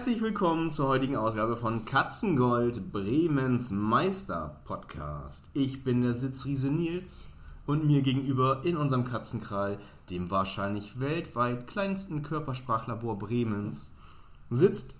herzlich 0.00 0.22
willkommen 0.22 0.72
zur 0.72 0.88
heutigen 0.88 1.16
Ausgabe 1.16 1.58
von 1.58 1.84
Katzengold, 1.84 2.90
Bremens 2.90 3.70
Meister 3.70 4.56
Podcast. 4.64 5.50
Ich 5.52 5.84
bin 5.84 6.00
der 6.00 6.14
Sitzriese 6.14 6.70
Nils 6.70 7.28
und 7.66 7.86
mir 7.86 8.00
gegenüber 8.00 8.62
in 8.64 8.78
unserem 8.78 9.04
Katzenkral, 9.04 9.76
dem 10.08 10.30
wahrscheinlich 10.30 10.98
weltweit 10.98 11.66
kleinsten 11.66 12.22
Körpersprachlabor 12.22 13.18
Bremens, 13.18 13.90
sitzt 14.48 14.94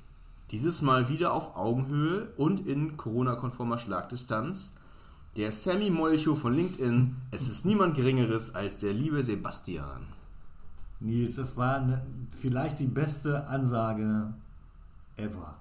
dieses 0.51 0.83
Mal 0.83 1.09
wieder 1.09 1.33
auf 1.33 1.57
Augenhöhe 1.57 2.29
und 2.37 2.67
in 2.67 2.99
Corona-konformer 2.99 3.79
Schlagdistanz 3.79 4.75
der 5.35 5.51
Sammy 5.51 5.89
Molcho 5.89 6.35
von 6.35 6.53
LinkedIn. 6.53 7.17
Es 7.31 7.49
ist 7.49 7.65
niemand 7.65 7.97
Geringeres 7.97 8.55
als 8.55 8.77
der 8.77 8.93
liebe 8.93 9.23
Sebastian. 9.23 10.09
Nils, 11.01 11.37
das 11.37 11.57
war 11.57 11.77
eine, 11.77 12.07
vielleicht 12.39 12.81
die 12.81 12.87
beste 12.87 13.47
Ansage 13.47 14.35
ever. 15.21 15.57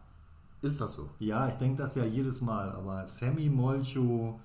Ist 0.62 0.80
das 0.82 0.94
so? 0.94 1.10
Ja, 1.20 1.48
ich 1.48 1.56
denke 1.56 1.82
das 1.84 1.96
ja 1.96 2.04
jedes 2.06 2.42
Mal, 2.42 2.70
aber 2.72 3.08
Sammy 3.08 3.50
Molcho 3.50 4.40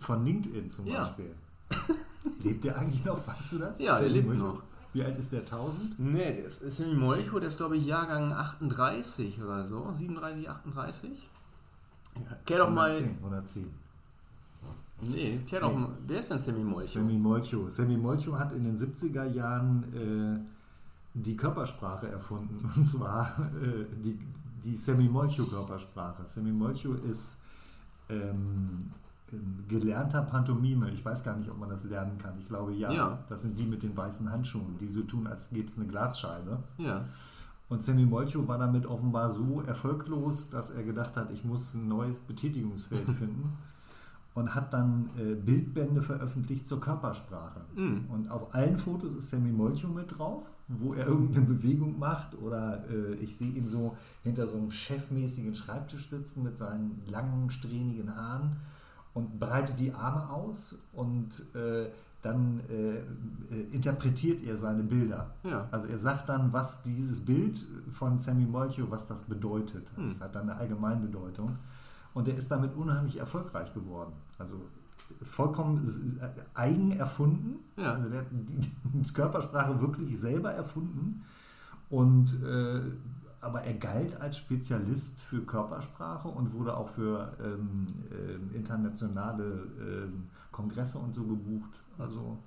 von 0.00 0.24
LinkedIn 0.24 0.70
zum 0.70 0.86
Ja. 0.86 1.02
Beispiel. 1.02 1.34
Lebt 2.44 2.62
der 2.64 2.78
eigentlich 2.78 3.04
noch? 3.04 3.26
Weißt 3.26 3.52
du 3.54 3.58
das? 3.58 3.80
Ja, 3.80 3.92
der 3.98 4.02
Sammy 4.08 4.12
lebt 4.12 4.28
Molcho? 4.28 4.44
noch. 4.46 4.62
Wie 4.92 5.02
alt 5.02 5.18
ist 5.18 5.32
der? 5.32 5.40
1000? 5.40 5.98
Nee, 5.98 6.18
der 6.18 6.44
ist, 6.44 6.62
ist 6.62 6.76
Sammy 6.76 6.94
Molcho, 6.94 7.38
der 7.40 7.48
ist 7.48 7.56
glaube 7.56 7.76
ich 7.76 7.86
Jahrgang 7.86 8.32
38 8.32 9.42
oder 9.42 9.64
so, 9.64 9.90
37, 9.92 10.48
38. 10.48 11.28
Klär 12.44 12.58
doch 12.58 12.70
mal. 12.70 12.90
110. 12.92 13.16
110. 13.24 13.70
Nee, 15.00 15.40
klär 15.46 15.60
doch 15.62 15.72
Nee. 15.72 15.78
mal. 15.80 15.88
Wer 16.06 16.18
ist 16.20 16.30
denn 16.30 16.38
Sammy 16.38 16.62
Molcho? 16.62 16.86
Sammy 17.00 17.14
Molcho. 17.18 17.68
Sammy 17.68 17.96
Molcho 17.96 18.38
hat 18.38 18.52
in 18.52 18.62
den 18.64 18.78
70er 18.78 19.24
Jahren 19.24 19.82
äh, 19.94 20.48
die 21.14 21.36
Körpersprache 21.36 22.08
erfunden. 22.08 22.58
Und 22.76 22.84
zwar 22.84 23.36
äh, 23.60 23.86
die, 24.02 24.18
die 24.62 24.76
Sammy 24.76 25.08
Molcho 25.08 25.44
Körpersprache. 25.44 26.26
Sammy 26.26 26.52
Molcho 26.52 26.94
ist 26.94 27.40
ähm, 28.08 28.90
gelernter 29.68 30.22
Pantomime. 30.22 30.90
Ich 30.90 31.04
weiß 31.04 31.24
gar 31.24 31.36
nicht, 31.36 31.50
ob 31.50 31.58
man 31.58 31.68
das 31.68 31.84
lernen 31.84 32.18
kann. 32.18 32.38
Ich 32.38 32.48
glaube 32.48 32.72
ja. 32.72 32.90
Ja. 32.92 33.18
Das 33.28 33.42
sind 33.42 33.58
die 33.58 33.66
mit 33.66 33.82
den 33.82 33.96
weißen 33.96 34.30
Handschuhen, 34.30 34.76
die 34.78 34.88
so 34.88 35.02
tun, 35.02 35.26
als 35.26 35.50
gäbe 35.50 35.68
es 35.68 35.76
eine 35.76 35.86
Glasscheibe. 35.86 36.62
Ja. 36.78 37.04
Und 37.68 37.82
Sammy 37.82 38.04
Molcho 38.04 38.46
war 38.46 38.58
damit 38.58 38.86
offenbar 38.86 39.30
so 39.30 39.62
erfolglos, 39.62 40.50
dass 40.50 40.70
er 40.70 40.82
gedacht 40.82 41.16
hat, 41.16 41.30
ich 41.30 41.44
muss 41.44 41.74
ein 41.74 41.88
neues 41.88 42.20
Betätigungsfeld 42.20 43.08
finden. 43.18 43.56
Und 44.34 44.54
hat 44.54 44.72
dann 44.72 45.10
äh, 45.18 45.34
Bildbände 45.34 46.00
veröffentlicht 46.00 46.66
zur 46.66 46.80
Körpersprache. 46.80 47.60
Mhm. 47.74 48.06
Und 48.08 48.30
auf 48.30 48.54
allen 48.54 48.78
Fotos 48.78 49.14
ist 49.14 49.28
Sammy 49.28 49.52
Molcho 49.52 49.88
mit 49.88 50.18
drauf, 50.18 50.46
wo 50.68 50.94
er 50.94 51.06
irgendeine 51.12 51.44
Bewegung 51.44 51.98
macht. 51.98 52.34
Oder 52.40 52.82
äh, 52.88 53.14
ich 53.16 53.36
sehe 53.36 53.50
ihn 53.52 53.66
so 53.66 53.94
hinter 54.22 54.46
so 54.46 54.56
einem 54.56 54.70
chefmäßigen 54.70 55.54
Schreibtisch 55.54 56.08
sitzen 56.08 56.42
mit 56.44 56.56
seinen 56.56 57.02
langen, 57.10 57.50
strähnigen 57.50 58.16
Haaren 58.16 58.56
und 59.12 59.38
breitet 59.38 59.78
die 59.78 59.92
Arme 59.92 60.30
aus 60.30 60.78
und 60.94 61.42
äh, 61.54 61.90
dann 62.22 62.60
äh, 62.70 63.54
äh, 63.54 63.60
interpretiert 63.72 64.46
er 64.46 64.56
seine 64.56 64.82
Bilder. 64.84 65.34
Ja. 65.42 65.68
Also 65.72 65.88
er 65.88 65.98
sagt 65.98 66.28
dann, 66.30 66.52
was 66.52 66.82
dieses 66.82 67.20
Bild 67.20 67.60
von 67.90 68.16
Sammy 68.18 68.46
Molcho, 68.46 68.90
was 68.90 69.06
das 69.08 69.22
bedeutet. 69.22 69.90
Das 69.98 70.14
Hm. 70.14 70.20
hat 70.24 70.34
dann 70.36 70.48
eine 70.48 70.58
Allgemeinbedeutung. 70.58 71.56
Und 72.14 72.28
er 72.28 72.36
ist 72.36 72.50
damit 72.50 72.74
unheimlich 72.74 73.18
erfolgreich 73.18 73.72
geworden. 73.72 74.12
Also 74.38 74.56
vollkommen 75.22 75.86
eigen 76.54 76.92
erfunden. 76.92 77.60
Ja. 77.76 77.94
Also 77.94 78.08
der 78.08 78.20
hat 78.20 78.26
die, 78.30 79.12
Körpersprache 79.12 79.80
wirklich 79.80 80.18
selber 80.18 80.52
erfunden. 80.52 81.24
Und 81.90 82.42
äh, 82.42 82.80
aber 83.40 83.62
er 83.62 83.74
galt 83.74 84.20
als 84.20 84.38
Spezialist 84.38 85.20
für 85.20 85.40
Körpersprache 85.40 86.28
und 86.28 86.52
wurde 86.54 86.76
auch 86.76 86.88
für 86.88 87.36
ähm, 87.42 87.86
ähm, 88.12 88.50
internationale 88.54 89.66
ähm, 89.80 90.28
Kongresse 90.52 90.98
und 90.98 91.12
so 91.12 91.24
gebucht. 91.24 91.70
Also 91.98 92.38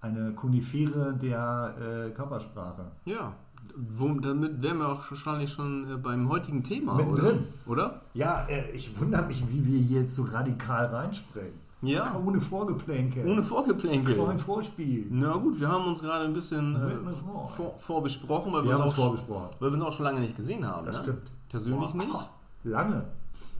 eine 0.00 0.32
Konifere 0.34 1.12
der 1.14 1.74
äh, 1.76 2.10
Körpersprache. 2.10 2.84
Ja. 3.04 3.34
Wo, 3.76 4.12
damit 4.14 4.62
wären 4.62 4.78
wir 4.78 4.88
auch 4.88 5.10
wahrscheinlich 5.10 5.52
schon 5.52 5.90
äh, 5.90 5.96
beim 5.96 6.28
heutigen 6.28 6.62
Thema, 6.62 6.94
oder? 6.94 7.04
Mittendrin. 7.04 7.44
Oder? 7.66 8.00
Ja, 8.14 8.46
äh, 8.48 8.70
ich 8.72 8.98
wundere 8.98 9.22
mich, 9.26 9.44
wie 9.50 9.64
wir 9.64 9.78
hier 9.78 10.02
jetzt 10.02 10.16
so 10.16 10.24
radikal 10.24 10.86
reinspringen. 10.86 11.68
Ja. 11.80 12.20
Ohne 12.24 12.40
Vorgeplänke. 12.40 13.24
Ohne 13.24 13.42
Vorgeplänkel. 13.42 14.16
Kein 14.16 14.38
Vorspiel. 14.38 15.06
Na 15.10 15.36
gut, 15.36 15.60
wir 15.60 15.68
haben 15.68 15.84
uns 15.86 16.00
gerade 16.00 16.24
ein 16.24 16.32
bisschen 16.32 16.74
äh, 16.74 17.12
vor. 17.12 17.48
vor, 17.48 17.78
vorbesprochen, 17.78 18.52
weil 18.52 18.64
Wir 18.64 18.70
wir, 18.70 18.74
haben 18.74 18.82
uns 18.82 18.92
auch, 18.92 18.96
vorgesprochen. 18.96 19.48
weil 19.60 19.70
wir 19.70 19.74
uns 19.76 19.84
auch 19.84 19.92
schon 19.92 20.04
lange 20.04 20.20
nicht 20.20 20.36
gesehen 20.36 20.66
haben. 20.66 20.86
Das 20.86 20.96
ne? 20.96 21.02
stimmt. 21.02 21.30
Persönlich 21.48 21.92
Boah, 21.92 21.96
nicht. 21.96 22.30
Lange. 22.64 23.04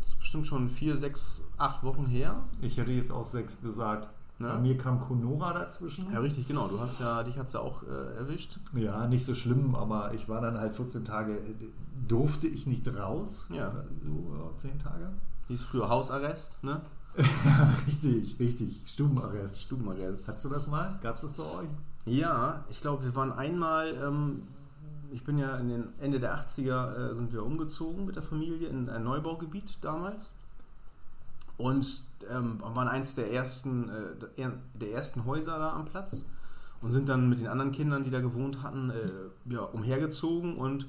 Das 0.01 0.09
ist 0.09 0.19
bestimmt 0.19 0.47
schon 0.47 0.69
vier, 0.69 0.97
sechs, 0.97 1.45
acht 1.59 1.85
Wochen 1.85 2.07
her. 2.07 2.43
Ich 2.61 2.77
hätte 2.77 2.91
jetzt 2.91 3.13
auch 3.13 3.25
sechs 3.25 3.61
gesagt. 3.61 4.09
Ne? 4.39 4.49
Bei 4.49 4.59
mir 4.59 4.79
kam 4.79 5.01
Conora 5.01 5.53
dazwischen. 5.53 6.13
Ja, 6.13 6.21
richtig, 6.21 6.47
genau. 6.47 6.69
Du 6.69 6.79
hast 6.79 7.01
ja, 7.01 7.25
dich 7.25 7.39
hat's 7.39 7.55
ja 7.55 7.61
auch 7.61 7.83
äh, 7.83 8.17
erwischt. 8.17 8.61
Ja, 8.73 9.07
nicht 9.09 9.25
so 9.25 9.35
schlimm, 9.35 9.75
aber 9.75 10.15
ich 10.15 10.29
war 10.29 10.41
dann 10.41 10.59
halt 10.59 10.75
14 10.75 11.05
Tage, 11.05 11.33
äh, 11.33 11.55
durfte 12.07 12.47
ich 12.47 12.67
nicht 12.67 12.87
raus. 12.97 13.47
Ja. 13.51 13.73
So, 14.05 14.37
ja, 14.37 14.57
10 14.59 14.79
Tage. 14.79 15.11
Hieß 15.49 15.63
früher 15.63 15.89
Hausarrest, 15.89 16.63
ne? 16.63 16.83
richtig, 17.87 18.39
richtig. 18.39 18.83
Stubenarrest. 18.87 19.61
Stubenarrest. 19.61 20.29
Hattest 20.29 20.45
du 20.45 20.49
das 20.51 20.69
mal? 20.69 20.99
Gab 21.03 21.17
es 21.17 21.23
das 21.23 21.33
bei 21.33 21.43
euch? 21.43 21.69
Ja, 22.07 22.65
ich 22.71 22.81
glaube, 22.81 23.05
wir 23.05 23.17
waren 23.17 23.33
einmal, 23.33 23.93
ähm, 23.95 24.43
ich 25.11 25.25
bin 25.25 25.37
ja 25.37 25.57
in 25.57 25.69
den 25.69 25.89
Ende 25.99 26.21
der 26.21 26.39
80er 26.39 27.11
äh, 27.11 27.15
sind 27.17 27.33
wir 27.33 27.45
umgezogen 27.45 28.07
mit 28.07 28.15
der 28.15 28.23
Familie 28.23 28.69
in 28.69 28.89
ein 28.89 29.03
Neubaugebiet 29.03 29.79
damals. 29.83 30.33
Und 31.59 32.05
ähm, 32.31 32.61
waren 32.61 32.89
eins 32.89 33.15
der 33.15 33.33
ersten, 33.33 33.89
äh, 33.91 34.53
der- 34.81 34.91
ersten 34.93 35.25
Häuser 35.27 35.59
da 35.59 35.73
am 35.75 35.85
Platz 35.85 36.25
und 36.81 36.93
sind 36.93 37.09
dann 37.09 37.29
mit 37.29 37.41
den 37.41 37.49
anderen 37.49 37.73
Kindern, 37.73 38.03
die 38.05 38.11
da 38.11 38.21
gewohnt 38.21 38.63
hatten, 38.63 38.91
äh, 38.91 39.53
ja, 39.53 39.61
umhergezogen 39.63 40.57
und 40.57 40.87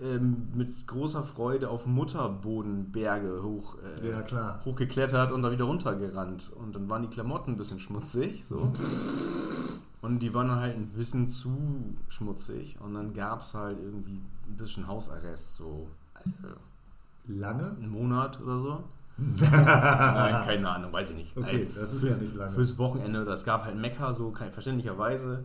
ähm, 0.00 0.48
mit 0.54 0.86
großer 0.86 1.22
Freude 1.22 1.70
auf 1.70 1.86
Mutterbodenberge 1.86 3.42
hoch, 3.42 3.76
äh, 4.02 4.08
Ja, 4.30 4.60
hochgeklettert 4.64 5.32
und 5.32 5.42
da 5.42 5.50
wieder 5.50 5.64
runtergerannt. 5.64 6.52
Und 6.54 6.74
dann 6.74 6.88
waren 6.90 7.02
die 7.02 7.08
Klamotten 7.08 7.52
ein 7.52 7.56
bisschen 7.56 7.80
schmutzig. 7.80 8.44
So. 8.44 8.72
Und 10.02 10.20
die 10.20 10.32
waren 10.34 10.50
halt 10.50 10.76
ein 10.76 10.88
bisschen 10.90 11.28
zu 11.28 11.96
schmutzig. 12.08 12.76
Und 12.80 12.94
dann 12.94 13.12
gab 13.12 13.40
es 13.40 13.54
halt 13.54 13.78
irgendwie 13.80 14.20
ein 14.46 14.56
bisschen 14.56 14.86
Hausarrest, 14.86 15.56
so 15.56 15.88
äh, 16.24 17.32
Lange? 17.32 17.70
einen 17.70 17.88
Monat 17.90 18.40
oder 18.40 18.58
so. 18.58 18.84
Nein, 19.18 20.44
keine 20.46 20.68
Ahnung, 20.68 20.92
weiß 20.92 21.10
ich 21.10 21.16
nicht. 21.16 21.36
Okay, 21.36 21.68
das 21.74 21.92
ist 21.94 22.04
ja 22.04 22.16
nicht 22.16 22.34
lange. 22.34 22.52
Fürs 22.52 22.76
Wochenende, 22.78 23.24
das 23.24 23.44
gab 23.44 23.64
halt 23.64 23.76
Mekka, 23.76 24.12
so 24.12 24.32
verständlicherweise. 24.32 25.44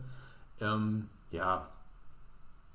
Ähm, 0.60 1.08
ja, 1.32 1.68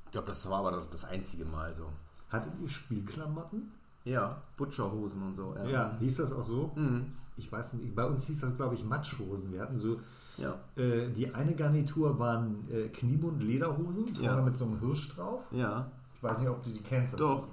ich 0.07 0.13
glaube, 0.13 0.29
das 0.29 0.49
war 0.49 0.61
aber 0.61 0.71
das- 0.73 0.89
das 0.91 1.05
einzige 1.05 1.45
Mal 1.45 1.73
so. 1.73 1.85
Hattet 2.31 2.53
ihr 2.63 2.69
Spielklamotten? 2.69 3.71
Ja, 4.05 4.37
Butcherhosen 4.57 5.23
und 5.23 5.35
so. 5.35 5.55
Ja. 5.71 5.97
Hieß 5.99 6.17
das 6.17 6.33
auch 6.33 6.45
so? 6.45 6.73
Mhm. 6.77 7.13
Ich 7.37 7.51
weiß 7.53 7.75
nicht, 7.75 7.95
bei 7.95 8.05
uns 8.05 8.27
hieß 8.27 8.41
das, 8.41 8.57
glaube 8.57 8.75
ich, 8.75 8.85
Matschhosen. 8.85 9.53
Wir 9.53 9.61
hatten 9.61 9.79
so, 9.79 10.01
Ja. 10.39 10.55
äh, 10.83 11.11
die 11.11 11.35
eine 11.35 11.55
Garnitur 11.55 12.19
waren 12.19 12.67
äh, 12.71 12.89
Kniebund-Lederhosen, 12.89 14.07
vorne 14.09 14.23
Ja. 14.39 14.43
mit 14.43 14.57
so 14.57 14.65
einem 14.65 14.81
Hirsch 14.81 15.15
drauf. 15.15 15.43
Ja. 15.51 15.87
Ich 16.15 16.23
weiß 16.23 16.39
nicht, 16.39 16.49
ob 16.49 16.63
du 16.63 16.71
die 16.71 16.81
kennst. 16.83 17.13
Das 17.13 17.21
Doch. 17.21 17.47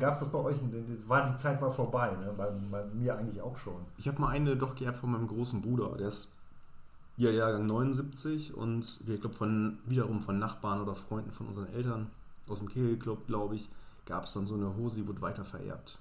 Gab 0.00 0.14
es 0.14 0.20
das 0.20 0.30
bei 0.30 0.38
euch? 0.38 0.56
Das 0.56 1.08
war, 1.08 1.24
die 1.24 1.36
Zeit 1.36 1.62
war 1.62 1.70
vorbei, 1.70 2.10
ne? 2.10 2.32
bei, 2.36 2.50
bei 2.70 2.84
mir 2.94 3.16
eigentlich 3.16 3.40
auch 3.40 3.56
schon. 3.56 3.80
Ich 3.96 4.08
habe 4.08 4.20
mal 4.20 4.28
eine 4.28 4.56
doch 4.56 4.74
geerbt 4.74 4.98
von 4.98 5.12
meinem 5.12 5.28
großen 5.28 5.62
Bruder. 5.62 5.96
Der 5.98 6.08
ist 6.08 6.32
ja 7.16 7.30
Jahrgang 7.30 7.66
79 7.66 8.54
und 8.54 8.98
wir 9.06 9.18
glaube 9.18 9.36
von 9.36 9.78
wiederum 9.86 10.20
von 10.20 10.38
Nachbarn 10.38 10.80
oder 10.80 10.94
Freunden 10.94 11.30
von 11.30 11.46
unseren 11.46 11.68
Eltern 11.72 12.08
aus 12.48 12.58
dem 12.58 12.68
Kegelclub, 12.68 13.26
glaube 13.26 13.54
ich, 13.54 13.68
gab 14.06 14.24
es 14.24 14.32
dann 14.32 14.46
so 14.46 14.54
eine 14.54 14.74
Hose, 14.76 14.96
die 14.96 15.06
wurde 15.06 15.20
weiter 15.20 15.44
vererbt. 15.44 15.98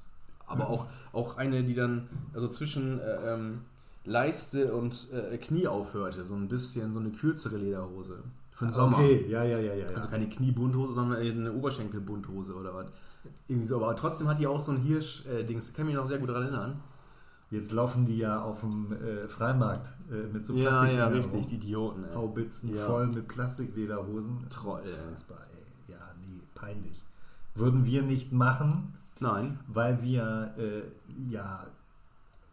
Aber 0.47 0.69
auch, 0.69 0.87
auch 1.13 1.37
eine, 1.37 1.63
die 1.63 1.75
dann 1.75 2.09
also 2.33 2.47
zwischen 2.47 2.99
äh, 2.99 3.33
ähm, 3.33 3.61
Leiste 4.05 4.73
und 4.73 5.07
äh, 5.13 5.37
Knie 5.37 5.67
aufhörte, 5.67 6.25
so 6.25 6.33
ein 6.33 6.47
bisschen 6.47 6.93
so 6.93 6.99
eine 6.99 7.11
kürzere 7.11 7.57
Lederhose 7.57 8.23
für 8.51 8.65
den 8.65 8.71
Sommer. 8.71 8.97
Okay, 8.97 9.25
ja, 9.29 9.43
ja, 9.43 9.59
ja, 9.59 9.73
ja. 9.73 9.85
ja. 9.85 9.95
Also 9.95 10.07
keine 10.07 10.27
Kniebundhose, 10.27 10.93
sondern 10.93 11.19
eine 11.19 11.53
Oberschenkelbundhose 11.53 12.55
oder 12.55 12.73
was. 12.73 12.87
Irgendwie 13.47 13.67
so. 13.67 13.75
Aber 13.83 13.95
trotzdem 13.95 14.27
hat 14.27 14.39
die 14.39 14.47
auch 14.47 14.59
so 14.59 14.71
ein 14.71 14.79
Hirsch-Dings. 14.79 15.69
Ich 15.69 15.75
kann 15.75 15.85
mich 15.85 15.95
noch 15.95 16.07
sehr 16.07 16.19
gut 16.19 16.29
daran 16.29 16.43
erinnern. 16.43 16.81
Jetzt 17.49 17.71
laufen 17.73 18.05
die 18.05 18.17
ja 18.17 18.41
auf 18.41 18.61
dem 18.61 18.93
äh, 18.93 19.27
Freimarkt 19.27 19.85
äh, 20.09 20.27
mit 20.31 20.45
so 20.45 20.53
Ja, 20.55 20.69
Plastik. 20.69 20.97
ja, 20.97 21.07
richtig, 21.07 21.47
die 21.47 21.55
Idioten. 21.55 22.05
Ey. 22.05 22.15
Haubitzen 22.15 22.73
Ja. 22.73 22.85
voll 22.85 23.07
mit 23.07 23.27
Plastiklederhosen. 23.27 24.47
Troll. 24.49 24.81
Unfassbar, 25.09 25.39
ey. 25.53 25.91
Ja, 25.93 25.97
nee, 26.21 26.39
peinlich. 26.55 27.03
Würden 27.53 27.83
wir 27.85 28.03
nicht 28.03 28.31
machen, 28.31 28.93
Nein. 29.19 29.59
weil 29.67 30.01
wir 30.01 30.53
äh, 30.57 30.83
ja 31.29 31.67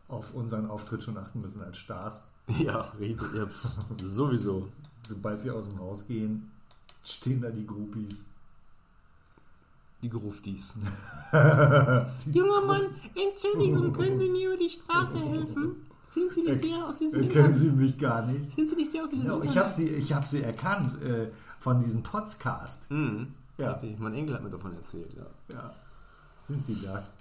auf 0.08 0.34
unseren 0.34 0.66
Auftritt 0.68 1.04
schon 1.04 1.16
achten 1.16 1.40
müssen 1.40 1.62
als 1.62 1.78
Stars. 1.78 2.24
Ja, 2.58 2.80
richtig. 2.98 3.28
Ja, 3.36 3.46
sowieso. 4.02 4.68
Sobald 5.06 5.44
wir 5.44 5.54
aus 5.54 5.68
dem 5.68 5.78
Haus 5.78 6.06
gehen, 6.06 6.50
stehen 7.04 7.40
da 7.42 7.50
die 7.50 7.66
Groupies. 7.66 8.24
Die 10.02 10.08
Gruftis. 10.08 10.74
Junger 11.32 12.66
Mann, 12.66 12.82
Entschuldigung, 13.14 13.92
können 13.92 14.18
Sie 14.20 14.30
mir 14.30 14.48
über 14.48 14.56
die 14.56 14.70
Straße 14.70 15.18
helfen? 15.18 15.86
Sind 16.06 16.32
Sie 16.32 16.42
nicht 16.42 16.62
der 16.64 16.86
aus 16.86 16.98
diesem 16.98 17.20
Äh, 17.22 17.26
Kennen 17.26 17.46
Internet? 17.46 17.56
Sie 17.56 17.70
mich 17.70 17.98
gar 17.98 18.24
nicht. 18.26 18.54
Sind 18.54 18.68
Sie 18.70 18.76
nicht 18.76 18.94
der 18.94 19.04
aus 19.04 19.10
diesem 19.10 19.24
Internet? 19.26 19.50
ich 19.50 19.58
habe 19.58 19.70
sie, 19.70 19.88
ich 19.88 20.12
hab 20.12 20.26
sie 20.26 20.42
erkannt 20.42 21.02
äh, 21.02 21.30
von 21.58 21.80
diesem 21.80 22.02
Podcast. 22.02 22.90
Mhm. 22.90 23.34
Ja. 23.58 23.72
Richtig. 23.72 23.98
Mein 23.98 24.14
Enkel 24.14 24.34
hat 24.36 24.44
mir 24.44 24.50
davon 24.50 24.72
erzählt, 24.72 25.12
ja. 25.14 25.26
Ja. 25.52 25.72
Sind 26.40 26.64
sie 26.64 26.80
das? 26.80 27.12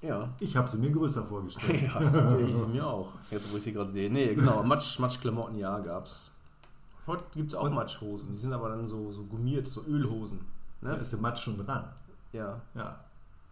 Ja. 0.00 0.28
Ich 0.38 0.56
habe 0.56 0.68
sie 0.68 0.78
mir 0.78 0.90
größer 0.90 1.24
vorgestellt. 1.24 1.82
Ja, 1.92 2.38
ich 2.38 2.66
mir 2.68 2.86
auch. 2.86 3.08
Jetzt, 3.30 3.52
wo 3.52 3.56
ich 3.56 3.64
sie 3.64 3.72
gerade 3.72 3.90
sehe. 3.90 4.08
Nee, 4.10 4.34
genau. 4.34 4.62
Matsch, 4.62 4.98
Matschklamotten, 5.00 5.58
ja, 5.58 5.80
gab's. 5.80 6.30
Heute 7.08 7.24
gibt 7.34 7.48
es 7.50 7.54
auch 7.56 7.68
Matschhosen. 7.70 8.30
Die 8.30 8.36
sind 8.38 8.52
aber 8.52 8.68
dann 8.68 8.86
so, 8.86 9.10
so 9.10 9.24
gummiert, 9.24 9.66
so 9.66 9.82
Ölhosen. 9.82 10.40
Da 10.80 10.90
Ne? 10.90 10.96
ist 10.96 11.12
der 11.12 11.18
Matsch 11.20 11.42
schon 11.42 11.58
dran. 11.58 11.84
Ja. 12.34 12.60
Ja. 12.74 12.96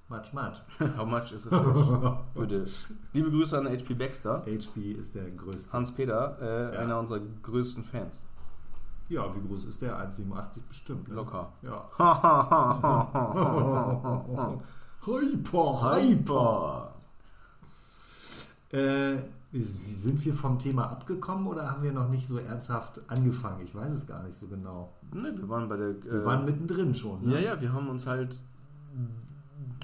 Matsch, 0.08 0.32
Matsch. 0.32 0.58
How 0.98 1.06
much 1.06 1.32
is 1.32 1.46
a 1.50 1.50
fish? 1.50 2.18
Würde. 2.34 2.66
Liebe 3.12 3.30
Grüße 3.30 3.56
an 3.56 3.66
HP 3.68 3.94
Baxter. 3.94 4.42
HP 4.44 4.92
ist 4.92 5.14
der 5.14 5.30
größte. 5.30 5.72
Hans-Peter, 5.72 6.36
äh, 6.40 6.74
Ja. 6.74 6.80
einer 6.80 6.98
unserer 6.98 7.20
größten 7.42 7.84
Fans. 7.84 8.24
Ja, 9.08 9.24
wie 9.34 9.46
groß 9.46 9.66
ist 9.66 9.80
der? 9.82 9.96
1,87 9.98 10.60
bestimmt. 10.68 11.08
Ne? 11.08 11.14
Locker. 11.14 11.52
Ja. 11.62 11.84
Hyper, 15.06 15.96
Hyper. 15.96 16.92
Äh, 18.70 19.16
wie, 19.52 19.60
sind 19.60 20.24
wir 20.24 20.34
vom 20.34 20.58
Thema 20.58 20.90
abgekommen 20.90 21.46
oder 21.46 21.70
haben 21.70 21.82
wir 21.82 21.92
noch 21.92 22.08
nicht 22.08 22.26
so 22.26 22.38
ernsthaft 22.38 23.00
angefangen? 23.08 23.60
Ich 23.62 23.74
weiß 23.74 23.92
es 23.92 24.06
gar 24.06 24.22
nicht 24.22 24.36
so 24.36 24.46
genau. 24.46 24.92
Ne, 25.12 25.32
wir 25.36 25.48
waren 25.48 25.68
bei 25.68 25.76
der. 25.76 26.02
Wir 26.02 26.22
äh, 26.22 26.24
waren 26.24 26.44
mittendrin 26.46 26.94
schon. 26.94 27.26
Ne? 27.26 27.34
Ja, 27.34 27.40
ja, 27.54 27.60
wir 27.60 27.72
haben 27.72 27.88
uns 27.88 28.06
halt 28.06 28.40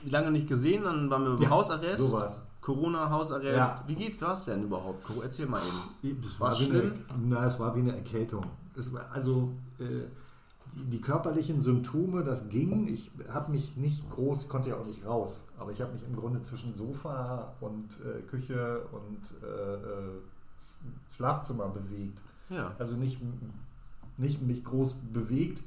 lange 0.05 0.31
nicht 0.31 0.49
gesehen, 0.49 0.85
dann 0.85 1.11
waren 1.11 1.25
wir 1.25 1.31
im 1.37 1.43
Ja, 1.43 1.51
Hausarrest. 1.51 1.99
sowas. 1.99 2.45
Corona, 2.61 3.09
Hausarrest. 3.11 3.57
Ja. 3.57 3.83
Wie 3.87 3.95
geht's 3.95 4.21
was 4.21 4.45
denn 4.45 4.63
überhaupt? 4.63 5.05
Erzähl 5.23 5.47
mal 5.47 5.61
eben. 6.03 6.21
Es 6.21 6.39
War 6.39 6.51
war, 6.53 6.61
wie 6.61 6.65
eine, 6.71 6.81
schlimm? 6.81 6.93
na, 7.25 7.47
es 7.47 7.59
war 7.59 7.75
wie 7.75 7.81
eine 7.81 7.97
Erkältung. 7.97 8.45
Es 8.77 8.93
war 8.93 9.11
also 9.11 9.53
äh, 9.79 9.85
die, 10.77 10.85
die 10.85 11.01
körperlichen 11.01 11.61
Symptome, 11.61 12.23
das 12.25 12.49
ging. 12.51 12.87
Ich 12.89 13.11
habe 13.33 13.53
mich 13.53 13.77
nicht 13.77 14.09
groß, 14.11 14.49
konnte 14.49 14.69
ja 14.71 14.77
auch 14.77 14.87
nicht 14.87 15.05
raus, 15.07 15.47
aber 15.59 15.73
ich 15.73 15.81
habe 15.81 15.93
mich 15.93 16.03
im 16.05 16.15
Grunde 16.15 16.43
zwischen 16.43 16.75
Sofa 16.75 17.55
und 17.61 17.99
äh, 18.05 18.21
Küche 18.23 18.83
und 18.93 19.19
äh, 19.43 19.75
äh, 19.75 20.19
Schlafzimmer 21.11 21.69
bewegt. 21.69 22.21
Ja. 22.51 22.75
Also 22.79 22.97
nicht, 22.97 23.19
nicht 24.19 24.43
mich 24.43 24.63
groß 24.65 24.95
bewegt 25.13 25.63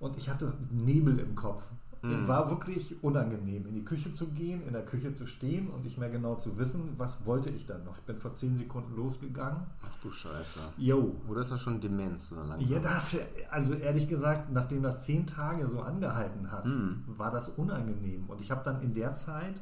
und 0.00 0.16
ich 0.16 0.28
hatte 0.28 0.52
Nebel 0.70 1.18
im 1.18 1.34
Kopf. 1.34 1.62
Mhm. 2.02 2.28
War 2.28 2.50
wirklich 2.50 3.02
unangenehm, 3.02 3.66
in 3.66 3.74
die 3.74 3.84
Küche 3.84 4.12
zu 4.12 4.28
gehen, 4.28 4.64
in 4.66 4.72
der 4.74 4.84
Küche 4.84 5.14
zu 5.14 5.26
stehen 5.26 5.68
und 5.70 5.82
nicht 5.84 5.98
mehr 5.98 6.10
genau 6.10 6.34
zu 6.36 6.56
wissen, 6.58 6.90
was 6.98 7.24
wollte 7.24 7.50
ich 7.50 7.66
dann 7.66 7.84
noch. 7.84 7.96
Ich 7.98 8.04
bin 8.04 8.18
vor 8.18 8.34
zehn 8.34 8.56
Sekunden 8.56 8.94
losgegangen. 8.94 9.62
Ach 9.82 9.96
du 10.02 10.10
Scheiße. 10.12 10.60
Yo, 10.76 11.16
Oder 11.28 11.40
ist 11.40 11.50
das 11.50 11.60
schon 11.60 11.80
Demenz? 11.80 12.30
Oder 12.32 12.44
langsam? 12.44 12.68
ja, 12.70 12.78
dafür, 12.78 13.20
also 13.50 13.72
ehrlich 13.72 14.08
gesagt, 14.08 14.52
nachdem 14.52 14.82
das 14.82 15.04
zehn 15.04 15.26
Tage 15.26 15.66
so 15.66 15.80
angehalten 15.80 16.50
hat, 16.52 16.66
Mhm. 16.66 17.02
war 17.06 17.30
das 17.30 17.48
unangenehm. 17.50 18.24
Und 18.28 18.40
ich 18.40 18.50
habe 18.50 18.62
dann 18.64 18.82
in 18.82 18.92
der 18.94 19.14
Zeit 19.14 19.60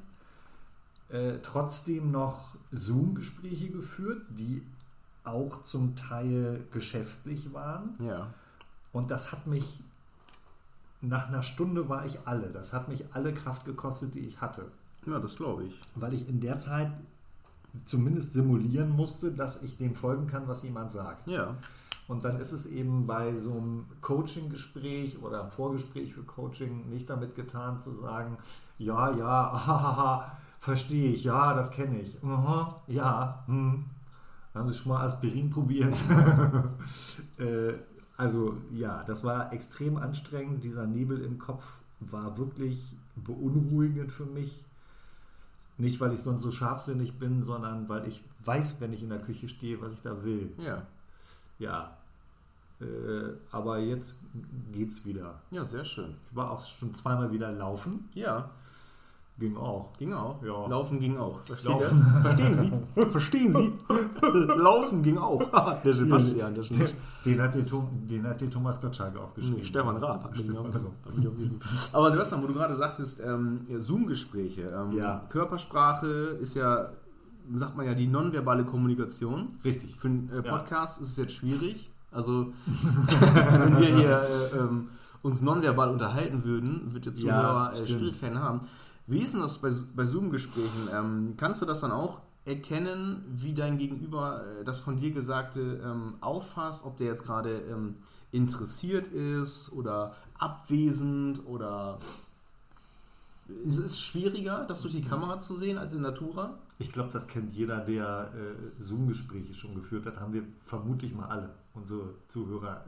äh, 1.11 1.39
trotzdem 1.43 2.11
noch 2.11 2.57
Zoom-Gespräche 2.73 3.71
geführt, 3.71 4.23
die 4.31 4.63
auch 5.23 5.63
zum 5.63 5.95
Teil 5.97 6.65
geschäftlich 6.71 7.53
waren. 7.55 7.95
Ja. 8.01 8.33
Und 8.93 9.11
das 9.11 9.31
hat 9.33 9.47
mich, 9.47 9.83
nach 11.09 11.29
einer 11.29 11.43
Stunde 11.43 11.89
war 11.89 12.05
ich 12.05 12.19
alle. 12.25 12.49
Das 12.49 12.73
hat 12.73 12.89
mich 12.89 13.05
alle 13.13 13.33
Kraft 13.35 13.65
gekostet, 13.65 14.15
die 14.15 14.21
ich 14.21 14.41
hatte. 14.41 14.67
Ja, 15.07 15.19
das 15.19 15.37
glaube 15.37 15.65
ich. 15.65 15.81
Weil 15.95 16.15
ich 16.15 16.29
in 16.29 16.41
der 16.41 16.59
Zeit 16.59 16.91
zumindest 17.85 18.35
simulieren 18.35 18.91
musste, 18.91 19.33
dass 19.33 19.63
ich 19.63 19.77
dem 19.77 19.95
folgen 19.95 20.27
kann, 20.27 20.49
was 20.49 20.63
jemand 20.63 20.91
sagt. 20.91 21.27
Ja. 21.29 21.57
Und 22.07 22.25
dann 22.25 22.39
ist 22.39 22.53
es 22.53 22.67
eben 22.67 23.07
bei 23.07 23.37
so 23.37 23.53
einem 23.53 23.87
Coaching-Gespräch 24.03 25.23
oder 25.23 25.43
einem 25.43 25.51
Vorgespräch 25.51 26.13
für 26.13 26.23
Coaching 26.23 26.91
nicht 26.91 27.09
damit 27.09 27.35
getan 27.35 27.81
zu 27.81 27.95
sagen, 27.95 28.37
ja, 28.79 29.11
ja, 29.11 29.53
hahaha, 29.67 30.37
verstehe 30.59 31.13
ich, 31.13 31.25
ja, 31.25 31.55
das 31.55 31.71
kenne 31.71 32.01
ich, 32.01 32.23
aha, 32.23 32.83
ja, 32.87 33.45
hm. 33.47 33.85
haben 34.55 34.69
Sie 34.71 34.79
schon 34.79 34.93
mal 34.93 35.05
Aspirin 35.05 35.49
probiert? 35.49 35.95
äh, 37.39 37.73
also 38.17 38.57
ja, 38.73 39.03
das 39.05 39.25
war 39.25 39.53
extrem 39.53 39.97
anstrengend. 39.97 40.65
Dieser 40.65 40.87
Nebel 40.87 41.23
im 41.23 41.39
Kopf 41.39 41.65
war 42.01 42.37
wirklich 42.39 42.97
beunruhigend 43.17 44.13
für 44.13 44.27
mich. 44.27 44.65
Nicht, 45.77 46.01
weil 46.01 46.13
ich 46.13 46.21
sonst 46.21 46.43
so 46.43 46.53
scharfsinnig 46.53 47.19
bin, 47.19 47.43
sondern 47.43 47.89
weil 47.89 48.07
ich 48.07 48.23
weiß, 48.45 48.81
wenn 48.81 48.93
ich 48.93 49.03
in 49.03 49.09
der 49.09 49.21
Küche 49.21 49.49
stehe, 49.49 49.81
was 49.81 49.95
ich 49.95 50.03
da 50.03 50.23
will. 50.23 50.53
Ja. 50.59 50.87
Ja. 51.59 51.97
Äh, 52.81 53.33
aber 53.51 53.79
jetzt 53.79 54.19
geht's 54.73 55.05
wieder. 55.05 55.41
Ja, 55.51 55.65
sehr 55.65 55.85
schön. 55.85 56.15
Ich 56.31 56.37
war 56.37 56.51
auch 56.51 56.65
schon 56.65 56.95
zweimal 56.95 57.33
wieder 57.33 57.51
laufen. 57.51 58.09
Ja, 58.15 58.51
Ging 59.37 59.57
auch. 59.57 59.93
ging 59.99 60.13
auch. 60.13 60.41
Ja. 60.45 60.67
Laufen 60.69 61.01
ging 61.01 61.17
auch. 61.19 61.41
Versteht 61.45 61.69
Laufen. 61.69 62.01
Verstehen 62.23 62.55
Sie? 62.55 62.73
Verstehen 63.11 63.53
Sie? 63.53 63.73
Laufen 64.57 65.03
ging 65.03 65.19
auch. 65.19 65.43
der 65.85 65.93
ja, 65.93 66.51
der 66.51 66.63
nicht. 66.71 66.95
Den 67.25 67.43
hat 67.43 67.55
der, 67.57 67.63
den 67.65 68.27
hat 68.29 68.41
der 68.41 68.51
Thomas 68.51 68.81
Gottschalk 68.81 69.17
aufgeschrieben. 69.17 69.59
Nee, 69.59 69.65
Stefan 69.65 69.97
Raab 69.97 70.23
hat 70.25 70.37
mich 70.37 70.45
Stefan. 70.45 70.87
Aber 71.93 72.11
Sebastian, 72.13 72.43
wo 72.45 72.47
du 72.47 72.55
gerade 72.55 72.77
sagtest, 72.77 73.21
ähm, 73.27 73.63
ja, 73.69 73.81
Zoom-Gespräche. 73.81 74.63
Ähm, 74.73 74.97
Ja. 74.97 75.25
Körpersprache 75.29 76.07
ist 76.41 76.55
ja, 76.55 76.91
sagt 77.57 77.77
man 77.77 77.87
ja, 77.87 77.95
die 77.95 78.07
nonverbale 78.07 78.65
Kommunikation. 78.65 79.49
Richtig. 79.65 79.97
Für 79.97 80.09
einen 80.09 80.31
äh, 80.31 80.37
Ja. 80.37 80.43
Podcast 80.43 81.01
ist 81.01 81.09
es 81.09 81.17
jetzt 81.17 81.33
schwierig. 81.33 81.91
Also, 82.13 82.53
wenn 82.67 83.79
wir 83.81 83.97
hier 83.97 84.23
äh, 84.23 84.57
ähm, 84.59 84.91
uns 85.23 85.43
nonverbal 85.43 85.91
unterhalten 85.91 86.45
würden, 86.45 86.95
wird 86.95 87.07
der 87.07 87.15
Zuhörer 87.15 87.73
äh, 87.73 87.75
stimmt. 87.75 87.89
Schwierigkeiten 87.89 88.39
haben. 88.39 88.61
Wie 89.07 89.21
ist 89.21 89.35
denn 89.35 89.41
das 89.41 89.59
bei, 89.59 89.71
bei 89.95 90.05
Zoom-Gesprächen? 90.05 90.89
Ähm, 90.93 91.35
kannst 91.37 91.61
du 91.61 91.67
das 91.67 91.81
dann 91.81 91.93
auch 91.93 92.23
erkennen, 92.45 93.25
wie 93.29 93.55
dein 93.55 93.79
Gegenüber 93.79 94.45
äh, 94.45 94.65
das 94.65 94.81
von 94.81 94.97
dir 94.97 95.13
Gesagte 95.13 95.81
ähm, 95.85 96.15
auffasst, 96.21 96.85
ob 96.85 96.97
der 96.97 97.09
jetzt 97.09 97.25
gerade 97.25 97.61
ähm, 97.71 97.97
interessiert 98.33 99.07
ist 99.09 99.73
oder 99.73 100.15
abwesend 100.39 101.47
oder 101.47 101.99
ist 103.67 103.79
es 103.79 104.01
schwieriger, 104.01 104.65
das 104.67 104.81
durch 104.81 104.95
die 104.95 105.03
Kamera 105.03 105.39
zu 105.39 105.55
sehen 105.55 105.77
als 105.77 105.93
in 105.93 106.01
Natura? 106.01 106.59
Ich 106.79 106.91
glaube, 106.91 107.11
das 107.13 107.29
kennt 107.29 107.53
jeder, 107.53 107.81
der 107.81 108.33
äh, 108.35 108.83
Zoom-Gespräche 108.83 109.55
schon 109.55 109.75
geführt 109.75 110.07
hat. 110.07 110.19
Haben 110.19 110.33
wir 110.33 110.45
vermutlich 110.65 111.15
mal 111.15 111.29
alle. 111.29 111.51
Unsere 111.75 112.15
Zuhörer 112.29 112.85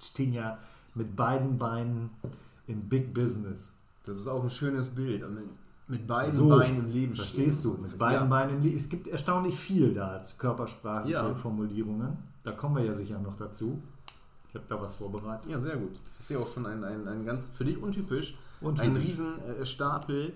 stehen 0.00 0.32
ja 0.32 0.58
mit 0.94 1.14
beiden 1.16 1.58
Beinen 1.58 2.10
in 2.66 2.88
Big 2.88 3.12
Business. 3.12 3.74
Das 4.04 4.16
ist 4.16 4.26
auch 4.28 4.42
ein 4.42 4.50
schönes 4.50 4.88
Bild. 4.88 5.24
Mit, 5.88 6.06
beiden 6.06 6.32
So, 6.32 6.48
Beinen 6.48 6.78
im 6.86 6.90
Leben 6.92 7.14
Verstehst 7.16 7.64
du? 7.64 7.74
Mit 7.74 7.98
beiden 7.98 8.22
ja. 8.22 8.26
Beinen 8.26 8.56
im 8.56 8.62
Leben. 8.62 8.76
Es 8.76 8.88
gibt 8.88 9.08
erstaunlich 9.08 9.56
viel 9.58 9.92
da 9.94 10.08
als 10.12 10.38
körpersprachliche 10.38 11.14
Ja. 11.14 11.34
Formulierungen. 11.34 12.16
Da 12.44 12.52
kommen 12.52 12.76
wir 12.76 12.84
ja 12.84 12.94
sicher 12.94 13.18
noch 13.18 13.36
dazu. 13.36 13.82
Ich 14.48 14.54
habe 14.54 14.64
da 14.68 14.80
was 14.80 14.94
vorbereitet. 14.94 15.50
Ja, 15.50 15.58
sehr 15.60 15.76
gut. 15.76 15.92
Ich 16.20 16.26
sehe 16.26 16.38
auch 16.38 16.46
schon 16.50 16.66
ein, 16.66 16.82
ein, 16.84 17.06
ein 17.06 17.24
ganz, 17.24 17.48
für 17.48 17.64
dich 17.64 17.80
untypisch, 17.80 18.34
Untypisch. 18.60 18.86
einen 18.86 18.96
riesen 18.96 19.38
äh, 19.44 19.64
Stapel 19.66 20.32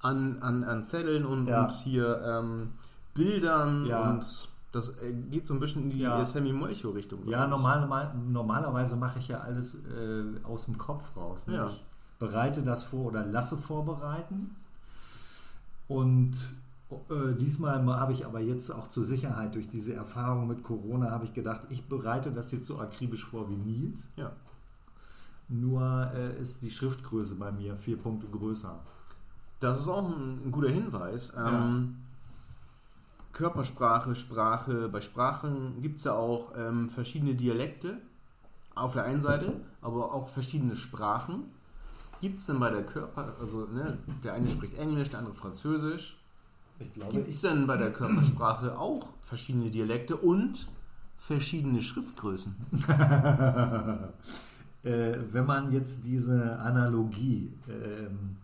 an, 0.00 0.38
an, 0.40 0.64
an 0.64 0.84
Zetteln 0.84 1.26
und, 1.26 1.46
Ja. 1.48 1.62
und 1.62 1.72
hier 1.72 2.20
ähm, 2.24 2.70
Bildern 3.14 3.84
Ja. 3.86 4.10
und 4.10 4.48
das 4.72 4.90
äh, 5.02 5.12
geht 5.30 5.46
so 5.46 5.54
ein 5.54 5.60
bisschen 5.60 5.84
in 5.84 5.90
die 5.90 5.98
Ja. 6.00 6.24
Sammy 6.24 6.52
Molcho-Richtung. 6.52 7.26
Ja, 7.28 7.46
normal, 7.46 8.14
normalerweise 8.30 8.96
mache 8.96 9.18
ich 9.18 9.28
ja 9.28 9.40
alles 9.40 9.74
äh, 9.86 10.22
aus 10.44 10.66
dem 10.66 10.78
Kopf 10.78 11.16
raus. 11.16 11.46
Ne? 11.46 11.56
Ja. 11.56 11.66
Ich 11.66 11.84
bereite 12.18 12.62
das 12.62 12.84
vor 12.84 13.06
oder 13.06 13.24
lasse 13.24 13.56
vorbereiten. 13.56 14.56
Und 15.86 16.36
äh, 16.90 17.34
diesmal 17.38 17.84
habe 17.98 18.12
ich 18.12 18.26
aber 18.26 18.40
jetzt 18.40 18.70
auch 18.70 18.88
zur 18.88 19.04
Sicherheit 19.04 19.54
durch 19.54 19.68
diese 19.68 19.94
Erfahrung 19.94 20.48
mit 20.48 20.62
Corona 20.62 21.10
habe 21.10 21.24
ich 21.24 21.34
gedacht, 21.34 21.62
ich 21.70 21.86
bereite 21.86 22.32
das 22.32 22.52
jetzt 22.52 22.66
so 22.66 22.78
akribisch 22.78 23.24
vor 23.24 23.48
wie 23.50 23.56
Nils. 23.56 24.10
Ja. 24.16 24.32
Nur 25.48 26.10
äh, 26.14 26.40
ist 26.40 26.62
die 26.62 26.70
Schriftgröße 26.70 27.36
bei 27.36 27.52
mir 27.52 27.76
vier 27.76 27.96
Punkte 27.96 28.26
größer. 28.26 28.78
Das 29.60 29.80
ist 29.80 29.88
auch 29.88 30.04
ein, 30.04 30.46
ein 30.46 30.52
guter 30.52 30.68
Hinweis. 30.68 31.32
Ähm, 31.36 31.96
Körpersprache, 33.32 34.14
Sprache. 34.14 34.88
Bei 34.88 35.00
Sprachen 35.00 35.80
gibt 35.80 35.98
es 35.98 36.04
ja 36.04 36.14
auch 36.14 36.52
ähm, 36.56 36.90
verschiedene 36.90 37.34
Dialekte 37.34 37.98
auf 38.74 38.92
der 38.92 39.04
einen 39.04 39.20
Seite, 39.20 39.60
aber 39.80 40.12
auch 40.12 40.28
verschiedene 40.28 40.76
Sprachen. 40.76 41.44
Gibt 42.20 42.40
es 42.40 42.46
denn 42.46 42.58
bei 42.58 42.70
der 42.70 42.84
Körper, 42.84 43.36
also 43.40 43.66
ne, 43.66 43.98
der 44.24 44.34
eine 44.34 44.48
spricht 44.48 44.74
Englisch, 44.74 45.10
der 45.10 45.20
andere 45.20 45.34
Französisch. 45.34 46.18
Ich 46.80 46.92
glaube, 46.92 47.12
Gibt 47.12 47.28
es 47.28 47.40
denn 47.40 47.66
bei 47.66 47.76
der 47.76 47.92
Körpersprache 47.92 48.78
auch 48.78 49.06
verschiedene 49.26 49.70
Dialekte 49.70 50.16
und 50.16 50.68
verschiedene 51.18 51.82
Schriftgrößen? 51.82 52.54
äh, 54.84 55.18
wenn 55.32 55.46
man 55.46 55.72
jetzt 55.72 56.04
diese 56.04 56.58
Analogie 56.58 57.52
ähm, 57.68 58.36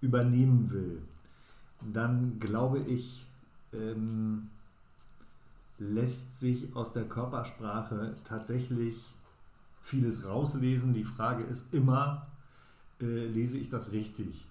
übernehmen 0.00 0.70
will, 0.70 1.02
dann 1.92 2.38
glaube 2.38 2.78
ich, 2.78 3.26
ähm, 3.72 4.50
lässt 5.78 6.40
sich 6.40 6.74
aus 6.74 6.92
der 6.92 7.04
Körpersprache 7.04 8.14
tatsächlich 8.24 8.96
vieles 9.82 10.26
rauslesen. 10.26 10.92
Die 10.92 11.04
Frage 11.04 11.44
ist 11.44 11.72
immer, 11.72 12.26
äh, 13.00 13.26
lese 13.26 13.58
ich 13.58 13.68
das 13.68 13.92
richtig? 13.92 14.46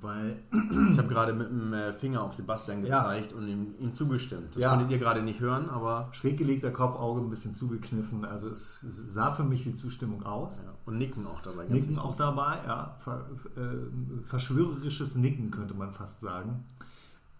Weil 0.00 0.36
Ich 0.92 0.98
habe 0.98 1.08
gerade 1.08 1.32
mit 1.32 1.48
dem 1.48 1.72
äh, 1.72 1.92
Finger 1.92 2.22
auf 2.22 2.34
Sebastian 2.34 2.84
Ja. 2.84 3.02
gezeigt 3.02 3.32
und 3.32 3.46
ihm, 3.48 3.74
ihm 3.78 3.94
zugestimmt. 3.94 4.54
Das 4.54 4.62
Ja. 4.62 4.70
konntet 4.70 4.90
ihr 4.90 4.98
gerade 4.98 5.22
nicht 5.22 5.40
hören, 5.40 5.70
aber. 5.70 6.08
schräg 6.12 6.36
gelegter 6.36 6.70
Kopfauge 6.70 7.20
ein 7.20 7.30
bisschen 7.30 7.54
zugekniffen. 7.54 8.24
Also 8.24 8.48
es 8.48 8.80
sah 9.06 9.32
für 9.32 9.44
mich 9.44 9.64
wie 9.64 9.72
Zustimmung 9.72 10.22
aus. 10.24 10.64
Ja, 10.66 10.72
und 10.84 10.98
Nicken 10.98 11.26
auch 11.26 11.40
dabei. 11.40 11.62
Nicken 11.64 11.74
wichtig. 11.90 11.98
auch 11.98 12.16
dabei, 12.16 12.58
ja. 12.66 12.94
Ver, 12.98 13.26
äh, 13.56 14.24
verschwörerisches 14.24 15.16
Nicken 15.16 15.50
könnte 15.50 15.74
man 15.74 15.92
fast 15.92 16.20
sagen. 16.20 16.64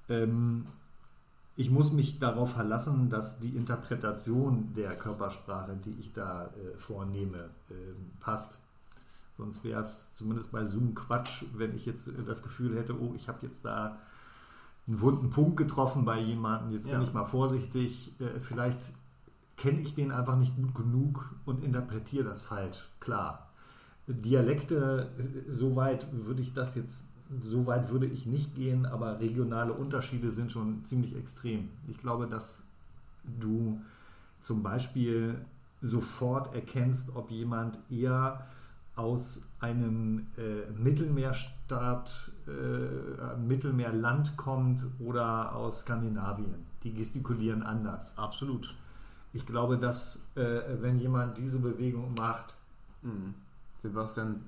Ähm, 0.09 0.67
ich 1.57 1.71
muss 1.71 1.91
mich 1.93 2.19
darauf 2.19 2.53
verlassen, 2.53 3.11
dass 3.11 3.39
die 3.41 3.57
Interpretation 3.57 4.73
der 4.75 4.95
Körpersprache, 4.95 5.77
die 5.85 5.95
ich 5.99 6.13
da 6.13 6.45
äh, 6.47 6.77
vornehme, 6.79 7.51
äh, 7.71 7.75
passt. 8.21 8.59
Sonst 9.37 9.63
wäre 9.65 9.81
es 9.81 10.15
zumindest 10.15 10.51
bei 10.51 10.65
Zoom 10.65 10.95
Quatsch, 10.95 11.45
wenn 11.55 11.75
ich 11.75 11.87
jetzt 11.87 12.09
äh, 12.09 12.25
das 12.27 12.43
Gefühl 12.43 12.77
hätte, 12.77 12.99
oh, 12.99 13.13
ich 13.15 13.29
habe 13.29 13.39
jetzt 13.43 13.65
da 13.65 13.99
einen 14.87 15.01
wunden 15.01 15.31
Punkt 15.31 15.57
getroffen 15.57 16.05
bei 16.05 16.19
jemandem, 16.21 16.73
jetzt 16.73 16.87
Ja. 16.87 16.93
bin 16.99 17.03
ich 17.03 17.13
mal 17.13 17.25
vorsichtig, 17.25 18.13
äh, 18.21 18.41
vielleicht 18.41 18.79
kenne 19.57 19.81
ich 19.81 19.95
den 19.95 20.13
einfach 20.13 20.37
nicht 20.37 20.55
gut 20.57 20.75
genug 20.75 21.35
und 21.45 21.65
interpretiere 21.65 22.25
das 22.25 22.43
falsch, 22.43 22.89
klar. 23.01 23.51
Dialekte, 24.07 25.11
äh, 25.19 25.51
soweit 25.51 26.07
würde 26.13 26.41
ich 26.43 26.53
das 26.53 26.75
jetzt, 26.77 27.07
so 27.45 27.67
weit 27.67 27.91
würde 27.91 28.07
ich 28.07 28.27
nicht 28.27 28.55
gehen, 28.55 28.87
aber 28.87 29.19
regionale 29.19 29.73
Unterschiede 29.73 30.31
sind 30.31 30.53
schon 30.53 30.85
ziemlich 30.85 31.17
extrem. 31.17 31.69
Ich 31.89 31.99
glaube, 31.99 32.29
dass 32.29 32.65
du 33.25 33.81
zum 34.41 34.63
Beispiel 34.63 35.45
sofort 35.83 36.55
erkennst, 36.55 37.17
ob 37.17 37.31
jemand 37.33 37.81
eher 37.91 38.47
aus 38.97 39.49
einem 39.61 40.27
äh, 40.37 40.71
Mittelmeerstaat, 40.73 42.33
äh, 42.47 43.37
Mittelmeerland 43.37 44.37
kommt 44.37 44.85
oder 44.99 45.55
aus 45.55 45.81
Skandinavien. 45.81 46.67
Die 46.83 46.93
gestikulieren 46.93 47.63
anders. 47.63 48.19
Absolut. 48.19 48.75
Ich 49.33 49.47
glaube, 49.47 49.79
dass 49.79 50.27
äh, 50.35 50.61
wenn 50.81 50.99
jemand 50.99 51.37
diese 51.37 51.59
Bewegung 51.59 52.15
macht, 52.15 52.55
Mhm. 53.07 53.35
Sebastian 53.79 54.41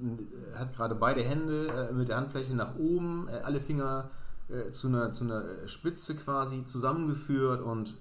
äh, 0.55 0.59
hat 0.59 0.75
gerade 0.75 0.95
beide 0.95 1.23
Hände 1.23 1.69
äh, 1.69 1.93
mit 1.93 2.09
der 2.09 2.17
Handfläche 2.17 2.55
nach 2.55 2.77
oben, 2.77 3.29
äh, 3.29 3.41
alle 3.45 3.61
Finger 3.61 4.11
äh, 4.49 4.71
zu, 4.73 4.89
einer, 4.89 5.13
zu 5.13 5.25
einer 5.25 5.45
äh, 5.45 5.69
Spitze 5.69 6.17
quasi 6.17 6.65
zusammengeführt 6.65 7.61
und 7.61 7.95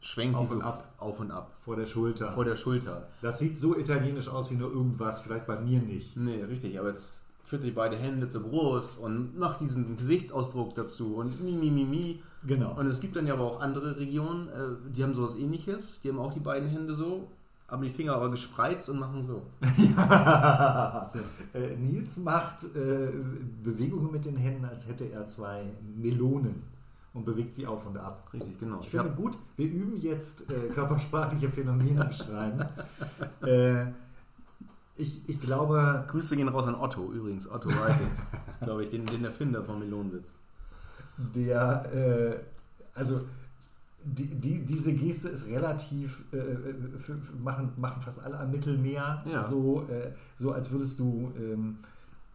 schwenkt 0.00 0.36
Auf 0.36 0.48
die 0.48 0.54
und 0.54 0.60
so 0.60 0.66
ab. 0.66 0.94
auf 0.98 1.20
und 1.20 1.30
ab 1.30 1.52
vor 1.60 1.76
der 1.76 1.86
Schulter. 1.86 2.32
vor 2.32 2.44
der 2.44 2.56
Schulter. 2.56 3.08
das 3.22 3.38
sieht 3.38 3.58
so 3.58 3.76
italienisch 3.76 4.28
aus 4.28 4.50
wie 4.50 4.54
nur 4.56 4.72
irgendwas, 4.72 5.20
vielleicht 5.20 5.46
bei 5.46 5.60
mir 5.60 5.80
nicht. 5.80 6.16
Nee, 6.16 6.42
richtig, 6.44 6.78
aber 6.78 6.88
jetzt 6.88 7.24
führt 7.44 7.64
die 7.64 7.70
beide 7.72 7.96
Hände 7.96 8.28
zur 8.28 8.42
Brust 8.42 8.98
und 9.00 9.36
macht 9.38 9.60
diesen 9.60 9.96
Gesichtsausdruck 9.96 10.74
dazu 10.74 11.16
und 11.16 11.42
mi, 11.44 11.52
mi, 11.52 11.70
mi, 11.70 11.84
mi. 11.84 12.22
Genau. 12.46 12.78
Und 12.78 12.86
es 12.86 13.00
gibt 13.00 13.16
dann 13.16 13.26
ja 13.26 13.34
aber 13.34 13.44
auch 13.44 13.60
andere 13.60 13.96
Regionen, 13.98 14.48
äh, 14.48 14.68
die 14.90 15.02
haben 15.02 15.14
sowas 15.14 15.34
ähnliches, 15.36 16.00
die 16.00 16.08
haben 16.08 16.18
auch 16.18 16.32
die 16.32 16.40
beiden 16.40 16.68
Hände 16.68 16.94
so, 16.94 17.28
haben 17.68 17.82
die 17.82 17.90
Finger 17.90 18.14
aber 18.14 18.30
gespreizt 18.30 18.88
und 18.88 19.00
machen 19.00 19.20
so. 19.22 19.42
äh, 21.52 21.76
Nils 21.76 22.16
macht 22.18 22.64
äh, 22.76 23.10
Bewegungen 23.62 24.12
mit 24.12 24.24
den 24.24 24.36
Händen, 24.36 24.64
als 24.64 24.88
hätte 24.88 25.10
er 25.10 25.26
zwei 25.26 25.64
Melonen 25.96 26.62
und 27.12 27.24
bewegt 27.24 27.54
sie 27.54 27.66
auf 27.66 27.86
und 27.86 27.96
ab. 27.98 28.28
Richtig, 28.32 28.58
genau. 28.58 28.78
Ich 28.80 28.86
Ich 28.86 28.90
finde 28.90 29.10
gut, 29.10 29.36
wir 29.56 29.66
üben 29.66 29.96
jetzt 29.96 30.48
äh, 30.50 30.68
körpersprachliche 30.68 31.50
Phänomene 31.50 32.04
beschreiben. 32.04 32.64
äh, 33.46 33.86
ich, 34.96 35.28
ich 35.28 35.40
glaube, 35.40 36.04
Grüße 36.08 36.36
gehen 36.36 36.48
raus 36.48 36.66
an 36.66 36.74
Otto 36.74 37.10
übrigens. 37.12 37.50
Otto 37.50 37.68
Reitens, 37.70 38.22
glaube 38.62 38.84
ich, 38.84 38.90
den, 38.90 39.06
den 39.06 39.24
Erfinder 39.24 39.62
von 39.64 39.78
Melonenwitz. 39.78 40.36
der, 41.34 41.92
äh, 41.92 42.38
also 42.94 43.22
die, 44.04 44.26
die, 44.34 44.64
diese 44.64 44.92
Geste 44.94 45.28
ist 45.28 45.46
relativ, 45.48 46.24
äh, 46.32 46.98
für, 46.98 47.18
für, 47.18 47.36
machen, 47.42 47.72
machen 47.76 48.00
fast 48.02 48.20
alle 48.22 48.38
am 48.38 48.50
Mittelmeer, 48.50 49.22
Ja. 49.26 49.42
so, 49.42 49.82
äh, 49.88 50.12
so 50.38 50.52
als 50.52 50.70
würdest 50.70 50.98
du 50.98 51.32
ähm, 51.36 51.78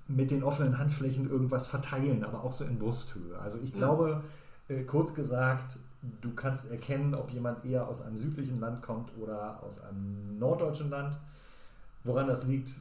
mit 0.08 0.30
den 0.32 0.44
offenen 0.44 0.78
Handflächen 0.78 1.30
irgendwas 1.30 1.66
verteilen, 1.68 2.24
aber 2.24 2.44
auch 2.44 2.54
so 2.54 2.64
in 2.66 2.78
Brusthöhe. 2.78 3.38
Also 3.40 3.58
ich 3.64 3.72
Ja. 3.72 3.78
glaube, 3.78 4.24
äh, 4.68 4.84
kurz 4.84 5.14
gesagt, 5.14 5.78
du 6.22 6.34
kannst 6.36 6.70
erkennen, 6.70 7.16
ob 7.16 7.32
jemand 7.32 7.66
eher 7.66 7.88
aus 7.88 8.02
einem 8.02 8.18
südlichen 8.18 8.60
Land 8.60 8.82
kommt 8.82 9.12
oder 9.22 9.62
aus 9.64 9.82
einem 9.84 10.38
norddeutschen 10.38 10.90
Land. 10.90 11.18
Woran 12.04 12.28
das 12.28 12.44
liegt, 12.46 12.72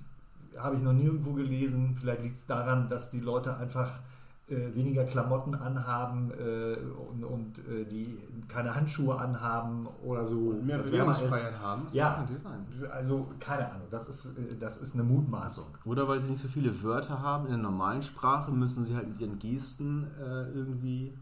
habe 0.59 0.77
ich 0.77 0.83
noch 0.83 0.93
nirgendwo 0.93 1.33
gelesen. 1.33 1.97
Vielleicht 1.99 2.23
liegt 2.23 2.37
es 2.37 2.47
daran, 2.47 2.89
dass 2.89 3.11
die 3.11 3.21
Leute 3.21 3.57
einfach 3.57 3.91
äh, 4.47 4.75
weniger 4.75 5.05
Klamotten 5.05 5.55
anhaben 5.55 6.31
äh, 6.33 6.77
und, 7.11 7.25
und 7.25 7.59
äh, 7.61 7.87
die 7.87 8.19
keine 8.47 8.75
Handschuhe 8.75 9.19
anhaben 9.19 9.87
oder 10.05 10.27
so. 10.27 10.37
Und 10.51 10.67
mehr. 10.67 10.77
Bewegungsfreiheit 10.77 11.59
haben. 11.59 11.85
Das 11.87 11.95
Ja. 11.95 12.11
kann 12.11 12.21
natürlich 12.25 12.43
sein. 12.43 12.67
Also 12.93 13.27
keine 13.41 13.71
Ahnung, 13.73 13.87
das 13.91 14.07
ist, 14.07 14.37
äh, 14.37 14.55
das 14.61 14.83
ist 14.83 14.93
eine 14.95 15.03
Mutmaßung. 15.05 15.65
Oder 15.87 16.07
weil 16.07 16.21
sie 16.21 16.29
nicht 16.29 16.43
so 16.43 16.49
viele 16.49 16.83
Wörter 16.83 17.23
haben 17.23 17.47
in 17.47 17.53
der 17.53 17.63
normalen 17.63 18.03
Sprache, 18.03 18.51
müssen 18.53 18.85
sie 18.85 18.95
halt 18.95 19.09
mit 19.09 19.19
ihren 19.19 19.39
Gesten 19.39 20.07
äh, 20.21 20.51
irgendwie. 20.51 21.15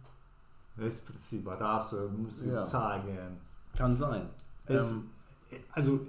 Das 0.77 1.93
äh, 1.93 1.97
muss 2.17 2.43
ich 2.45 2.53
Ja. 2.53 2.65
sagen. 2.65 3.17
Kann 3.77 3.95
sein. 3.97 4.23
Es, 4.67 4.93
Ähm, 4.93 5.05
also 5.73 6.01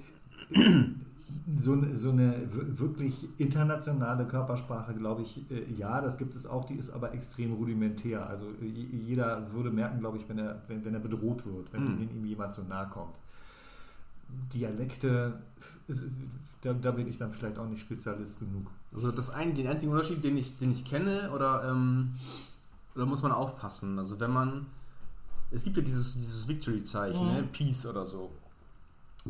so, 1.58 1.74
eine- 1.74 1.96
so 1.96 2.12
eine 2.12 2.36
wirklich 2.78 3.28
internationale 3.40 4.26
Körpersprache, 4.28 4.94
glaube 4.94 5.24
ich, 5.24 5.50
äh, 5.52 5.72
ja, 5.78 6.00
das 6.02 6.18
gibt 6.18 6.36
es 6.36 6.46
auch, 6.46 6.66
die 6.66 6.76
ist 6.76 6.92
aber 6.92 7.14
extrem 7.14 7.54
rudimentär. 7.54 8.28
Also 8.28 8.46
jeder 8.62 9.52
würde 9.52 9.72
merken, 9.72 10.00
glaube 10.00 10.18
ich, 10.18 10.28
wenn 10.30 10.38
er, 10.40 10.62
wenn, 10.68 10.84
wenn 10.86 10.94
er 10.94 11.00
bedroht 11.00 11.46
wird, 11.46 11.72
wenn, 11.74 11.84
Mhm. 11.96 12.10
ihm 12.16 12.26
jemand 12.26 12.54
so 12.54 12.64
nahe 12.64 12.88
kommt. 12.90 13.18
Dialekte, 14.54 15.34
da, 16.62 16.74
da 16.74 16.92
bin 16.92 17.08
ich 17.08 17.18
dann 17.18 17.32
vielleicht 17.32 17.58
auch 17.60 17.68
nicht 17.68 17.82
Spezialist 17.82 18.40
genug. 18.40 18.68
Also 18.94 19.12
das 19.12 19.30
ein, 19.30 19.54
den 19.54 19.68
einzigen 19.68 19.92
Unterschied, 19.92 20.24
den 20.24 20.38
ich, 20.38 20.58
den 20.60 20.72
ich 20.72 20.86
kenne, 20.86 21.32
oder 21.34 21.70
ähm, 21.70 22.14
da 22.96 23.06
muss 23.06 23.22
man 23.24 23.32
aufpassen. 23.32 23.98
Also 23.98 24.20
wenn 24.20 24.32
man, 24.32 24.66
es 25.52 25.64
gibt 25.64 25.78
ja 25.78 25.84
dieses, 25.84 26.14
dieses 26.16 26.48
Victory-Zeichen, 26.48 27.26
Mhm. 27.28 27.34
ne? 27.34 27.44
Peace 27.52 27.86
oder 27.86 28.06
so. 28.06 28.32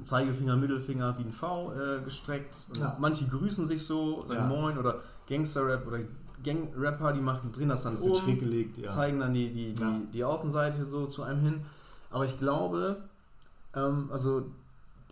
Zeigefinger, 0.04 0.56
Mittelfinger 0.56 1.16
wie 1.20 1.24
ein 1.24 1.32
V 1.32 1.72
äh, 1.74 2.02
gestreckt. 2.02 2.66
Ja. 2.78 2.98
Manche 3.00 3.28
grüßen 3.28 3.68
sich 3.68 3.86
so, 3.86 4.24
sagen 4.26 4.40
Ja. 4.40 4.48
Moin 4.48 4.78
oder 4.78 5.02
Gangster-Rap 5.28 5.86
oder 5.88 6.00
Gang-Rapper, 6.44 7.14
die 7.14 7.22
machen, 7.22 7.52
drehen 7.52 7.70
das 7.70 7.84
dann 7.84 7.96
um, 7.96 8.40
gelegt, 8.40 8.78
ja. 8.78 8.88
zeigen 8.88 9.20
dann 9.20 9.34
die, 9.34 9.50
die, 9.54 9.74
die, 9.74 10.08
die 10.12 10.24
Außenseite 10.24 10.86
so 10.86 11.06
zu 11.06 11.24
einem 11.24 11.40
hin. 11.42 11.62
Aber 12.10 12.26
ich 12.26 12.38
glaube, 12.38 13.04
ähm, 13.76 14.10
also 14.12 14.48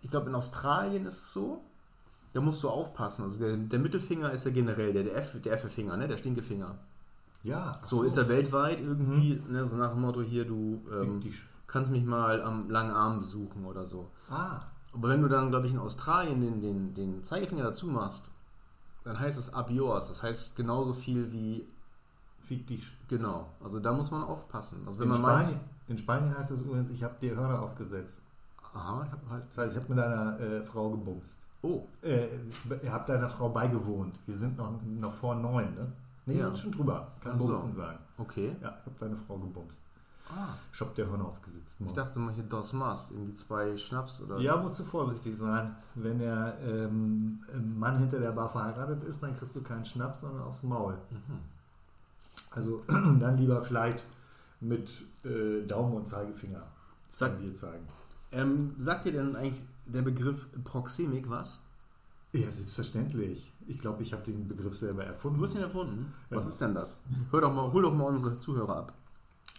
ich 0.01 0.10
glaube 0.10 0.29
in 0.29 0.36
Australien 0.36 1.05
ist 1.05 1.20
es 1.20 1.31
so, 1.34 1.62
da 2.34 2.41
musst 2.41 2.63
du 2.63 2.70
aufpassen. 2.70 3.24
Also 3.24 3.39
der, 3.39 3.55
der 3.55 3.79
Mittelfinger 3.79 4.31
ist 4.31 4.46
ja 4.46 4.51
generell 4.51 4.93
der, 4.93 5.03
der 5.03 5.15
F, 5.15 5.41
der 5.41 5.53
F-Finger, 5.53 5.96
ne? 5.96 6.08
der 6.08 6.17
Stinkefinger. 6.17 6.75
Ja, 7.43 7.75
ach 7.79 7.86
So, 7.86 8.03
ist 8.03 8.17
er 8.17 8.27
weltweit 8.29 8.79
irgendwie, 8.79 9.41
ne? 9.50 9.65
so 9.65 9.75
nach 9.75 9.91
dem 9.91 10.01
Motto 10.01 10.21
hier, 10.21 10.45
du 10.45 10.81
ähm, 10.91 11.21
kannst 11.67 11.91
mich 11.91 12.03
mal 12.05 12.41
am 12.41 12.69
langen 12.69 12.91
Arm 12.91 13.19
besuchen 13.19 13.65
oder 13.65 13.86
so. 13.86 14.10
Ah, 14.29 14.60
Aber 14.93 15.10
wenn 15.10 15.21
du 15.21 15.27
dann, 15.27 15.50
glaube 15.50 15.67
ich, 15.67 15.74
in 15.74 15.79
Australien 15.79 16.39
den, 16.41 16.60
den, 16.62 16.93
den 16.93 17.24
Zeigefinger 17.24 17.63
dazu 17.63 17.88
machst, 17.88 18.31
dann 19.03 19.19
heißt 19.19 19.39
es 19.39 19.53
ab 19.53 19.71
yours. 19.71 20.10
Das 20.10 20.21
heißt 20.21 20.55
genauso 20.55 20.93
viel 20.93 21.31
wie 21.31 21.65
fick 22.39 22.67
dich. 22.67 22.91
genau. 23.07 23.48
Also 23.63 23.79
da 23.79 23.91
muss 23.93 24.12
man 24.12 24.24
aufpassen. 24.24 24.83
Also 24.86 25.00
wenn 25.00 25.05
In 25.07 25.12
man 25.13 25.21
meint, 25.21 25.45
Spanien, 25.45 25.60
in 25.88 25.98
Spanien 25.98 26.38
heißt 26.38 26.51
es 26.51 26.60
übrigens, 26.60 26.89
ich 26.91 27.03
habe 27.03 27.15
dir 27.21 27.36
Hörer 27.36 27.62
aufgesetzt. 27.62 28.21
aha, 28.74 29.03
ich 29.05 29.12
hab- 29.12 29.29
heißt, 29.31 29.50
Das 29.50 29.57
heißt, 29.57 29.75
ich 29.77 29.81
habe 29.83 29.93
mit 29.95 30.03
einer 30.03 30.39
äh, 30.39 30.63
Frau 30.63 30.91
gebumst. 30.91 31.39
oh, 31.63 31.88
Äh, 32.03 32.27
ihr 32.83 32.91
habt 32.91 33.10
deiner 33.10 33.29
Frau 33.29 33.50
beigewohnt. 33.50 34.19
Wir 34.27 34.36
sind 34.36 34.57
noch, 34.57 34.71
noch 34.83 35.13
vor 35.13 35.33
neun, 35.36 35.74
ne? 35.75 35.91
Nee, 36.25 36.40
Ja. 36.40 36.56
schon 36.56 36.72
drüber. 36.72 37.12
Kann 37.20 37.38
so. 37.40 37.48
Bumsen 37.48 37.74
sagen. 37.74 37.98
okay. 38.18 38.56
Ja, 38.62 38.78
ich 38.80 38.86
habe 38.86 38.96
deine 39.00 39.16
Frau 39.16 39.38
gebumst. 39.38 39.84
Shop 40.72 40.96
der 40.96 41.08
Hörner 41.10 41.25
aufgesetzt. 41.25 41.78
Ich 41.86 41.92
dachte 41.92 42.18
mal 42.20 42.34
hier 42.34 42.46
Dos 42.46 42.72
Mas, 42.72 43.12
irgendwie 43.12 43.34
zwei 43.34 43.75
Schnaps 43.75 44.22
oder. 44.22 44.40
Ja, 44.40 44.56
musst 44.56 44.80
du 44.80 44.86
vorsichtig 44.86 45.36
sein. 45.38 45.75
Wenn 45.96 46.20
der 46.20 46.58
ähm, 46.66 47.44
Mann 47.78 47.98
hinter 47.98 48.18
der 48.22 48.32
Bar 48.32 48.48
verheiratet 48.50 49.04
ist, 49.04 49.22
dann 49.22 49.36
kriegst 49.36 49.54
du 49.58 49.62
keinen 49.62 49.84
Schnaps, 49.84 50.22
sondern 50.22 50.44
aufs 50.44 50.63
Maul. 50.63 50.98
Also 52.51 52.82
dann 52.88 53.38
lieber 53.38 53.62
vielleicht 53.62 54.06
mit 54.62 55.04
äh, 55.25 55.66
Daumen 55.68 55.96
und 55.98 56.08
Zeigefinger 56.08 56.63
Sag- 57.10 57.38
Bier 57.40 57.54
zeigen. 57.54 57.86
Ähm, 58.32 58.74
sagt 58.78 59.06
dir 59.06 59.12
denn 59.12 59.36
eigentlich 59.36 59.63
der 59.86 60.01
Begriff 60.04 60.48
Proxemik 60.63 61.30
was? 61.30 61.60
Ja, 62.32 62.50
selbstverständlich. 62.50 63.50
Ich 63.68 63.80
glaube, 63.80 64.01
ich 64.03 64.12
habe 64.13 64.24
den 64.24 64.48
Begriff 64.48 64.75
selber 64.77 65.03
erfunden. 65.03 65.38
Du 65.38 65.44
hast 65.44 65.56
ihn 65.56 65.62
erfunden. 65.62 66.13
Was 66.30 66.44
Ja. 66.44 66.50
ist 66.50 66.62
denn 66.62 66.74
das? 66.75 67.01
Hör 67.32 67.41
doch 67.41 67.53
mal, 67.53 67.72
hol 67.72 67.82
doch 67.84 67.94
mal 67.94 68.06
unsere 68.06 68.39
Zuhörer 68.39 68.77
ab. 68.77 68.94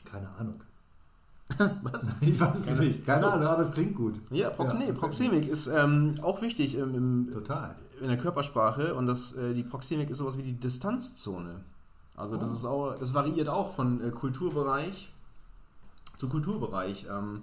Keine 0.04 0.28
Ahnung. 0.38 0.60
Was? 1.82 2.10
Ich 2.20 2.38
weiß 2.40 2.70
es 2.70 2.78
nicht. 2.78 3.04
Keine. 3.06 3.26
Ahnung, 3.26 3.46
aber 3.46 3.62
es 3.62 3.72
klingt 3.72 3.94
gut. 3.94 4.14
Ja, 4.30 4.50
Prox 4.50 4.72
Ja. 4.72 4.78
Nee, 4.78 4.92
Proxemik 4.92 5.46
ist 5.48 5.66
ähm, 5.66 6.14
auch 6.22 6.40
wichtig 6.42 6.74
im, 6.76 6.94
im, 6.94 7.30
Total. 7.32 7.74
in 8.00 8.08
der 8.08 8.16
Körpersprache 8.18 8.94
und 8.94 9.06
das, 9.06 9.32
äh, 9.32 9.54
die 9.54 9.62
Proxemik 9.62 10.10
ist 10.10 10.18
sowas 10.18 10.36
wie 10.38 10.42
die 10.42 10.54
Distanzzone. 10.58 11.60
Also 12.16 12.36
das 12.36 12.50
Oh. 12.50 12.54
ist 12.54 12.64
auch, 12.64 12.98
das 12.98 13.14
variiert 13.14 13.48
auch 13.48 13.74
von 13.74 14.00
äh, 14.02 14.10
Kulturbereich 14.10 15.12
zu 16.18 16.28
Kulturbereich. 16.28 17.06
Ähm, 17.10 17.42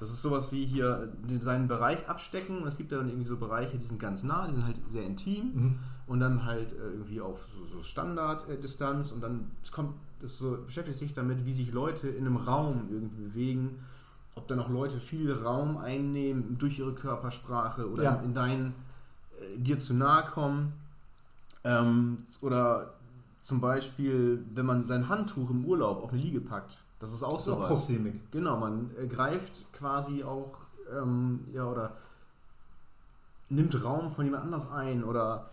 das 0.00 0.10
ist 0.10 0.22
sowas 0.22 0.50
wie 0.52 0.64
hier 0.64 1.12
den- 1.28 1.40
seinen 1.40 1.68
Bereich 1.68 2.08
abstecken. 2.08 2.58
Und 2.62 2.66
es 2.68 2.76
gibt 2.76 2.90
ja 2.92 2.98
dann 2.98 3.08
irgendwie 3.08 3.26
so 3.28 3.36
Bereiche, 3.36 3.78
die 3.78 3.84
sind 3.84 4.00
ganz 4.00 4.22
nah, 4.24 4.46
die 4.48 4.54
sind 4.54 4.64
halt 4.66 4.76
sehr 4.88 5.04
intim. 5.04 5.52
Mhm. 5.54 5.78
und 6.08 6.18
dann 6.20 6.44
halt 6.44 6.72
äh, 6.72 6.76
irgendwie 6.90 7.20
auf 7.20 7.46
so, 7.56 7.64
so 7.78 7.82
Standarddistanz. 7.82 9.12
Und 9.12 9.20
dann 9.22 9.50
es 9.62 9.70
kommt 9.72 9.94
es 10.20 10.38
so 10.38 10.58
beschäftigt 10.64 10.98
sich 10.98 11.12
damit, 11.12 11.44
wie 11.46 11.52
sich 11.52 11.72
Leute 11.72 12.08
in 12.08 12.26
einem 12.26 12.36
Raum 12.36 12.88
irgendwie 12.90 13.22
bewegen, 13.22 13.78
ob 14.34 14.46
dann 14.48 14.58
auch 14.60 14.68
Leute 14.68 14.98
viel 15.00 15.32
Raum 15.32 15.76
einnehmen 15.78 16.56
durch 16.58 16.78
ihre 16.78 16.92
Körpersprache 16.94 17.90
oder 17.90 18.02
Ja. 18.02 18.14
in, 18.16 18.26
in 18.26 18.34
dein 18.34 18.74
äh, 19.40 19.58
dir 19.58 19.78
zu 19.78 19.94
nahe 19.94 20.24
kommen. 20.24 20.72
Ähm, 21.64 22.18
oder 22.40 22.94
zum 23.40 23.60
Beispiel, 23.60 24.44
wenn 24.54 24.66
man 24.66 24.84
sein 24.86 25.08
Handtuch 25.08 25.50
im 25.50 25.64
Urlaub 25.64 26.02
auf 26.02 26.12
eine 26.12 26.20
Liege 26.22 26.40
packt, 26.40 26.80
das 27.02 27.12
ist 27.12 27.24
auch 27.24 27.34
auch 27.34 27.40
sowas. 27.40 27.68
Proxemik. 27.68 28.30
Genau, 28.30 28.58
man 28.60 28.92
äh, 28.96 29.08
greift 29.08 29.72
quasi 29.72 30.22
auch, 30.22 30.52
ähm, 30.96 31.40
ja, 31.52 31.66
oder 31.66 31.96
nimmt 33.48 33.82
Raum 33.82 34.12
von 34.12 34.24
jemand 34.24 34.44
anders 34.44 34.70
ein 34.70 35.02
oder 35.02 35.50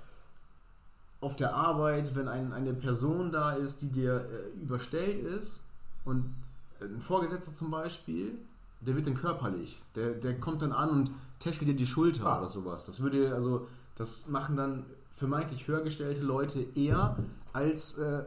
auf 1.22 1.36
der 1.36 1.56
Arbeit, 1.56 2.16
wenn 2.16 2.28
ein, 2.28 2.54
eine 2.54 2.74
Person 2.76 3.32
da 3.32 3.54
ist, 3.54 3.82
die 3.82 3.88
dir 3.90 4.26
äh, 4.30 4.62
überstellt 4.62 5.18
ist 5.26 5.62
und 6.06 6.36
ein 6.82 7.02
Vorgesetzter 7.02 7.52
zum 7.52 7.72
Beispiel, 7.72 8.38
der 8.82 8.96
wird 8.96 9.08
dann 9.08 9.16
körperlich, 9.16 9.82
der, 9.96 10.12
der 10.12 10.40
kommt 10.40 10.62
dann 10.62 10.72
an 10.72 10.90
und 10.92 11.12
tätschelt 11.40 11.68
dir 11.68 11.76
die 11.76 11.88
Schulter 11.88 12.28
Ah. 12.28 12.38
oder 12.38 12.48
sowas. 12.48 12.86
Das 12.86 13.00
würde, 13.00 13.34
also, 13.34 13.68
das 13.96 14.28
machen 14.28 14.56
dann 14.56 14.86
vermeintlich 15.10 15.68
höhergestellte 15.68 16.22
Leute 16.22 16.62
eher 16.76 17.18
als 17.54 17.98
äh, 17.98 18.24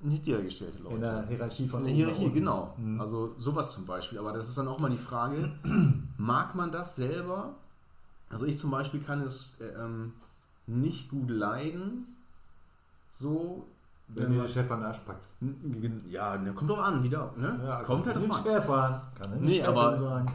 niedrigergestellte 0.00 0.78
Leute. 0.82 0.94
In 0.96 1.00
der 1.00 1.26
Hierarchie 1.26 1.68
von 1.68 1.80
In 1.80 1.86
der 1.86 1.94
Hierarchie, 1.94 2.30
genau. 2.30 2.74
Mhm. 2.76 3.00
Also 3.00 3.34
sowas 3.38 3.72
zum 3.72 3.86
Beispiel. 3.86 4.18
Aber 4.18 4.32
das 4.32 4.48
ist 4.48 4.58
dann 4.58 4.68
auch 4.68 4.78
mal 4.78 4.90
die 4.90 4.98
Frage, 4.98 5.52
mag 6.18 6.54
man 6.54 6.70
das 6.72 6.96
selber? 6.96 7.54
Also 8.30 8.46
ich 8.46 8.58
zum 8.58 8.70
Beispiel 8.70 9.00
kann 9.00 9.22
es 9.22 9.56
äh, 9.60 9.64
ähm, 9.82 10.12
nicht 10.66 11.10
gut 11.10 11.30
leiden, 11.30 12.06
so, 13.10 13.64
Wenn 14.08 14.32
dir 14.32 14.40
der 14.42 14.48
Chef 14.48 14.68
an 14.70 14.80
den 14.80 14.86
Arsch 14.86 14.98
packt. 15.00 15.24
ja, 16.10 16.36
ne, 16.36 16.52
kommt 16.52 16.68
doch 16.70 16.82
an, 16.82 17.02
wieder, 17.02 17.32
ne? 17.36 17.82
kommt 17.84 18.06
halt 18.06 18.16
drauf 18.16 18.46
an. 18.46 18.62
fahren. 18.62 19.00
Kann 19.22 19.32
er 19.34 19.38
nicht 19.40 19.60
Nee, 19.60 19.62
aber- 19.62 19.96
sein. 19.96 20.26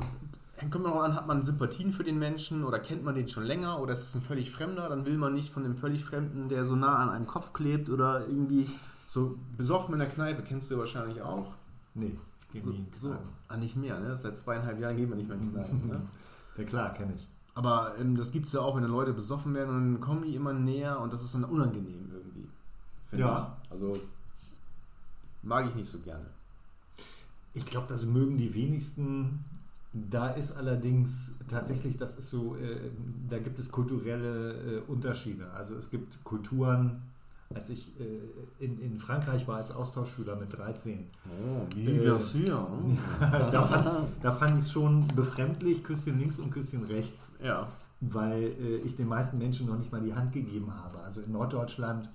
Kommt 0.71 0.85
doch 0.85 1.01
an, 1.01 1.15
hat 1.15 1.25
man 1.25 1.41
Sympathien 1.41 1.93
für 1.93 2.03
den 2.03 2.19
Menschen 2.19 2.65
oder 2.65 2.79
kennt 2.79 3.03
man 3.05 3.15
den 3.15 3.29
schon 3.29 3.43
länger 3.45 3.79
oder 3.79 3.93
ist 3.93 4.03
es 4.03 4.15
ein 4.15 4.21
völlig 4.21 4.51
Fremder, 4.51 4.89
dann 4.89 5.05
will 5.05 5.17
man 5.17 5.33
nicht 5.33 5.53
von 5.53 5.63
dem 5.63 5.77
völlig 5.77 6.03
Fremden, 6.03 6.49
der 6.49 6.65
so 6.65 6.75
nah 6.75 6.97
an 6.97 7.09
einem 7.09 7.27
Kopf 7.27 7.53
klebt 7.53 7.89
oder 7.89 8.27
irgendwie 8.27 8.67
so 9.09 9.39
besoffen 9.57 9.93
in 9.93 9.99
der 9.99 10.07
Kneipe, 10.07 10.43
kennst 10.43 10.69
du 10.69 10.77
wahrscheinlich 10.77 11.19
auch. 11.19 11.55
Nee, 11.95 12.15
So, 12.53 12.75
so. 12.95 13.15
Ah, 13.47 13.57
nicht 13.57 13.75
mehr, 13.75 13.99
ne? 13.99 14.15
Seit 14.15 14.37
zweieinhalb 14.37 14.79
Jahren 14.79 14.95
gehen 14.97 15.09
wir 15.09 15.15
nicht 15.15 15.27
mehr 15.27 15.37
in 15.37 15.51
Kneipen, 15.51 15.87
ne? 15.87 16.01
Ja 16.57 16.63
klar, 16.63 16.93
kenne 16.93 17.13
ich. 17.15 17.27
Aber 17.55 17.93
ähm, 17.99 18.15
das 18.17 18.31
gibt 18.31 18.45
es 18.47 18.53
ja 18.53 18.61
auch, 18.61 18.75
wenn 18.75 18.83
dann 18.83 18.91
Leute 18.91 19.13
besoffen 19.13 19.55
werden 19.55 19.75
und 19.75 19.93
dann 19.93 20.01
kommen 20.01 20.23
die 20.23 20.35
immer 20.35 20.53
näher 20.53 20.99
und 20.99 21.11
das 21.11 21.23
ist 21.23 21.33
dann 21.33 21.43
unangenehm 21.45 22.11
irgendwie. 22.11 22.47
finde 23.07 23.25
Ja. 23.25 23.57
Ich. 23.63 23.71
Also 23.71 23.99
mag 25.41 25.67
ich 25.67 25.73
nicht 25.73 25.89
so 25.89 25.97
gerne. 25.99 26.25
Ich 27.55 27.65
glaube, 27.65 27.87
das 27.89 28.05
mögen 28.05 28.37
die 28.37 28.53
wenigsten. 28.53 29.43
Da 29.91 30.29
ist 30.29 30.55
allerdings 30.55 31.33
tatsächlich, 31.47 31.97
das 31.97 32.19
ist 32.19 32.29
so, 32.29 32.55
äh, 32.57 32.91
da 33.27 33.39
gibt 33.39 33.57
es 33.57 33.71
kulturelle 33.71 34.53
äh, 34.53 34.81
Unterschiede. 34.81 35.49
Also 35.51 35.75
es 35.77 35.89
gibt 35.89 36.23
Kulturen, 36.23 37.01
als 37.55 37.69
ich 37.71 37.91
äh, 37.99 38.63
in, 38.63 38.79
in 38.79 38.99
Frankreich 38.99 39.47
war 39.47 39.57
als 39.57 39.71
Austauschschüler 39.71 40.35
mit 40.35 40.55
13, 40.55 41.07
Oh, 41.25 41.65
wie 41.75 41.85
bien 41.97 42.19
sûr. 42.19 42.67
da 43.19 43.61
fand, 43.63 43.87
da 44.21 44.31
fand 44.31 44.57
ich 44.59 44.65
es 44.65 44.71
schon 44.71 45.07
befremdlich, 45.15 45.83
Küsschen 45.83 46.19
links 46.19 46.37
und 46.39 46.51
Küsschen 46.51 46.83
rechts, 46.85 47.31
ja. 47.43 47.67
weil 48.01 48.43
äh, 48.43 48.77
ich 48.85 48.95
den 48.95 49.07
meisten 49.07 49.37
Menschen 49.39 49.67
noch 49.67 49.77
nicht 49.77 49.91
mal 49.91 50.01
die 50.01 50.13
Hand 50.13 50.31
gegeben 50.31 50.71
habe. 50.73 50.99
Also 50.99 51.21
in 51.21 51.31
Norddeutschland 51.31 52.09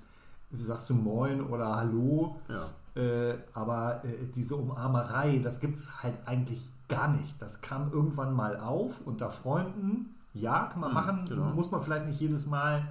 sagst 0.53 0.89
du 0.91 0.95
Moin 0.95 1.41
oder 1.41 1.75
Hallo, 1.75 2.37
Ja. 2.49 3.03
äh, 3.03 3.35
aber 3.55 4.05
äh, 4.05 4.27
diese 4.35 4.55
Umarmerei, 4.55 5.41
das 5.43 5.59
gibt 5.59 5.77
es 5.79 6.03
halt 6.03 6.15
eigentlich 6.27 6.63
gar 6.89 7.09
nicht. 7.09 7.41
Das 7.43 7.61
kam 7.61 7.91
irgendwann 7.91 8.35
mal 8.35 8.57
auf 8.61 9.01
unter 9.05 9.31
Freunden. 9.31 10.15
Ja, 10.33 10.65
kann 10.67 10.81
man 10.81 10.91
Mhm, 10.91 10.95
machen, 10.95 11.23
genau. 11.29 11.47
muss 11.55 11.71
man 11.73 11.81
vielleicht 11.81 12.07
nicht 12.07 12.21
jedes 12.21 12.47
Mal. 12.47 12.87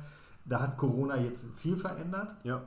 Da 0.46 0.60
hat 0.62 0.78
Corona 0.78 1.18
jetzt 1.18 1.48
viel 1.56 1.78
verändert. 1.78 2.36
Ja. 2.44 2.62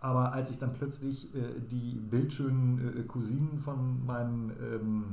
Aber 0.00 0.32
als 0.32 0.50
ich 0.50 0.58
dann 0.58 0.72
plötzlich 0.72 1.34
äh, 1.34 1.60
die 1.70 1.94
bildschönen 1.94 3.00
äh, 3.00 3.02
Cousinen 3.02 3.58
von 3.58 4.04
meinem 4.06 4.50
ähm, 4.62 5.04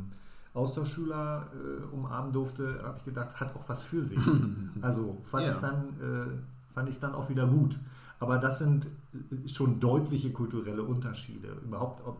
Austauschschüler 0.53 1.47
äh, 1.53 1.95
umarmen 1.95 2.31
durfte, 2.31 2.81
habe 2.83 2.97
ich 2.97 3.05
gedacht, 3.05 3.39
hat 3.39 3.55
auch 3.55 3.67
was 3.67 3.83
für 3.83 4.01
sich. 4.01 4.19
also 4.81 5.17
fand, 5.29 5.43
Ja. 5.45 5.51
ich 5.51 5.57
dann, 5.57 5.75
äh, 6.01 6.73
fand 6.73 6.89
ich 6.89 6.99
dann 6.99 7.13
auch 7.13 7.29
wieder 7.29 7.47
gut. 7.47 7.77
Aber 8.19 8.37
das 8.37 8.59
sind 8.59 8.87
äh, 9.13 9.47
schon 9.49 9.79
deutliche 9.79 10.31
kulturelle 10.31 10.83
Unterschiede. 10.83 11.49
Überhaupt, 11.65 12.05
ob, 12.05 12.17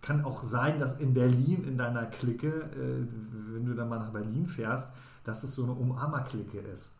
kann 0.00 0.24
auch 0.24 0.44
sein, 0.44 0.78
dass 0.78 1.00
in 1.00 1.12
Berlin 1.12 1.64
in 1.64 1.76
deiner 1.76 2.06
Clique, 2.06 2.46
äh, 2.48 3.04
wenn 3.52 3.66
du 3.66 3.74
dann 3.74 3.88
mal 3.88 3.98
nach 3.98 4.10
Berlin 4.10 4.46
fährst, 4.46 4.88
dass 5.24 5.42
es 5.42 5.54
so 5.54 5.64
eine 5.64 5.72
Umarmer-Clique 5.72 6.58
ist. 6.60 6.94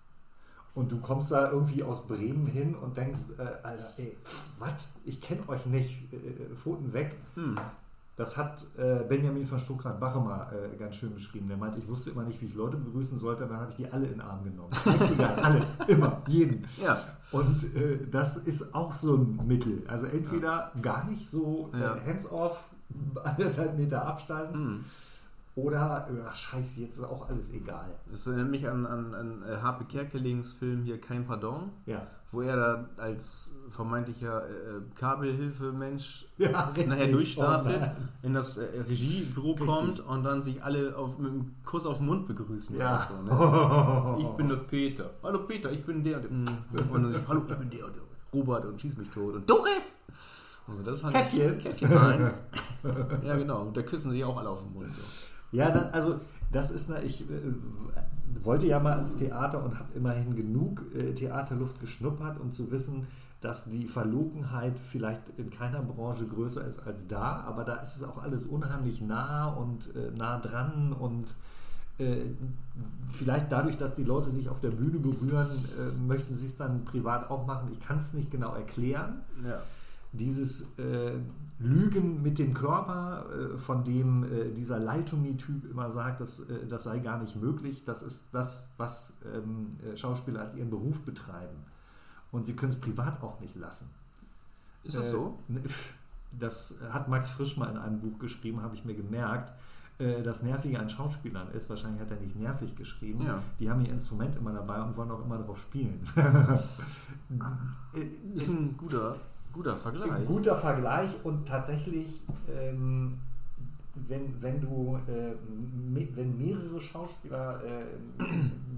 Und 0.79 0.93
du 0.93 1.01
kommst 1.01 1.33
da 1.33 1.51
irgendwie 1.51 1.83
aus 1.83 2.07
Bremen 2.07 2.47
hin 2.47 2.77
und 2.77 2.97
denkst, 2.97 3.21
äh, 3.39 3.43
Alter, 3.67 3.85
ey, 3.97 4.17
was? 4.61 4.91
Ich 5.05 5.21
kenne 5.21 5.41
euch 5.49 5.67
nicht. 5.67 6.13
Äh, 6.13 6.55
Pfoten 6.55 6.93
weg. 6.93 7.17
Hm. 7.35 7.57
Das 8.15 8.37
hat 8.37 8.65
äh, 8.77 9.01
Benjamin 9.09 9.45
von 9.47 9.59
Stuckrad-Bachemer 9.59 10.51
äh, 10.53 10.77
ganz 10.77 10.95
schön 10.97 11.13
beschrieben. 11.15 11.49
Der 11.49 11.57
meinte, 11.57 11.81
ich 11.81 11.89
wusste 11.89 12.11
immer 12.11 12.23
nicht, 12.23 12.41
wie 12.43 12.47
ich 12.47 12.55
Leute 12.55 12.77
begrüßen 12.77 13.19
sollte, 13.19 13.47
dann 13.47 13.59
habe 13.59 13.71
ich 13.71 13.77
die 13.77 13.91
alle 13.93 14.07
in 14.07 14.13
den 14.13 14.21
Arm 14.21 14.45
genommen. 14.45 14.73
Scheißegal, 14.75 15.35
alle, 15.43 15.61
immer, 15.89 16.23
jeden. 16.29 16.65
Ja. 16.81 16.97
Und 17.33 17.75
äh, 17.77 17.99
das 18.11 18.37
ist 18.37 18.73
auch 18.75 18.95
so 18.95 19.17
ein 19.17 19.41
Mittel. 19.49 19.83
Also 19.89 20.07
entweder 20.07 20.71
gar 20.81 21.05
nicht 21.11 21.29
so 21.29 21.71
Ja. 21.73 21.97
äh, 21.97 22.01
hands-off, 22.07 22.71
anderthalb 23.25 23.77
Meter 23.77 24.07
Abstand, 24.07 24.55
Hm. 24.55 24.85
Oder, 25.59 26.09
äh, 26.09 26.23
ach 26.29 26.37
scheiße, 26.37 26.83
jetzt 26.83 26.99
ist 26.99 27.05
auch 27.05 27.29
alles 27.29 27.53
egal. 27.53 27.91
Das 28.11 28.27
erinnert 28.27 28.51
mich 28.51 28.69
an, 28.69 28.87
an, 28.87 29.15
an 29.15 29.43
äh, 29.43 29.57
Harpe 29.57 29.85
Kerkelings 29.87 30.53
Film 30.53 30.85
hier 30.85 31.01
Kein 31.01 31.27
Pardon, 31.27 31.71
Ja, 31.85 32.07
wo 32.31 32.43
er 32.43 32.57
da 32.57 32.89
als 32.97 33.55
vermeintlicher 33.69 34.45
äh, 34.47 34.81
Kabelhilfemensch 34.95 36.27
ja 36.39 36.73
nachher 36.87 37.09
durchstartet, 37.09 37.81
Oh 37.83 38.27
in 38.27 38.35
das 38.35 38.57
äh, 38.57 38.83
Regiebüro 38.83 39.51
Richtig. 39.51 39.67
kommt 39.67 40.01
und 40.01 40.23
dann 40.23 40.43
sich 40.43 40.63
alle 40.63 40.97
auf, 40.97 41.19
mit 41.19 41.33
einem 41.33 41.55
Kuss 41.65 41.87
auf 41.87 41.97
den 41.99 42.07
Mund 42.07 42.29
begrüßen. 42.29 42.79
Ja. 42.79 43.09
So, 43.09 43.23
ne? 43.23 44.17
Ich 44.21 44.29
bin 44.37 44.49
der 44.49 44.57
Peter. 44.57 45.11
Hallo 45.25 45.41
Peter, 45.41 45.73
ich 45.73 45.85
bin 45.85 46.05
der. 46.05 46.19
Und, 46.19 46.49
und 46.91 47.03
dann 47.03 47.13
sich, 47.13 47.23
hallo, 47.27 47.43
ich 47.49 47.57
bin 47.57 47.71
der 47.71 47.87
und 47.87 47.97
der. 47.97 48.03
Robert 48.33 48.65
und 48.67 48.81
schieß 48.81 48.97
mich 48.97 49.09
tot. 49.09 49.35
Und 49.35 49.49
Doris! 49.49 49.99
Und 50.69 50.87
das 50.87 51.01
Käffchen. 51.03 51.59
Käffchen 51.59 51.97
eins. 51.97 52.31
ja, 53.25 53.37
genau. 53.37 53.63
Und 53.63 53.77
da 53.77 53.83
küssen 53.83 54.11
sich 54.11 54.23
auch 54.23 54.37
alle 54.37 54.51
auf 54.51 54.63
den 54.63 54.73
Mund. 54.75 54.93
So. 54.93 55.03
Ja, 55.53 55.71
das, 55.71 55.93
also 55.93 56.21
das 56.53 56.71
ist 56.71 56.91
ich 57.05 57.23
äh, 57.23 57.55
wollte 58.43 58.67
ja 58.67 58.79
mal 58.81 58.99
ins 58.99 59.17
Theater 59.17 59.65
und 59.65 59.79
habe 59.79 59.89
immerhin 59.95 60.35
genug 60.37 60.83
äh, 60.95 61.15
Theaterluft 61.15 61.81
geschnuppert, 61.81 62.39
um 62.41 62.53
zu 62.53 62.71
wissen, 62.71 63.07
dass 63.41 63.65
die 63.65 63.87
Verlogenheit 63.87 64.79
vielleicht 64.79 65.23
in 65.37 65.51
keiner 65.51 65.81
Branche 65.83 66.27
größer 66.27 66.67
ist 66.67 66.81
als 66.81 67.07
da, 67.07 67.45
aber 67.47 67.65
da 67.65 67.77
ist 67.77 67.97
es 67.97 68.03
auch 68.03 68.23
alles 68.23 68.45
unheimlich 68.45 69.01
nah 69.01 69.49
und 69.49 69.95
äh, 69.95 70.11
nah 70.17 70.39
dran 70.39 70.93
und 70.93 71.35
äh, 71.99 72.17
vielleicht 73.13 73.51
dadurch, 73.51 73.77
dass 73.77 73.95
die 73.95 74.05
Leute 74.05 74.31
sich 74.31 74.49
auf 74.49 74.61
der 74.61 74.71
Bühne 74.71 74.99
berühren, 74.99 75.47
äh, 75.47 76.01
möchten 76.07 76.35
sie 76.35 76.47
es 76.47 76.57
dann 76.57 76.85
privat 76.85 77.31
auch 77.31 77.47
machen. 77.47 77.69
Ich 77.73 77.81
kann 77.81 77.97
es 77.97 78.13
nicht 78.13 78.31
genau 78.31 78.55
erklären. 78.55 79.21
Ja. 79.45 79.63
Dieses 80.13 80.77
äh, 80.79 81.19
Lügen 81.59 82.23
mit 82.23 82.39
dem 82.39 82.55
Körper, 82.55 83.27
äh, 83.55 83.59
von 83.59 83.85
dem 83.85 84.25
äh, 84.25 84.51
dieser 84.53 84.79
Leitomy-Typ 84.79 85.71
immer 85.71 85.91
sagt, 85.91 86.21
das, 86.21 86.41
äh, 86.41 86.67
das 86.67 86.85
sei 86.85 86.99
gar 87.01 87.19
nicht 87.21 87.37
möglich, 87.37 87.85
das 87.85 88.03
ist 88.03 88.25
das, 88.33 88.65
was 88.79 89.15
ähm, 89.35 89.77
äh, 89.85 89.97
Schauspieler 89.97 90.41
als 90.41 90.55
ihren 90.55 90.71
Beruf 90.71 91.03
betreiben. 91.03 91.57
Und 92.31 92.47
sie 92.47 92.55
können 92.55 92.73
es 92.73 92.81
privat 92.81 93.23
auch 93.23 93.41
nicht 93.41 93.57
lassen. 93.57 93.89
Ist 94.85 94.97
das 94.97 95.09
Äh, 95.09 95.11
so? 95.11 95.39
ne, 95.49 95.61
Das 96.39 96.77
hat 96.91 97.09
Max 97.09 97.31
Frisch 97.31 97.57
mal 97.57 97.71
in 97.71 97.77
einem 97.79 98.01
Buch 98.01 98.19
geschrieben, 98.19 98.63
habe 98.63 98.75
ich 98.75 98.85
mir 98.85 98.95
gemerkt. 98.95 99.53
Äh, 99.99 100.23
Das 100.23 100.43
Nervige 100.43 100.79
an 100.79 100.89
Schauspielern 100.89 101.51
ist, 101.53 101.69
wahrscheinlich 101.69 102.01
hat 102.01 102.11
er 102.11 102.19
nicht 102.21 102.37
nervig 102.37 102.77
geschrieben, 102.77 103.23
Ja. 103.25 103.43
die 103.59 103.69
haben 103.71 103.81
ihr 103.85 103.91
Instrument 103.91 104.37
immer 104.37 104.53
dabei 104.53 104.81
und 104.83 104.97
wollen 104.97 105.11
auch 105.11 105.25
immer 105.25 105.39
drauf 105.39 105.59
spielen. 105.61 106.01
Äh, 107.95 108.01
Ist 108.35 108.51
ein 108.51 108.77
guter, 108.77 109.17
guter 109.59 109.77
Vergleich. 109.77 110.11
ein 110.13 110.25
guter 110.25 110.57
Vergleich 110.57 111.11
und 111.25 111.47
tatsächlich, 111.47 112.23
ähm, 112.49 113.19
wenn, 114.09 114.41
wenn 114.41 114.61
du, 114.61 114.97
äh, 115.09 115.33
me- 115.93 116.09
wenn 116.15 116.39
mehrere 116.39 116.81
Schauspieler 116.81 117.61
äh, 117.65 118.23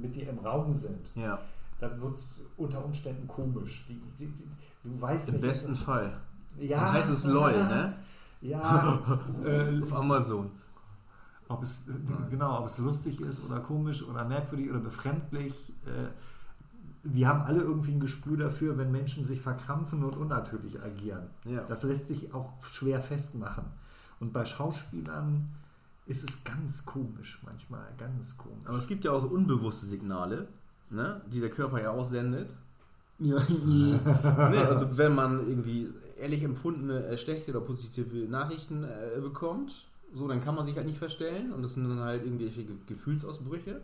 mit 0.01 0.17
dir 0.17 0.29
im 0.31 0.39
Raum 0.39 0.73
sind, 0.73 1.11
Ja, 1.15 1.39
dann 1.81 2.01
wird 2.01 2.15
es 2.15 2.41
unter 2.57 2.83
Umständen 2.85 3.29
komisch. 3.29 3.85
Die, 3.89 4.01
die, 4.19 4.27
die, 4.27 4.45
du 4.85 5.01
weißt 5.01 5.29
im 5.29 5.35
nicht. 5.35 5.43
besten 5.47 5.77
Fall. 5.77 6.13
ja, 6.59 6.81
Dann 6.85 6.93
heißt 6.95 7.11
es 7.11 7.25
LOL, 7.27 7.53
ne? 7.53 7.95
Ja, 8.41 8.99
äh, 9.45 9.83
Auf 9.83 9.93
Amazon. 9.93 10.51
ob 11.49 11.63
es 11.63 11.83
äh, 11.89 12.31
genau, 12.31 12.59
ob 12.61 12.65
es 12.65 12.79
lustig 12.79 13.21
ist 13.21 13.45
oder 13.45 13.61
komisch 13.61 14.03
oder 14.03 14.25
merkwürdig 14.25 14.71
oder 14.71 14.81
befremdlich. 14.81 15.75
Äh, 15.87 16.09
wir 17.03 17.29
haben 17.29 17.43
alle 17.43 17.61
irgendwie 17.61 17.93
ein 17.93 18.01
Gespür 18.01 18.37
dafür, 18.37 18.77
wenn 18.77 18.93
Menschen 18.93 19.27
sich 19.27 19.41
verkrampfen 19.41 20.05
und 20.05 20.17
unnatürlich 20.17 20.83
agieren. 20.83 21.29
Ja. 21.45 21.63
Das 21.69 21.83
lässt 21.83 22.09
sich 22.09 22.35
auch 22.35 22.53
schwer 22.63 23.01
festmachen. 23.01 23.65
Und 24.21 24.33
bei 24.33 24.45
Schauspielern 24.45 25.49
ist 26.07 26.29
es 26.29 26.45
ganz 26.45 26.85
komisch 26.85 27.41
manchmal, 27.45 27.87
ganz 27.97 28.37
komisch. 28.37 28.67
Aber 28.67 28.77
es 28.77 28.87
gibt 28.87 29.05
ja 29.05 29.13
auch 29.13 29.21
so 29.21 29.29
unbewusste 29.29 29.87
Signale, 29.87 30.49
ne, 30.91 31.23
die 31.33 31.41
der 31.41 31.51
Körper 31.51 31.81
ja 31.81 31.91
aussendet. 31.91 32.55
Ja, 33.19 33.37
nee. 33.49 33.99
nee, 34.51 34.59
also 34.59 34.97
wenn 34.99 35.15
man 35.15 35.39
irgendwie 35.41 35.89
ehrlich 36.19 36.43
empfundene 36.43 37.07
äh, 37.07 37.19
schlechte 37.19 37.51
oder 37.51 37.61
positive 37.61 38.29
Nachrichten 38.29 38.85
äh, 38.85 39.21
bekommt, 39.21 39.87
so, 40.13 40.27
dann 40.27 40.43
kann 40.43 40.55
man 40.55 40.65
sich 40.65 40.77
halt 40.77 40.87
nicht 40.87 40.99
verstellen 40.99 41.53
und 41.53 41.63
das 41.63 41.75
sind 41.75 41.89
dann 41.89 42.01
halt 42.01 42.25
irgendwelche 42.25 42.65
Ge 42.65 42.75
Gefühlsausbrüche. 42.87 43.81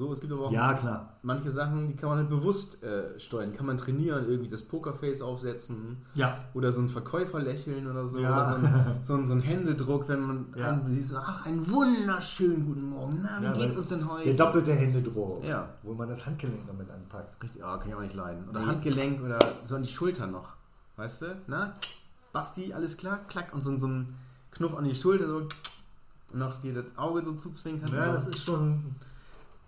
So, 0.00 0.10
es 0.14 0.20
gibt 0.22 0.32
aber 0.32 0.46
auch 0.46 0.50
ja, 0.50 0.72
klar. 0.72 1.18
manche 1.20 1.50
Sachen, 1.50 1.86
die 1.86 1.94
kann 1.94 2.08
man 2.08 2.16
halt 2.20 2.30
bewusst 2.30 2.82
äh, 2.82 3.20
steuern. 3.20 3.54
Kann 3.54 3.66
man 3.66 3.76
trainieren, 3.76 4.26
irgendwie 4.26 4.48
das 4.48 4.62
Pokerface 4.62 5.20
aufsetzen 5.20 5.98
Ja. 6.14 6.38
oder 6.54 6.72
so 6.72 6.80
ein 6.80 6.88
Verkäuferlächeln 6.88 7.86
oder 7.86 8.06
so. 8.06 8.18
Ja. 8.18 8.32
Oder 8.34 8.46
so 8.46 8.54
ein, 8.66 8.84
so, 9.02 9.14
ein, 9.16 9.26
so 9.26 9.34
ein 9.34 9.40
Händedruck, 9.42 10.08
wenn 10.08 10.20
man 10.22 10.46
Ja. 10.56 10.70
einen 10.70 10.90
sieht, 10.90 11.06
so, 11.06 11.18
ach, 11.18 11.44
einen 11.44 11.68
wunderschönen 11.70 12.64
guten 12.64 12.88
Morgen. 12.88 13.20
Na, 13.22 13.42
wie 13.42 13.44
Ja, 13.44 13.52
geht's 13.52 13.76
uns 13.76 13.90
denn 13.90 14.10
heute? 14.10 14.24
Der 14.24 14.46
doppelte 14.46 14.72
Händedruck. 14.72 15.44
Ja. 15.44 15.68
Wo 15.82 15.92
man 15.92 16.08
das 16.08 16.24
Handgelenk 16.24 16.66
noch 16.66 16.78
mit 16.78 16.90
anpackt. 16.90 17.42
Richtig, 17.42 17.62
ah, 17.62 17.76
kann 17.76 17.90
ich 17.90 17.94
auch 17.94 18.00
nicht 18.00 18.14
leiden. 18.14 18.48
Oder. 18.48 18.64
Handgelenk 18.64 19.22
oder 19.22 19.38
so 19.64 19.76
an 19.76 19.82
die 19.82 19.90
Schultern 19.90 20.30
noch. 20.30 20.54
Weißt 20.96 21.20
du? 21.20 21.26
Na? 21.46 21.74
Basti, 22.32 22.72
alles 22.72 22.96
klar? 22.96 23.20
Klack 23.28 23.52
und 23.52 23.60
so, 23.62 23.76
so 23.76 23.86
ein 23.88 24.14
Knuff 24.52 24.74
an 24.74 24.84
die 24.84 24.94
Schulter 24.94 25.26
so. 25.26 25.36
Und 25.36 26.38
noch 26.38 26.58
dir 26.58 26.72
das 26.72 26.86
Auge 26.96 27.22
so 27.22 27.32
zuzwinkern. 27.34 27.92
Ja, 27.92 28.06
und 28.06 28.14
das 28.14 28.24
so. 28.24 28.30
ist 28.30 28.44
schon. 28.46 28.94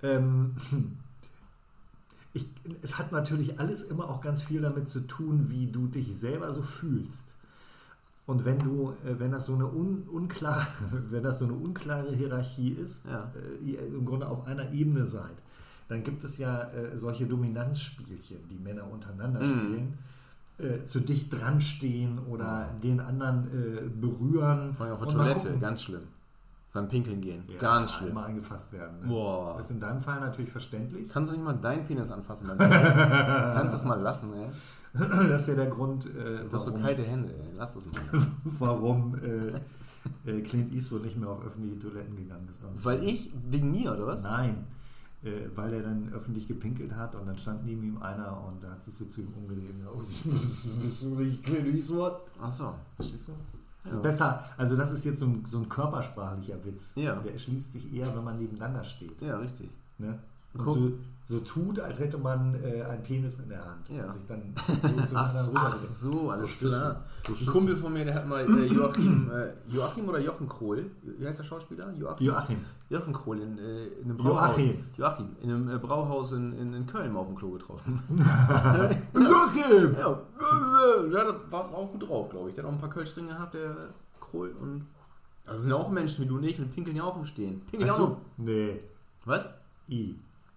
Ähm, 0.02 0.54
ich, 2.34 2.46
es 2.82 2.98
hat 2.98 3.12
natürlich 3.12 3.58
alles 3.60 3.82
immer 3.82 4.08
auch 4.08 4.20
ganz 4.20 4.42
viel 4.42 4.60
damit 4.62 4.88
zu 4.88 5.00
tun, 5.00 5.46
wie 5.50 5.66
du 5.66 5.86
dich 5.86 6.14
selber 6.16 6.52
so 6.52 6.62
fühlst. 6.62 7.34
Und 8.26 8.44
wenn 8.44 8.58
du, 8.60 8.92
äh, 9.04 9.18
wenn 9.18 9.32
das 9.32 9.46
so 9.46 9.54
eine 9.54 9.66
un, 9.66 10.04
unklare, 10.10 10.66
wenn 11.10 11.22
das 11.22 11.40
so 11.40 11.44
eine 11.46 11.54
unklare 11.54 12.14
Hierarchie 12.14 12.70
ist, 12.70 13.04
Ja. 13.04 13.30
äh, 13.34 13.64
ihr 13.64 13.80
im 13.86 14.04
Grunde 14.06 14.28
auf 14.28 14.46
einer 14.46 14.70
Ebene 14.72 15.06
seid, 15.06 15.34
dann 15.88 16.02
gibt 16.04 16.24
es 16.24 16.38
ja 16.38 16.62
äh, 16.70 16.96
solche 16.96 17.26
Dominanzspielchen, 17.26 18.38
die 18.48 18.58
Männer 18.58 18.84
untereinander 18.90 19.40
Mhm. 19.40 19.44
spielen. 19.46 19.98
Äh, 20.58 20.84
zu 20.84 21.00
dicht 21.00 21.32
dran 21.32 21.60
stehen 21.60 22.18
oder 22.30 22.68
den 22.82 23.00
anderen 23.00 23.46
äh, 23.52 23.88
berühren. 23.88 24.74
Vor 24.74 24.86
allem 24.86 24.94
auf 24.94 25.00
der 25.00 25.08
Toilette, 25.08 25.46
gucken. 25.46 25.60
ganz 25.60 25.82
schlimm. 25.82 26.02
Beim 26.72 26.88
Pinkeln 26.88 27.20
gehen, 27.20 27.44
Ja, 27.48 27.58
ganz 27.58 27.92
schlimm. 27.92 28.10
Immer 28.12 28.24
eingefasst 28.24 28.72
werden. 28.72 29.00
Ne? 29.02 29.08
Boah. 29.08 29.54
Das 29.58 29.66
ist 29.66 29.72
in 29.72 29.80
deinem 29.80 30.00
Fall 30.00 30.20
natürlich 30.20 30.50
verständlich. 30.50 31.08
Kannst 31.10 31.30
du 31.30 31.36
nicht 31.36 31.44
mal 31.44 31.52
deinen 31.52 31.84
Penis 31.84 32.10
anfassen? 32.10 32.46
Mein 32.46 32.56
Kannst 32.58 33.74
du 33.74 33.76
das 33.78 33.84
mal 33.84 34.00
lassen, 34.00 34.32
ey? 34.34 34.48
Das 35.28 35.46
wäre 35.48 35.56
der 35.56 35.66
Grund, 35.66 36.06
äh, 36.06 36.44
Du 36.48 36.52
hast 36.52 36.64
so 36.64 36.72
kalte 36.74 37.02
Hände, 37.02 37.28
ey. 37.34 37.50
Lass 37.58 37.74
das 37.74 37.84
mal. 37.86 37.92
warum 38.44 39.16
äh, 39.22 40.30
äh, 40.30 40.40
Clint 40.40 40.72
Eastwood 40.72 41.02
nicht 41.04 41.18
mehr 41.18 41.28
auf 41.28 41.44
öffentliche 41.44 41.78
Toiletten 41.78 42.16
gegangen 42.16 42.46
ist. 42.48 42.60
Weil 42.82 43.04
ich, 43.04 43.30
wegen 43.50 43.70
mir, 43.70 43.92
oder 43.92 44.06
was? 44.06 44.22
Nein, 44.24 44.64
äh, 45.24 45.30
weil 45.54 45.74
er 45.74 45.82
dann 45.82 46.10
öffentlich 46.14 46.48
gepinkelt 46.48 46.94
hat 46.96 47.14
und 47.14 47.26
dann 47.26 47.36
stand 47.36 47.64
neben 47.66 47.82
ihm 47.84 47.98
einer 48.02 48.42
und 48.50 48.62
da 48.62 48.70
hat 48.70 48.82
sich 48.82 48.94
so 48.94 49.04
zu 49.04 49.20
ihm 49.20 49.28
umgedreht. 49.34 49.70
und 49.70 49.78
gesagt, 49.78 49.94
"Oh, 50.26 50.30
Bist 50.30 50.80
bist 50.82 51.02
du 51.04 51.08
nicht 51.16 51.42
Clint 51.42 51.68
Eastwood? 51.68 52.14
Achso. 52.40 52.74
Verstehst 52.96 53.28
du? 53.28 53.32
Das 53.82 53.92
Ja. 53.92 53.96
ist 53.98 54.02
besser, 54.02 54.44
also 54.56 54.76
das 54.76 54.92
ist 54.92 55.04
jetzt 55.04 55.20
so 55.20 55.26
ein, 55.26 55.44
so 55.50 55.58
ein 55.58 55.68
körpersprachlicher 55.68 56.64
Witz. 56.64 56.94
Ja. 56.94 57.16
Der 57.16 57.32
erschließt 57.32 57.72
sich 57.72 57.92
eher, 57.92 58.14
wenn 58.14 58.22
man 58.24 58.38
nebeneinander 58.38 58.84
steht. 58.84 59.20
Ja, 59.20 59.36
richtig. 59.38 59.70
Ne? 59.98 60.18
Und 60.54 60.64
so, 60.68 60.92
so 61.24 61.38
tut, 61.40 61.78
als 61.78 62.00
hätte 62.00 62.18
man 62.18 62.54
äh, 62.62 62.82
einen 62.82 63.02
Penis 63.02 63.38
in 63.38 63.48
der 63.48 63.64
Hand. 63.64 63.88
Ja. 63.88 64.04
Und 64.04 64.12
sich 64.12 64.26
dann 64.26 64.54
so 65.06 65.16
Ach, 65.16 65.28
so, 65.28 65.52
ach 65.54 65.76
so, 65.76 66.30
alles 66.30 66.58
du? 66.58 66.68
klar. 66.68 67.04
Verstehst 67.22 67.48
Ein 67.48 67.52
Kumpel 67.52 67.76
von 67.76 67.92
mir, 67.92 68.04
der 68.04 68.14
hat 68.14 68.26
mal 68.26 68.40
äh, 68.44 68.66
Joachim, 68.74 69.30
äh, 69.30 69.52
Joachim 69.68 70.08
oder 70.08 70.18
Jochen 70.18 70.48
Krohl, 70.48 70.90
wie 71.02 71.26
heißt 71.26 71.38
der 71.38 71.44
Schauspieler? 71.44 71.92
Joachim. 71.92 72.26
Joachim. 72.26 72.58
Jochen 72.90 73.12
Krohl 73.12 73.40
in, 73.40 73.58
äh, 73.58 73.86
in 73.86 74.04
einem 74.04 74.16
Brauhaus. 74.16 74.56
Joachim. 74.56 74.84
Joachim, 74.96 75.36
in 75.42 75.50
einem 75.50 75.70
äh, 75.70 75.78
Brauhaus 75.78 76.32
in, 76.32 76.52
in, 76.58 76.74
in 76.74 76.86
Köln 76.86 77.14
auf 77.14 77.26
dem 77.28 77.36
Klo 77.36 77.50
getroffen. 77.50 78.02
Joachim! 79.14 79.96
ja, 79.96 81.24
der 81.24 81.34
war 81.50 81.72
auch 81.72 81.92
gut 81.92 82.08
drauf, 82.08 82.30
glaube 82.30 82.48
ich. 82.48 82.54
Der 82.54 82.64
hat 82.64 82.70
auch 82.70 82.74
ein 82.74 82.80
paar 82.80 82.90
Kölsch 82.90 83.14
drin 83.14 83.28
gehabt, 83.28 83.54
der 83.54 83.90
Krohl. 84.20 84.54
Und 84.60 84.86
also 85.46 85.62
sind 85.62 85.70
ja 85.70 85.76
auch 85.76 85.90
Menschen 85.90 86.24
wie 86.24 86.28
du 86.28 86.36
und 86.36 86.44
ich 86.44 86.58
und 86.58 86.72
pinkeln 86.74 86.96
ja 86.96 87.04
auch 87.04 87.16
im 87.16 87.24
Stehen. 87.24 87.60
Pinkeln 87.70 87.86
ja 87.88 87.94
auch. 87.94 88.16
Nee. 88.36 88.80
Was? 89.24 89.48
I. 89.88 90.16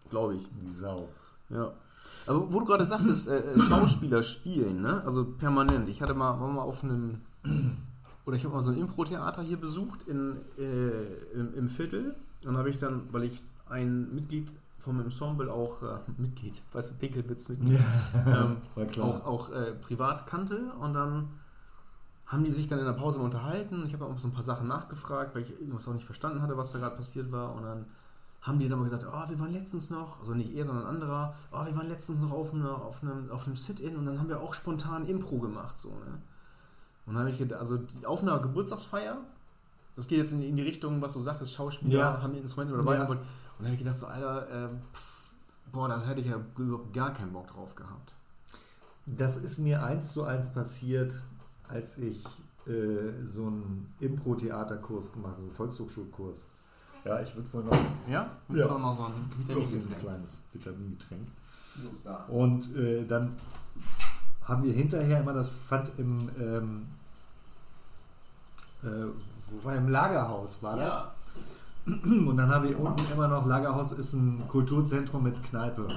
Glaube 0.09 0.35
ich. 0.35 0.47
Die 0.61 0.71
Sau. 0.71 1.09
Ja. 1.49 1.71
Aber 2.27 2.51
wo 2.51 2.59
du 2.59 2.65
gerade 2.65 2.85
sagtest, 2.85 3.27
äh, 3.27 3.37
äh, 3.37 3.59
Schauspieler 3.59 4.23
spielen, 4.23 4.81
ne? 4.81 5.03
Also 5.05 5.25
permanent. 5.25 5.87
Ich 5.87 6.01
hatte 6.01 6.13
mal, 6.13 6.39
war 6.39 6.47
mal 6.47 6.61
auf 6.61 6.83
einem, 6.83 7.21
oder 8.25 8.35
ich 8.35 8.43
habe 8.43 8.53
mal 8.53 8.61
so 8.61 8.71
ein 8.71 8.77
Impro-Theater 8.77 9.41
hier 9.41 9.57
besucht 9.57 10.07
in, 10.07 10.37
äh, 10.57 11.05
im, 11.33 11.53
im 11.55 11.69
Viertel. 11.69 12.15
Und 12.45 12.57
habe 12.57 12.69
ich 12.69 12.77
dann, 12.77 13.03
weil 13.11 13.23
ich 13.23 13.43
ein 13.69 14.13
Mitglied 14.13 14.49
vom 14.79 14.99
Ensemble 15.01 15.51
auch, 15.51 15.81
äh, 15.83 15.97
Mitglied, 16.17 16.61
weißt 16.73 16.91
du, 16.91 16.95
Pinkelwitz-Mitglied, 16.95 17.79
ähm, 18.25 18.57
War 18.75 18.85
klar. 18.85 19.07
auch, 19.07 19.25
auch 19.25 19.51
äh, 19.51 19.73
privat 19.73 20.27
kannte. 20.27 20.71
Und 20.79 20.93
dann 20.93 21.29
haben 22.27 22.43
die 22.43 22.51
sich 22.51 22.67
dann 22.67 22.79
in 22.79 22.85
der 22.85 22.93
Pause 22.93 23.19
mal 23.19 23.25
unterhalten. 23.25 23.83
Ich 23.85 23.93
habe 23.93 24.05
auch 24.05 24.17
so 24.17 24.27
ein 24.27 24.31
paar 24.31 24.43
Sachen 24.43 24.67
nachgefragt, 24.67 25.35
weil 25.35 25.43
ich 25.43 25.51
irgendwas 25.59 25.87
auch 25.87 25.93
nicht 25.93 26.05
verstanden 26.05 26.41
hatte, 26.41 26.57
was 26.57 26.71
da 26.71 26.79
gerade 26.79 26.95
passiert 26.95 27.31
war. 27.31 27.53
Und 27.53 27.63
dann 27.63 27.85
haben 28.45 28.59
die 28.59 28.69
dann 28.69 28.77
mal 28.79 28.85
gesagt, 28.85 29.05
oh, 29.07 29.29
wir 29.29 29.39
waren 29.39 29.51
letztens 29.51 29.89
noch, 29.89 30.19
also 30.19 30.33
nicht 30.35 30.53
er, 30.55 30.65
sondern 30.65 30.85
ein 30.85 30.95
anderer, 30.95 31.33
oh, 31.51 31.65
wir 31.65 31.75
waren 31.75 31.87
letztens 31.87 32.19
noch 32.19 32.31
auf, 32.31 32.53
einer, 32.53 32.81
auf 32.81 33.01
einem, 33.01 33.31
auf 33.31 33.47
einem 33.47 33.55
Sit-In 33.55 33.95
und 33.95 34.05
dann 34.05 34.19
haben 34.19 34.29
wir 34.29 34.39
auch 34.39 34.53
spontan 34.53 35.07
Impro 35.07 35.39
gemacht, 35.39 35.77
so, 35.77 35.89
ne? 35.89 36.21
Und 37.07 37.13
dann 37.13 37.21
habe 37.23 37.31
ich 37.31 37.37
gedacht, 37.37 37.59
also 37.59 37.79
auf 38.05 38.21
einer 38.21 38.39
Geburtstagsfeier, 38.39 39.17
das 39.95 40.07
geht 40.07 40.19
jetzt 40.19 40.33
in, 40.33 40.41
in 40.41 40.55
die 40.55 40.63
Richtung, 40.63 41.01
was 41.01 41.13
du 41.13 41.21
sagtest, 41.21 41.53
Schauspieler 41.53 41.99
Ja. 41.99 42.21
haben 42.21 42.35
Instrumente 42.35 42.75
dabei. 42.75 42.95
Ja. 42.95 43.05
Und 43.07 43.19
dann 43.57 43.65
habe 43.65 43.73
ich 43.73 43.79
gedacht, 43.79 43.97
so, 43.97 44.07
Alter, 44.07 44.47
ähm, 44.51 44.81
pff, 44.93 45.33
boah, 45.71 45.87
da 45.87 46.01
hätte 46.01 46.21
ich 46.21 46.27
ja 46.27 46.39
überhaupt 46.57 46.93
gar 46.93 47.13
keinen 47.13 47.31
Bock 47.31 47.47
drauf 47.47 47.75
gehabt. 47.75 48.13
Das 49.05 49.37
ist 49.37 49.59
mir 49.59 49.83
eins 49.83 50.13
zu 50.13 50.23
eins 50.23 50.49
passiert, 50.51 51.13
als 51.67 51.97
ich 51.99 52.23
äh, 52.67 53.25
so 53.25 53.45
einen 53.47 53.93
Impro-Theaterkurs 53.99 55.13
gemacht 55.13 55.33
habe, 55.33 55.41
so 55.41 55.43
einen 55.43 55.51
Volkshochschulkurs. 55.51 56.49
Ja, 57.05 57.21
ich 57.21 57.35
würde 57.35 57.53
wohl 57.53 57.63
noch 57.63 57.77
Ja? 58.09 58.29
Ja. 58.49 58.67
du 58.67 58.77
noch 58.77 58.77
so 58.77 58.79
ein 58.79 58.79
noch 58.81 58.97
so 58.97 59.03
ein 59.05 59.13
Vitamingetränk? 59.37 59.99
kleines 59.99 60.41
Vitamingetränk. 60.51 61.27
So 61.77 61.89
ist 61.89 62.05
da. 62.05 62.25
Und 62.27 62.75
äh, 62.75 63.05
dann 63.05 63.35
haben 64.43 64.63
wir 64.63 64.73
hinterher 64.73 65.21
immer 65.21 65.33
das 65.33 65.49
fand 65.49 65.91
im 65.97 66.29
ähm, 66.39 66.87
äh, 68.83 68.87
wo 69.51 69.67
war 69.67 69.75
im 69.75 69.89
Lagerhaus 69.89 70.61
war 70.63 70.77
das? 70.77 70.93
Ja. 70.93 71.11
Und 71.85 72.37
dann 72.37 72.49
haben 72.49 72.67
wir 72.67 72.79
unten 72.79 73.11
immer 73.13 73.27
noch 73.27 73.45
Lagerhaus 73.45 73.91
ist 73.91 74.13
ein 74.13 74.47
Kulturzentrum 74.47 75.21
mit 75.21 75.41
Kneipe 75.43 75.87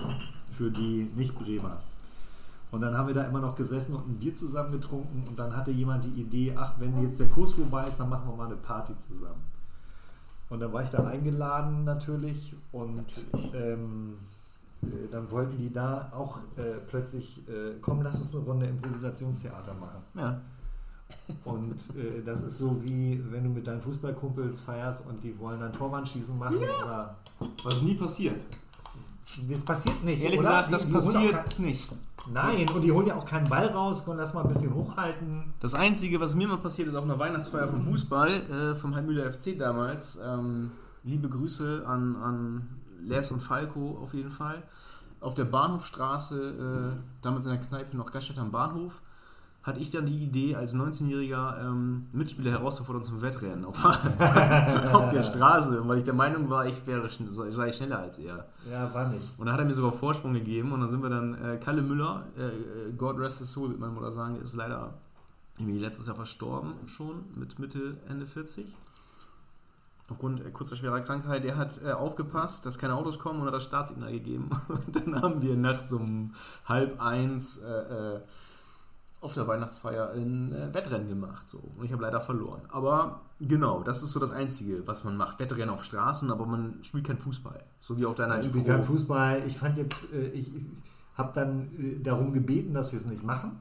für 0.53 0.71
die 0.71 1.11
Nicht-Bremer. 1.16 1.79
Und 2.71 2.83
dann 2.83 2.97
haben 2.97 3.07
wir 3.07 3.14
da 3.14 3.25
immer 3.25 3.40
noch 3.40 3.55
gesessen 3.55 3.94
und 3.94 4.07
ein 4.07 4.18
Bier 4.18 4.35
zusammen 4.35 4.73
getrunken 4.73 5.25
und 5.27 5.38
dann 5.38 5.57
hatte 5.57 5.71
jemand 5.71 6.05
die 6.05 6.21
Idee, 6.21 6.55
ach, 6.55 6.75
wenn 6.79 7.03
jetzt 7.03 7.18
der 7.18 7.29
Kurs 7.29 7.53
vorbei 7.53 7.87
ist, 7.87 7.99
dann 7.99 8.11
machen 8.11 8.29
wir 8.29 8.37
mal 8.37 8.47
eine 8.47 8.57
Party 8.57 8.92
zusammen. 8.99 9.40
Und 10.50 10.61
dann 10.61 10.72
war 10.72 10.82
ich 10.82 10.90
da 10.90 11.06
eingeladen 11.06 11.84
natürlich 11.84 12.56
und 12.72 13.04
ähm, 13.54 14.14
äh, 14.82 15.08
dann 15.11 15.30
wollten 15.30 15.58
die 15.58 15.72
da 15.72 16.11
auch 16.14 16.38
äh, 16.56 16.78
plötzlich, 16.87 17.46
äh, 17.48 17.74
komm, 17.80 18.02
lass 18.02 18.20
uns 18.20 18.34
eine 18.34 18.44
Runde 18.44 18.66
Improvisationstheater 18.66 19.74
machen. 19.74 20.02
Ja. 20.14 20.40
Und 21.44 21.74
äh, 21.96 22.22
das 22.24 22.42
ist 22.42 22.58
so 22.58 22.82
wie, 22.82 23.22
wenn 23.30 23.44
du 23.44 23.50
mit 23.50 23.66
deinen 23.66 23.80
Fußballkumpels 23.80 24.61
feierst 24.61 25.06
und 25.06 25.22
die 25.22 25.38
wollen 25.38 25.61
dann 25.61 25.72
Torwandschießen 25.72 26.38
machen 26.38 26.56
oder 26.56 27.16
Was 27.64 27.82
nie 27.82 27.94
passiert. 27.94 28.46
Das 29.51 29.62
passiert 29.64 30.03
nicht. 30.05 30.23
Ehrlich 30.23 30.38
oder? 30.41 30.49
gesagt, 30.49 30.69
Die- 30.69 30.73
das 30.73 30.87
die 30.87 30.93
auch 30.95 30.97
passiert 30.97 31.59
nicht. 31.59 31.88
Kein, 31.88 32.33
nein, 32.33 32.67
und 32.75 32.83
die 32.83 32.93
holen 32.93 33.07
ja 33.07 33.17
auch 33.17 33.25
keinen 33.27 33.49
Ball 33.49 33.67
raus, 33.67 34.05
können 34.05 34.19
das 34.19 34.35
mal 34.35 34.43
ein 34.43 34.49
bisschen 34.49 34.75
hochhalten. 34.75 35.53
Das 35.61 35.75
Einzige, 35.75 36.21
was 36.21 36.35
mir 36.35 36.49
mal 36.49 36.59
passiert 36.59 36.88
ist 36.88 36.95
auf 36.95 37.05
einer 37.05 37.19
Weihnachtsfeier 37.19 37.69
vom 37.69 37.85
Fußball, 37.85 38.29
äh, 38.31 38.75
vom 38.75 38.95
Heimühler 38.95 39.31
FC 39.33 39.57
damals, 39.59 40.19
ähm, 40.25 40.71
liebe 41.05 41.29
Grüße 41.29 41.85
an, 41.87 42.17
an 42.17 42.69
Les 43.03 43.31
und 43.31 43.41
Falco 43.41 43.99
auf 44.03 44.14
jeden 44.14 44.31
Fall, 44.31 44.62
auf 45.21 45.35
der 45.35 45.45
Bahnhofstraße, 45.45 46.95
äh, 46.97 47.03
damals 47.23 47.45
in 47.47 47.53
der 47.53 47.61
Kneipe 47.61 47.97
noch 47.97 48.11
Gaststätte 48.11 48.41
am 48.41 48.51
Bahnhof, 48.51 49.01
hatte 49.68 49.81
ich 49.81 49.90
dann 49.90 50.07
die 50.07 50.18
Idee, 50.18 50.57
als 50.57 50.74
19-jähriger 50.74 51.61
ähm, 51.61 52.07
Mitspieler 52.12 52.52
herauszufordern 52.52 53.04
zum 53.04 53.20
Wettrennen 53.20 53.66
auf, 53.66 53.85
auf 54.94 55.11
der 55.11 55.22
Straße, 55.22 55.87
weil 55.87 55.98
ich 55.98 56.04
der 56.04 56.14
Meinung 56.14 56.48
war, 56.48 56.66
ich 56.66 56.87
wäre 56.87 57.09
sei 57.09 57.70
schneller 57.70 57.98
als 57.98 58.18
er. 58.18 58.46
Ja, 58.70 58.92
war 58.94 59.09
nicht. 59.09 59.28
Und 59.37 59.46
da 59.46 59.52
hat 59.52 59.61
er 59.61 59.66
mir 59.66 59.74
sogar 59.74 59.92
Vorsprung 59.92 60.33
gegeben 60.33 60.72
und 60.72 60.81
dann 60.81 60.88
sind 60.88 61.02
wir 61.02 61.11
dann, 61.11 61.35
äh, 61.35 61.59
Kalle 61.59 61.83
Müller, 61.83 62.24
äh, 62.37 62.88
äh, 62.88 62.92
God 62.94 63.18
rest 63.18 63.38
his 63.40 63.52
soul, 63.52 63.68
wird 63.68 63.78
meine 63.78 63.92
Mutter 63.92 64.11
sagen, 64.11 64.40
ist 64.40 64.57
leider 64.57 64.94
irgendwie 65.59 65.78
letztes 65.78 66.07
Jahr 66.07 66.16
verstorben 66.16 66.72
schon, 66.87 67.24
mit 67.37 67.59
Mitte, 67.59 67.98
Ende 68.09 68.24
40. 68.24 68.74
Aufgrund 70.11 70.40
äh, 70.46 70.50
kurzer 70.50 70.76
schwerer 70.76 71.00
Krankheit. 71.00 71.44
Der 71.44 71.59
hat 71.59 71.78
äh, 71.85 71.92
aufgepasst, 71.92 72.64
dass 72.64 72.78
keine 72.78 72.94
Autos 72.94 73.18
kommen 73.18 73.40
und 73.40 73.46
hat 73.46 73.54
das 73.54 73.64
Startsignal 73.64 74.12
gegeben. 74.12 74.48
Und 74.68 74.96
dann 74.96 75.20
haben 75.20 75.42
wir 75.42 75.54
nachts 75.57 75.92
um 75.92 76.33
halb 76.64 76.98
eins 77.02 77.59
äh, 77.59 78.14
äh, 78.16 78.20
auf 79.20 79.33
der 79.35 79.46
Weihnachtsfeier 79.48 80.11
ein 80.12 80.52
äh, 80.52 80.72
Wettrennen 80.72 81.09
gemacht. 81.09 81.48
So. 81.48 81.59
Und 81.76 81.85
ich 81.85 81.92
habe 81.92 82.02
leider 82.02 82.20
verloren. 82.20 82.62
Aber 82.68 83.20
genau, 83.40 83.83
das 83.83 84.02
ist 84.02 84.12
so 84.12 84.20
das 84.20 84.31
Einzige, 84.31 84.87
was 84.87 85.02
man 85.04 85.16
macht. 85.16 85.40
Wettrennen 85.40 85.70
auf 85.70 85.85
Straßen, 85.85 86.31
aber 86.31 86.46
man 86.46 86.83
spielt 86.85 87.07
kein 87.07 87.18
Fußball. 87.18 87.62
So 87.81 87.98
wie 87.98 88.07
auf 88.07 88.14
deiner 88.14 88.38
Ich 88.38 88.46
spiele 88.46 88.62
Impro- 88.64 88.66
kein 88.68 88.85
Fußball. 88.85 89.42
Ich 89.46 89.59
fand 89.59 89.76
jetzt, 89.76 90.12
äh, 90.12 90.28
ich, 90.28 90.54
ich 90.54 90.62
habe 91.16 91.33
dann 91.35 91.68
äh, 91.78 92.00
darum 92.00 92.33
gebeten, 92.33 92.74
dass 92.74 92.92
wir 92.92 92.98
es 93.00 93.07
nicht 93.07 93.24
machen. 93.24 93.59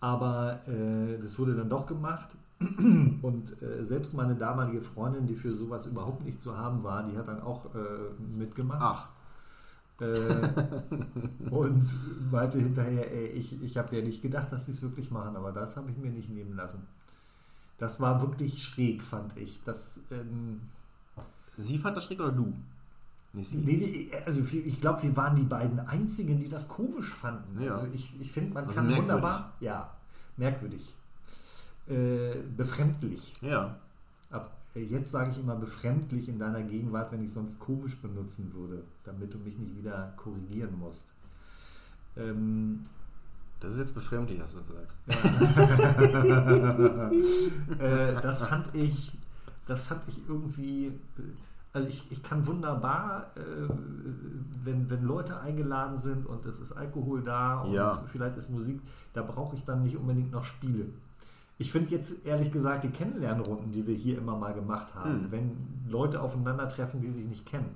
Aber 0.00 0.60
äh, 0.68 1.18
das 1.20 1.38
wurde 1.38 1.54
dann 1.56 1.68
doch 1.68 1.86
gemacht. 1.86 2.28
Und 2.60 3.60
äh, 3.62 3.84
selbst 3.84 4.14
meine 4.14 4.36
damalige 4.36 4.80
Freundin, 4.80 5.26
die 5.26 5.34
für 5.34 5.50
sowas 5.50 5.86
überhaupt 5.86 6.24
nicht 6.24 6.40
zu 6.40 6.56
haben 6.56 6.82
war, 6.84 7.02
die 7.02 7.16
hat 7.16 7.26
dann 7.26 7.42
auch 7.42 7.74
äh, 7.74 7.78
mitgemacht. 8.38 8.80
Ach, 8.80 9.08
Äh, 10.00 11.50
und 11.50 11.88
meinte 12.32 12.58
hinterher, 12.58 13.12
ey, 13.12 13.26
ich, 13.28 13.62
ich 13.62 13.76
habe 13.76 13.96
ja 13.96 14.02
nicht 14.02 14.22
gedacht, 14.22 14.50
dass 14.50 14.66
sie 14.66 14.72
es 14.72 14.82
wirklich 14.82 15.10
machen, 15.10 15.36
aber 15.36 15.52
das 15.52 15.76
habe 15.76 15.90
ich 15.90 15.96
mir 15.96 16.10
nicht 16.10 16.30
nehmen 16.30 16.56
lassen. 16.56 16.86
Das 17.78 18.00
war 18.00 18.20
wirklich 18.20 18.62
schräg, 18.62 19.02
fand 19.02 19.36
ich. 19.36 19.60
Das, 19.64 20.00
ähm, 20.10 20.60
sie 21.56 21.78
fand 21.78 21.96
das 21.96 22.04
schräg 22.04 22.20
oder 22.20 22.32
du? 22.32 22.52
Nicht 23.32 23.48
sie. 23.50 23.56
Nee, 23.58 24.10
also 24.26 24.42
ich 24.42 24.80
glaube, 24.80 25.02
wir 25.02 25.16
waren 25.16 25.34
die 25.36 25.42
beiden 25.42 25.80
einzigen, 25.80 26.38
die 26.38 26.48
das 26.48 26.68
komisch 26.68 27.12
fanden. 27.12 27.60
Ja. 27.60 27.72
Also 27.72 27.88
ich, 27.92 28.18
ich 28.20 28.30
finde, 28.30 28.54
man 28.54 28.64
Also 28.64 28.76
kann 28.76 28.86
merkwürdig. 28.86 29.10
wunderbar, 29.12 29.52
ja, 29.60 29.92
merkwürdig, 30.36 30.94
äh, 31.88 32.34
befremdlich. 32.56 33.34
Ja. 33.42 33.76
Ab, 34.30 34.56
jetzt 34.74 35.10
sage 35.10 35.30
ich 35.30 35.38
immer 35.38 35.56
befremdlich 35.56 36.28
in 36.28 36.38
deiner 36.38 36.62
Gegenwart, 36.62 37.12
wenn 37.12 37.22
ich 37.22 37.32
sonst 37.32 37.58
komisch 37.60 37.96
benutzen 38.00 38.52
würde, 38.54 38.84
damit 39.04 39.32
du 39.34 39.38
mich 39.38 39.58
nicht 39.58 39.76
wieder 39.76 40.12
korrigieren 40.16 40.78
musst. 40.78 41.14
Ähm, 42.16 42.84
Das 43.60 43.72
ist 43.74 43.78
jetzt 43.78 43.94
befremdlich, 43.94 44.38
dass 44.38 44.54
du 44.54 44.62
sagst. 44.62 45.00
äh, 47.78 48.14
das 48.20 48.42
fand 48.42 48.74
ich, 48.74 49.12
das 49.66 49.82
fand 49.82 50.02
ich 50.08 50.20
irgendwie, 50.28 50.92
also 51.72 51.88
ich, 51.88 52.10
ich 52.10 52.22
kann 52.22 52.46
wunderbar, 52.46 53.30
äh, 53.36 53.40
wenn, 54.64 54.88
wenn 54.90 55.04
Leute 55.04 55.40
eingeladen 55.40 55.98
sind 55.98 56.26
und 56.26 56.44
es 56.46 56.60
ist 56.60 56.72
Alkohol 56.72 57.22
da 57.22 57.60
und 57.60 57.72
Ja. 57.72 58.02
vielleicht 58.06 58.36
ist 58.36 58.50
Musik, 58.50 58.80
da 59.12 59.22
brauche 59.22 59.54
ich 59.56 59.64
dann 59.64 59.82
nicht 59.82 59.96
unbedingt 59.96 60.32
noch 60.32 60.44
Spiele. 60.44 60.86
Ich 61.58 61.70
finde 61.70 61.90
jetzt 61.92 62.26
ehrlich 62.26 62.50
gesagt 62.50 62.84
die 62.84 62.90
Kennenlernrunden, 62.90 63.72
die 63.72 63.86
wir 63.86 63.94
hier 63.94 64.18
immer 64.18 64.36
mal 64.36 64.54
gemacht 64.54 64.94
haben, 64.94 65.24
Hm. 65.24 65.32
wenn 65.32 65.84
Leute 65.88 66.20
aufeinandertreffen, 66.20 67.00
die 67.00 67.10
sich 67.10 67.26
nicht 67.26 67.46
kennen. 67.46 67.74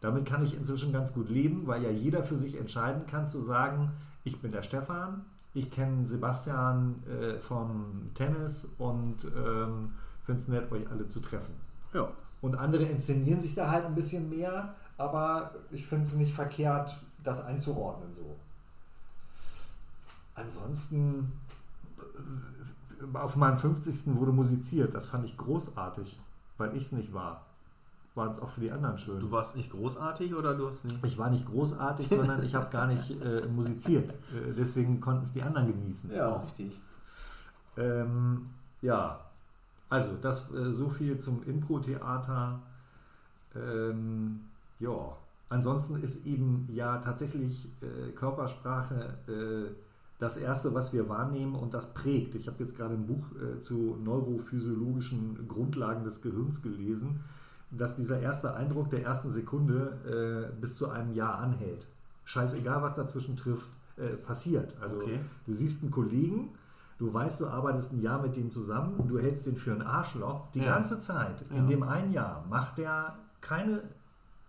Damit 0.00 0.26
kann 0.26 0.44
ich 0.44 0.56
inzwischen 0.56 0.92
ganz 0.92 1.12
gut 1.12 1.28
leben, 1.28 1.66
weil 1.66 1.82
ja 1.82 1.90
jeder 1.90 2.22
für 2.22 2.36
sich 2.36 2.58
entscheiden 2.58 3.06
kann 3.06 3.26
zu 3.26 3.40
sagen, 3.40 3.90
ich 4.24 4.40
bin 4.40 4.52
der 4.52 4.62
Stefan, 4.62 5.24
ich 5.54 5.70
kenne 5.70 6.06
Sebastian 6.06 7.02
äh, 7.08 7.38
vom 7.40 8.10
Tennis 8.14 8.68
und 8.78 9.24
ähm, 9.24 9.92
finde 10.24 10.40
es 10.42 10.48
nett, 10.48 10.70
euch 10.70 10.88
alle 10.90 11.08
zu 11.08 11.20
treffen. 11.20 11.54
Ja. 11.94 12.08
Und 12.42 12.54
andere 12.56 12.84
inszenieren 12.84 13.40
sich 13.40 13.54
da 13.54 13.70
halt 13.70 13.86
ein 13.86 13.94
bisschen 13.94 14.28
mehr, 14.28 14.74
aber 14.98 15.54
ich 15.70 15.86
finde 15.86 16.04
es 16.04 16.14
nicht 16.14 16.34
verkehrt, 16.34 16.96
das 17.22 17.44
einzuordnen 17.44 18.12
so. 18.12 18.36
Ansonsten, 20.34 21.32
äh, 21.98 22.55
auf 23.14 23.36
meinem 23.36 23.58
50. 23.58 24.16
wurde 24.16 24.32
musiziert, 24.32 24.94
das 24.94 25.06
fand 25.06 25.24
ich 25.24 25.36
großartig, 25.36 26.18
weil 26.58 26.76
ich 26.76 26.84
es 26.84 26.92
nicht 26.92 27.12
war. 27.12 27.46
War 28.14 28.30
es 28.30 28.40
auch 28.40 28.48
für 28.48 28.60
die 28.60 28.72
anderen 28.72 28.96
schön. 28.96 29.20
Du 29.20 29.30
warst 29.30 29.56
nicht 29.56 29.70
großartig 29.70 30.34
oder 30.34 30.54
du 30.54 30.66
hast 30.66 30.84
nicht. 30.84 31.04
Ich 31.04 31.18
war 31.18 31.28
nicht 31.28 31.46
großartig, 31.46 32.08
sondern 32.08 32.42
ich 32.42 32.54
habe 32.54 32.70
gar 32.70 32.86
nicht 32.86 33.10
äh, 33.22 33.46
musiziert. 33.46 34.10
Äh, 34.10 34.54
deswegen 34.56 35.00
konnten 35.00 35.24
es 35.24 35.32
die 35.32 35.42
anderen 35.42 35.66
genießen. 35.66 36.10
richtig. 36.38 36.80
Ähm, 37.76 38.46
ja, 38.80 39.20
also 39.90 40.16
das 40.20 40.50
äh, 40.52 40.72
so 40.72 40.88
viel 40.88 41.18
zum 41.18 41.42
Impro-Theater. 41.44 42.60
Ähm, 43.54 44.40
ja, 44.78 45.16
ansonsten 45.48 46.02
ist 46.02 46.26
eben 46.26 46.68
ja 46.72 46.98
tatsächlich 46.98 47.68
äh, 47.82 48.12
Körpersprache 48.12 49.14
äh, 49.28 49.85
das 50.18 50.36
Erste, 50.36 50.72
was 50.74 50.92
wir 50.92 51.08
wahrnehmen 51.08 51.54
und 51.54 51.74
das 51.74 51.92
prägt. 51.92 52.34
Ich 52.36 52.46
habe 52.48 52.62
jetzt 52.62 52.76
gerade 52.76 52.94
ein 52.94 53.06
Buch 53.06 53.24
äh, 53.40 53.60
zu 53.60 53.98
neurophysiologischen 54.02 55.46
Grundlagen 55.48 56.04
des 56.04 56.22
Gehirns 56.22 56.62
gelesen, 56.62 57.20
dass 57.70 57.96
dieser 57.96 58.20
erste 58.20 58.54
Eindruck 58.54 58.90
der 58.90 59.02
ersten 59.04 59.30
Sekunde 59.30 60.50
äh, 60.54 60.60
bis 60.60 60.76
zu 60.78 60.88
einem 60.88 61.12
Jahr 61.12 61.38
anhält. 61.38 61.86
Scheißegal, 62.24 62.82
was 62.82 62.94
dazwischen 62.94 63.36
trifft, 63.36 63.68
äh, 63.96 64.08
passiert. 64.16 64.74
Also 64.80 64.96
Okay. 64.98 65.18
du 65.46 65.52
siehst 65.52 65.82
einen 65.82 65.90
Kollegen, 65.90 66.50
du 66.98 67.12
weißt, 67.12 67.40
du 67.40 67.48
arbeitest 67.48 67.92
ein 67.92 68.00
Jahr 68.00 68.22
mit 68.22 68.36
dem 68.36 68.50
zusammen, 68.50 69.06
du 69.08 69.18
hältst 69.18 69.46
den 69.46 69.56
für 69.56 69.72
ein 69.72 69.82
Arschloch. 69.82 70.50
Die 70.52 70.60
Ja. 70.60 70.74
ganze 70.74 70.98
Zeit, 70.98 71.42
in 71.50 71.56
Ja. 71.56 71.66
dem 71.66 71.82
einen 71.82 72.12
Jahr, 72.12 72.44
macht 72.48 72.78
der 72.78 73.16
keine, 73.40 73.82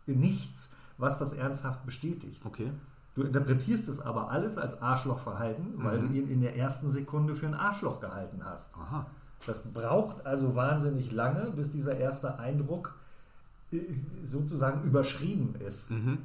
nichts, 0.06 0.72
was 0.98 1.20
das 1.20 1.34
ernsthaft 1.34 1.86
bestätigt. 1.86 2.42
Okay. 2.46 2.72
Du 3.18 3.24
interpretierst 3.24 3.90
es 3.90 4.00
aber 4.00 4.30
alles 4.30 4.60
als 4.60 4.80
Arschlochverhalten, 4.80 5.74
weil 5.84 6.00
Mhm. 6.00 6.08
du 6.08 6.14
ihn 6.20 6.28
in 6.30 6.42
der 6.42 6.56
ersten 6.56 6.92
Sekunde 6.92 7.34
für 7.34 7.48
ein 7.48 7.56
Arschloch 7.56 8.00
gehalten 8.00 8.42
hast. 8.46 8.78
Aha. 8.78 9.08
Das 9.48 9.64
braucht 9.64 10.24
also 10.24 10.56
wahnsinnig 10.56 11.12
lange, 11.12 11.50
bis 11.52 11.72
dieser 11.72 11.98
erste 11.98 12.38
Eindruck 12.38 12.96
äh, 13.72 13.80
sozusagen 14.24 14.84
überschrieben 14.84 15.56
ist. 15.68 15.90
Mhm. 15.90 16.20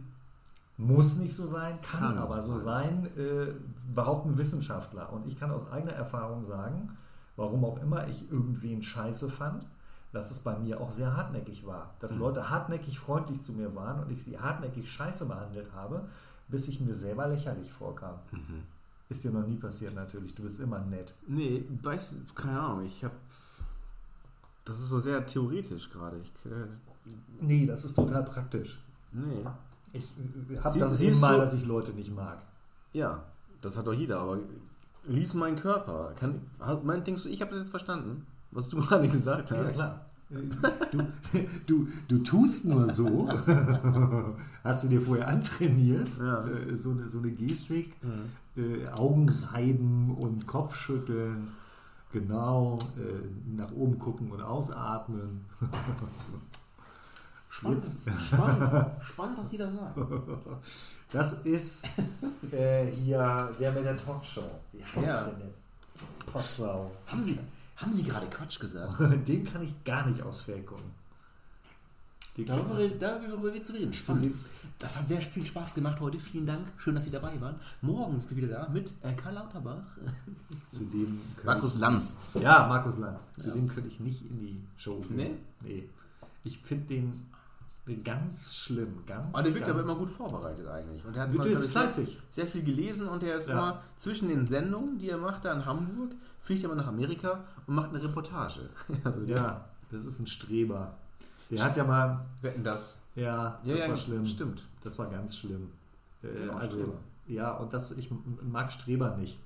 Muss 0.77 1.17
nicht 1.17 1.35
so 1.35 1.47
sein, 1.47 1.81
kann, 1.81 2.01
Kann 2.01 2.19
aber 2.19 2.43
so 2.43 2.53
so 2.57 2.59
sein, 2.59 3.07
äh, 3.17 3.53
behaupten 3.95 4.37
Wissenschaftler. 4.37 5.13
Und 5.15 5.27
ich 5.27 5.41
kann 5.41 5.51
aus 5.51 5.71
eigener 5.73 5.93
Erfahrung 5.95 6.45
sagen, 6.45 6.91
warum 7.37 7.65
auch 7.65 7.81
immer 7.81 8.07
ich 8.07 8.31
irgendwen 8.31 8.83
scheiße 8.83 9.31
fand, 9.31 9.67
dass 10.13 10.31
es 10.31 10.41
bei 10.41 10.59
mir 10.59 10.79
auch 10.79 10.91
sehr 10.91 11.17
hartnäckig 11.17 11.67
war. 11.67 11.95
Dass 12.01 12.13
Mhm. 12.13 12.19
Leute 12.21 12.51
hartnäckig 12.51 12.99
freundlich 12.99 13.43
zu 13.43 13.55
mir 13.55 13.75
waren 13.75 14.03
und 14.03 14.11
ich 14.13 14.23
sie 14.23 14.39
hartnäckig 14.39 14.91
scheiße 14.93 15.25
behandelt 15.25 15.71
habe, 15.75 16.05
bis 16.53 16.69
ich 16.69 16.79
mir 16.81 16.95
selber 16.95 17.27
lächerlich 17.27 17.73
vorkam. 17.73 18.15
Mhm. 18.31 18.63
Ist 19.09 19.25
dir 19.25 19.31
noch 19.33 19.47
nie 19.47 19.57
passiert 19.57 19.95
natürlich, 19.95 20.35
du 20.35 20.43
bist 20.45 20.61
immer 20.61 20.79
nett. 20.79 21.13
Nee, 21.27 21.65
weißt 21.83 22.13
du, 22.13 22.17
keine 22.35 22.61
Ahnung, 22.61 22.87
ich 22.87 23.03
habe. 23.05 23.15
Das 24.65 24.79
ist 24.79 24.89
so 24.91 25.01
sehr 25.01 25.27
theoretisch 25.27 25.91
gerade. 25.91 26.19
Ich, 26.19 26.29
äh, 26.51 26.67
Nee, 27.41 27.67
das 27.67 27.85
ist 27.85 27.95
total 27.97 28.23
praktisch. 28.25 28.81
nee. 29.13 29.45
Ich 29.95 30.07
habe 30.63 30.73
Sie- 30.73 30.79
das 30.79 31.01
eben 31.01 31.19
mal, 31.21 31.35
du- 31.35 31.41
dass 31.41 31.53
ich 31.55 31.67
Leute 31.67 31.93
nicht 31.93 32.15
mag. 32.15 32.39
Ja, 32.95 33.25
das 33.61 33.77
hat 33.77 33.87
doch 33.87 33.93
jeder, 33.93 34.21
aber 34.21 34.39
lies 35.05 35.35
meinen 35.35 35.57
Körper. 35.57 36.13
Kann, 36.17 36.41
mein, 36.85 37.03
denkst 37.05 37.25
du, 37.25 37.29
ich 37.29 37.41
habe 37.43 37.51
das 37.51 37.61
jetzt 37.61 37.71
verstanden, 37.71 38.25
was 38.53 38.69
du 38.71 38.77
gerade 38.81 39.09
gesagt 39.09 39.51
Ja, 39.51 39.57
hast? 39.59 39.73
klar. 39.75 40.07
Du, 40.91 41.07
du, 41.67 41.89
du 42.09 42.19
tust 42.21 42.65
nur 42.65 42.91
so, 42.91 43.29
hast 44.65 44.85
du 44.85 44.89
dir 44.89 45.01
vorher 45.01 45.29
antrainiert, 45.29 46.09
Ja. 46.19 46.47
äh, 46.47 46.77
so, 46.77 46.91
eine, 46.93 47.09
so 47.09 47.19
eine 47.19 47.31
Gestik, 47.33 47.97
Mhm. 48.03 48.63
äh, 48.63 48.89
Augen 48.89 49.29
reiben 49.29 50.15
und 50.15 50.47
Kopfschütteln, 50.47 51.49
genau, 52.13 52.79
äh, 52.97 53.57
nach 53.57 53.73
oben 53.73 53.99
gucken 53.99 54.31
und 54.31 54.41
ausatmen. 54.43 55.45
Spannend, 57.49 57.85
spannend, 58.27 58.87
spannend, 59.03 59.39
was 59.39 59.51
Sie 59.51 59.59
da 59.59 59.69
sagen. 59.69 60.27
Das 61.13 61.35
ist 61.45 61.85
äh, 62.51 62.87
hier 62.87 63.51
der 63.61 63.73
mit 63.73 63.85
der 63.85 63.97
Talkshow. 63.97 64.51
Wie 64.73 64.83
heißt 64.83 65.07
Ja. 65.07 65.25
der 65.25 65.35
denn? 65.35 65.51
Potsau. 66.33 66.91
Haben 67.07 67.23
Sie, 67.23 67.39
haben 67.77 67.93
Sie 67.93 68.03
gerade 68.05 68.27
Quatsch 68.29 68.59
gesagt? 68.61 68.99
Den 69.29 69.45
kann 69.45 69.63
ich 69.63 69.85
gar 69.85 70.07
nicht 70.07 70.23
ausfällig 70.23 70.67
gucken. 70.67 70.91
Den 72.37 72.47
Darüber, 72.47 72.89
darüber 72.99 73.53
wird 73.53 73.67
zu 73.67 73.75
reden. 73.75 73.93
Spannend. 73.93 74.35
Das 74.79 74.97
hat 74.99 75.07
sehr 75.07 75.21
viel 75.21 75.45
Spaß 75.45 75.75
gemacht 75.75 76.01
heute. 76.01 76.19
Vielen 76.19 76.47
Dank. 76.47 76.67
Schön, 76.79 76.95
dass 76.95 77.05
Sie 77.05 77.11
dabei 77.11 77.39
waren. 77.43 77.57
Morgen 77.83 78.19
sind 78.19 78.31
wir 78.31 78.37
wieder 78.39 78.49
da 78.49 78.69
mit 78.71 78.91
äh, 79.03 79.13
Karl 79.13 79.35
Lauterbach. 79.35 79.83
Zu 80.73 80.85
dem 80.87 81.21
Markus 81.45 81.77
Lanz. 81.79 82.17
Ja, 82.35 82.67
Markus 82.69 82.97
Lanz. 82.97 83.31
Zu 83.39 83.49
Ja. 83.49 83.55
dem 83.55 83.69
könnte 83.69 83.89
ich 83.89 84.01
nicht 84.01 84.23
in 84.23 84.41
die 84.41 84.61
Show 84.79 85.01
gehen. 85.01 85.17
Nee? 85.17 85.31
Nee. 85.63 85.89
Ich 86.45 86.57
finde 86.59 86.87
den 86.87 87.27
ganz 88.05 88.55
schlimm. 88.55 89.05
Ganz, 89.07 89.27
Aber 89.35 89.43
der 89.43 89.55
wirkt 89.55 89.69
aber 89.69 89.81
immer 89.81 89.97
gut 89.97 90.09
vorbereitet 90.11 90.67
eigentlich. 90.69 91.05
Und 91.05 91.17
er 91.17 91.23
hat 91.23 91.33
glaub 91.33 91.47
ich, 91.47 91.59
fleißig. 91.59 92.19
sehr 92.31 92.47
viel 92.47 92.63
gelesen 92.63 93.09
und 93.09 93.23
er 93.23 93.37
ist 93.37 93.49
Ja. 93.49 93.55
immer 93.55 93.83
zwischen 93.97 94.29
den 94.29 94.47
Sendungen, 94.47 94.99
die 94.99 95.09
er 95.11 95.19
macht, 95.19 95.45
da 95.45 95.53
in 95.53 95.65
Hamburg, 95.67 96.13
fliegt 96.41 96.63
er 96.63 96.71
immer 96.71 96.81
nach 96.81 96.89
Amerika 96.89 97.45
und 97.67 97.75
macht 97.75 97.91
eine 97.91 98.03
Reportage. 98.03 98.69
Also 99.05 99.23
Ja, 99.27 99.65
das 99.91 100.07
ist 100.07 100.19
ein 100.21 100.27
Streber. 100.27 100.95
Der 101.51 101.65
hat 101.65 101.77
ja 101.77 101.85
mal, 101.85 102.25
Wetten 102.41 102.63
das. 102.65 103.01
ja, 103.15 103.59
Ja, 103.65 103.73
das 103.75 103.81
ja, 103.81 103.89
war 103.91 103.97
schlimm. 103.97 104.27
Stimmt. 104.27 104.65
Das 104.83 104.99
war 104.99 105.09
ganz 105.11 105.37
schlimm. 105.37 105.71
Äh, 106.23 106.29
Genau, 106.29 106.55
also, 106.55 106.77
Streber. 106.77 106.99
ja, 107.27 107.51
und 107.53 107.73
das, 107.73 107.91
ich 107.93 108.11
mag 108.43 108.73
Streber 108.73 109.17
nicht. 109.17 109.39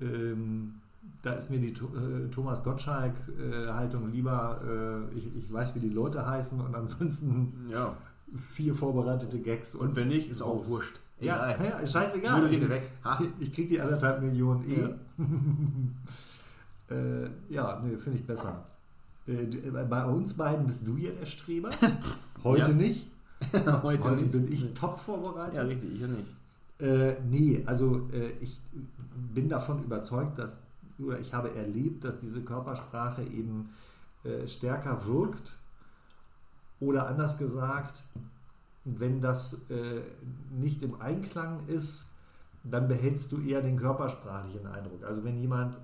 Ähm, 0.00 0.80
da 1.22 1.32
ist 1.32 1.50
mir 1.50 1.58
die 1.58 1.70
äh, 1.72 2.28
Thomas 2.30 2.62
Gottschalk-Haltung 2.64 4.10
lieber, 4.12 4.60
äh, 5.12 5.16
ich, 5.16 5.34
ich 5.36 5.52
weiß, 5.52 5.74
wie 5.74 5.80
die 5.80 5.88
Leute 5.90 6.26
heißen 6.26 6.60
und 6.60 6.74
ansonsten 6.74 7.68
Ja. 7.70 7.96
vier 8.36 8.74
vorbereitete 8.74 9.38
Gags. 9.40 9.74
Und 9.74 9.96
wenn 9.96 10.08
nicht, 10.08 10.30
ist 10.30 10.42
auch 10.42 10.66
wurscht. 10.68 11.00
Ja, 11.20 11.52
Egal. 11.54 11.66
ja, 11.80 11.86
scheißegal. 11.86 12.36
Moderierte 12.40 12.68
weg. 12.68 12.90
Ha. 13.04 13.20
Ich 13.40 13.52
krieg 13.52 13.68
die 13.68 13.80
anderthalb 13.80 14.22
Millionen 14.22 14.62
eh. 14.70 14.94
äh, 16.94 17.28
ja, 17.48 17.80
nee, 17.84 17.96
finde 17.96 18.18
ich 18.18 18.26
besser. 18.26 18.64
Äh, 19.26 19.46
bei 19.88 20.04
uns 20.06 20.34
beiden 20.34 20.66
bist 20.66 20.86
du 20.86 20.96
ja 20.96 21.10
der 21.10 21.26
Streber. 21.26 21.70
Heute 22.44 22.70
Ja. 22.70 22.76
nicht. 22.76 23.10
Heute, 23.82 24.04
Heute 24.04 24.22
nicht. 24.22 24.32
bin 24.32 24.52
ich 24.52 24.72
top 24.74 24.98
vorbereitet. 24.98 25.56
Ja, 25.56 25.62
richtig, 25.62 25.94
ich 25.94 26.00
ja 26.00 26.06
nicht. 26.06 26.34
Äh, 26.80 27.16
nee, 27.28 27.62
also 27.66 28.08
äh, 28.12 28.30
ich 28.40 28.60
bin 29.34 29.48
davon 29.48 29.82
überzeugt, 29.82 30.38
dass, 30.38 30.56
oder 30.98 31.18
ich 31.18 31.34
habe 31.34 31.54
erlebt, 31.54 32.04
dass 32.04 32.18
diese 32.18 32.42
Körpersprache 32.42 33.22
eben 33.22 33.70
äh, 34.24 34.46
stärker 34.48 35.06
wirkt. 35.06 35.56
Oder 36.80 37.08
anders 37.08 37.38
gesagt, 37.38 38.04
wenn 38.84 39.20
das 39.20 39.54
äh, 39.70 40.02
nicht 40.50 40.82
im 40.82 41.00
Einklang 41.00 41.66
ist, 41.66 42.10
dann 42.64 42.88
behältst 42.88 43.32
du 43.32 43.40
eher 43.40 43.62
den 43.62 43.76
körpersprachlichen 43.76 44.66
Eindruck. 44.66 45.04
Also 45.04 45.24
wenn 45.24 45.38
jemand 45.38 45.78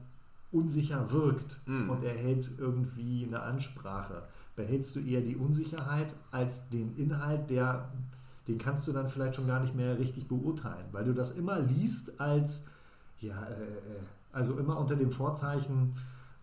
unsicher 0.53 1.11
wirkt 1.11 1.61
Mm. 1.67 1.91
und 1.91 2.05
er 2.05 2.15
hält 2.15 2.51
irgendwie 2.59 3.27
eine 3.27 3.41
Ansprache, 3.43 4.23
behältst 4.57 4.95
du 4.95 5.01
eher 5.01 5.21
die 5.21 5.37
Unsicherheit 5.37 6.15
als 6.31 6.69
den 6.69 6.97
Inhalt, 6.97 7.51
der, 7.51 7.89
den 8.47 8.59
kannst 8.59 8.87
du 8.87 8.93
dann 8.93 9.09
vielleicht 9.09 9.35
schon 9.35 9.49
gar 9.49 9.61
nicht 9.61 9.75
mehr 9.75 9.99
richtig 9.99 10.29
beurteilen, 10.29 10.87
weil 10.93 11.05
du 11.05 11.13
das 11.13 11.33
immer 11.33 11.59
liest 11.59 12.21
als, 12.21 12.65
ja, 13.21 13.43
äh, 13.47 13.63
äh, 13.65 14.01
also 14.35 14.59
immer 14.59 14.79
unter 14.79 14.97
dem 14.97 15.11
Vorzeichen, 15.11 15.95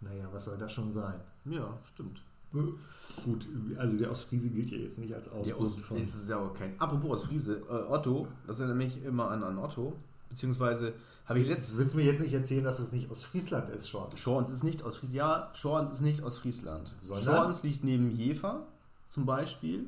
naja, 0.02 0.28
was 0.32 0.46
soll 0.46 0.58
das 0.58 0.72
schon 0.72 0.92
sein? 0.92 1.20
Ja, 1.46 1.78
stimmt. 1.84 2.24
Gut, 2.52 3.48
also 3.78 3.98
der 3.98 4.12
Ostfriese 4.12 4.50
gilt 4.50 4.72
ja 4.72 4.78
jetzt 4.78 5.00
nicht 5.00 5.14
als 5.14 5.30
Der 5.46 5.60
Ost 5.60 5.80
von... 5.80 5.96
ist 5.96 6.28
ja 6.28 6.38
auch 6.38 6.54
kein. 6.54 6.78
Apropos 6.80 7.20
aus 7.20 7.26
Friese, 7.26 7.62
äh, 7.70 7.92
Otto, 7.92 8.28
das 8.46 8.60
erinnert 8.60 8.78
mich 8.78 9.04
immer 9.06 9.30
an, 9.30 9.42
an 9.44 9.58
Otto. 9.58 9.94
Beziehungsweise 10.28 10.94
habe 11.26 11.40
ich. 11.40 11.48
Jetzt 11.48 11.78
willst 11.78 11.94
du 11.94 11.98
mir 11.98 12.06
jetzt 12.06 12.22
nicht 12.22 12.34
erzählen, 12.34 12.64
dass 12.64 12.80
es 12.80 12.92
nicht 12.92 13.10
Ostfriesland 13.10 13.70
ist 13.70 13.88
schon. 13.88 14.16
Schorns 14.18 14.50
ist 14.50 14.64
nicht 14.64 14.84
aus 14.84 14.98
Friesland. 14.98 15.16
Ja, 15.16 15.52
Schorns 15.54 15.92
ist 15.92 16.02
nicht 16.02 16.24
aus 16.24 16.40
Friesland. 16.40 16.98
Sondern? 17.02 17.24
Schorns 17.24 17.64
liegt 17.64 17.84
neben 17.84 18.12
Jever 18.12 18.68
zum 19.08 19.26
Beispiel, 19.26 19.88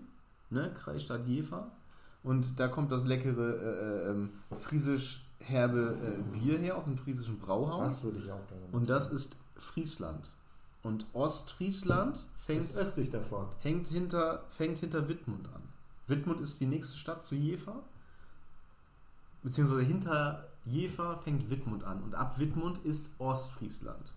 ne, 0.50 0.72
Kreisstadt 0.74 1.26
Jever. 1.26 1.72
Und 2.24 2.60
da 2.60 2.70
kommt 2.70 2.92
das 2.92 3.06
leckere 3.06 3.58
äh, 3.58 4.10
ähm, 4.12 4.30
friesisch 4.52 5.23
herbe 5.44 5.98
äh, 6.02 6.38
Bier 6.38 6.60
her 6.60 6.78
aus 6.78 6.86
dem 6.86 6.98
friesischen 6.98 7.40
Brauhaus. 7.40 7.90
Das 7.90 8.04
würde 8.04 8.20
ich 8.20 8.32
auch 8.32 8.48
gerne. 8.48 8.66
Und 8.72 8.90
das 8.90 9.10
ist 9.10 9.38
Friesland. 9.56 10.34
Und 10.82 11.06
Ostfriesland 11.14 12.28
fängt, 12.36 12.62
ist 12.62 12.78
östlich 12.78 13.10
davon. 13.10 13.48
hängt 13.60 13.88
hinter, 13.88 14.44
fängt 14.50 14.80
hinter 14.80 15.08
Wittmund 15.08 15.48
an. 15.54 15.62
Wittmund 16.08 16.42
ist 16.42 16.60
die 16.60 16.66
nächste 16.66 16.98
Stadt 16.98 17.24
zu 17.24 17.36
Jever. 17.36 17.84
Beziehungsweise 19.44 19.82
hinter 19.82 20.48
Jever 20.66 21.18
fängt 21.18 21.50
Wittmund 21.50 21.84
an. 21.84 22.04
Und 22.04 22.16
ab 22.16 22.38
Wittmund 22.40 22.80
ist 22.80 23.10
Ostfriesland. 23.18 24.14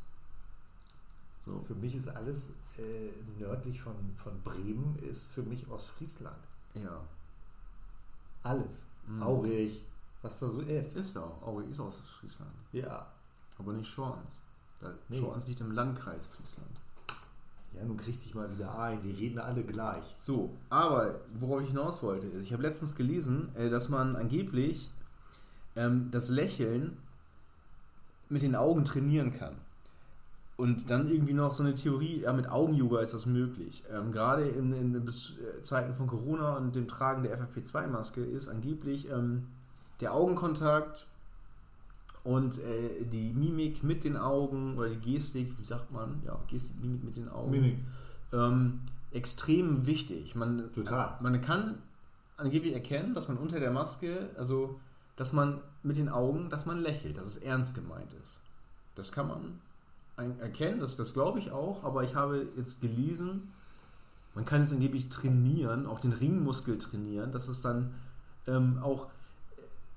So. 1.44 1.62
Für 1.66 1.74
mich 1.74 1.94
ist 1.94 2.08
alles 2.08 2.50
äh, 2.76 3.10
nördlich 3.38 3.80
von, 3.80 3.94
von 4.16 4.42
Bremen 4.42 4.98
ist 4.98 5.32
für 5.32 5.42
mich 5.42 5.68
Ostfriesland. 5.68 6.42
Ja. 6.74 7.00
Alles. 8.42 8.86
Mhm. 9.06 9.22
Aurich, 9.22 9.84
was 10.26 10.38
da 10.38 10.48
so 10.50 10.60
ist. 10.60 10.96
Ist 10.96 11.14
ja 11.14 11.22
auch. 11.22 11.46
Aurich 11.46 11.70
ist 11.70 11.80
Ostfriesland. 11.80 12.50
Ja. 12.72 13.06
Aber 13.58 13.72
nicht 13.72 13.88
Schorns. 13.88 14.42
Da, 14.80 14.92
Nee. 15.08 15.18
Schorns 15.18 15.48
liegt 15.48 15.60
im 15.60 15.72
Landkreis 15.72 16.26
Friesland. 16.26 16.80
Ja, 17.72 17.84
nun 17.84 17.96
krieg 17.96 18.20
dich 18.20 18.34
mal 18.34 18.50
wieder 18.52 18.78
ein. 18.78 19.00
Die 19.00 19.12
reden 19.12 19.38
alle 19.38 19.62
gleich. 19.62 20.14
So, 20.18 20.56
aber 20.68 21.20
worauf 21.38 21.62
ich 21.62 21.68
hinaus 21.68 22.02
wollte, 22.02 22.26
ist, 22.26 22.42
ich 22.42 22.52
habe 22.52 22.62
letztens 22.62 22.96
gelesen, 22.96 23.54
äh, 23.54 23.70
dass 23.70 23.88
man 23.88 24.16
angeblich 24.16 24.90
ähm, 25.76 26.08
das 26.10 26.28
Lächeln 26.28 26.96
mit 28.28 28.42
den 28.42 28.56
Augen 28.56 28.84
trainieren 28.84 29.32
kann. 29.32 29.54
Und 30.56 30.90
dann 30.90 31.08
irgendwie 31.08 31.34
noch 31.34 31.52
so 31.52 31.62
eine 31.62 31.74
Theorie, 31.74 32.22
ja, 32.22 32.32
mit 32.32 32.48
Augen-Yoga 32.48 33.00
ist 33.00 33.12
das 33.12 33.26
möglich. 33.26 33.84
Ähm, 33.92 34.10
gerade 34.10 34.48
in, 34.48 34.72
in 34.72 35.06
äh, 35.06 35.62
Zeiten 35.62 35.94
von 35.94 36.06
Corona 36.06 36.56
und 36.56 36.74
dem 36.74 36.88
Tragen 36.88 37.22
der 37.22 37.38
FFP2-Maske 37.38 38.24
ist 38.24 38.48
angeblich 38.48 39.10
ähm, 39.10 39.48
der 40.00 40.14
Augenkontakt 40.14 41.06
und 42.24 42.58
äh, 42.58 43.04
die 43.04 43.32
Mimik 43.32 43.82
mit 43.82 44.04
den 44.04 44.16
Augen 44.16 44.76
oder 44.76 44.88
die 44.88 45.12
Gestik, 45.12 45.58
wie 45.58 45.64
sagt 45.64 45.92
man? 45.92 46.22
Ja, 46.24 46.38
Gestik, 46.48 46.80
Mimik 46.80 47.04
mit 47.04 47.16
den 47.16 47.28
Augen 47.28 47.86
ähm, 48.32 48.80
extrem 49.12 49.86
wichtig. 49.86 50.34
Man, 50.34 50.72
Total. 50.74 51.16
man 51.20 51.40
kann 51.40 51.78
angeblich 52.36 52.74
erkennen, 52.74 53.14
dass 53.14 53.28
man 53.28 53.36
unter 53.36 53.60
der 53.60 53.70
Maske, 53.70 54.30
also 54.36 54.78
dass 55.16 55.32
man 55.32 55.60
mit 55.82 55.96
den 55.96 56.08
Augen, 56.08 56.50
dass 56.50 56.66
man 56.66 56.82
lächelt, 56.82 57.16
dass 57.16 57.26
es 57.26 57.36
ernst 57.38 57.74
gemeint 57.74 58.12
ist. 58.14 58.40
Das 58.94 59.12
kann 59.12 59.28
man 59.28 59.60
erkennen, 60.38 60.80
das, 60.80 60.96
das 60.96 61.12
glaube 61.12 61.38
ich 61.38 61.52
auch, 61.52 61.84
aber 61.84 62.02
ich 62.02 62.14
habe 62.14 62.46
jetzt 62.56 62.80
gelesen, 62.80 63.52
man 64.34 64.44
kann 64.44 64.62
es 64.62 64.72
angeblich 64.72 65.08
trainieren, 65.08 65.86
auch 65.86 66.00
den 66.00 66.12
Ringmuskel 66.12 66.78
trainieren, 66.78 67.32
dass 67.32 67.48
es 67.48 67.62
dann 67.62 67.94
ähm, 68.46 68.78
auch 68.82 69.08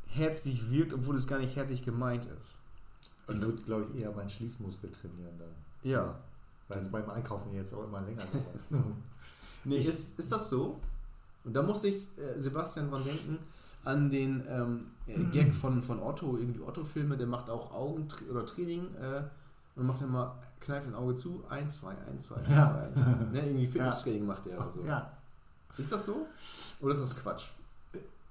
herzlich 0.10 0.70
wirkt, 0.72 0.94
obwohl 0.94 1.16
es 1.16 1.28
gar 1.28 1.40
nicht 1.40 1.56
herzlich 1.56 1.84
gemeint 1.84 2.26
ist. 2.26 2.60
Ich 3.28 3.40
würde, 3.40 3.62
glaube 3.62 3.88
ich, 3.94 4.02
eher 4.02 4.12
meinen 4.12 4.30
Schließmuskel 4.30 4.92
trainieren 4.92 5.38
dann. 5.38 5.50
Ja. 5.84 6.16
Weil 6.68 6.80
es 6.80 6.90
beim 6.90 7.08
Einkaufen 7.10 7.54
jetzt 7.54 7.74
auch 7.74 7.84
immer 7.84 8.02
länger 8.02 8.24
dauert. 8.72 8.84
Nee, 9.66 9.78
ist, 9.78 10.18
ist 10.18 10.32
das 10.32 10.50
so? 10.50 10.80
Und 11.44 11.54
da 11.54 11.62
muss 11.62 11.84
ich, 11.84 12.08
äh, 12.18 12.40
Sebastian, 12.40 12.90
dran 12.90 13.04
denken, 13.04 13.38
an 13.84 14.10
den 14.10 14.42
ähm, 14.48 14.80
äh, 15.06 15.22
Gag 15.26 15.54
von, 15.54 15.82
von 15.82 16.00
Otto, 16.02 16.38
irgendwie 16.38 16.62
Otto-Filme, 16.62 17.18
der 17.18 17.28
macht 17.28 17.50
auch 17.50 17.72
Augen 17.74 18.08
oder 18.32 18.46
Training 18.46 18.88
äh, 18.96 19.22
und 19.76 19.86
macht 19.86 20.02
immer, 20.02 20.38
kneift 20.62 20.88
ein 20.88 20.96
Auge 20.96 21.16
zu, 21.16 21.44
1, 21.50 21.82
2, 21.82 21.90
1, 21.90 22.28
2, 22.28 22.36
1, 22.36 22.46
2, 22.48 22.54
Ja. 22.54 22.76
1, 22.80 22.94
2. 22.96 23.02
Ne, 23.34 23.46
irgendwie 23.48 23.68
Fitnesstraining 23.68 24.26
macht 24.26 24.46
der 24.46 24.58
oder 24.60 24.72
so. 24.72 24.84
ja. 24.86 25.12
Ist 25.78 25.92
das 25.92 26.06
so? 26.06 26.26
Oder 26.80 26.94
ist 26.94 27.02
das 27.02 27.16
Quatsch? 27.16 27.50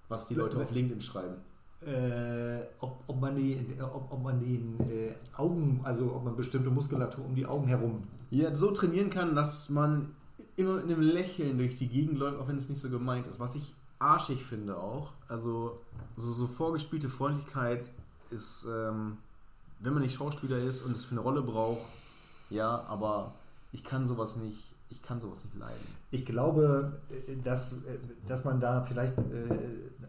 Was 0.09 0.27
die 0.29 0.35
Leute 0.35 0.57
auf 0.59 0.71
LinkedIn 0.71 1.01
schreiben. 1.03 1.37
Äh, 1.81 2.61
ob, 2.81 3.05
ob 3.07 3.21
man 3.21 3.37
die, 3.37 3.57
ob, 3.81 4.13
ob 4.13 4.23
man 4.23 4.41
den 4.41 4.79
äh, 4.81 5.15
Augen, 5.37 5.81
also 5.85 6.13
ob 6.13 6.25
man 6.25 6.35
bestimmte 6.35 6.71
Muskulatur 6.71 7.25
um 7.25 7.35
die 7.37 7.47
Augen 7.47 7.69
herum. 7.69 8.03
Ja, 8.31 8.53
so 8.55 8.73
trainieren 8.73 9.11
kann, 9.11 9.37
dass 9.37 9.69
man 9.69 10.15
immer 10.57 10.75
mit 10.75 10.85
einem 10.85 11.01
Lächeln 11.01 11.57
durch 11.57 11.77
die 11.77 11.89
Gegend 11.89 12.19
läuft, 12.19 12.39
auch 12.41 12.49
wenn 12.49 12.57
es 12.57 12.69
nicht 12.69 12.81
so 12.81 12.91
gemeint 12.91 13.29
ist. 13.29 13.39
Was 13.39 13.55
ich 13.55 13.75
arschig 13.99 14.45
finde 14.45 14.77
auch. 14.77 15.13
Also 15.29 15.81
so, 16.17 16.33
so 16.33 16.47
vorgespielte 16.47 17.09
Freundlichkeit 17.09 17.91
ist, 18.31 18.67
ähm, 18.69 19.19
wenn 19.81 19.93
man 19.93 20.03
nicht 20.03 20.17
Schauspieler 20.17 20.59
ist 20.59 20.83
und 20.83 20.97
es 20.97 21.05
für 21.05 21.13
eine 21.13 21.21
Rolle 21.21 21.43
braucht, 21.43 21.87
ja, 22.51 22.85
aber 22.89 23.35
ich 23.73 23.85
kann 23.85 24.07
sowas 24.07 24.37
nicht, 24.37 24.75
ich 24.91 25.03
kann 25.03 25.21
sowas 25.21 25.45
nicht 25.45 25.57
leiden. 25.57 25.87
Ich 26.11 26.27
glaube, 26.27 27.01
äh, 27.11 27.37
dass, 27.43 27.85
äh, 27.85 27.99
dass 28.27 28.45
man 28.45 28.61
da 28.61 28.83
vielleicht 28.83 29.15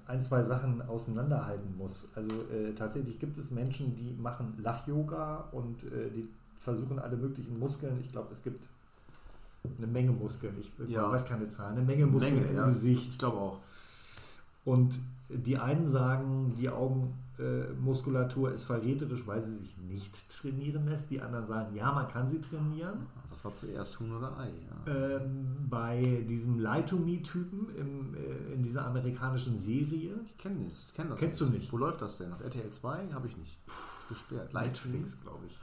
ein, 0.09 0.21
zwei 0.21 0.41
Sachen 0.43 0.81
auseinanderhalten 0.81 1.77
muss. 1.77 2.07
Also 2.15 2.29
äh, 2.51 2.73
tatsächlich 2.73 3.19
gibt 3.19 3.37
es 3.37 3.51
Menschen, 3.51 3.95
die 3.95 4.15
machen 4.19 4.55
Lach-Yoga 4.57 5.49
und 5.51 5.83
äh, 5.83 6.09
die 6.09 6.27
versuchen 6.59 6.97
alle 6.99 7.15
möglichen 7.15 7.59
Muskeln. 7.59 7.99
Ich 8.01 8.11
glaube, 8.11 8.29
es 8.31 8.43
gibt 8.43 8.67
Eine 9.77 9.87
Menge 9.87 10.11
Muskeln. 10.11 10.55
Ich 10.59 10.71
Ja. 10.87 11.11
weiß 11.11 11.25
keine 11.27 11.47
Zahl. 11.49 11.73
Eine 11.73 11.81
Menge 11.81 12.05
Muskeln 12.07 12.35
Menge, 12.35 12.47
im 12.47 12.55
ja. 12.55 12.65
Gesicht. 12.65 13.09
Ich 13.11 13.17
glaube 13.17 13.37
auch. 13.37 13.59
Und 14.65 14.97
die 15.29 15.57
einen 15.57 15.87
sagen, 15.89 16.55
die 16.57 16.69
Augenmuskulatur 17.39 18.51
ist 18.51 18.63
verräterisch, 18.63 19.25
weil 19.25 19.41
sie 19.41 19.57
sich 19.57 19.77
nicht 19.77 20.29
trainieren 20.29 20.85
lässt. 20.87 21.09
Die 21.09 21.21
anderen 21.21 21.45
sagen, 21.45 21.75
ja, 21.75 21.91
man 21.91 22.07
kann 22.07 22.27
sie 22.27 22.41
trainieren. 22.41 23.07
Was 23.29 23.45
war 23.45 23.53
zuerst, 23.53 23.99
Huhn 23.99 24.15
oder 24.15 24.37
Ei? 24.37 24.51
Ja. 24.85 24.93
Ähm, 24.93 25.67
bei 25.69 26.25
diesem 26.27 26.59
Lie-to-Me-Typen 26.59 27.75
im, 27.75 28.15
äh, 28.15 28.53
in 28.53 28.63
dieser 28.63 28.85
amerikanischen 28.85 29.57
Serie. 29.57 30.15
Ich 30.25 30.37
kenne 30.37 30.67
das. 30.69 30.89
Ich 30.89 30.95
kenn 30.95 31.09
das 31.09 31.19
Kennst 31.19 31.39
du 31.41 31.45
nicht? 31.45 31.71
Wo 31.71 31.77
läuft 31.77 32.01
das 32.01 32.17
denn? 32.17 32.33
Auf 32.33 32.41
RTL 32.41 32.69
2? 32.69 33.13
Habe 33.13 33.27
ich 33.27 33.37
nicht. 33.37 33.57
Gesperrt. 34.09 34.53
Netflix, 34.53 35.19
glaube 35.21 35.45
ich. 35.45 35.59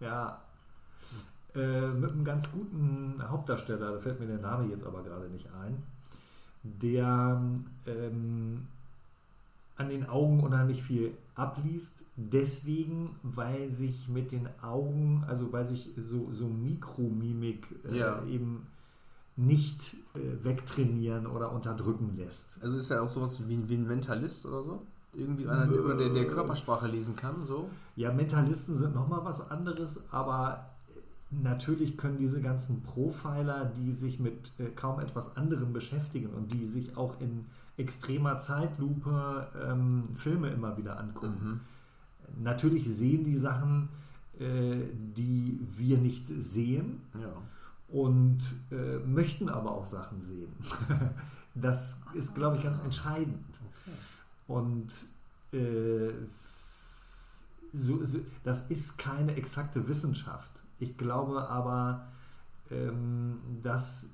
Ja. 0.00 0.40
Äh, 1.54 1.88
mit 1.88 2.12
einem 2.12 2.24
ganz 2.24 2.50
guten 2.52 3.16
Hauptdarsteller, 3.22 3.92
da 3.92 3.98
fällt 3.98 4.20
mir 4.20 4.26
der 4.26 4.38
Name 4.38 4.68
jetzt 4.70 4.84
aber 4.84 5.02
gerade 5.02 5.28
nicht 5.28 5.48
ein, 5.52 5.82
der 6.62 7.40
ähm, 7.86 8.66
an 9.76 9.88
den 9.90 10.08
Augen 10.08 10.40
unheimlich 10.40 10.82
viel 10.82 11.12
abliest, 11.34 12.04
deswegen, 12.16 13.16
weil 13.22 13.70
sich 13.70 14.08
mit 14.08 14.32
den 14.32 14.48
Augen, 14.62 15.24
also 15.28 15.52
weil 15.52 15.66
sich 15.66 15.90
so, 16.00 16.32
so 16.32 16.48
Mikromimik 16.48 17.66
äh, 17.90 17.98
Ja. 17.98 18.24
eben 18.24 18.66
nicht 19.36 19.94
äh, 20.14 20.44
wegtrainieren 20.44 21.26
oder 21.26 21.52
unterdrücken 21.52 22.16
lässt. 22.16 22.58
Also 22.62 22.76
ist 22.76 22.90
er 22.90 23.02
auch 23.02 23.10
sowas 23.10 23.46
wie, 23.48 23.68
wie 23.68 23.74
ein 23.74 23.86
Mentalist 23.86 24.46
oder 24.46 24.62
so? 24.62 24.82
Irgendwie 25.12 25.46
einer, 25.46 25.66
der, 25.66 25.84
oder 25.84 25.96
der, 25.96 26.08
der 26.10 26.26
Körpersprache 26.26 26.86
lesen 26.88 27.16
kann, 27.16 27.44
so? 27.44 27.68
Ja, 27.96 28.12
Mentalisten 28.12 28.74
sind 28.74 28.94
nochmal 28.94 29.24
was 29.24 29.50
anderes, 29.50 30.04
aber 30.10 30.70
äh, 30.88 30.92
natürlich 31.42 31.98
können 31.98 32.16
diese 32.16 32.40
ganzen 32.40 32.82
Profiler, 32.82 33.66
die 33.76 33.92
sich 33.92 34.20
mit 34.20 34.52
äh, 34.58 34.68
kaum 34.74 35.00
etwas 35.00 35.36
anderem 35.36 35.74
beschäftigen 35.74 36.30
und 36.30 36.52
die 36.54 36.66
sich 36.66 36.96
auch 36.96 37.20
in 37.20 37.44
extremer 37.76 38.38
Zeitlupe 38.38 39.48
ähm, 39.62 40.04
Filme 40.16 40.48
immer 40.50 40.76
wieder 40.76 40.98
angucken. 40.98 41.60
Mhm. 42.36 42.42
Natürlich 42.42 42.88
sehen 42.88 43.24
die 43.24 43.36
Sachen, 43.38 43.88
äh, 44.38 44.76
die 45.16 45.58
wir 45.76 45.98
nicht 45.98 46.28
sehen 46.28 47.00
Ja. 47.20 47.32
und 47.88 48.40
äh, 48.70 48.98
möchten 48.98 49.48
aber 49.48 49.72
auch 49.72 49.84
Sachen 49.84 50.20
sehen. 50.20 50.52
das 51.54 51.98
ist, 52.14 52.34
glaube 52.34 52.56
ich, 52.56 52.62
ganz 52.62 52.78
entscheidend. 52.78 53.44
Und 54.48 54.92
äh, 55.52 56.10
so, 57.72 58.04
so, 58.04 58.18
das 58.44 58.70
ist 58.70 58.96
keine 58.98 59.34
exakte 59.36 59.86
Wissenschaft. 59.88 60.62
Ich 60.78 60.96
glaube 60.96 61.48
aber, 61.48 62.06
ähm, 62.70 63.36
dass 63.62 64.10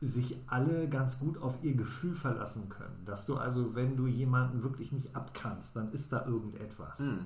sich 0.00 0.38
alle 0.46 0.88
ganz 0.88 1.18
gut 1.18 1.40
auf 1.42 1.62
ihr 1.62 1.74
Gefühl 1.74 2.14
verlassen 2.14 2.68
können. 2.70 3.04
Dass 3.04 3.26
du 3.26 3.36
also, 3.36 3.74
wenn 3.74 3.96
du 3.96 4.06
jemanden 4.06 4.62
wirklich 4.62 4.92
nicht 4.92 5.14
abkannst, 5.14 5.76
dann 5.76 5.92
ist 5.92 6.12
da 6.12 6.24
irgendetwas. 6.24 7.00
Hm. 7.00 7.18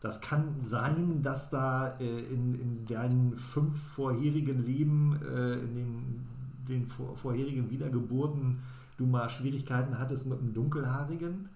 Das 0.00 0.20
kann 0.20 0.64
sein, 0.64 1.22
dass 1.22 1.50
da 1.50 1.88
äh, 2.00 2.24
in, 2.24 2.54
in 2.58 2.84
deinen 2.86 3.36
fünf 3.36 3.80
vorherigen 3.80 4.64
Leben, 4.64 5.20
äh, 5.22 5.52
in 5.54 5.74
den, 5.74 6.26
den 6.68 6.86
vor, 6.86 7.16
vorherigen 7.16 7.70
Wiedergeburten, 7.70 8.62
du 8.96 9.06
mal 9.06 9.28
Schwierigkeiten 9.28 9.98
hattest 9.98 10.26
mit 10.26 10.40
einem 10.40 10.54
Dunkelhaarigen. 10.54 11.50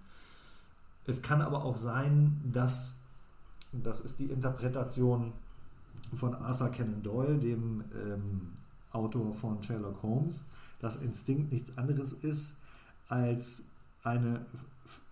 Es 1.06 1.22
kann 1.22 1.40
aber 1.40 1.64
auch 1.64 1.76
sein, 1.76 2.40
dass, 2.52 2.96
das 3.72 4.00
ist 4.00 4.20
die 4.20 4.26
Interpretation 4.26 5.32
von 6.14 6.34
Arthur 6.34 6.70
Conan 6.70 7.02
Doyle, 7.02 7.38
dem 7.38 7.84
ähm, 7.94 8.52
Autor 8.92 9.32
von 9.32 9.62
Sherlock 9.62 10.02
Holmes, 10.02 10.42
dass 10.80 10.96
Instinkt 10.96 11.52
nichts 11.52 11.76
anderes 11.78 12.12
ist 12.12 12.56
als 13.08 13.64
eine, 14.02 14.44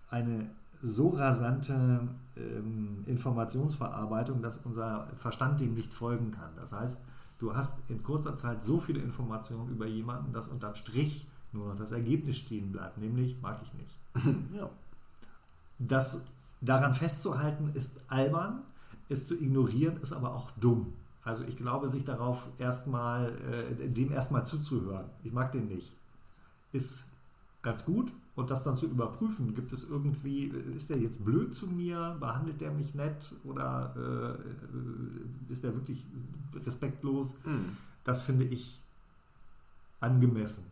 eine 0.09 0.49
so 0.81 1.09
rasante 1.09 2.07
ähm, 2.37 3.03
Informationsverarbeitung, 3.07 4.41
dass 4.41 4.57
unser 4.59 5.07
Verstand 5.15 5.61
dem 5.61 5.73
nicht 5.73 5.93
folgen 5.93 6.31
kann. 6.31 6.49
Das 6.55 6.73
heißt, 6.73 7.01
du 7.39 7.55
hast 7.55 7.89
in 7.89 8.03
kurzer 8.03 8.35
Zeit 8.35 8.63
so 8.63 8.77
viele 8.79 9.01
Informationen 9.01 9.69
über 9.69 9.87
jemanden, 9.87 10.33
dass 10.33 10.47
unterm 10.47 10.75
Strich 10.75 11.27
nur 11.53 11.69
noch 11.69 11.75
das 11.75 11.91
Ergebnis 11.91 12.37
stehen 12.37 12.71
bleibt, 12.71 12.97
nämlich 12.97 13.41
mag 13.41 13.59
ich 13.63 13.73
nicht. 13.73 13.97
Ja. 14.55 14.69
Das 15.77 16.23
daran 16.61 16.95
festzuhalten 16.95 17.71
ist 17.73 17.91
albern, 18.07 18.61
es 19.09 19.27
zu 19.27 19.35
ignorieren 19.35 19.97
ist 19.97 20.13
aber 20.13 20.33
auch 20.33 20.51
dumm. 20.51 20.93
Also 21.25 21.43
ich 21.43 21.57
glaube, 21.57 21.89
sich 21.89 22.05
darauf 22.05 22.47
erstmal, 22.59 23.33
äh, 23.51 23.89
dem 23.89 24.11
erstmal 24.11 24.45
zuzuhören, 24.45 25.07
ich 25.23 25.33
mag 25.33 25.51
den 25.51 25.67
nicht, 25.67 25.93
ist 26.71 27.07
ganz 27.61 27.83
gut. 27.83 28.13
Und 28.35 28.49
das 28.49 28.63
dann 28.63 28.75
zu 28.75 28.85
überprüfen, 28.85 29.53
gibt 29.53 29.71
es 29.71 29.85
irgendwie, 29.85 30.47
ist 30.75 30.89
der 30.89 30.99
jetzt 30.99 31.23
blöd 31.23 31.55
zu 31.55 31.67
mir, 31.67 32.17
behandelt 32.19 32.59
der 32.59 32.69
mich 32.69 32.93
nett 32.93 33.33
oder 33.45 33.95
äh, 33.95 35.51
ist 35.51 35.63
der 35.63 35.73
wirklich 35.73 36.05
respektlos? 36.53 37.37
Hm. 37.45 37.77
Das 38.03 38.21
finde 38.21 38.43
ich 38.43 38.81
angemessen. 40.01 40.65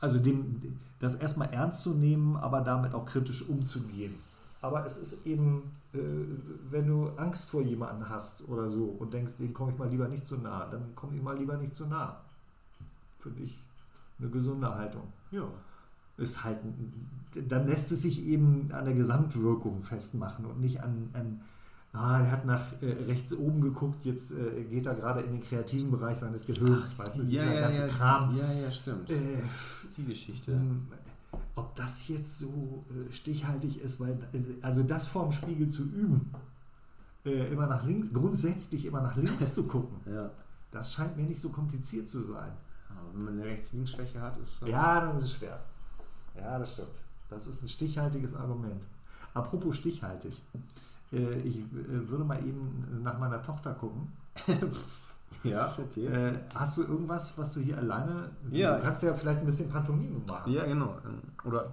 Also 0.00 0.20
dem, 0.20 0.78
das 1.00 1.16
erstmal 1.16 1.52
ernst 1.52 1.82
zu 1.82 1.94
nehmen, 1.94 2.36
aber 2.36 2.60
damit 2.60 2.94
auch 2.94 3.06
kritisch 3.06 3.48
umzugehen. 3.48 4.14
Aber 4.62 4.86
es 4.86 4.96
ist 4.96 5.26
eben, 5.26 5.62
äh, 5.85 5.85
wenn 5.92 6.86
du 6.86 7.08
Angst 7.16 7.50
vor 7.50 7.62
jemandem 7.62 8.08
hast 8.08 8.46
oder 8.48 8.68
so 8.68 8.84
und 8.98 9.14
denkst, 9.14 9.38
den 9.38 9.54
komme 9.54 9.72
ich 9.72 9.78
mal 9.78 9.88
lieber 9.88 10.08
nicht 10.08 10.26
zu 10.26 10.36
nah, 10.36 10.66
dann 10.66 10.94
komme 10.94 11.16
ich 11.16 11.22
mal 11.22 11.36
lieber 11.36 11.56
nicht 11.56 11.74
zu 11.74 11.86
nah. 11.86 12.20
Finde 13.16 13.42
ich 13.42 13.58
eine 14.18 14.28
gesunde 14.28 14.74
Haltung. 14.74 15.12
Ja. 15.30 15.46
Ist 16.16 16.44
halt, 16.44 16.58
dann 17.48 17.66
lässt 17.66 17.92
es 17.92 18.02
sich 18.02 18.26
eben 18.26 18.68
an 18.72 18.84
der 18.84 18.94
Gesamtwirkung 18.94 19.82
festmachen 19.82 20.46
und 20.46 20.60
nicht 20.60 20.82
an, 20.82 21.10
an 21.12 21.40
ah, 21.92 22.20
er 22.20 22.30
hat 22.30 22.44
nach 22.46 22.82
äh, 22.82 22.92
rechts 23.06 23.32
oben 23.34 23.60
geguckt, 23.60 24.04
jetzt 24.04 24.32
äh, 24.32 24.64
geht 24.64 24.86
er 24.86 24.94
gerade 24.94 25.20
in 25.22 25.32
den 25.32 25.40
kreativen 25.40 25.90
Bereich 25.90 26.18
seines 26.18 26.46
Gehirns, 26.46 26.98
weißt 26.98 27.18
du, 27.18 27.22
ja, 27.22 27.28
dieser 27.28 27.54
ja, 27.54 27.60
ganze 27.60 27.82
ja, 27.82 27.88
Kram. 27.88 28.36
Ja, 28.36 28.52
ja, 28.52 28.70
stimmt. 28.70 29.10
Äh, 29.10 29.42
Die 29.96 30.04
Geschichte. 30.04 30.60
Ob 31.54 31.74
das 31.76 32.08
jetzt 32.08 32.38
so 32.38 32.84
äh, 32.90 33.12
stichhaltig 33.12 33.80
ist, 33.80 34.00
weil 34.00 34.18
also 34.62 34.82
das 34.82 35.06
vorm 35.08 35.32
Spiegel 35.32 35.68
zu 35.68 35.82
üben, 35.84 36.30
äh, 37.24 37.52
immer 37.52 37.66
nach 37.66 37.84
links, 37.84 38.12
grundsätzlich 38.12 38.86
immer 38.86 39.00
nach 39.00 39.16
links 39.16 39.54
zu 39.54 39.64
gucken, 39.66 39.98
Ja. 40.12 40.30
das 40.70 40.92
scheint 40.92 41.16
mir 41.16 41.24
nicht 41.24 41.40
so 41.40 41.48
kompliziert 41.48 42.08
zu 42.08 42.22
sein. 42.22 42.52
Aber 42.90 43.14
wenn 43.14 43.24
man 43.24 43.34
eine 43.34 43.44
Rechts-Links-Schwäche 43.44 44.20
hat, 44.20 44.38
ist 44.38 44.62
äh, 44.62 44.70
Ja, 44.70 45.00
dann 45.00 45.16
ist 45.16 45.24
es 45.24 45.32
schwer. 45.34 45.60
Ja, 46.36 46.58
das 46.58 46.72
stimmt. 46.74 46.88
Das 47.28 47.46
ist 47.46 47.62
ein 47.62 47.68
stichhaltiges 47.68 48.34
Argument. 48.34 48.82
Apropos 49.34 49.76
stichhaltig. 49.76 50.42
Äh, 51.12 51.38
ich 51.40 51.58
äh, 51.58 51.64
würde 52.08 52.24
mal 52.24 52.38
eben 52.46 53.02
nach 53.02 53.18
meiner 53.18 53.42
Tochter 53.42 53.74
gucken. 53.74 54.12
Ja, 55.50 55.74
okay. 55.78 56.06
Äh, 56.06 56.38
hast 56.54 56.78
du 56.78 56.82
irgendwas, 56.82 57.36
was 57.38 57.54
du 57.54 57.60
hier 57.60 57.78
alleine. 57.78 58.30
Ja. 58.50 58.76
Du 58.76 58.82
kannst 58.82 59.02
ja 59.02 59.14
vielleicht 59.14 59.40
ein 59.40 59.46
bisschen 59.46 59.70
Pantomime 59.70 60.20
machen. 60.26 60.52
Ja, 60.52 60.64
genau. 60.64 60.96
Oder 61.44 61.64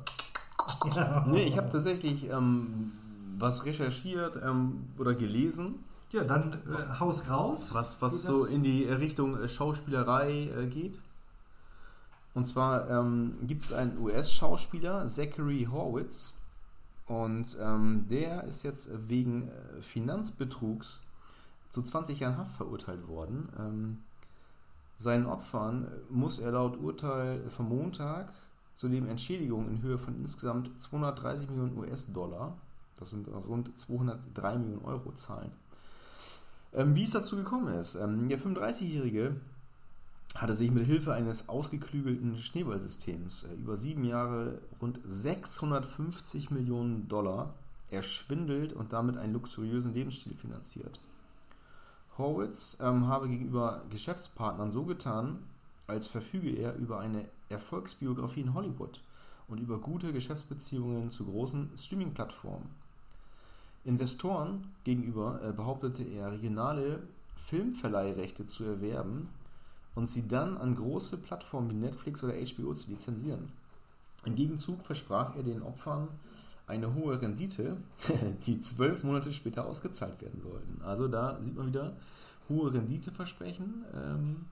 Ja, 0.95 1.25
Nee, 1.29 1.43
ich 1.43 1.57
habe 1.57 1.69
tatsächlich 1.69 2.29
ähm, 2.29 2.91
was 3.37 3.65
recherchiert 3.65 4.39
ähm, 4.43 4.87
oder 4.97 5.13
gelesen, 5.13 5.83
ja 6.11 6.23
dann 6.23 6.53
äh, 6.53 6.99
Haus 6.99 7.29
raus. 7.29 7.73
was, 7.73 8.01
was 8.01 8.23
so 8.23 8.45
in 8.45 8.63
die 8.63 8.85
Richtung 8.85 9.39
äh, 9.39 9.49
Schauspielerei 9.49 10.49
äh, 10.55 10.67
geht. 10.67 10.99
Und 12.33 12.45
zwar 12.45 12.89
ähm, 12.89 13.37
gibt 13.43 13.65
es 13.65 13.73
einen 13.73 13.99
US-Schauspieler, 13.99 15.05
Zachary 15.05 15.67
Horwitz, 15.71 16.33
und 17.05 17.57
ähm, 17.61 18.05
der 18.09 18.45
ist 18.45 18.63
jetzt 18.63 18.89
wegen 19.09 19.49
äh, 19.49 19.81
Finanzbetrugs 19.81 21.01
zu 21.73 21.81
20 21.81 22.19
Jahren 22.19 22.37
Haft 22.37 22.55
verurteilt 22.55 23.07
worden. 23.07 23.49
Ähm, 23.57 24.03
seinen 24.95 25.25
Opfern 25.25 25.87
muss 26.07 26.37
er 26.37 26.51
laut 26.51 26.77
Urteil 26.77 27.49
vom 27.49 27.69
Montag 27.69 28.31
zudem 28.75 29.07
Entschädigungen 29.07 29.69
in 29.69 29.81
Höhe 29.81 29.97
von 29.97 30.15
insgesamt 30.15 30.79
230 30.79 31.49
Millionen 31.49 31.75
US-Dollar, 31.75 32.55
das 32.99 33.09
sind 33.09 33.27
rund 33.27 33.77
203 33.77 34.57
Millionen 34.59 34.85
Euro 34.85 35.13
zahlen. 35.13 35.51
Ähm, 36.73 36.95
wie 36.95 37.03
es 37.03 37.11
dazu 37.11 37.37
gekommen 37.37 37.73
ist. 37.73 37.95
Ähm, 37.95 38.29
der 38.29 38.39
35-Jährige 38.39 39.35
hatte 40.35 40.55
sich 40.55 40.69
mit 40.69 40.85
Hilfe 40.85 41.13
eines 41.13 41.49
ausgeklügelten 41.49 42.37
Schneeballsystems 42.37 43.45
äh, 43.45 43.53
über 43.55 43.77
sieben 43.77 44.03
Jahre 44.03 44.61
rund 44.79 45.01
650 45.03 46.51
Millionen 46.51 47.07
Dollar 47.07 47.55
erschwindelt 47.89 48.73
und 48.73 48.93
damit 48.93 49.17
einen 49.17 49.33
luxuriösen 49.33 49.93
Lebensstil 49.93 50.35
finanziert. 50.35 50.99
Horwitz 52.17 52.77
ähm, 52.79 53.07
habe 53.07 53.27
gegenüber 53.27 53.83
Geschäftspartnern 53.89 54.71
so 54.71 54.83
getan, 54.83 55.39
als 55.87 56.07
verfüge 56.07 56.51
er 56.51 56.75
über 56.75 56.99
eine 56.99 57.25
Erfolgsbiografie 57.49 58.41
in 58.41 58.53
Hollywood 58.53 59.01
und 59.47 59.59
über 59.59 59.79
gute 59.79 60.13
Geschäftsbeziehungen 60.13 61.09
zu 61.09 61.25
großen 61.25 61.71
Streaming-Plattformen. 61.75 62.69
Investoren 63.83 64.71
gegenüber 64.83 65.41
äh, 65.43 65.51
behauptete 65.51 66.03
er 66.03 66.31
regionale 66.31 67.03
Filmverleihrechte 67.35 68.45
zu 68.45 68.63
erwerben 68.63 69.29
und 69.95 70.09
sie 70.09 70.27
dann 70.27 70.57
an 70.57 70.75
große 70.75 71.17
Plattformen 71.17 71.69
wie 71.71 71.75
Netflix 71.75 72.23
oder 72.23 72.33
HBO 72.33 72.73
zu 72.73 72.89
lizenzieren. 72.89 73.51
Im 74.25 74.35
Gegenzug 74.35 74.81
versprach 74.81 75.35
er 75.35 75.43
den 75.43 75.61
Opfern 75.61 76.07
eine 76.67 76.93
hohe 76.93 77.21
Rendite, 77.21 77.77
die 78.45 78.61
zwölf 78.61 79.03
Monate 79.03 79.33
später 79.33 79.65
ausgezahlt 79.65 80.21
werden 80.21 80.41
sollten. 80.41 80.81
Also 80.83 81.07
da 81.07 81.41
sieht 81.41 81.55
man 81.55 81.67
wieder, 81.67 81.95
hohe 82.49 82.73
Renditeversprechen 82.73 83.85
ähm, 83.93 84.45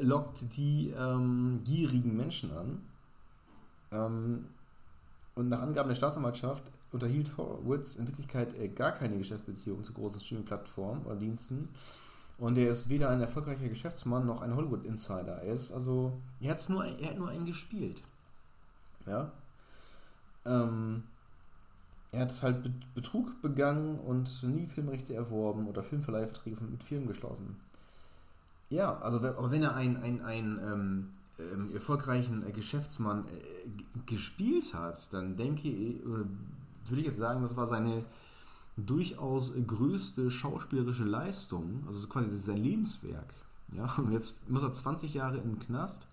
lockt 0.00 0.56
die 0.56 0.90
ähm, 0.90 1.60
gierigen 1.64 2.16
Menschen 2.16 2.52
an. 2.52 2.82
Ähm, 3.92 4.46
und 5.34 5.48
nach 5.48 5.60
Angaben 5.60 5.88
der 5.88 5.96
Staatsanwaltschaft 5.96 6.62
unterhielt 6.92 7.36
Horowitz 7.36 7.96
in 7.96 8.06
Wirklichkeit 8.06 8.58
äh, 8.58 8.68
gar 8.68 8.92
keine 8.92 9.18
Geschäftsbeziehung 9.18 9.84
zu 9.84 9.92
großen 9.92 10.20
Streaming-Plattformen 10.20 11.04
oder 11.04 11.16
Diensten. 11.16 11.68
Und 12.38 12.58
er 12.58 12.70
ist 12.70 12.88
weder 12.88 13.08
ein 13.08 13.20
erfolgreicher 13.20 13.68
Geschäftsmann 13.68 14.26
noch 14.26 14.42
ein 14.42 14.54
Hollywood-Insider. 14.54 15.42
Er 15.42 15.52
ist 15.52 15.72
also, 15.72 16.12
er, 16.40 16.56
nur, 16.68 16.84
er 16.84 17.10
hat 17.10 17.18
nur 17.18 17.28
einen 17.28 17.46
gespielt. 17.46 18.02
Ja. 19.06 19.32
Ähm, 20.46 21.02
er 22.12 22.22
hat 22.22 22.42
halt 22.42 22.94
Betrug 22.94 23.42
begangen 23.42 23.98
und 23.98 24.42
nie 24.42 24.66
Filmrechte 24.66 25.14
erworben 25.14 25.66
oder 25.66 25.82
Filmverleihverträge 25.82 26.56
mit 26.64 26.82
Firmen 26.82 27.08
geschlossen. 27.08 27.56
Ja, 28.70 28.98
also 28.98 29.18
aber 29.18 29.50
wenn 29.50 29.62
er 29.62 29.74
einen, 29.74 29.96
einen, 29.98 30.22
einen 30.22 30.58
ähm, 30.58 31.08
ähm, 31.38 31.70
erfolgreichen 31.74 32.46
äh, 32.46 32.52
Geschäftsmann 32.52 33.26
äh, 33.26 33.68
gespielt 34.06 34.72
hat, 34.74 35.12
dann 35.12 35.36
denke 35.36 35.68
ich, 35.68 36.04
oder 36.04 36.24
würde 36.86 37.00
ich 37.00 37.06
jetzt 37.06 37.18
sagen, 37.18 37.42
das 37.42 37.56
war 37.56 37.66
seine 37.66 38.04
durchaus 38.76 39.52
größte 39.66 40.30
schauspielerische 40.30 41.04
Leistung, 41.04 41.84
also 41.86 42.06
quasi 42.08 42.38
sein 42.38 42.58
Lebenswerk. 42.58 43.34
Ja, 43.72 43.92
und 43.98 44.12
jetzt 44.12 44.48
muss 44.48 44.62
er 44.62 44.72
20 44.72 45.14
Jahre 45.14 45.40
den 45.40 45.58
Knast. 45.58 46.08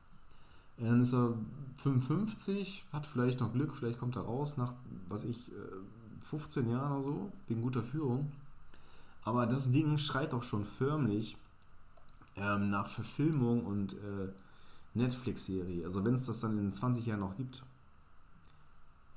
Dann 0.83 1.01
ist 1.01 1.13
er 1.13 1.33
55, 1.77 2.85
hat 2.91 3.05
vielleicht 3.05 3.39
noch 3.39 3.53
Glück, 3.53 3.75
vielleicht 3.75 3.99
kommt 3.99 4.15
er 4.15 4.23
raus 4.23 4.57
nach, 4.57 4.73
was 5.07 5.23
ich, 5.23 5.51
15 6.21 6.65
äh, 6.65 6.71
Jahren 6.71 6.91
oder 6.91 7.03
so, 7.03 7.31
wegen 7.47 7.61
guter 7.61 7.83
Führung. 7.83 8.31
Aber 9.23 9.45
das 9.45 9.71
Ding 9.71 9.97
schreit 9.97 10.33
doch 10.33 10.43
schon 10.43 10.65
förmlich 10.65 11.37
ähm, 12.35 12.69
nach 12.69 12.89
Verfilmung 12.89 13.65
und 13.65 13.93
äh, 13.93 14.29
Netflix-Serie. 14.93 15.85
Also 15.85 16.05
wenn 16.05 16.15
es 16.15 16.25
das 16.25 16.41
dann 16.41 16.57
in 16.57 16.71
20 16.71 17.05
Jahren 17.05 17.21
noch 17.21 17.37
gibt. 17.37 17.63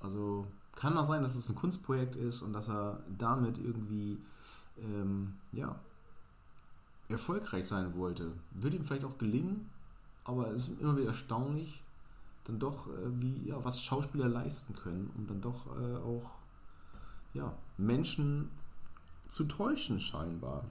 Also 0.01 0.47
kann 0.75 0.97
auch 0.97 1.07
sein, 1.07 1.23
dass 1.23 1.35
es 1.35 1.49
ein 1.49 1.57
Kunstprojekt 1.57 2.17
ist 2.17 2.43
und 2.43 2.53
dass 2.53 2.69
er 2.69 3.03
damit 3.19 3.59
irgendwie 3.59 4.19
ähm, 4.79 5.35
ja, 5.53 5.75
erfolgreich 7.09 7.67
sein 7.67 7.97
wollte. 7.97 8.33
Wird 8.53 8.75
ihm 8.75 8.85
vielleicht 8.85 9.05
auch 9.05 9.19
gelingen, 9.19 9.69
aber 10.27 10.51
es 10.53 10.68
ist 10.68 10.81
immer 10.81 10.97
wieder 10.97 11.09
erstaunlich, 11.09 11.83
dann 12.45 12.59
doch, 12.59 12.89
äh, 12.89 13.20
wie, 13.20 13.49
ja, 13.49 13.64
was 13.64 13.83
Schauspieler 13.83 14.29
leisten 14.29 14.74
können, 14.74 15.11
um 15.16 15.27
dann 15.27 15.41
doch 15.41 15.66
äh, 15.66 15.97
auch 15.97 16.31
ja, 17.35 17.53
Menschen 17.77 18.51
zu 19.29 19.45
täuschen 19.45 20.01
scheinbar. 20.01 20.64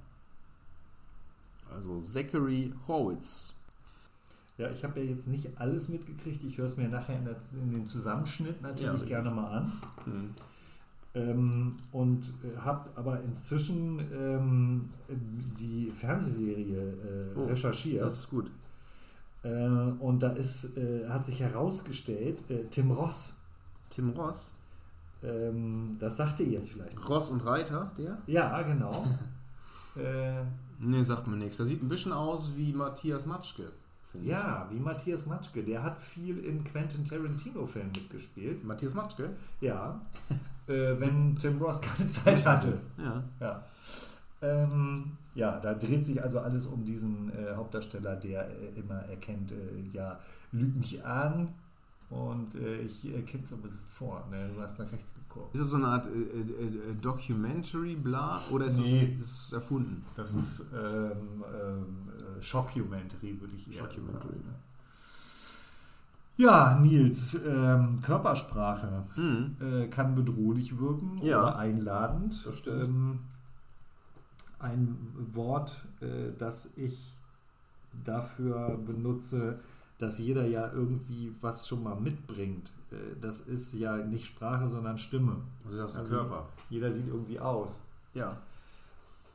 Also 1.73 1.99
Zachary 1.99 2.73
Horwitz. 2.87 3.53
Ja, 4.57 4.69
ich 4.69 4.83
habe 4.83 5.01
ja 5.01 5.11
jetzt 5.11 5.27
nicht 5.27 5.49
alles 5.59 5.89
mitgekriegt. 5.89 6.43
Ich 6.43 6.57
höre 6.57 6.65
es 6.65 6.77
mir 6.77 6.87
nachher 6.87 7.17
in, 7.17 7.25
der, 7.25 7.35
in 7.53 7.71
dem 7.71 7.87
Zusammenschnitt 7.87 8.61
natürlich 8.61 9.01
ja, 9.01 9.07
gerne 9.07 9.31
mal 9.31 9.47
an. 9.47 9.71
Mhm. 10.05 10.29
Ähm, 11.13 11.71
und 11.91 12.33
äh, 12.43 12.57
habe 12.57 12.89
aber 12.95 13.21
inzwischen 13.21 13.99
ähm, 14.13 14.85
die 15.09 15.91
Fernsehserie 15.91 17.33
äh, 17.33 17.37
oh, 17.37 17.45
recherchiert. 17.45 18.03
Das 18.03 18.19
ist 18.19 18.29
gut. 18.29 18.51
Äh, 19.45 19.47
und 19.99 20.23
da 20.23 20.31
ist, 20.31 20.75
äh, 20.75 21.07
hat 21.07 21.23
sich 21.23 21.39
herausgestellt, 21.39 22.49
äh, 22.49 22.63
Tim 22.71 22.89
Ross. 22.91 23.35
Tim 23.91 24.09
Ross? 24.09 24.53
Ähm, 25.23 25.97
das 25.99 26.17
sagte 26.17 26.41
ihr 26.43 26.53
jetzt 26.53 26.69
vielleicht. 26.69 27.07
Ross 27.07 27.29
und 27.29 27.45
Reiter, 27.45 27.91
der? 27.97 28.17
Ja, 28.25 28.61
genau. 28.63 29.05
äh, 29.95 30.41
nee, 30.79 31.03
sagt 31.03 31.27
mir 31.27 31.37
nichts. 31.37 31.57
Der 31.57 31.67
sieht 31.67 31.83
ein 31.83 31.87
bisschen 31.87 32.11
aus 32.11 32.53
wie 32.55 32.73
Matthias 32.73 33.27
Matschke. 33.27 33.71
Ja, 34.23 34.67
ich. 34.69 34.75
wie 34.75 34.79
Matthias 34.81 35.25
Matschke. 35.25 35.61
Der 35.61 35.83
hat 35.83 35.99
viel 35.99 36.39
in 36.39 36.63
Quentin 36.63 37.03
Tarantino-Filmen 37.05 37.91
mitgespielt. 37.91 38.63
Matthias 38.63 38.93
Matschke? 38.93 39.29
Ja. 39.61 40.01
äh, 40.67 40.99
wenn 40.99 41.35
Tim 41.35 41.61
Ross 41.61 41.81
keine 41.81 42.09
Zeit 42.09 42.43
hatte. 42.47 42.79
Ja. 42.97 43.23
Ja. 43.39 43.63
Ähm, 44.41 45.17
ja, 45.35 45.59
da 45.59 45.73
dreht 45.73 46.05
sich 46.05 46.21
also 46.23 46.39
alles 46.39 46.65
um 46.65 46.85
diesen 46.85 47.31
äh, 47.31 47.55
Hauptdarsteller, 47.55 48.15
der 48.15 48.49
äh, 48.49 48.79
immer 48.79 49.01
erkennt, 49.09 49.51
äh, 49.51 49.55
ja, 49.93 50.19
lügt 50.51 50.77
mich 50.77 51.05
an, 51.05 51.49
und 52.09 52.53
äh, 52.55 52.81
ich 52.81 53.05
äh, 53.05 53.21
kenne 53.23 53.43
es 53.43 53.49
so 53.49 53.55
ein 53.55 53.61
bisschen 53.61 53.83
vor. 53.87 54.25
Ne? 54.29 54.49
Du 54.55 54.61
hast 54.61 54.77
nach 54.77 54.91
rechts 54.91 55.13
geguckt. 55.13 55.53
Ist 55.53 55.61
das 55.61 55.69
so 55.69 55.77
eine 55.77 55.87
Art 55.87 56.07
äh, 56.07 56.11
äh, 56.11 56.95
Documentary, 57.01 57.95
bla? 57.95 58.41
Oder 58.51 58.65
ist, 58.65 58.77
nee, 58.77 59.15
es, 59.19 59.25
ist 59.25 59.47
es 59.47 59.53
erfunden? 59.53 60.05
Das 60.15 60.31
hm. 60.31 60.39
ist 60.39 60.65
ähm, 60.73 61.11
ähm, 61.51 61.85
äh, 62.37 62.41
Shockumentary, 62.41 63.41
würde 63.41 63.55
ich 63.55 63.67
eher 63.67 63.73
Shockumentary, 63.73 64.27
sagen. 64.27 64.45
Ne? 64.45 64.55
Ja, 66.37 66.77
Nils, 66.79 67.37
ähm, 67.47 68.01
Körpersprache 68.01 69.05
hm. 69.15 69.89
kann 69.89 70.15
bedrohlich 70.15 70.77
wirken 70.77 71.17
ja. 71.23 71.41
oder 71.41 71.57
einladend. 71.57 72.45
Das 72.45 72.57
stimmt. 72.57 73.19
Ein 74.65 74.97
Wort, 75.33 75.85
das 76.39 76.71
ich 76.75 77.13
dafür 78.03 78.77
benutze, 78.85 79.59
dass 79.97 80.19
jeder 80.19 80.45
ja 80.45 80.71
irgendwie 80.73 81.33
was 81.41 81.67
schon 81.67 81.83
mal 81.83 81.95
mitbringt. 81.95 82.71
Äh, 82.91 82.95
das 83.21 83.41
ist 83.41 83.73
ja 83.73 83.97
nicht 83.97 84.25
Sprache, 84.25 84.67
sondern 84.67 84.97
Stimme. 84.97 85.37
Das 85.63 85.73
ist 85.73 85.79
auch 85.79 85.95
also 85.95 86.15
Körper. 86.15 86.45
Jeder 86.69 86.91
sieht 86.91 87.07
irgendwie 87.07 87.39
aus. 87.39 87.83
Ja. 88.13 88.37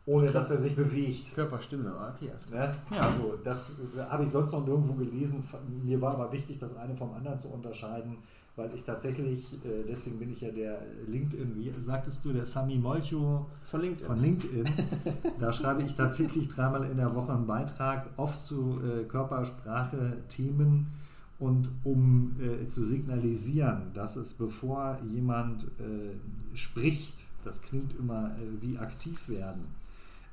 Ohne 0.07 0.27
Körper, 0.27 0.41
dass 0.41 0.51
er 0.51 0.59
sich 0.59 0.77
bewegt. 0.77 1.35
Körper, 1.35 1.61
Stimme, 1.61 1.93
ah, 1.93 2.13
okay. 2.15 2.31
Ne? 2.51 2.75
Ja. 2.91 3.03
Also, 3.03 3.39
das 3.43 3.73
äh, 3.97 4.03
habe 4.03 4.25
ich 4.25 4.31
sonst 4.31 4.53
noch 4.53 4.65
nirgendwo 4.67 4.95
gelesen. 4.95 5.43
Mir 5.83 6.01
war 6.01 6.15
aber 6.15 6.33
wichtig, 6.33 6.59
das 6.59 6.77
eine 6.77 6.95
vom 6.95 7.15
anderen 7.15 7.39
zu 7.39 7.49
unterscheiden 7.49 8.19
weil 8.57 8.75
ich 8.75 8.83
tatsächlich, 8.83 9.55
äh, 9.65 9.85
deswegen 9.89 10.19
bin 10.19 10.31
ich 10.31 10.41
ja 10.41 10.51
der 10.51 10.83
LinkedIn, 11.07 11.57
wie 11.57 11.73
sagtest 11.81 12.25
du, 12.25 12.33
der 12.33 12.47
Sami 12.47 12.77
Molcho 12.77 13.47
von 13.65 13.81
LinkedIn. 13.81 14.07
Von 14.07 14.21
LinkedIn. 14.21 14.65
da 15.41 15.53
schreibe 15.53 15.83
ich 15.83 15.95
tatsächlich 15.95 16.49
dreimal 16.49 16.85
in 16.85 16.97
der 16.97 17.15
Woche 17.15 17.33
einen 17.33 17.47
Beitrag, 17.47 18.09
oft 18.17 18.45
zu 18.45 18.81
äh, 18.83 19.05
Körpersprache, 19.05 20.19
Themen 20.29 20.89
und 21.41 21.71
um 21.85 22.37
äh, 22.39 22.69
zu 22.69 22.85
signalisieren, 22.85 23.93
dass 23.95 24.17
es 24.17 24.35
bevor 24.35 24.99
jemand 25.11 25.65
äh, 25.65 26.57
spricht, 26.57 27.15
das 27.45 27.63
klingt 27.63 27.99
immer 27.99 28.33
äh, 28.37 28.61
wie 28.61 28.77
aktiv 28.79 29.29
werden, 29.29 29.63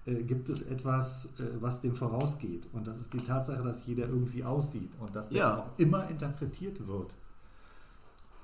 äh, 0.05 0.23
gibt 0.23 0.49
es 0.49 0.63
etwas, 0.63 1.29
was 1.61 1.79
dem 1.79 1.95
vorausgeht. 1.95 2.67
Und 2.73 2.87
das 2.87 2.99
ist 2.99 3.13
die 3.13 3.19
Tatsache, 3.19 3.63
dass 3.63 3.85
jeder 3.87 4.09
irgendwie 4.09 4.43
aussieht 4.43 4.91
und 4.99 5.15
dass 5.15 5.29
der 5.29 5.37
ja. 5.37 5.57
auch 5.57 5.79
immer 5.79 6.09
interpretiert 6.09 6.85
wird. 6.85 7.15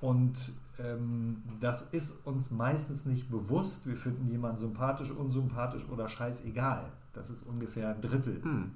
Und 0.04 0.52
ähm, 0.78 1.42
das 1.60 1.94
ist 1.94 2.26
uns 2.26 2.50
meistens 2.50 3.06
nicht 3.06 3.30
bewusst. 3.30 3.86
Wir 3.86 3.96
finden 3.96 4.28
jemanden 4.28 4.58
sympathisch, 4.58 5.10
unsympathisch 5.10 5.88
oder 5.88 6.10
scheißegal. 6.10 6.92
Das 7.14 7.30
ist 7.30 7.42
ungefähr 7.46 7.94
ein 7.94 8.02
Drittel. 8.02 8.38
Mhm. 8.44 8.70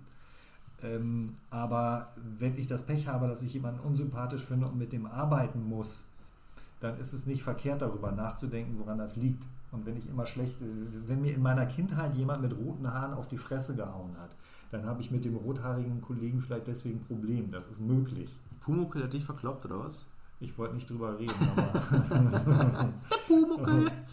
Ähm, 0.83 1.37
aber 1.51 2.09
wenn 2.39 2.57
ich 2.57 2.67
das 2.67 2.87
Pech 2.87 3.09
habe, 3.09 3.29
dass 3.29 3.43
ich 3.43 3.53
jemanden 3.53 3.81
unsympathisch 3.81 4.43
finde 4.43 4.69
und 4.69 4.79
mit 4.79 4.95
dem 4.95 5.05
arbeiten 5.05 5.63
muss, 5.69 6.09
dann 6.81 6.97
ist 6.97 7.13
es 7.13 7.27
nicht 7.27 7.43
verkehrt, 7.43 7.83
darüber 7.83 8.11
nachzudenken, 8.11 8.79
woran 8.79 8.97
das 8.97 9.17
liegt. 9.17 9.45
Und 9.71 9.85
wenn 9.85 9.99
ich 9.99 10.09
immer 10.09 10.25
schlecht, 10.25 10.57
wenn 10.61 11.21
mir 11.21 11.35
in 11.35 11.43
meiner 11.43 11.67
Kindheit 11.67 12.15
jemand 12.15 12.41
mit 12.41 12.57
roten 12.57 12.91
Haaren 12.91 13.13
auf 13.13 13.29
die 13.29 13.37
Fresse 13.37 13.77
gehauen 13.77 14.17
hat, 14.19 14.35
dann 14.71 14.87
habe 14.87 15.03
ich 15.03 15.11
mit 15.11 15.27
dem 15.27 15.37
rothaarigen 15.37 16.01
Kollegen 16.01 16.41
vielleicht 16.41 16.69
deswegen 16.69 17.01
ein 17.01 17.05
Problem. 17.05 17.51
Das 17.51 17.69
ist 17.69 17.81
möglich. 17.81 18.39
Pumuckl 18.61 19.03
hat 19.03 19.13
dich 19.13 19.25
verkloppt, 19.25 19.67
oder 19.67 19.81
was? 19.81 20.07
Ich 20.41 20.57
wollte 20.57 20.75
nicht 20.75 20.89
drüber 20.89 21.19
reden, 21.19 21.35
aber. 21.57 22.93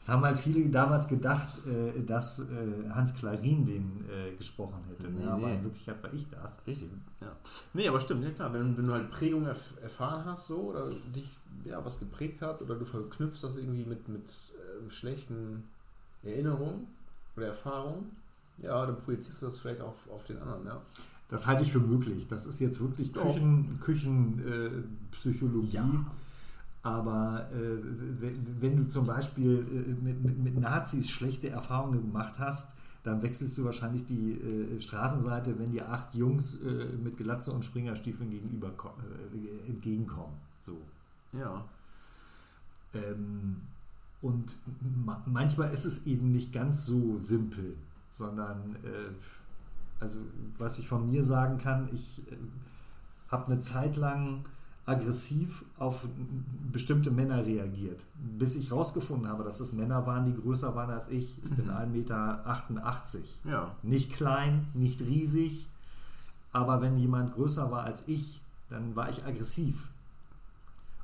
Es 0.00 0.08
haben 0.08 0.24
halt 0.24 0.38
viele 0.38 0.68
damals 0.70 1.08
gedacht, 1.08 1.48
äh, 1.66 2.02
dass 2.02 2.40
äh, 2.40 2.88
Hans 2.90 3.14
Klarin 3.14 3.66
den 3.66 4.04
äh, 4.08 4.34
gesprochen 4.36 4.82
hätte. 4.88 5.10
Nee, 5.10 5.26
aber 5.26 5.48
nee. 5.48 5.56
in 5.56 5.64
Wirklichkeit 5.64 6.02
war 6.02 6.12
ich 6.14 6.26
das. 6.30 6.58
Richtig, 6.66 6.88
ja. 7.20 7.36
Nee, 7.74 7.88
aber 7.88 8.00
stimmt, 8.00 8.24
ja 8.24 8.30
klar. 8.30 8.52
Wenn, 8.54 8.76
wenn 8.76 8.86
du 8.86 8.92
halt 8.92 9.10
Prägung 9.10 9.44
erf 9.44 9.74
erfahren 9.82 10.24
hast, 10.24 10.46
so, 10.46 10.70
oder 10.70 10.88
dich 11.14 11.28
ja, 11.64 11.84
was 11.84 11.98
geprägt 11.98 12.40
hat, 12.40 12.62
oder 12.62 12.76
du 12.76 12.84
verknüpfst 12.84 13.42
das 13.42 13.56
irgendwie 13.56 13.84
mit, 13.84 14.08
mit 14.08 14.30
äh, 14.30 14.88
schlechten 14.88 15.64
Erinnerungen 16.22 16.86
oder 17.36 17.48
Erfahrungen, 17.48 18.16
ja, 18.62 18.86
dann 18.86 18.96
projizierst 18.96 19.42
du 19.42 19.46
das 19.46 19.60
vielleicht 19.60 19.80
auch 19.80 19.94
auf 20.10 20.24
den 20.24 20.38
anderen, 20.38 20.64
ja. 20.64 20.80
Das 21.28 21.46
halte 21.46 21.62
ich 21.62 21.72
für 21.72 21.80
möglich. 21.80 22.26
Das 22.28 22.46
ist 22.46 22.58
jetzt 22.60 22.80
wirklich 22.80 23.12
Küchen, 23.12 23.78
Küchenpsychologie. 23.80 25.76
Ja. 25.76 26.06
Aber 26.82 27.48
äh, 27.52 27.78
wenn, 28.20 28.56
wenn, 28.60 28.76
du 28.76 28.88
zum 28.88 29.06
Beispiel 29.06 29.66
äh, 29.70 30.04
mit, 30.04 30.24
mit, 30.24 30.38
mit, 30.38 30.58
Nazis 30.58 31.10
schlechte 31.10 31.50
Erfahrungen 31.50 32.00
gemacht 32.00 32.38
hast, 32.38 32.70
dann 33.02 33.20
wechselst 33.22 33.58
du 33.58 33.64
wahrscheinlich 33.64 34.06
die 34.06 34.32
äh, 34.32 34.80
Straßenseite, 34.80 35.58
wenn 35.58 35.72
dir 35.72 35.90
acht 35.90 36.14
Jungs 36.14 36.60
äh, 36.62 36.86
mit 37.02 37.16
Glatze 37.16 37.52
und 37.52 37.64
Springerstiefeln 37.64 38.30
gegenüber 38.30 38.68
äh, 38.68 39.68
entgegenkommen. 39.68 40.34
So. 40.60 40.76
Ja. 41.32 41.64
Ähm, 42.94 43.56
und 44.22 44.56
ma 45.04 45.22
manchmal 45.26 45.72
ist 45.72 45.84
es 45.84 46.06
eben 46.06 46.32
nicht 46.32 46.52
ganz 46.52 46.86
so 46.86 47.18
simpel, 47.18 47.74
sondern 48.10 48.76
äh, 48.76 49.10
also 50.00 50.16
was 50.58 50.78
ich 50.78 50.88
von 50.88 51.10
mir 51.10 51.24
sagen 51.24 51.58
kann, 51.58 51.88
ich 51.92 52.22
äh, 52.30 52.36
habe 53.28 53.46
eine 53.52 53.60
Zeit 53.60 53.96
lang 53.96 54.44
aggressiv 54.86 55.64
auf 55.78 56.06
bestimmte 56.72 57.10
Männer 57.10 57.44
reagiert, 57.44 58.06
bis 58.38 58.54
ich 58.54 58.72
rausgefunden 58.72 59.28
habe, 59.28 59.44
dass 59.44 59.60
es 59.60 59.74
Männer 59.74 60.06
waren, 60.06 60.24
die 60.24 60.34
größer 60.34 60.74
waren 60.74 60.90
als 60.90 61.08
ich. 61.08 61.42
Ich 61.44 61.50
bin 61.50 61.66
Mhm. 61.66 61.72
1,88 61.72 61.92
Meter. 61.92 63.50
Ja. 63.50 63.76
Nicht 63.82 64.14
klein, 64.14 64.68
nicht 64.72 65.02
riesig, 65.02 65.68
aber 66.52 66.80
wenn 66.80 66.96
jemand 66.96 67.34
größer 67.34 67.70
war 67.70 67.84
als 67.84 68.08
ich, 68.08 68.40
dann 68.70 68.96
war 68.96 69.10
ich 69.10 69.26
aggressiv. 69.26 69.88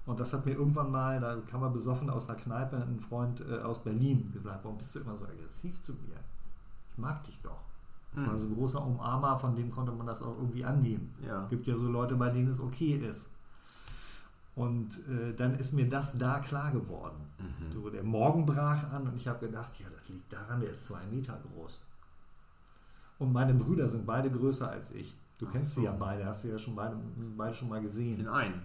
Und 0.07 0.18
das 0.20 0.32
hat 0.32 0.47
mir 0.47 0.53
irgendwann 0.53 0.90
mal, 0.90 1.20
da 1.20 1.36
kam 1.51 1.62
er 1.62 1.70
besoffen 1.70 2.09
aus 2.09 2.26
der 2.26 2.36
Kneipe, 2.36 2.76
ein 2.76 3.01
Freund 3.01 3.42
äh, 3.42 3.59
aus 3.61 3.82
Berlin 3.82 4.30
gesagt, 4.32 4.64
warum 4.64 4.78
bist 4.78 4.95
du 4.95 5.01
immer 5.01 5.16
so 5.16 5.24
aggressiv 5.24 5.80
zu 5.82 5.92
mir? 5.92 6.16
Ich 6.92 6.99
mag 6.99 7.22
dich 7.24 7.38
doch. 7.42 7.61
Das 8.14 8.22
Mhm. 8.24 8.28
war 8.28 8.36
so 8.36 8.46
ein 8.46 8.54
großer 8.54 8.84
Umarmer, 8.86 9.36
von 9.38 9.54
dem 9.56 9.70
konnte 9.70 9.92
man 9.92 10.06
das 10.06 10.22
auch 10.22 10.36
irgendwie 10.36 10.64
annehmen. 10.64 11.14
Ja. 11.26 11.46
gibt 11.48 11.66
ja 11.66 11.76
so 11.76 11.88
Leute, 11.88 12.14
bei 12.16 12.30
denen 12.30 12.48
es 12.48 12.60
okay 12.60 12.94
ist. 12.96 13.28
Und 14.54 15.00
äh, 15.08 15.34
dann 15.34 15.54
ist 15.54 15.72
mir 15.72 15.88
das 15.88 16.16
da 16.16 16.38
klar 16.38 16.70
geworden. 16.70 17.16
Mhm. 17.38 17.72
So, 17.72 17.90
der 17.90 18.04
Morgen 18.04 18.46
brach 18.46 18.88
an 18.92 19.08
und 19.08 19.16
ich 19.16 19.26
habe 19.26 19.46
gedacht, 19.46 19.72
ja, 19.80 19.86
das 19.90 20.08
liegt 20.08 20.32
daran, 20.32 20.60
der 20.60 20.70
ist 20.70 20.84
zwei 20.86 21.04
Meter 21.06 21.36
groß. 21.52 21.80
Und 23.18 23.32
meine 23.32 23.54
Brüder 23.54 23.88
sind 23.88 24.06
beide 24.06 24.30
größer 24.30 24.70
als 24.70 24.92
ich. 24.92 25.16
Du 25.38 25.46
Ach 25.48 25.52
kennst 25.52 25.74
so. 25.74 25.80
sie 25.80 25.86
ja 25.86 25.92
beide, 25.92 26.24
hast 26.24 26.44
du 26.44 26.48
ja 26.48 26.58
schon 26.58 26.76
beide, 26.76 26.96
beide 27.36 27.52
schon 27.54 27.68
mal 27.68 27.80
gesehen. 27.82 28.16
Den 28.18 28.28
einen. 28.28 28.62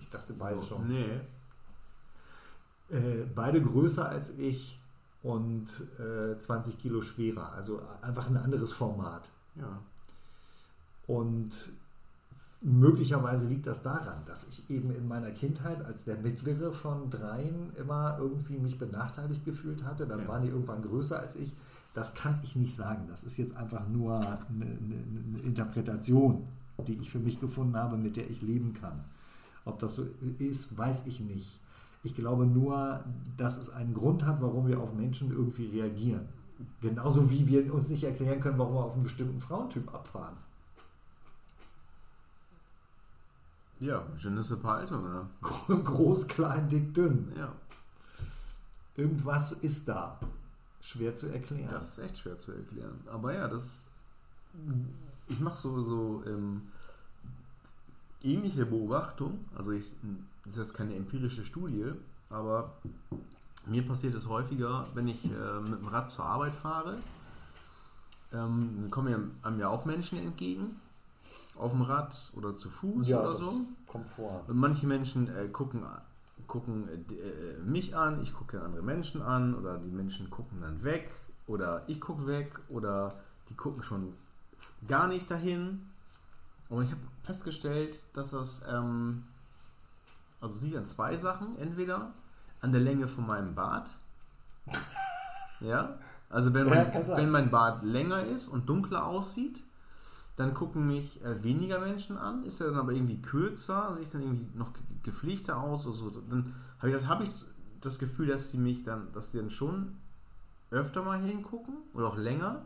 Ich 0.00 0.08
dachte 0.08 0.32
beide 0.32 0.62
schon. 0.62 0.88
Nee. 0.88 1.20
Äh, 2.90 3.24
beide 3.34 3.62
größer 3.62 4.08
als 4.08 4.30
ich 4.38 4.80
und 5.24 5.66
äh, 5.98 6.38
20 6.38 6.78
Kilo 6.78 7.02
schwerer. 7.02 7.52
Also 7.54 7.80
einfach 8.02 8.28
ein 8.28 8.36
anderes 8.36 8.72
Format. 8.72 9.28
Ja. 9.56 9.80
Und 11.08 11.50
möglicherweise 12.60 13.48
liegt 13.48 13.66
das 13.66 13.82
daran, 13.82 14.22
dass 14.26 14.46
ich 14.48 14.70
eben 14.70 14.90
in 14.94 15.08
meiner 15.08 15.30
Kindheit 15.30 15.84
als 15.84 16.04
der 16.04 16.16
mittlere 16.16 16.72
von 16.72 17.10
dreien 17.10 17.72
immer 17.76 18.16
irgendwie 18.18 18.58
mich 18.58 18.78
benachteiligt 18.78 19.44
gefühlt 19.44 19.82
hatte. 19.84 20.06
Dann 20.06 20.20
Ja. 20.20 20.28
waren 20.28 20.42
die 20.42 20.48
irgendwann 20.48 20.82
größer 20.82 21.18
als 21.18 21.36
ich. 21.36 21.52
Das 21.94 22.14
kann 22.14 22.38
ich 22.42 22.54
nicht 22.56 22.74
sagen. 22.74 23.06
Das 23.08 23.24
ist 23.24 23.36
jetzt 23.36 23.56
einfach 23.56 23.88
nur 23.88 24.16
eine, 24.18 24.38
eine, 24.50 24.66
eine 24.66 25.38
Interpretation, 25.42 26.46
die 26.86 26.94
ich 26.98 27.10
für 27.10 27.18
mich 27.18 27.40
gefunden 27.40 27.76
habe, 27.76 27.96
mit 27.96 28.16
der 28.16 28.28
ich 28.30 28.42
leben 28.42 28.72
kann. 28.72 29.04
Ob 29.64 29.78
das 29.78 29.94
so 29.94 30.06
ist, 30.38 30.76
weiß 30.76 31.06
ich 31.06 31.20
nicht. 31.20 31.60
Ich 32.04 32.14
glaube 32.14 32.46
nur, 32.46 33.02
dass 33.38 33.58
es 33.58 33.70
einen 33.70 33.94
Grund 33.94 34.26
hat, 34.26 34.40
warum 34.40 34.68
wir 34.68 34.78
auf 34.78 34.92
Menschen 34.92 35.32
irgendwie 35.32 35.66
reagieren. 35.66 36.28
Genauso 36.80 37.30
wie 37.30 37.46
wir 37.48 37.72
uns 37.72 37.88
nicht 37.88 38.04
erklären 38.04 38.40
können, 38.40 38.58
warum 38.58 38.74
wir 38.74 38.84
auf 38.84 38.94
einen 38.94 39.04
bestimmten 39.04 39.40
Frauentyp 39.40 39.92
abfahren. 39.92 40.36
Ja, 43.80 44.06
je 44.18 44.30
ne 44.30 44.42
sais 44.42 44.58
pas, 44.58 44.80
Alter, 44.80 45.00
ne? 45.00 45.28
Groß, 45.84 46.28
klein, 46.28 46.68
dick, 46.68 46.94
dünn. 46.94 47.32
Ja. 47.36 47.52
Irgendwas 48.96 49.52
ist 49.52 49.88
da. 49.88 50.20
Schwer 50.80 51.14
zu 51.14 51.28
erklären. 51.28 51.70
Das 51.70 51.88
ist 51.88 51.98
echt 51.98 52.18
schwer 52.18 52.36
zu 52.36 52.52
erklären. 52.52 53.00
Aber 53.06 53.34
ja, 53.34 53.48
das. 53.48 53.88
Ich 55.28 55.40
mache 55.40 55.56
so, 55.56 55.82
so 55.82 56.22
ähm, 56.26 56.62
ähnliche 58.22 58.66
Beobachtung. 58.66 59.44
Also, 59.56 59.72
ich, 59.72 59.92
das 60.44 60.52
ist 60.54 60.58
jetzt 60.58 60.74
keine 60.74 60.94
empirische 60.94 61.44
Studie, 61.44 61.92
aber 62.30 62.74
mir 63.66 63.86
passiert 63.86 64.14
es 64.14 64.28
häufiger, 64.28 64.86
wenn 64.94 65.08
ich 65.08 65.24
äh, 65.24 65.60
mit 65.60 65.80
dem 65.80 65.88
Rad 65.88 66.10
zur 66.10 66.24
Arbeit 66.24 66.54
fahre. 66.54 66.98
Ähm, 68.32 68.78
dann 68.80 68.90
kommen 68.90 69.10
mir, 69.10 69.46
einem 69.46 69.60
ja 69.60 69.68
auch 69.68 69.84
Menschen 69.84 70.18
entgegen. 70.18 70.80
Auf 71.56 71.72
dem 71.72 71.82
Rad 71.82 72.32
oder 72.36 72.56
zu 72.56 72.68
Fuß 72.68 73.08
ja, 73.08 73.20
oder 73.20 73.34
so. 73.34 73.60
kommt 73.86 74.08
vor. 74.08 74.44
Und 74.46 74.56
manche 74.56 74.86
Menschen 74.86 75.34
äh, 75.34 75.48
gucken, 75.48 75.82
gucken 76.46 76.88
äh, 76.88 76.92
äh, 76.92 77.58
mich 77.62 77.96
an, 77.96 78.20
ich 78.20 78.34
gucke 78.34 78.56
dann 78.58 78.66
andere 78.66 78.82
Menschen 78.82 79.22
an 79.22 79.54
oder 79.54 79.78
die 79.78 79.90
Menschen 79.90 80.28
gucken 80.30 80.60
dann 80.60 80.82
weg 80.82 81.10
oder 81.46 81.82
ich 81.86 82.00
gucke 82.00 82.26
weg 82.26 82.60
oder 82.68 83.14
die 83.48 83.54
gucken 83.54 83.82
schon 83.82 84.12
gar 84.88 85.06
nicht 85.08 85.30
dahin. 85.30 85.86
Und 86.68 86.84
ich 86.84 86.90
habe 86.90 87.00
festgestellt, 87.22 88.02
dass 88.12 88.30
das, 88.30 88.64
ähm, 88.70 89.24
also 90.44 90.56
es 90.56 90.62
liegt 90.62 90.76
an 90.76 90.86
zwei 90.86 91.16
Sachen. 91.16 91.56
Entweder 91.58 92.12
an 92.60 92.70
der 92.72 92.80
Länge 92.80 93.08
von 93.08 93.26
meinem 93.26 93.54
Bart. 93.54 93.90
ja, 95.60 95.98
also 96.30 96.52
wenn 96.54 96.68
mein, 96.68 96.92
wenn 97.16 97.30
mein 97.30 97.50
Bart 97.50 97.82
länger 97.82 98.22
ist 98.24 98.48
und 98.48 98.68
dunkler 98.68 99.06
aussieht, 99.06 99.62
dann 100.36 100.52
gucken 100.52 100.86
mich 100.86 101.22
äh, 101.24 101.42
weniger 101.42 101.78
Menschen 101.78 102.16
an. 102.16 102.42
Ist 102.42 102.60
er 102.60 102.68
dann 102.68 102.78
aber 102.78 102.92
irgendwie 102.92 103.20
kürzer, 103.22 103.92
sehe 103.94 104.02
ich 104.02 104.10
dann 104.10 104.22
irgendwie 104.22 104.48
noch 104.54 104.72
ge- 104.72 104.82
gepflegter 105.02 105.56
aus. 105.60 105.86
Also, 105.86 106.10
dann 106.10 106.54
habe 106.78 106.88
ich, 106.90 106.94
das, 106.94 107.06
hab 107.08 107.22
ich 107.22 107.30
das 107.80 107.98
Gefühl, 107.98 108.26
dass 108.28 108.50
die 108.50 108.58
mich 108.58 108.82
dann, 108.82 109.12
dass 109.12 109.30
die 109.30 109.38
dann 109.38 109.50
schon 109.50 109.96
öfter 110.70 111.02
mal 111.02 111.20
hingucken 111.20 111.74
oder 111.92 112.08
auch 112.08 112.16
länger. 112.16 112.62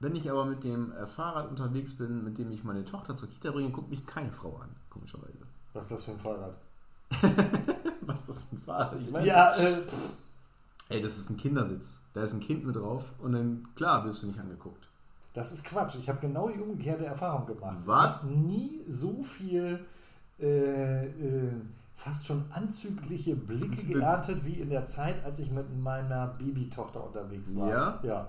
Wenn 0.00 0.16
ich 0.16 0.30
aber 0.30 0.44
mit 0.44 0.64
dem 0.64 0.92
äh, 0.92 1.06
Fahrrad 1.06 1.48
unterwegs 1.48 1.94
bin, 1.94 2.24
mit 2.24 2.36
dem 2.38 2.50
ich 2.52 2.64
meine 2.64 2.84
Tochter 2.84 3.14
zur 3.14 3.28
Kita 3.28 3.50
bringe, 3.52 3.70
guckt 3.70 3.90
mich 3.90 4.04
keine 4.04 4.32
Frau 4.32 4.56
an, 4.58 4.68
komischerweise. 4.90 5.38
Was 5.72 5.84
ist 5.84 5.92
das 5.92 6.04
für 6.04 6.10
ein 6.12 6.18
Fahrrad? 6.18 6.54
Was 8.02 8.20
ist 8.20 8.28
das 8.28 8.42
für 8.44 8.56
ein 8.56 8.62
Fahrrad? 8.62 9.00
Ich 9.00 9.12
weiß 9.12 9.24
Ja, 9.24 9.54
äh. 9.56 9.76
Ey, 10.88 11.00
das 11.00 11.18
ist 11.18 11.30
ein 11.30 11.36
Kindersitz. 11.36 12.00
Da 12.14 12.22
ist 12.22 12.32
ein 12.34 12.40
Kind 12.40 12.64
mit 12.64 12.74
drauf 12.76 13.04
und 13.20 13.32
dann, 13.32 13.68
klar, 13.76 14.04
wirst 14.04 14.22
du 14.22 14.26
nicht 14.26 14.40
angeguckt. 14.40 14.88
das 15.34 15.52
ist 15.52 15.64
Quatsch. 15.64 15.94
Ich 15.96 16.08
habe 16.08 16.18
genau 16.20 16.48
die 16.48 16.58
umgekehrte 16.58 17.06
Erfahrung 17.06 17.46
gemacht. 17.46 17.78
Was? 17.84 18.24
Ich 18.24 18.30
habe 18.30 18.34
nie 18.40 18.80
so 18.88 19.22
viel 19.22 19.84
äh, 20.40 21.06
äh, 21.06 21.52
fast 21.94 22.24
schon 22.26 22.44
anzügliche 22.50 23.36
Blicke 23.36 23.82
Be- 23.84 23.92
geerntet 23.94 24.44
wie 24.44 24.54
in 24.54 24.70
der 24.70 24.84
Zeit, 24.86 25.22
als 25.24 25.38
ich 25.38 25.52
mit 25.52 25.66
meiner 25.80 26.26
Babytochter 26.28 27.04
unterwegs 27.06 27.54
war. 27.54 27.68
Ja? 27.70 28.00
Ja. 28.02 28.28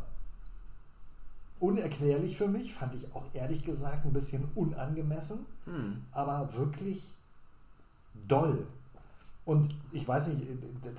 Unerklärlich 1.60 2.38
für 2.38 2.48
mich, 2.48 2.74
fand 2.74 2.96
ich 2.96 3.14
auch 3.16 3.26
ehrlich 3.34 3.64
gesagt 3.64 4.06
ein 4.06 4.14
bisschen 4.14 4.48
unangemessen. 4.56 5.46
Hm. 5.66 6.02
aber 6.12 6.54
wirklich 6.56 7.14
doll. 8.28 8.66
Und 9.44 9.70
ich 9.92 10.08
weiß 10.08 10.28
nicht, 10.30 10.44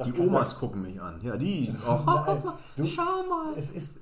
Die 0.05 0.19
Omas 0.21 0.59
gucken 0.59 0.83
mich 0.83 1.01
an. 1.01 1.21
Ja, 1.23 1.37
die. 1.37 1.69
Nein, 1.71 1.79
guck 1.87 2.05
mal, 2.07 2.55
du- 2.77 2.87
schau 2.87 3.23
mal. 3.29 3.53
Es 3.57 3.71
ist, 3.71 3.99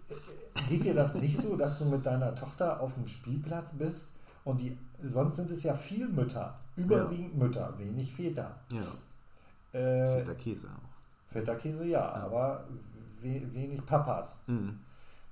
geht 0.68 0.84
dir 0.84 0.94
das 0.94 1.14
nicht 1.14 1.36
so, 1.36 1.56
dass 1.56 1.78
du 1.78 1.84
mit 1.84 2.04
deiner 2.06 2.34
Tochter 2.34 2.80
auf 2.80 2.94
dem 2.94 3.06
Spielplatz 3.06 3.72
bist 3.72 4.12
und 4.44 4.61
die, 4.62 4.76
sonst 5.02 5.36
sind 5.36 5.50
es 5.50 5.62
ja 5.62 5.74
viel 5.74 6.08
Mütter, 6.08 6.58
überwiegend 6.76 7.36
Mütter, 7.36 7.74
wenig 7.78 8.12
Väter. 8.14 8.56
Ja, 8.72 9.78
Äh, 9.78 10.18
fetter 10.20 10.34
Käse 10.34 10.68
auch. 10.68 11.32
Väterkäse 11.32 11.84
ja, 11.86 12.11
aber 12.12 12.64
we, 13.20 13.42
wenig 13.52 13.84
Papas. 13.86 14.38
Hm. 14.46 14.80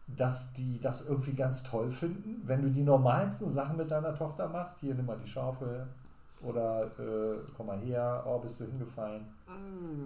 Dass 0.06 0.52
die 0.52 0.78
das 0.80 1.06
irgendwie 1.06 1.32
ganz 1.32 1.62
toll 1.62 1.90
finden, 1.90 2.40
wenn 2.44 2.62
du 2.62 2.70
die 2.70 2.82
normalsten 2.84 3.48
Sachen 3.48 3.76
mit 3.78 3.90
deiner 3.90 4.14
Tochter 4.14 4.48
machst, 4.48 4.78
hier 4.78 4.94
nimm 4.94 5.06
mal 5.06 5.18
die 5.18 5.28
Schaufel 5.28 5.86
oder 6.42 6.84
äh, 6.98 7.38
komm 7.56 7.66
mal 7.66 7.78
her, 7.78 8.24
oh, 8.26 8.38
bist 8.38 8.60
du 8.60 8.64
hingefallen. 8.64 9.26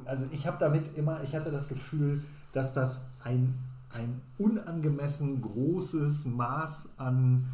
Also 0.04 0.26
ich 0.30 0.46
habe 0.46 0.56
damit 0.58 0.96
immer, 0.96 1.22
ich 1.22 1.34
hatte 1.34 1.50
das 1.50 1.68
Gefühl, 1.68 2.22
dass 2.52 2.72
das 2.72 3.06
ein, 3.24 3.58
ein 3.90 4.20
unangemessen 4.38 5.40
großes 5.40 6.26
Maß 6.26 6.90
an 6.96 7.46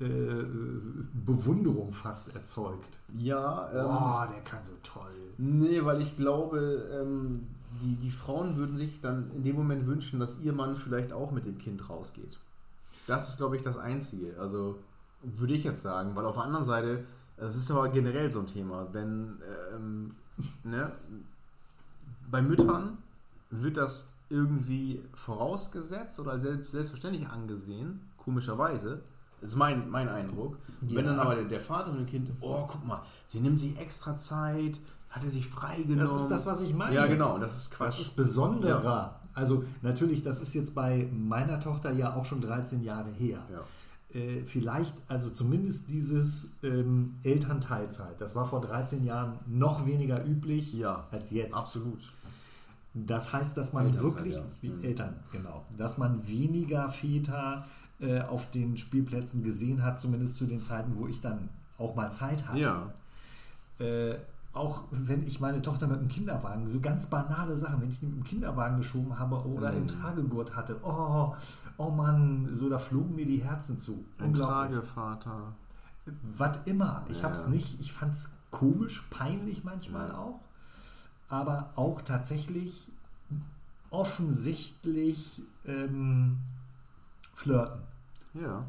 äh, 0.00 0.44
Bewunderung 1.12 1.92
fast 1.92 2.34
erzeugt. 2.34 2.98
Ja, 3.16 3.68
ähm, 3.72 3.84
Boah, 3.84 4.28
der 4.32 4.42
kann 4.42 4.64
so 4.64 4.72
toll. 4.82 5.12
Nee, 5.36 5.84
weil 5.84 6.00
ich 6.00 6.16
glaube, 6.16 6.88
ähm, 6.92 7.46
die, 7.82 7.96
die 7.96 8.10
Frauen 8.10 8.56
würden 8.56 8.76
sich 8.76 9.00
dann 9.00 9.30
in 9.34 9.44
dem 9.44 9.56
Moment 9.56 9.86
wünschen, 9.86 10.18
dass 10.18 10.38
ihr 10.40 10.52
Mann 10.52 10.76
vielleicht 10.76 11.12
auch 11.12 11.30
mit 11.30 11.46
dem 11.46 11.58
Kind 11.58 11.88
rausgeht. 11.88 12.38
Das 13.06 13.28
ist, 13.28 13.38
glaube 13.38 13.56
ich, 13.56 13.62
das 13.62 13.76
Einzige. 13.76 14.38
Also 14.38 14.78
würde 15.22 15.52
ich 15.52 15.64
jetzt 15.64 15.82
sagen, 15.82 16.16
weil 16.16 16.24
auf 16.24 16.34
der 16.34 16.44
anderen 16.44 16.64
Seite, 16.64 17.04
es 17.46 17.56
ist 17.56 17.70
aber 17.70 17.88
generell 17.88 18.30
so 18.30 18.40
ein 18.40 18.46
Thema, 18.46 18.86
wenn 18.92 19.38
ähm, 19.74 20.14
ne, 20.64 20.92
bei 22.30 22.42
Müttern 22.42 22.98
wird 23.50 23.76
das 23.76 24.08
irgendwie 24.28 25.02
vorausgesetzt 25.14 26.20
oder 26.20 26.38
selbst, 26.38 26.70
selbstverständlich 26.70 27.28
angesehen, 27.28 28.00
komischerweise. 28.16 29.00
Das 29.40 29.50
ist 29.50 29.56
mein, 29.56 29.88
mein 29.90 30.08
Eindruck. 30.08 30.58
Ja. 30.82 30.96
Wenn 30.96 31.06
dann 31.06 31.18
aber 31.18 31.34
der, 31.34 31.44
der 31.44 31.60
Vater 31.60 31.90
mit 31.90 32.00
dem 32.00 32.06
Kind, 32.06 32.30
oh, 32.40 32.66
guck 32.66 32.86
mal, 32.86 33.02
der 33.32 33.40
nimmt 33.40 33.58
sich 33.58 33.78
extra 33.80 34.16
Zeit, 34.18 34.80
hat 35.08 35.24
er 35.24 35.30
sich 35.30 35.48
freigenommen. 35.48 35.98
Das 35.98 36.12
ist 36.12 36.28
das, 36.28 36.46
was 36.46 36.60
ich 36.60 36.74
meine. 36.74 36.94
Ja, 36.94 37.06
genau, 37.06 37.38
das 37.38 37.56
ist 37.56 37.70
Quatsch. 37.72 37.98
Das 37.98 38.00
ist 38.00 38.16
besonderer. 38.16 39.20
Also 39.34 39.64
natürlich, 39.82 40.22
das 40.22 40.40
ist 40.40 40.54
jetzt 40.54 40.74
bei 40.74 41.08
meiner 41.12 41.58
Tochter 41.58 41.90
ja 41.92 42.14
auch 42.14 42.24
schon 42.24 42.40
13 42.40 42.82
Jahre 42.82 43.10
her. 43.10 43.38
Ja. 43.50 43.60
Äh, 44.12 44.42
vielleicht, 44.44 44.94
also 45.08 45.30
zumindest 45.30 45.88
dieses 45.90 46.54
ähm, 46.62 47.14
Elternteilzeit, 47.22 48.20
das 48.20 48.34
war 48.34 48.44
vor 48.46 48.60
13 48.60 49.04
Jahren 49.04 49.38
noch 49.46 49.86
weniger 49.86 50.24
üblich 50.24 50.72
Ja, 50.74 51.06
als 51.10 51.30
jetzt. 51.30 51.54
Absolut. 51.54 52.00
Das 52.92 53.32
heißt, 53.32 53.56
dass 53.56 53.72
man 53.72 53.86
Elternzeit, 53.86 54.16
wirklich, 54.16 54.34
ja. 54.36 54.42
wie 54.62 54.68
Mhm. 54.70 54.82
Eltern, 54.82 55.14
genau, 55.30 55.64
dass 55.78 55.96
man 55.96 56.26
weniger 56.26 56.88
Väter 56.90 57.66
äh, 58.00 58.20
auf 58.22 58.50
den 58.50 58.76
Spielplätzen 58.76 59.44
gesehen 59.44 59.84
hat, 59.84 60.00
zumindest 60.00 60.36
zu 60.36 60.46
den 60.46 60.60
Zeiten, 60.60 60.96
wo 60.96 61.06
ich 61.06 61.20
dann 61.20 61.48
auch 61.78 61.94
mal 61.94 62.10
Zeit 62.10 62.48
hatte. 62.48 62.58
Ja. 62.60 62.92
Äh, 63.78 64.16
auch 64.52 64.82
wenn 64.90 65.24
ich 65.24 65.38
meine 65.38 65.62
Tochter 65.62 65.86
mit 65.86 66.00
dem 66.00 66.08
Kinderwagen, 66.08 66.68
so 66.72 66.80
ganz 66.80 67.06
banale 67.06 67.56
Sachen, 67.56 67.80
wenn 67.80 67.90
ich 67.90 68.00
die 68.00 68.06
mit 68.06 68.16
dem 68.16 68.24
Kinderwagen 68.24 68.78
geschoben 68.78 69.16
habe 69.16 69.36
oder 69.46 69.72
im 69.72 69.84
Mhm. 69.84 69.88
Tragegurt 69.88 70.56
hatte, 70.56 70.76
oh, 70.82 71.34
oh 71.80 71.90
Mann, 71.90 72.48
so 72.54 72.68
da 72.68 72.78
flogen 72.78 73.14
mir 73.14 73.24
die 73.26 73.42
Herzen 73.42 73.78
zu. 73.78 74.04
Ein 74.18 74.34
Tragevater. 74.34 75.54
Was 76.36 76.58
immer. 76.66 77.04
Ich 77.08 77.18
Ja. 77.18 77.24
habe 77.24 77.34
es 77.34 77.46
nicht, 77.48 77.80
ich 77.80 77.92
fand 77.92 78.12
es 78.12 78.30
komisch, 78.50 79.04
peinlich 79.10 79.64
manchmal 79.64 80.08
Ja. 80.08 80.18
auch, 80.18 80.40
aber 81.28 81.72
auch 81.76 82.02
tatsächlich 82.02 82.90
offensichtlich 83.90 85.42
ähm, 85.64 86.38
flirten. 87.34 87.80
Ja. 88.34 88.64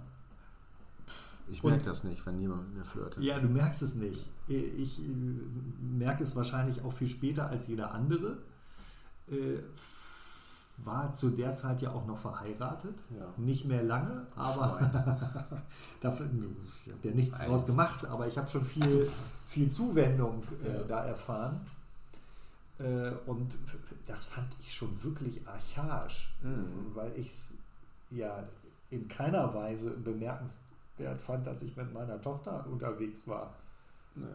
Ich 1.48 1.64
merke 1.64 1.84
das 1.84 2.06
nicht, 2.06 2.26
wenn 2.26 2.40
jemand 2.40 2.70
mit 2.70 2.78
mir 2.78 2.86
flirtet. 2.86 3.22
Ja, 3.24 3.40
du 3.40 3.50
merkst 3.50 3.82
es 3.82 3.96
nicht. 3.96 4.32
Ich 4.48 5.00
äh, 5.04 5.08
merke 5.82 6.24
es 6.24 6.36
wahrscheinlich 6.36 6.82
auch 6.84 6.94
viel 6.94 7.10
später 7.10 7.48
als 7.48 7.68
jeder 7.68 7.92
andere. 7.94 8.38
War 10.84 11.14
zu 11.14 11.30
der 11.30 11.54
Zeit 11.54 11.82
ja 11.82 11.92
auch 11.92 12.06
noch 12.08 12.18
verheiratet. 12.18 12.96
Ja. 13.18 13.26
Nicht 13.38 13.66
mehr 13.66 13.84
lange, 13.84 14.26
aber 14.36 14.80
dafür, 16.00 16.28
ich 16.86 16.92
habe 16.92 17.08
ja 17.10 17.14
nichts 17.14 17.40
Ein- 17.40 17.50
draus 17.50 17.66
gemacht, 17.66 18.06
aber 18.06 18.26
ich 18.28 18.38
habe 18.38 18.48
schon 18.48 18.66
viel, 18.66 19.08
viel 19.48 19.70
Zuwendung 19.70 20.44
äh, 20.66 20.74
Ja. 20.78 20.84
da 20.84 21.06
erfahren. 21.06 21.62
Äh, 22.80 23.12
und 23.28 23.58
das 24.08 24.24
fand 24.24 24.48
ich 24.60 24.74
schon 24.74 25.04
wirklich 25.04 25.48
archaisch, 25.48 26.34
Mhm. 26.42 26.96
weil 26.96 27.12
ich 27.16 27.28
es 27.28 27.54
ja 28.10 28.44
in 28.90 29.08
keiner 29.08 29.54
Weise 29.54 29.92
bemerkenswert 29.92 31.22
fand, 31.22 31.46
dass 31.46 31.62
ich 31.62 31.78
mit 31.78 31.94
meiner 31.94 32.20
Tochter 32.20 32.66
unterwegs 32.68 33.28
war. 33.28 33.54
Nee. 34.16 34.26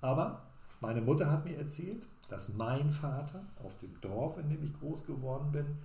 Aber 0.00 0.40
meine 0.80 1.00
Mutter 1.00 1.30
hat 1.30 1.44
mir 1.44 1.56
erzählt, 1.58 2.06
dass 2.28 2.54
mein 2.54 2.90
Vater 2.90 3.42
auf 3.62 3.76
dem 3.78 4.00
Dorf, 4.00 4.38
in 4.38 4.48
dem 4.48 4.62
ich 4.62 4.78
groß 4.78 5.06
geworden 5.06 5.50
bin, 5.50 5.78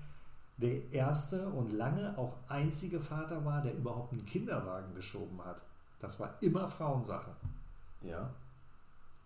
der 0.58 0.92
erste 0.92 1.48
und 1.50 1.72
lange 1.72 2.18
auch 2.18 2.38
einzige 2.48 3.00
Vater 3.00 3.44
war, 3.44 3.62
der 3.62 3.76
überhaupt 3.76 4.14
einen 4.14 4.26
Kinderwagen 4.26 4.94
geschoben 4.94 5.44
hat. 5.44 5.62
Das 6.00 6.20
war 6.20 6.36
immer 6.42 6.68
Frauensache. 6.68 7.32
Ja. 8.02 8.30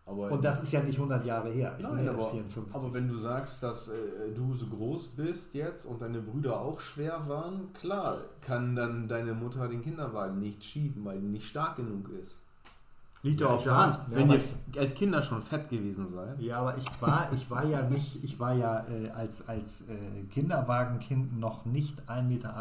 Aber 0.06 0.32
Und 0.32 0.44
das 0.44 0.64
ist 0.64 0.72
ja 0.72 0.82
nicht 0.82 0.96
100 0.96 1.26
Jahre 1.26 1.50
her. 1.50 1.76
Ich 1.78 1.84
bin 1.84 1.96
Nein, 1.96 2.06
ja 2.06 2.12
erst 2.12 2.24
aber, 2.24 2.32
54. 2.32 2.76
aber 2.76 2.94
wenn 2.94 3.10
du 3.10 3.18
sagst, 3.18 3.62
dass 3.62 3.90
äh, 3.90 4.32
du 4.34 4.54
so 4.54 4.68
groß 4.68 5.10
bist 5.10 5.54
jetzt 5.54 5.86
und 5.86 6.02
deine 6.02 6.22
Brüder 6.22 6.62
auch 6.62 6.80
schwer 6.80 7.28
waren, 7.28 7.74
klar, 7.74 8.18
kann 8.40 8.74
dann 8.76 9.10
deine 9.10 9.34
Mutter 9.34 9.68
den 9.68 9.82
Kinderwagen 9.82 10.40
nicht 10.40 10.64
schieben, 10.64 11.04
weil 11.04 11.20
die 11.20 11.28
nicht 11.28 11.50
stark 11.50 11.76
genug 11.76 12.10
ist. 12.10 12.42
Liegt 13.24 13.42
Ja, 13.42 13.48
doch 13.48 13.56
auf 13.56 13.64
der 13.64 13.76
Hand. 13.78 13.96
ja, 13.96 14.16
wenn 14.18 14.30
ihr 14.30 14.40
als 14.80 14.94
Kinder 14.94 15.22
schon 15.22 15.42
fett 15.42 15.70
gewesen 15.70 16.06
seid. 16.06 16.40
ja, 16.40 16.60
aber 16.60 16.78
ich 16.78 16.86
war, 17.02 17.28
ich 17.34 17.50
war 17.50 17.66
ja 17.66 17.82
nicht, 17.82 18.24
ich 18.24 18.40
war 18.40 18.54
ja 18.54 18.86
äh, 18.88 19.10
als, 19.10 19.48
als 19.48 19.82
äh, 19.82 20.24
Kinderwagenkind 20.30 21.38
noch 21.40 21.66
nicht 21.66 22.08
1,88 22.08 22.22
Meter. 22.24 22.56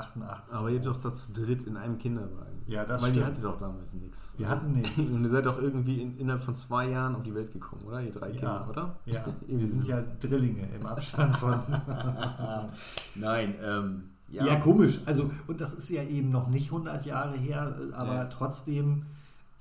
Aber 0.52 0.70
ihr 0.70 0.76
habt 0.76 0.86
doch 0.86 1.12
zu 1.14 1.32
dritt 1.32 1.64
in 1.64 1.76
einem 1.76 1.98
Kinderwagen. 1.98 2.62
Ja, 2.66 2.84
das 2.84 3.02
Weil 3.02 3.10
die 3.12 3.18
stimmt. 3.20 3.26
hatte 3.34 3.42
doch 3.42 3.58
damals 3.60 3.92
nichts. 3.94 4.34
Wir 4.38 4.48
hatten 4.48 4.72
nichts. 4.72 4.96
Und 5.12 5.22
ihr 5.24 5.30
seid 5.30 5.46
doch 5.46 5.60
irgendwie 5.60 6.00
in, 6.00 6.16
innerhalb 6.18 6.42
von 6.42 6.54
zwei 6.54 6.88
Jahren 6.88 7.14
auf 7.14 7.22
die 7.22 7.34
Welt 7.34 7.52
gekommen, 7.52 7.82
oder? 7.82 8.00
Ihr 8.00 8.10
drei 8.10 8.30
Kinder, 8.30 8.66
oder? 8.68 8.96
Ja, 9.04 9.24
wir 9.46 9.66
sind 9.68 9.86
ja 9.86 10.02
Drillinge 10.20 10.66
im 10.74 10.86
Abstand 10.86 11.36
von. 11.36 11.60
Nein, 13.14 13.54
ähm, 13.62 14.02
Ja. 14.30 14.56
komisch. 14.56 15.00
Also, 15.06 15.30
und 15.46 15.60
das 15.60 15.74
ist 15.74 15.90
ja 15.90 16.02
eben 16.02 16.30
noch 16.30 16.48
nicht 16.48 16.66
100 16.72 17.04
Jahre 17.06 17.36
her, 17.36 17.76
äh, 17.90 17.92
aber 17.94 18.14
Ja. 18.14 18.24
trotzdem 18.26 19.06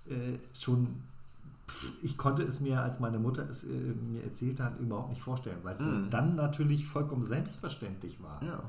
äh, 0.10 0.38
schon. 0.58 0.88
Ich 2.04 2.16
konnte 2.18 2.44
es 2.44 2.60
mir, 2.62 2.82
als 2.82 3.00
meine 3.00 3.18
Mutter 3.18 3.48
es 3.50 3.64
äh, 3.64 3.68
mir 3.68 4.24
erzählt 4.24 4.60
hat, 4.60 4.80
überhaupt 4.80 5.10
nicht 5.10 5.22
vorstellen, 5.22 5.58
weil 5.64 5.76
es 5.76 5.82
Mhm. 5.82 6.10
dann 6.12 6.36
natürlich 6.36 6.86
vollkommen 6.86 7.24
selbstverständlich 7.24 8.22
war. 8.22 8.42
Ja. 8.44 8.62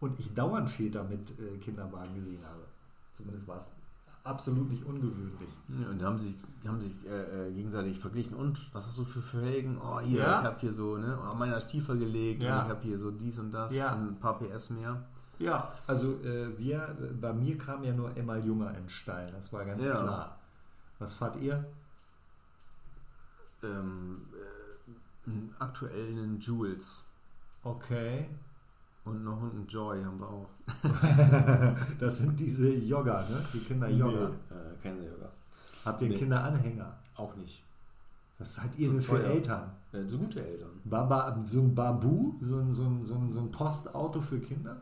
Und 0.00 0.18
ich 0.18 0.32
dauernd 0.34 0.70
Väter 0.70 1.04
mit 1.04 1.30
äh, 1.38 1.58
Kinderwagen 1.58 2.14
gesehen 2.14 2.42
habe. 2.44 2.62
Zumindest 3.12 3.46
war 3.46 3.58
es 3.58 3.68
absolut 4.24 4.70
nicht 4.70 4.84
ungewöhnlich. 4.84 5.50
Ja, 5.80 5.90
und 5.90 6.00
da 6.00 6.06
haben 6.06 6.18
sich, 6.18 6.36
haben 6.66 6.80
sich 6.80 6.94
äh, 7.06 7.48
äh, 7.48 7.52
gegenseitig 7.52 7.98
verglichen. 7.98 8.34
Und 8.36 8.72
was 8.74 8.86
hast 8.86 8.96
du 8.98 9.04
für 9.04 9.20
Felgen? 9.20 9.76
Oh, 9.78 10.00
hier, 10.00 10.20
Ja. 10.20 10.40
ich 10.40 10.46
habe 10.46 10.58
hier 10.60 10.72
so, 10.72 10.96
ne, 10.96 11.18
oh, 11.30 11.34
meiner 11.34 11.56
ist 11.58 11.66
tiefer 11.66 11.94
gelegt. 11.96 12.42
Ja. 12.42 12.62
Ich 12.64 12.70
habe 12.70 12.80
hier 12.82 12.98
so 12.98 13.10
dies 13.10 13.38
und 13.38 13.50
das. 13.52 13.74
Ja. 13.74 13.92
Und 13.94 14.08
ein 14.12 14.18
paar 14.18 14.38
PS 14.38 14.70
mehr. 14.70 15.02
Ja, 15.38 15.70
also 15.86 16.14
äh, 16.24 16.56
wir, 16.58 16.96
bei 17.20 17.32
mir 17.32 17.58
kam 17.58 17.82
ja 17.84 17.92
nur 17.92 18.16
Emma 18.16 18.36
Junger 18.36 18.76
in 18.78 18.88
Stein, 18.88 19.28
das 19.32 19.52
war 19.52 19.64
ganz 19.64 19.84
Ja. 19.84 19.96
klar. 20.00 20.38
Was 21.02 21.14
fahrt 21.14 21.34
ihr? 21.36 21.64
Ähm, 23.64 24.22
äh, 24.32 25.28
einen 25.30 25.52
aktuellen 25.58 26.38
Jules. 26.38 27.02
Okay. 27.64 28.28
Und 29.04 29.24
noch 29.24 29.42
einen 29.42 29.66
Joy 29.66 30.00
haben 30.04 30.20
wir 30.20 30.28
auch. 30.28 30.48
das 31.98 32.18
sind 32.18 32.38
diese 32.38 32.72
Jogger, 32.72 33.28
ne? 33.28 33.44
Die 33.52 33.58
Kinderjogger. 33.58 34.28
Nee, 34.28 34.56
äh, 34.56 34.76
keine 34.80 35.04
Yoga. 35.04 35.28
Habt 35.84 36.02
ihr 36.02 36.08
Nee. 36.10 36.18
Kinderanhänger? 36.18 36.96
Auch 37.16 37.34
nicht. 37.34 37.64
Was 38.38 38.54
seid 38.54 38.76
ihr 38.76 38.86
Zu 38.86 38.92
denn 38.92 39.02
für 39.02 39.16
teuer. 39.16 39.30
Eltern? 39.30 39.72
Äh, 39.92 40.04
so 40.04 40.18
gute 40.18 40.46
Eltern. 40.46 40.70
Baba, 40.84 41.36
so 41.42 41.62
ein 41.62 41.74
Babu? 41.74 42.36
So 42.40 42.58
ein, 42.58 42.72
so, 42.72 42.84
ein, 42.84 43.04
so, 43.04 43.16
ein, 43.16 43.32
so 43.32 43.40
ein 43.40 43.50
Postauto 43.50 44.20
für 44.20 44.38
Kinder? 44.38 44.80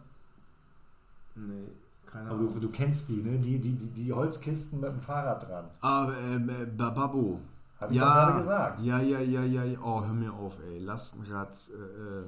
Nee, 1.35 1.69
keine 2.13 2.29
Aber 2.31 2.39
du, 2.39 2.49
Ahnung. 2.49 2.61
du 2.61 2.69
kennst 2.71 3.09
die, 3.09 3.23
ne? 3.23 3.39
Die, 3.39 3.59
die, 3.61 3.73
die, 3.73 3.89
die 3.91 4.13
Holzkisten 4.13 4.81
mit 4.81 4.91
dem 4.91 5.01
Fahrrad 5.01 5.47
dran. 5.49 5.65
Aber 5.81 6.17
ähm, 6.19 6.49
äh, 6.49 6.67
Bababo. 6.67 7.41
Hab 7.81 7.91
ich 7.91 7.99
doch 7.99 8.05
gerade 8.07 8.37
gesagt. 8.39 8.81
Ja, 8.81 8.99
ja, 9.01 9.21
ja, 9.21 9.43
ja, 9.43 9.65
ja. 9.65 9.79
Oh, 9.83 10.03
hör 10.05 10.13
mir 10.13 10.33
auf, 10.33 10.59
ey. 10.63 10.79
Lastenrad. 10.81 11.57
Äh, 11.73 12.19
äh. 12.19 12.25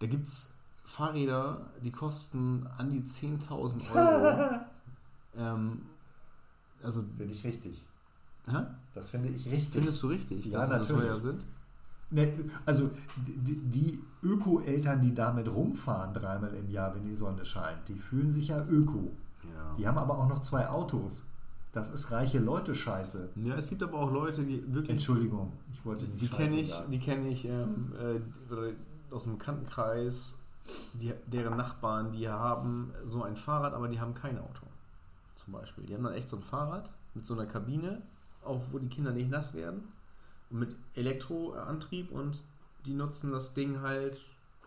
Da 0.00 0.06
gibt's 0.06 0.54
Fahrräder, 0.84 1.60
die 1.84 1.90
kosten 1.90 2.66
an 2.78 2.90
die 2.90 3.02
10.000 3.02 3.94
Euro. 3.94 4.60
ähm, 5.36 5.82
also, 6.82 7.02
Finde 7.16 7.32
ich 7.32 7.44
richtig. 7.44 7.84
hä? 8.46 8.64
Das 8.94 9.10
finde 9.10 9.28
ich 9.28 9.46
richtig. 9.50 9.74
Findest 9.74 10.02
du 10.02 10.08
richtig, 10.08 10.46
Ja, 10.46 10.58
dass 10.58 10.68
sie 10.68 10.72
so 10.72 10.78
natürlich. 10.96 11.10
teuer 11.10 11.20
sind? 11.20 11.46
Ne, 12.10 12.32
also 12.64 12.90
die, 13.16 13.56
die 13.56 14.02
Öko-Eltern, 14.22 15.02
die 15.02 15.14
damit 15.14 15.48
rumfahren 15.48 16.14
dreimal 16.14 16.54
im 16.54 16.70
Jahr, 16.70 16.94
wenn 16.94 17.04
die 17.04 17.14
Sonne 17.14 17.44
scheint, 17.44 17.86
die 17.88 17.96
fühlen 17.96 18.30
sich 18.30 18.48
ja 18.48 18.64
Öko. 18.66 19.12
Ja. 19.44 19.74
Die 19.76 19.86
haben 19.86 19.98
aber 19.98 20.18
auch 20.18 20.28
noch 20.28 20.40
zwei 20.40 20.68
Autos. 20.68 21.26
Das 21.72 21.90
ist 21.90 22.10
reiche 22.10 22.38
Leute 22.38 22.74
Scheiße. 22.74 23.28
Ja, 23.36 23.54
es 23.56 23.68
gibt 23.68 23.82
aber 23.82 23.98
auch 23.98 24.10
Leute, 24.10 24.42
die 24.42 24.64
wirklich. 24.72 24.90
Entschuldigung, 24.90 25.52
ich 25.70 25.84
wollte 25.84 26.06
nicht 26.06 26.22
Die 26.22 26.28
kenne 26.28 26.56
ich, 26.56 26.74
die 26.90 26.98
kenne 26.98 27.28
ich 27.28 27.44
ähm, 27.44 27.92
äh, 28.00 29.14
aus 29.14 29.24
dem 29.24 29.36
Bekanntenkreis, 29.36 30.38
die, 30.94 31.12
deren 31.26 31.56
Nachbarn, 31.56 32.10
die 32.10 32.28
haben 32.28 32.90
so 33.04 33.22
ein 33.22 33.36
Fahrrad, 33.36 33.74
aber 33.74 33.88
die 33.88 34.00
haben 34.00 34.14
kein 34.14 34.38
Auto. 34.38 34.66
Zum 35.34 35.52
Beispiel. 35.52 35.84
Die 35.84 35.94
haben 35.94 36.02
dann 36.02 36.14
echt 36.14 36.28
so 36.28 36.36
ein 36.36 36.42
Fahrrad 36.42 36.92
mit 37.14 37.26
so 37.26 37.34
einer 37.34 37.46
Kabine, 37.46 38.02
auf 38.42 38.72
wo 38.72 38.78
die 38.78 38.88
Kinder 38.88 39.12
nicht 39.12 39.30
nass 39.30 39.54
werden. 39.54 39.92
Mit 40.50 40.76
Elektroantrieb 40.94 42.10
und 42.10 42.42
die 42.86 42.94
nutzen 42.94 43.30
das 43.32 43.54
Ding 43.54 43.80
halt, 43.82 44.18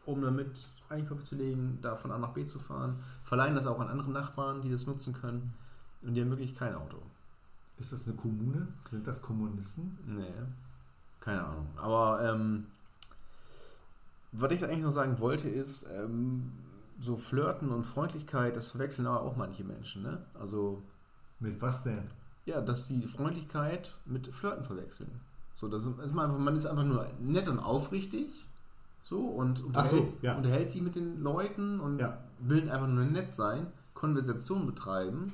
um 0.06 0.22
damit 0.22 0.52
Einkäufe 0.90 1.24
zu 1.24 1.36
legen, 1.36 1.80
da 1.82 1.96
von 1.96 2.12
A 2.12 2.18
nach 2.18 2.34
B 2.34 2.46
zu 2.46 2.60
fahren. 2.60 3.00
Verleihen 3.24 3.56
das 3.56 3.66
auch 3.66 3.80
an 3.80 3.88
andere 3.88 4.12
Nachbarn, 4.12 4.62
die 4.62 4.70
das 4.70 4.86
nutzen 4.86 5.14
können. 5.14 5.54
Und 6.02 6.14
die 6.14 6.22
haben 6.22 6.30
wirklich 6.30 6.56
kein 6.56 6.76
Auto. 6.76 6.98
Ist 7.80 7.94
das 7.94 8.08
eine 8.08 8.16
Kommune? 8.16 8.68
Sind 8.90 9.08
das 9.08 9.22
Kommunisten? 9.22 9.98
Nee, 10.06 10.34
keine 11.20 11.44
Ahnung. 11.46 11.68
Aber 11.78 12.22
ähm, 12.24 12.68
was 14.32 14.52
ich 14.52 14.64
eigentlich 14.64 14.84
noch 14.84 14.92
sagen 14.92 15.20
wollte, 15.20 15.50
ist, 15.50 15.88
ähm, 15.96 16.52
so 17.00 17.18
Flirten 17.18 17.72
und 17.72 17.86
Freundlichkeit, 17.86 18.56
das 18.56 18.70
verwechseln 18.70 19.08
aber 19.08 19.22
auch 19.22 19.36
manche 19.36 19.64
Menschen. 19.64 20.04
Ne? 20.04 20.24
Also, 20.40 20.82
Mit 21.40 21.62
was 21.62 21.84
denn? 21.84 22.10
ja, 22.46 22.62
dass 22.62 22.88
die 22.88 23.08
Freundlichkeit 23.08 23.94
mit 24.06 24.28
Flirten 24.28 24.64
verwechseln. 24.64 25.22
So, 25.62 25.68
das 25.68 25.86
ist 25.86 26.16
man, 26.16 26.26
einfach, 26.26 26.40
man 26.40 26.56
ist 26.56 26.66
einfach 26.66 26.84
nur 26.84 27.08
nett 27.20 27.48
und 27.48 27.60
aufrichtig. 27.60 28.48
So 29.04 29.20
und 29.28 29.62
Ach 29.74 29.86
so, 29.86 29.98
unterhält, 29.98 30.24
ja. 30.24 30.36
unterhält 30.36 30.72
sich 30.72 30.82
mit 30.82 30.96
den 30.96 31.22
Leuten 31.22 31.80
und 31.80 32.00
Ja. 32.00 32.18
will 32.40 32.68
einfach 32.70 32.88
nur 32.88 33.06
nett 33.06 33.32
sein, 33.32 33.68
Konversation 33.94 34.66
betreiben 34.66 35.32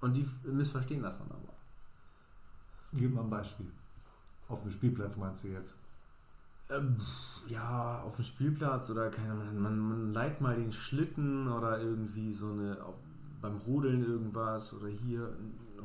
und 0.00 0.16
die 0.16 0.26
missverstehen 0.44 1.02
das 1.02 1.18
dann 1.18 1.28
aber. 1.30 1.52
Gib 2.94 3.12
mal 3.14 3.24
ein 3.24 3.30
Beispiel. 3.30 3.66
Auf 4.48 4.62
dem 4.62 4.70
Spielplatz 4.70 5.18
meinst 5.18 5.44
du 5.44 5.48
jetzt? 5.48 5.76
Ähm, 6.70 6.96
ja, 7.46 8.02
auf 8.04 8.16
dem 8.16 8.24
Spielplatz 8.24 8.88
oder 8.88 9.10
keine 9.10 9.32
Ahnung, 9.32 9.60
man, 9.60 9.78
man 9.78 10.14
leiht 10.14 10.40
mal 10.40 10.56
den 10.56 10.72
Schlitten 10.72 11.46
oder 11.48 11.78
irgendwie 11.78 12.32
so 12.32 12.52
eine, 12.52 12.82
auf, 12.82 12.94
beim 13.42 13.58
Rodeln 13.58 14.02
irgendwas 14.02 14.72
oder 14.72 14.88
hier, 14.88 15.30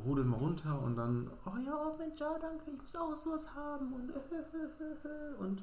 rodelt 0.06 0.28
mal 0.28 0.38
runter 0.38 0.82
und 0.82 0.96
dann, 0.96 1.30
oh 1.46 1.58
ja, 1.66 1.92
Mensch, 1.98 2.20
ja, 2.20 2.38
danke, 2.40 2.72
ich 2.72 2.82
muss 2.82 2.96
auch 2.96 3.16
sowas 3.16 3.48
haben 3.56 3.94
und, 3.94 4.12
und 5.40 5.62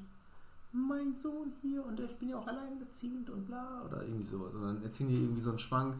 mein 0.71 1.15
Sohn 1.15 1.51
hier 1.61 1.85
und 1.85 1.99
ich 1.99 2.17
bin 2.17 2.29
ja 2.29 2.37
auch 2.37 2.47
alleinerziehend 2.47 3.29
und 3.29 3.45
bla 3.45 3.83
oder 3.85 4.03
irgendwie 4.03 4.23
sowas. 4.23 4.53
Und 4.53 4.61
dann 4.61 4.83
erzählen 4.83 5.09
die 5.09 5.21
irgendwie 5.21 5.41
so 5.41 5.49
einen 5.49 5.59
Schwank. 5.59 5.95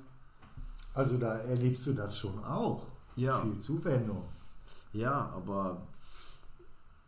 Also 0.94 1.18
da 1.18 1.38
erlebst 1.38 1.88
du 1.88 1.94
das 1.94 2.18
schon 2.18 2.44
auch. 2.44 2.86
Ja. 3.16 3.42
Viel 3.42 3.58
Zuwendung. 3.60 4.24
Ja, 4.94 5.32
aber 5.36 5.82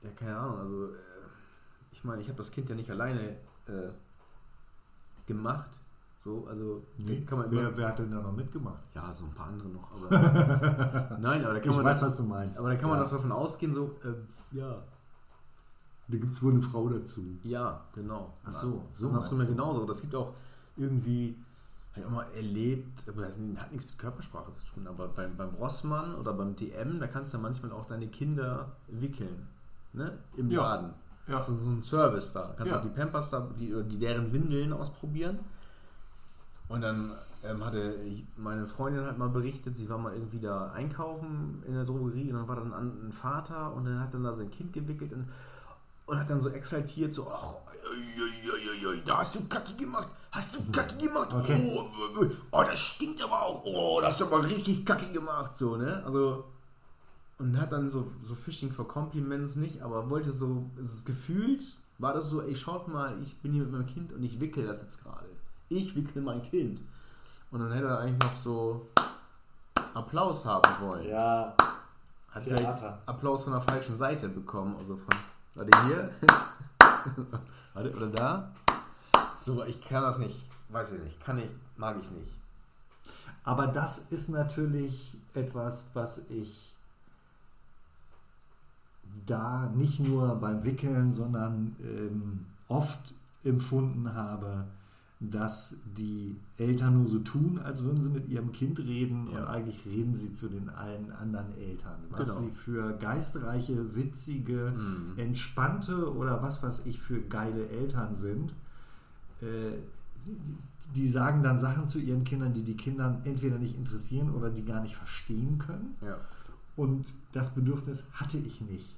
ja, 0.02 0.10
keine 0.16 0.38
Ahnung, 0.38 0.60
also 0.60 0.86
äh, 0.88 0.98
ich 1.92 2.04
meine, 2.04 2.22
ich 2.22 2.28
habe 2.28 2.38
das 2.38 2.52
Kind 2.52 2.70
ja 2.70 2.76
nicht 2.76 2.90
alleine 2.90 3.38
äh, 3.68 3.92
gemacht. 5.28 5.81
So, 6.24 6.46
also 6.48 6.84
Nee. 6.98 7.22
kann 7.26 7.40
man 7.40 7.52
immer. 7.52 7.62
wer, 7.62 7.78
wer 7.78 7.88
hat 7.88 7.98
denn 8.00 8.12
da 8.12 8.22
noch 8.22 8.32
mitgemacht? 8.36 8.80
Ja, 8.94 9.12
so 9.12 9.26
ein 9.26 9.32
paar 9.34 9.48
andere 9.48 9.70
noch, 9.70 9.92
aber. 9.92 11.18
Nein, 11.20 11.44
aber 11.44 11.56
da 11.56 11.60
kann 11.60 11.72
Ich 11.72 11.76
man. 11.78 11.86
weiß, 11.86 12.02
was 12.04 12.18
du 12.18 12.24
meinst. 12.24 12.60
aber 12.60 12.70
da 12.70 12.76
kann 12.76 12.90
man 12.90 13.00
ja. 13.00 13.04
doch 13.06 13.12
davon 13.12 13.32
ausgehen, 13.32 13.74
so, 13.74 13.96
äh, 14.04 14.56
ja, 14.58 14.84
Da 16.08 16.18
gibt 16.18 16.32
es 16.32 16.44
wohl 16.44 16.52
eine 16.54 16.62
Frau 16.62 16.88
dazu. 16.90 17.24
ja, 17.44 17.82
genau. 17.96 18.34
Ach 18.46 18.52
so, 18.52 18.84
so 18.92 19.08
Andersrum 19.08 19.40
meinst 19.40 19.50
ja 19.50 19.56
du. 19.56 19.62
genauso. 19.64 19.86
Das 19.86 20.02
gibt 20.02 20.14
auch 20.14 20.34
irgendwie, 20.78 21.36
habe 21.92 22.02
ich 22.02 22.06
auch 22.06 22.12
mal 22.12 22.28
erlebt, 22.36 23.04
aber 23.10 23.24
das 23.24 23.38
hat 23.58 23.72
nichts 23.72 23.88
mit 23.88 23.98
Körpersprache 23.98 24.52
zu 24.52 24.64
tun, 24.76 24.86
aber 24.88 25.08
beim, 25.08 25.36
beim 25.36 25.56
Rossmann 25.56 26.14
oder 26.16 26.34
beim 26.34 26.56
DM, 26.56 27.00
da 27.00 27.08
kannst 27.08 27.34
du 27.34 27.38
ja 27.38 27.42
manchmal 27.42 27.72
auch 27.72 27.86
deine 27.86 28.08
Kinder 28.08 28.74
wickeln. 28.90 29.48
Ne? 29.94 30.20
Im 30.38 30.52
Ja. 30.52 30.62
Laden. 30.62 30.94
Ja. 31.28 31.38
Ist 31.40 31.48
so 31.48 31.54
ein 31.54 31.82
Service 31.82 32.32
da. 32.34 32.54
Kannst 32.58 32.72
Ja. 32.72 32.78
auch 32.80 32.84
die 32.84 32.90
Pampers 32.90 33.32
da, 33.32 33.48
die, 33.60 33.74
oder 33.74 33.84
die 33.84 33.98
deren 33.98 34.32
Windeln 34.32 34.72
ausprobieren. 34.74 35.40
Und 36.72 36.82
dann 36.82 37.12
ähm, 37.44 37.66
hatte 37.66 38.00
meine 38.38 38.66
Freundin 38.66 39.04
halt 39.04 39.18
mal 39.18 39.30
berichtet, 39.30 39.76
sie 39.76 39.90
war 39.90 39.98
mal 39.98 40.14
irgendwie 40.14 40.40
da 40.40 40.72
einkaufen 40.72 41.62
in 41.68 41.74
der 41.74 41.84
Drogerie 41.84 42.32
und 42.32 42.38
dann 42.38 42.48
war 42.48 42.56
dann 42.56 42.74
ein 42.74 43.12
Vater 43.12 43.74
und 43.74 43.86
dann 43.86 44.00
hat 44.00 44.14
dann 44.14 44.24
da 44.24 44.34
sein 44.34 44.50
Kind 44.52 44.72
gewickelt 44.72 45.12
und, 45.12 45.28
und 46.06 46.20
hat 46.20 46.30
dann 46.30 46.40
so 46.40 46.50
exaltiert, 46.50 47.12
so, 47.12 47.30
ach, 47.30 47.56
oi, 47.56 48.52
oi, 48.52 48.70
oi, 48.72 48.88
oi, 48.88 49.02
da 49.06 49.18
hast 49.18 49.36
du 49.36 49.42
Kacke 49.50 49.74
gemacht, 49.74 50.08
hast 50.32 50.56
du 50.56 50.60
Kacke 50.72 50.96
gemacht, 50.96 51.34
Okay. 51.34 51.74
oh, 51.76 51.90
oh, 52.20 52.26
oh, 52.52 52.64
das 52.64 52.80
stinkt 52.80 53.22
aber 53.22 53.42
auch, 53.42 53.64
oh, 53.66 54.00
das 54.00 54.14
hast 54.14 54.22
du 54.22 54.26
aber 54.28 54.46
richtig 54.46 54.86
Kacke 54.86 55.12
gemacht, 55.12 55.58
so, 55.58 55.76
ne, 55.76 56.02
also, 56.06 56.46
und 57.38 57.60
hat 57.60 57.74
dann 57.74 57.90
so, 57.90 58.08
so 58.24 58.36
Fishing 58.36 58.72
for 58.72 58.88
Compliments 58.88 59.58
nicht, 59.58 59.82
aber 59.82 60.10
wollte 60.10 60.32
so, 60.32 60.70
gefühlt, 61.04 61.64
war 61.98 62.14
das 62.14 62.30
so, 62.30 62.42
ey, 62.42 62.56
schaut 62.56 62.88
mal, 62.88 63.20
ich 63.22 63.42
bin 63.42 63.52
hier 63.52 63.64
mit 63.64 63.72
meinem 63.74 63.88
Kind 63.88 64.14
und 64.14 64.24
ich 64.24 64.40
wickel 64.40 64.66
das 64.66 64.84
jetzt 64.84 65.04
gerade. 65.04 65.31
Ich 65.72 65.96
wickel 65.96 66.22
mein 66.22 66.42
Kind. 66.44 66.82
Und 67.50 67.62
dann 67.62 67.72
hätte 67.72 67.88
er 67.88 68.00
eigentlich 68.00 68.30
noch 68.32 68.38
so 68.38 68.90
Applaus 69.94 70.46
haben 70.46 70.70
wollen. 70.82 71.08
Ja, 71.08 71.56
Hat 72.32 72.44
Theater. 72.44 72.76
vielleicht 72.78 73.10
Applaus 73.10 73.44
von 73.46 73.54
der 73.54 73.62
falschen 73.62 73.96
Seite 73.96 74.28
bekommen. 74.28 74.76
Also 74.78 74.98
von, 74.98 75.16
warte 75.56 75.86
hier. 75.88 76.10
warte, 77.74 77.96
oder 77.96 78.08
da. 78.08 78.52
So, 79.38 79.64
ich 79.64 79.82
kann 79.82 80.04
das 80.04 80.18
nicht. 80.20 80.50
Weiß 80.70 80.92
ich 80.92 81.02
nicht. 81.02 81.20
Kann 81.24 81.38
ich, 81.40 81.50
mag 81.78 81.98
ich 82.02 82.12
nicht. 82.12 82.32
aber 83.46 83.68
das 83.68 83.98
ist 84.12 84.30
natürlich 84.30 85.16
etwas, 85.34 85.86
was 85.94 86.20
ich 86.30 86.74
da 89.26 89.70
nicht 89.74 90.00
nur 90.02 90.36
beim 90.36 90.64
Wickeln, 90.64 91.12
sondern 91.14 91.76
ähm, 91.82 92.46
oft 92.68 93.00
empfunden 93.44 94.14
habe, 94.14 94.66
dass 95.24 95.76
die 95.98 96.36
Eltern 96.58 96.98
nur 96.98 97.08
so 97.08 97.20
tun, 97.20 97.60
als 97.64 97.84
würden 97.84 98.02
sie 98.02 98.10
mit 98.10 98.28
ihrem 98.28 98.52
Kind 98.52 98.80
reden 98.80 99.28
Ja. 99.32 99.42
und 99.42 99.46
eigentlich 99.50 99.86
reden 99.86 100.16
sie 100.16 100.34
zu 100.34 100.48
den 100.50 100.68
allen 100.70 101.12
anderen 101.12 101.56
Eltern. 101.58 102.00
Was 102.10 102.36
Genau. 102.38 102.50
sie 102.50 102.56
für 102.56 102.94
geistreiche, 102.98 103.96
witzige, 103.96 104.74
Mhm. 104.76 105.20
entspannte 105.20 106.12
oder 106.16 106.42
was 106.42 106.64
weiß 106.64 106.88
ich 106.88 107.00
für 107.00 107.22
geile 107.22 107.70
Eltern 107.70 108.16
sind. 108.16 108.52
Äh, 109.42 109.78
die, 110.26 110.56
die 111.02 111.08
sagen 111.08 111.44
dann 111.44 111.60
Sachen 111.60 111.88
zu 111.88 112.00
ihren 112.00 112.24
Kindern, 112.24 112.54
die 112.54 112.64
die 112.64 112.76
Kindern 112.76 113.22
entweder 113.24 113.60
nicht 113.60 113.76
interessieren 113.76 114.32
oder 114.32 114.50
die 114.50 114.66
gar 114.66 114.82
nicht 114.82 114.96
verstehen 114.96 115.60
können. 115.60 115.96
Ja. 116.02 116.18
Und 116.76 117.06
das 117.32 117.54
Bedürfnis 117.54 118.06
hatte 118.14 118.40
ich 118.40 118.60
nicht. 118.62 118.96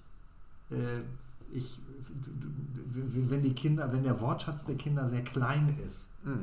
Äh, 0.71 1.01
ich, 1.53 1.79
wenn 2.93 3.41
die 3.41 3.53
Kinder, 3.53 3.91
wenn 3.91 4.03
der 4.03 4.19
Wortschatz 4.21 4.65
der 4.65 4.75
Kinder 4.75 5.07
sehr 5.07 5.23
klein 5.23 5.77
ist, 5.85 6.11
Mhm. 6.23 6.39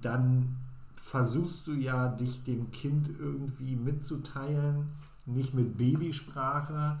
dann 0.00 0.56
versuchst 0.96 1.66
du 1.66 1.72
ja, 1.72 2.08
dich 2.08 2.42
dem 2.44 2.70
Kind 2.70 3.08
irgendwie 3.18 3.76
mitzuteilen. 3.76 4.84
Nicht 5.26 5.54
mit 5.54 5.76
Babysprache, 5.76 6.96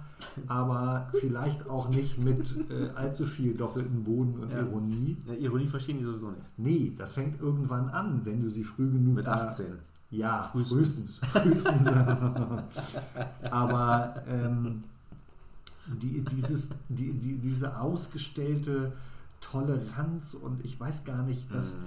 aber 0.46 1.08
vielleicht 1.20 1.68
auch 1.68 1.88
nicht 1.88 2.18
mit 2.18 2.54
äh, 2.70 2.90
allzu 2.94 3.26
viel 3.26 3.54
doppelten 3.54 4.04
Boden 4.04 4.38
und 4.38 4.52
Ja. 4.52 4.60
Ironie. 4.60 5.16
ja. 5.26 5.34
Ironie 5.34 5.66
verstehen 5.66 5.98
die 5.98 6.04
sowieso 6.04 6.30
nicht. 6.30 6.42
Nee, 6.58 6.92
das 6.96 7.14
fängt 7.14 7.40
irgendwann 7.40 7.88
an, 7.88 8.20
wenn 8.24 8.40
du 8.42 8.48
sie 8.48 8.62
früh 8.62 8.88
genug 8.90 9.14
Mit 9.16 9.26
da- 9.26 9.32
18. 9.48 9.66
Ja, 10.10 10.42
Frühestens. 10.42 11.18
frühestens. 11.18 11.18
frühestens. 11.20 11.88
Aber 13.50 14.22
ähm, 14.28 14.84
die, 16.00 16.22
dieses, 16.24 16.70
die, 16.88 17.12
die, 17.12 17.38
diese 17.38 17.78
ausgestellte 17.80 18.92
Toleranz 19.40 20.34
und 20.34 20.64
ich 20.64 20.78
weiß 20.78 21.04
gar 21.04 21.22
nicht, 21.22 21.52
dass. 21.54 21.74
Mhm. 21.74 21.78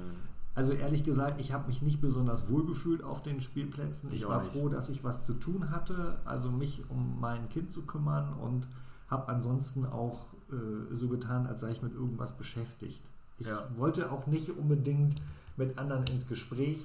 Also 0.56 0.72
ehrlich 0.72 1.04
gesagt, 1.04 1.40
ich 1.40 1.52
habe 1.52 1.66
mich 1.66 1.82
nicht 1.82 2.00
besonders 2.00 2.48
wohl 2.48 2.64
gefühlt 2.68 3.04
auf 3.04 3.24
den 3.24 3.42
Spielplätzen. 3.42 4.10
Ich, 4.14 4.22
Ich 4.22 4.28
war 4.28 4.40
froh, 4.40 4.70
dass 4.70 4.88
ich 4.90 5.04
was 5.04 5.26
zu 5.26 5.34
tun 5.34 5.72
hatte, 5.72 6.20
also 6.26 6.52
mich 6.52 6.84
um 6.90 7.20
mein 7.20 7.50
Kind 7.50 7.72
zu 7.72 7.82
kümmern 7.82 8.34
und 8.34 8.68
habe 9.10 9.30
ansonsten 9.30 9.84
auch 9.88 10.28
äh, 10.52 10.96
so 10.96 11.08
getan, 11.08 11.48
als 11.48 11.62
sei 11.62 11.72
ich 11.72 11.82
mit 11.82 11.96
irgendwas 11.96 12.34
beschäftigt. 12.34 13.02
Ich 13.40 13.48
Ja. 13.48 13.68
wollte 13.78 14.12
auch 14.12 14.28
nicht 14.28 14.52
unbedingt 14.52 15.16
mit 15.58 15.80
anderen 15.80 16.04
ins 16.06 16.28
Gespräch. 16.28 16.78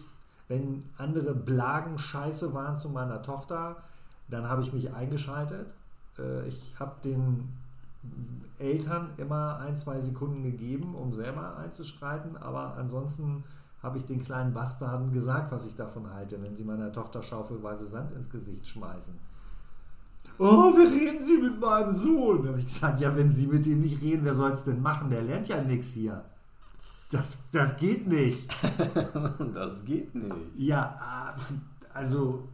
Wenn 0.49 0.83
andere 0.97 1.35
Blagen 1.35 1.99
scheiße 1.99 2.55
waren 2.55 2.79
zu 2.79 2.89
meiner 2.89 3.21
Tochter, 3.21 3.77
dann 4.31 4.49
habe 4.49 4.63
ich 4.63 4.73
mich 4.73 4.95
eingeschaltet. 4.95 5.67
Äh, 6.19 6.47
ich 6.49 6.75
habe 6.79 6.95
den 7.05 7.49
Eltern 8.59 9.11
immer 9.19 9.59
ein, 9.59 9.77
zwei 9.77 10.01
Sekunden 10.01 10.43
gegeben, 10.43 10.95
um 10.95 11.13
selber 11.13 11.57
einzuschreiten, 11.59 12.37
aber 12.37 12.75
ansonsten 12.77 13.45
habe 13.83 13.99
ich 13.99 14.07
den 14.07 14.25
kleinen 14.25 14.53
Bastarden 14.53 15.13
gesagt, 15.13 15.53
was 15.53 15.67
ich 15.67 15.77
davon 15.77 16.13
halte, 16.13 16.43
wenn 16.43 16.55
sie 16.55 16.65
meiner 16.65 16.93
Tochter 16.93 17.23
schaufelweise 17.23 17.87
Sand 17.87 18.13
ins 18.13 18.29
Gesicht 18.29 18.67
schmeißen. 18.67 19.15
Oh, 20.41 20.73
wie 20.77 20.87
reden 20.87 21.23
Sie 21.23 21.39
mit 21.39 21.61
meinem 21.61 21.91
Sohn? 21.91 22.43
Da 22.43 22.49
habe 22.51 22.59
ich 22.59 22.67
gesagt, 22.67 23.01
ja, 23.01 23.17
wenn 23.17 23.29
Sie 23.29 23.49
mit 23.49 23.67
ihm 23.67 23.81
nicht 23.81 24.01
reden, 24.01 24.25
wer 24.25 24.35
soll 24.35 24.53
es 24.53 24.65
denn 24.65 24.81
machen? 24.81 25.11
Der 25.11 25.23
lernt 25.23 25.49
ja 25.49 25.61
nichts 25.63 25.93
hier. 25.93 26.25
Das, 27.11 27.51
das 27.51 27.77
geht 27.77 28.07
nicht. 28.07 28.49
das 29.55 29.85
geht 29.85 30.15
nicht. 30.15 30.37
Ja, 30.57 31.35
äh, 31.37 31.97
also 31.97 32.49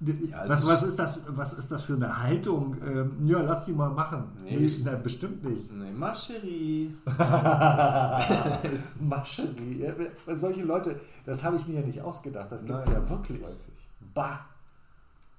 Ja, 0.00 0.46
was, 0.46 0.60
ist- 0.60 0.66
was, 0.66 0.82
ist 0.82 0.98
das, 0.98 1.20
was 1.26 1.52
ist 1.54 1.70
das 1.70 1.82
für 1.84 1.94
eine 1.94 2.22
Haltung? 2.22 2.76
Ähm, 2.82 3.26
ja, 3.26 3.40
lass 3.40 3.64
sie 3.64 3.72
mal 3.72 3.88
machen. 3.90 4.30
Nee, 4.44 4.56
Nee, 4.58 4.80
na, 4.84 4.94
bestimmt 4.96 5.42
nicht. 5.42 5.72
Nee, 5.72 5.90
Mascherie. 5.90 6.94
Mascherie. 9.00 9.80
Ja, 9.80 9.94
solche 10.36 10.64
Leute, 10.64 11.00
das 11.24 11.42
habe 11.42 11.56
ich 11.56 11.66
mir 11.66 11.80
ja 11.80 11.86
nicht 11.86 12.00
ausgedacht. 12.02 12.52
Das 12.52 12.64
gibt 12.64 12.78
es 12.78 12.88
ja 12.88 13.08
wirklich. 13.08 13.40
Das 13.40 13.50
weiß 13.50 13.68
ich. 13.74 13.88
Bah. 14.14 14.40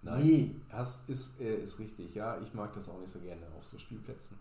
Nein, 0.01 0.24
Nee. 0.26 0.55
das 0.72 1.03
ist, 1.08 1.39
äh, 1.41 1.58
ist 1.58 1.80
richtig, 1.80 2.16
ja. 2.16 2.38
Ich 2.39 2.53
mag 2.53 2.72
das 2.74 2.89
auch 2.89 2.99
nicht 2.99 3.12
so 3.12 3.20
gerne 3.20 3.41
auf 3.58 3.66
so 3.66 3.78
Spielplätzen. 3.78 4.38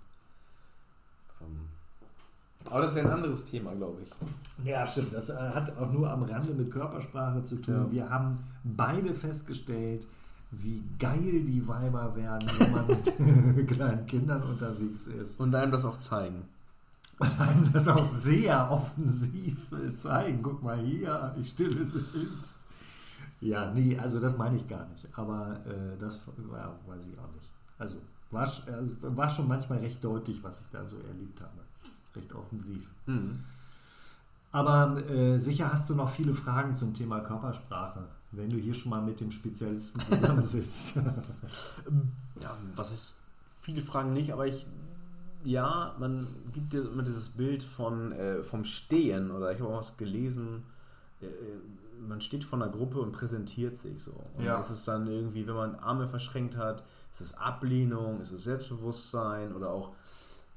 Ähm, 1.40 1.68
aber 2.70 2.82
das 2.82 2.94
wäre 2.94 3.06
ein 3.06 3.12
anderes 3.12 3.44
Thema, 3.44 3.74
glaube 3.74 4.02
ich. 4.02 4.66
Ja, 4.66 4.86
stimmt. 4.86 5.12
Das 5.12 5.28
äh, 5.30 5.34
hat 5.34 5.76
auch 5.78 5.90
nur 5.92 6.10
am 6.10 6.22
Rande 6.22 6.52
mit 6.52 6.70
Körpersprache 6.70 7.42
zu 7.44 7.56
tun. 7.56 7.74
Ja. 7.74 7.92
Wir 7.92 8.10
haben 8.10 8.38
beide 8.64 9.14
festgestellt, 9.14 10.06
wie 10.50 10.82
geil 10.98 11.44
die 11.44 11.66
Weiber 11.66 12.14
werden, 12.16 12.48
wenn 12.58 12.72
man 12.72 12.86
mit 13.56 13.68
kleinen 13.68 14.06
Kindern 14.06 14.42
unterwegs 14.42 15.06
ist. 15.06 15.40
Und 15.40 15.54
einem 15.54 15.72
das 15.72 15.84
auch 15.84 15.96
zeigen. 15.96 16.44
Und 17.18 17.40
einem 17.40 17.72
das 17.72 17.88
auch 17.88 18.04
sehr 18.04 18.70
offensiv 18.70 19.70
zeigen. 19.96 20.42
Guck 20.42 20.62
mal 20.62 20.78
hier, 20.78 21.34
ich 21.40 21.48
stille 21.48 21.84
selbst. 21.84 22.58
Ja, 23.40 23.70
nee, 23.72 23.98
also 23.98 24.20
das 24.20 24.36
meine 24.36 24.56
ich 24.56 24.66
gar 24.66 24.86
nicht. 24.88 25.06
Aber 25.14 25.60
äh, 25.66 25.98
das 25.98 26.20
ja, 26.52 26.74
weiß 26.86 27.06
ich 27.06 27.18
auch 27.18 27.32
nicht. 27.32 27.50
Also 27.78 27.98
war, 28.30 28.42
also 28.42 29.16
war 29.16 29.28
schon 29.28 29.48
manchmal 29.48 29.78
recht 29.78 30.02
deutlich, 30.02 30.42
was 30.42 30.62
ich 30.62 30.66
da 30.70 30.84
so 30.84 30.96
erlebt 30.96 31.40
habe. 31.40 31.65
Recht 32.16 32.32
offensiv. 32.34 32.90
Mhm. 33.06 33.44
Aber 34.52 34.96
äh, 35.10 35.38
sicher 35.38 35.70
hast 35.72 35.90
du 35.90 35.94
noch 35.94 36.08
viele 36.10 36.34
Fragen 36.34 36.72
zum 36.74 36.94
Thema 36.94 37.20
Körpersprache, 37.20 38.04
wenn 38.32 38.48
du 38.48 38.56
hier 38.56 38.72
schon 38.74 38.90
mal 38.90 39.02
mit 39.02 39.20
dem 39.20 39.30
Spezialisten 39.30 40.00
zusammensitzt. 40.00 40.94
Ja, 42.40 42.54
was 42.74 42.92
ist 42.92 43.16
viele 43.62 43.80
Fragen 43.80 44.12
nicht, 44.12 44.30
aber 44.32 44.46
ich, 44.46 44.66
ja, 45.42 45.94
man 45.98 46.26
gibt 46.52 46.74
dir 46.74 46.82
immer 46.82 47.02
dieses 47.02 47.30
Bild 47.30 47.62
von, 47.62 48.12
äh, 48.12 48.42
vom 48.42 48.64
Stehen 48.64 49.30
oder 49.30 49.52
ich 49.52 49.60
habe 49.60 49.72
auch 49.72 49.78
was 49.78 49.96
gelesen, 49.96 50.62
äh, 51.22 51.26
man 52.06 52.20
steht 52.20 52.44
vor 52.44 52.60
einer 52.60 52.70
Gruppe 52.70 53.00
und 53.00 53.12
präsentiert 53.12 53.78
sich 53.78 54.02
so. 54.02 54.12
Und 54.36 54.44
Ja. 54.44 54.60
es 54.60 54.68
ist 54.70 54.86
dann 54.86 55.06
irgendwie, 55.06 55.46
wenn 55.46 55.54
man 55.54 55.76
Arme 55.76 56.06
verschränkt 56.06 56.58
hat, 56.58 56.84
ist 57.10 57.22
es 57.22 57.34
Ablehnung, 57.38 58.20
ist 58.20 58.32
es 58.32 58.44
Selbstbewusstsein 58.44 59.54
oder 59.54 59.70
auch 59.70 59.92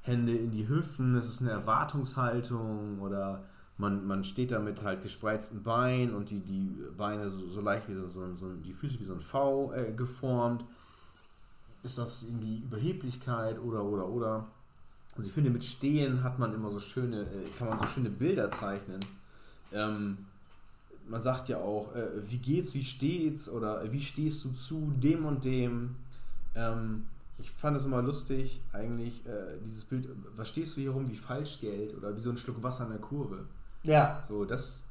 Hände 0.02 0.34
in 0.34 0.50
die 0.50 0.68
Hüften, 0.68 1.14
ist 1.16 1.28
es 1.28 1.40
eine 1.40 1.50
Erwartungshaltung 1.50 3.00
oder 3.00 3.44
man, 3.76 4.06
man 4.06 4.24
steht 4.24 4.52
da 4.52 4.58
mit 4.58 4.82
halt 4.82 5.02
gespreizten 5.02 5.62
Beinen 5.62 6.14
und 6.14 6.30
die, 6.30 6.40
die 6.40 6.76
Beine 6.96 7.30
so, 7.30 7.46
so 7.48 7.60
leicht 7.60 7.88
wie 7.88 7.94
so, 7.94 8.08
so, 8.08 8.34
so 8.34 8.52
die 8.54 8.72
Füße 8.72 9.00
wie 9.00 9.04
so 9.04 9.14
ein 9.14 9.20
V 9.20 9.72
äh, 9.72 9.92
geformt. 9.92 10.64
Ist 11.82 11.98
das 11.98 12.24
irgendwie 12.24 12.58
Überheblichkeit 12.58 13.58
oder 13.58 13.82
oder 13.82 14.06
oder? 14.06 14.46
Also 15.16 15.28
ich 15.28 15.32
finde 15.32 15.50
mit 15.50 15.64
Stehen 15.64 16.22
hat 16.22 16.38
man 16.38 16.52
immer 16.54 16.70
so 16.70 16.78
schöne, 16.78 17.22
äh, 17.22 17.48
kann 17.58 17.68
man 17.68 17.78
so 17.78 17.86
schöne 17.86 18.10
Bilder 18.10 18.50
zeichnen. 18.50 19.00
Ähm, 19.72 20.18
man 21.08 21.22
sagt 21.22 21.48
ja 21.48 21.58
auch, 21.58 21.94
äh, 21.94 22.08
wie 22.28 22.38
geht's, 22.38 22.74
wie 22.74 22.84
steht's 22.84 23.48
oder 23.48 23.82
äh, 23.82 23.92
wie 23.92 24.00
stehst 24.00 24.44
du 24.44 24.50
zu 24.52 24.92
dem 24.96 25.24
und 25.24 25.44
dem. 25.44 25.96
Ähm, 26.54 27.06
ich 27.40 27.50
fand 27.50 27.76
es 27.76 27.84
immer 27.84 28.02
lustig, 28.02 28.60
eigentlich 28.72 29.24
äh, 29.26 29.58
dieses 29.64 29.84
Bild, 29.84 30.08
was 30.36 30.48
stehst 30.48 30.76
du 30.76 30.80
hier 30.80 30.90
rum 30.92 31.08
wie 31.08 31.16
Falschgeld 31.16 31.96
oder 31.96 32.14
wie 32.16 32.20
so 32.20 32.30
ein 32.30 32.36
Schluck 32.36 32.62
Wasser 32.62 32.84
in 32.84 32.90
der 32.92 33.00
Kurve. 33.00 33.46
Ja. 33.82 34.22
So, 34.26 34.44
das 34.44 34.84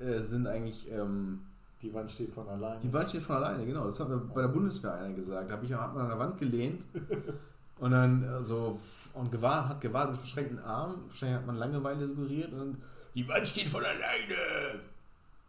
äh, 0.00 0.20
sind 0.20 0.46
eigentlich, 0.46 0.90
ähm, 0.90 1.40
Die 1.82 1.92
Wand 1.92 2.10
steht 2.10 2.32
von 2.32 2.48
alleine. 2.48 2.80
die 2.80 2.92
Wand 2.92 3.08
steht 3.10 3.22
von 3.22 3.36
alleine, 3.36 3.64
genau. 3.66 3.84
Das 3.84 4.00
hat 4.00 4.08
mir 4.08 4.16
bei 4.18 4.42
der 4.42 4.48
Bundeswehr 4.48 4.94
einer 4.94 5.14
gesagt. 5.14 5.48
Da 5.50 5.54
habe 5.54 5.64
ich 5.66 5.72
hat 5.72 5.94
man 5.94 6.04
an 6.04 6.08
der 6.10 6.18
Wand 6.18 6.38
gelehnt 6.38 6.84
und 7.78 7.90
dann 7.90 8.22
äh, 8.24 8.42
so 8.42 8.78
und 9.12 9.30
gewartet, 9.30 9.68
hat 9.70 9.80
gewartet 9.80 10.12
mit 10.12 10.20
verschränkten 10.20 10.58
Armen. 10.60 10.96
Wahrscheinlich 11.08 11.38
hat 11.38 11.46
man 11.46 11.56
Langeweile 11.56 12.06
suggeriert 12.06 12.52
und 12.52 12.58
dann, 12.58 12.82
die 13.14 13.28
Wand 13.28 13.46
steht 13.46 13.68
von 13.68 13.84
alleine. 13.84 14.80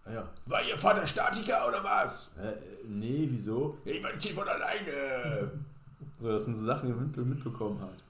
Ah 0.05 0.11
Ja. 0.13 0.29
War 0.45 0.61
Ihr 0.63 0.77
Vater 0.77 1.07
Statiker 1.07 1.67
oder 1.67 1.83
was? 1.83 2.29
Äh, 2.38 2.53
nee, 2.88 3.27
wieso? 3.31 3.77
Die 3.86 4.03
Wand 4.03 4.21
steht 4.21 4.33
von 4.33 4.47
alleine. 4.47 5.51
so, 6.19 6.29
das 6.29 6.45
sind 6.45 6.57
so 6.57 6.65
Sachen, 6.65 6.87
die 6.87 6.93
man 6.93 7.07
mit, 7.07 7.17
mitbekommen 7.17 7.79
hat. 7.81 8.03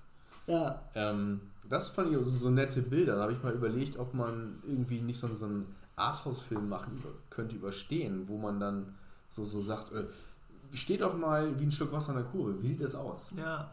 ja. 0.47 0.81
Ähm, 0.95 1.41
das 1.67 1.89
fand 1.89 2.11
ich 2.11 2.17
so, 2.23 2.29
so 2.29 2.49
nette 2.49 2.81
Bilder. 2.81 3.15
Da 3.15 3.23
habe 3.23 3.33
ich 3.33 3.41
mal 3.41 3.53
überlegt, 3.53 3.97
ob 3.97 4.13
man 4.13 4.59
irgendwie 4.67 5.01
nicht 5.01 5.19
so, 5.19 5.33
so 5.33 5.45
einen 5.45 5.65
Arthouse-Film 5.95 6.69
machen 6.69 7.03
könnte 7.29 7.55
überstehen, 7.55 8.27
wo 8.27 8.38
man 8.38 8.59
dann 8.59 8.93
so, 9.31 9.43
so 9.45 9.61
sagt, 9.63 9.91
äh, 9.91 10.03
steht 10.75 11.01
doch 11.01 11.17
mal 11.17 11.59
wie 11.59 11.63
ein 11.63 11.71
Schluck 11.71 11.91
Wasser 11.91 12.11
in 12.11 12.19
der 12.19 12.27
Kurve. 12.27 12.61
Wie 12.61 12.67
sieht 12.67 12.81
das 12.81 12.95
aus? 12.95 13.31
Ja. 13.38 13.71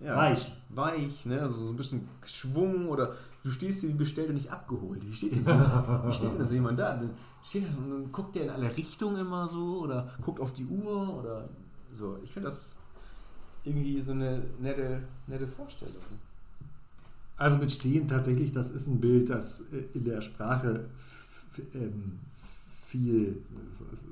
Ja. 0.00 0.16
Weich. 0.16 0.52
Weich, 0.70 1.26
ne? 1.26 1.40
Also 1.42 1.66
so 1.66 1.68
ein 1.68 1.76
bisschen 1.76 2.08
Schwung 2.26 2.88
oder 2.88 3.14
du 3.44 3.50
stehst 3.50 3.80
hier 3.80 3.90
wie 3.90 3.94
bestellt 3.94 4.28
und 4.28 4.34
nicht 4.34 4.50
abgeholt. 4.50 5.06
Wie 5.06 5.12
steht 5.12 5.32
denn 5.32 5.44
so, 5.44 5.50
wie 6.06 6.12
steht 6.12 6.36
denn 6.36 6.46
so 6.46 6.54
jemand 6.54 6.78
da? 6.78 6.96
Dann, 6.96 7.10
steht, 7.44 7.66
und 7.76 7.90
dann 7.90 8.12
guckt 8.12 8.34
der 8.34 8.44
in 8.44 8.50
alle 8.50 8.76
Richtungen 8.76 9.18
immer 9.18 9.46
so 9.46 9.80
oder 9.82 10.08
guckt 10.20 10.40
auf 10.40 10.52
die 10.54 10.66
Uhr 10.66 11.18
oder 11.18 11.48
so. 11.92 12.18
Ich 12.24 12.32
finde 12.32 12.48
das 12.48 12.78
irgendwie 13.64 14.00
so 14.00 14.12
eine 14.12 14.42
nette, 14.60 15.02
nette 15.26 15.46
Vorstellung. 15.46 15.94
Also 17.36 17.56
mit 17.56 17.72
Stehen 17.72 18.06
tatsächlich, 18.08 18.52
das 18.52 18.70
ist 18.70 18.86
ein 18.86 19.00
Bild, 19.00 19.30
das 19.30 19.62
äh, 19.72 19.84
in 19.94 20.04
der 20.04 20.20
Sprache 20.20 20.84
ähm, 21.74 22.18
viel 22.86 23.42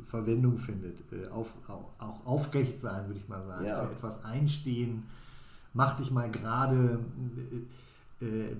Verwendung 0.06 0.58
findet. 0.58 0.98
Äh, 1.12 1.28
Auf, 1.28 1.52
au- 1.68 1.90
auch 1.98 2.26
aufrecht 2.26 2.80
sein, 2.80 3.06
würde 3.06 3.20
ich 3.20 3.28
mal 3.28 3.44
sagen. 3.46 3.64
Ja. 3.66 3.84
Für 3.86 3.92
etwas 3.92 4.24
einstehen, 4.24 5.04
mach 5.74 5.96
dich 5.96 6.10
mal 6.10 6.30
gerade. 6.30 6.98
äh, 8.20 8.56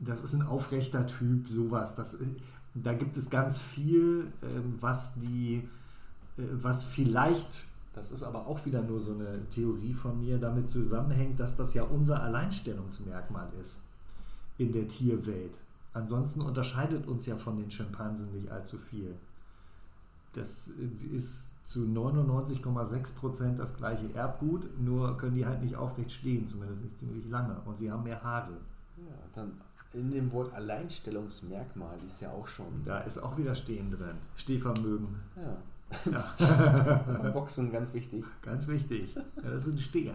Das 0.00 0.22
ist 0.22 0.32
ein 0.34 0.42
aufrechter 0.42 1.06
Typ, 1.06 1.48
sowas. 1.48 1.94
Das, 1.96 2.16
da 2.74 2.92
gibt 2.92 3.16
es 3.16 3.28
ganz 3.30 3.58
viel, 3.58 4.28
ähm, 4.42 4.74
was 4.80 5.14
die, 5.16 5.68
was 6.36 6.84
vielleicht, 6.84 7.64
das 7.92 8.12
ist 8.12 8.22
aber 8.22 8.46
auch 8.46 8.64
wieder 8.64 8.82
nur 8.82 9.00
so 9.00 9.12
eine 9.12 9.48
Theorie 9.50 9.94
von 9.94 10.20
mir, 10.20 10.38
damit 10.38 10.70
zusammenhängt, 10.70 11.40
dass 11.40 11.56
das 11.56 11.74
ja 11.74 11.82
unser 11.82 12.22
Alleinstellungsmerkmal 12.22 13.48
ist 13.60 13.82
in 14.56 14.72
der 14.72 14.88
Tierwelt. 14.88 15.58
Ansonsten 15.92 16.40
unterscheidet 16.40 17.06
uns 17.06 17.26
ja 17.26 17.36
von 17.36 17.56
den 17.56 17.70
Schimpansen 17.70 18.32
nicht 18.32 18.50
allzu 18.50 18.76
viel. 18.76 19.14
Das 20.32 20.70
ist 21.12 21.50
zu 21.64 21.80
99,6 21.80 23.14
Prozent 23.16 23.58
das 23.58 23.76
gleiche 23.76 24.14
Erbgut, 24.14 24.68
nur 24.80 25.16
können 25.18 25.34
die 25.34 25.46
halt 25.46 25.62
nicht 25.62 25.76
aufrecht 25.76 26.10
stehen, 26.10 26.46
zumindest 26.46 26.84
nicht 26.84 26.98
ziemlich 26.98 27.28
lange. 27.28 27.60
Und 27.64 27.78
sie 27.78 27.90
haben 27.90 28.04
mehr 28.04 28.22
Haare. 28.22 28.52
Ja, 28.96 29.14
dann 29.34 29.52
in 29.92 30.10
dem 30.10 30.30
Wort 30.32 30.52
Alleinstellungsmerkmal 30.54 31.98
ist 32.06 32.20
ja 32.20 32.30
auch 32.30 32.46
schon. 32.46 32.84
Da 32.84 33.00
ist 33.00 33.18
auch 33.18 33.36
wieder 33.38 33.54
Stehen 33.54 33.90
drin. 33.90 34.16
Stehvermögen. 34.36 35.08
Ja. 35.36 35.56
Ja, 36.10 37.30
Boxen 37.32 37.72
ganz 37.72 37.94
wichtig. 37.94 38.24
ganz 38.42 38.66
wichtig. 38.68 39.14
Ja, 39.14 39.50
das 39.50 39.64
sind 39.64 39.80
Steher. 39.80 40.14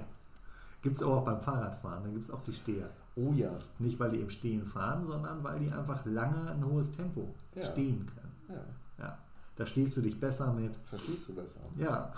Gibt 0.82 0.98
es 0.98 1.04
auch 1.04 1.24
beim 1.24 1.40
Fahrradfahren, 1.40 2.04
dann 2.04 2.14
gibt 2.14 2.26
es 2.26 2.32
auch 2.32 2.44
die 2.44 2.54
Steher. 2.54 2.90
Oh 3.16 3.32
ja. 3.34 3.52
Nicht, 3.80 4.00
weil 4.00 4.12
die 4.12 4.20
im 4.20 4.30
Stehen 4.30 4.64
fahren, 4.66 5.06
sondern 5.06 5.44
weil 5.44 5.60
die 5.60 5.72
einfach 5.72 6.06
lange 6.06 6.52
ein 6.52 6.66
hohes 6.66 6.92
Tempo 6.92 7.34
Ja. 7.56 7.64
stehen 7.66 8.06
können. 8.06 8.32
ja. 8.50 9.06
Ja. 9.06 9.18
Da 9.56 9.66
stehst 9.66 9.96
du 9.98 10.02
dich 10.02 10.20
besser 10.20 10.52
mit. 10.54 10.76
Verstehst 10.84 11.30
du 11.30 11.34
das 11.34 11.58
auch? 11.58 11.80
Ja. 11.80 12.12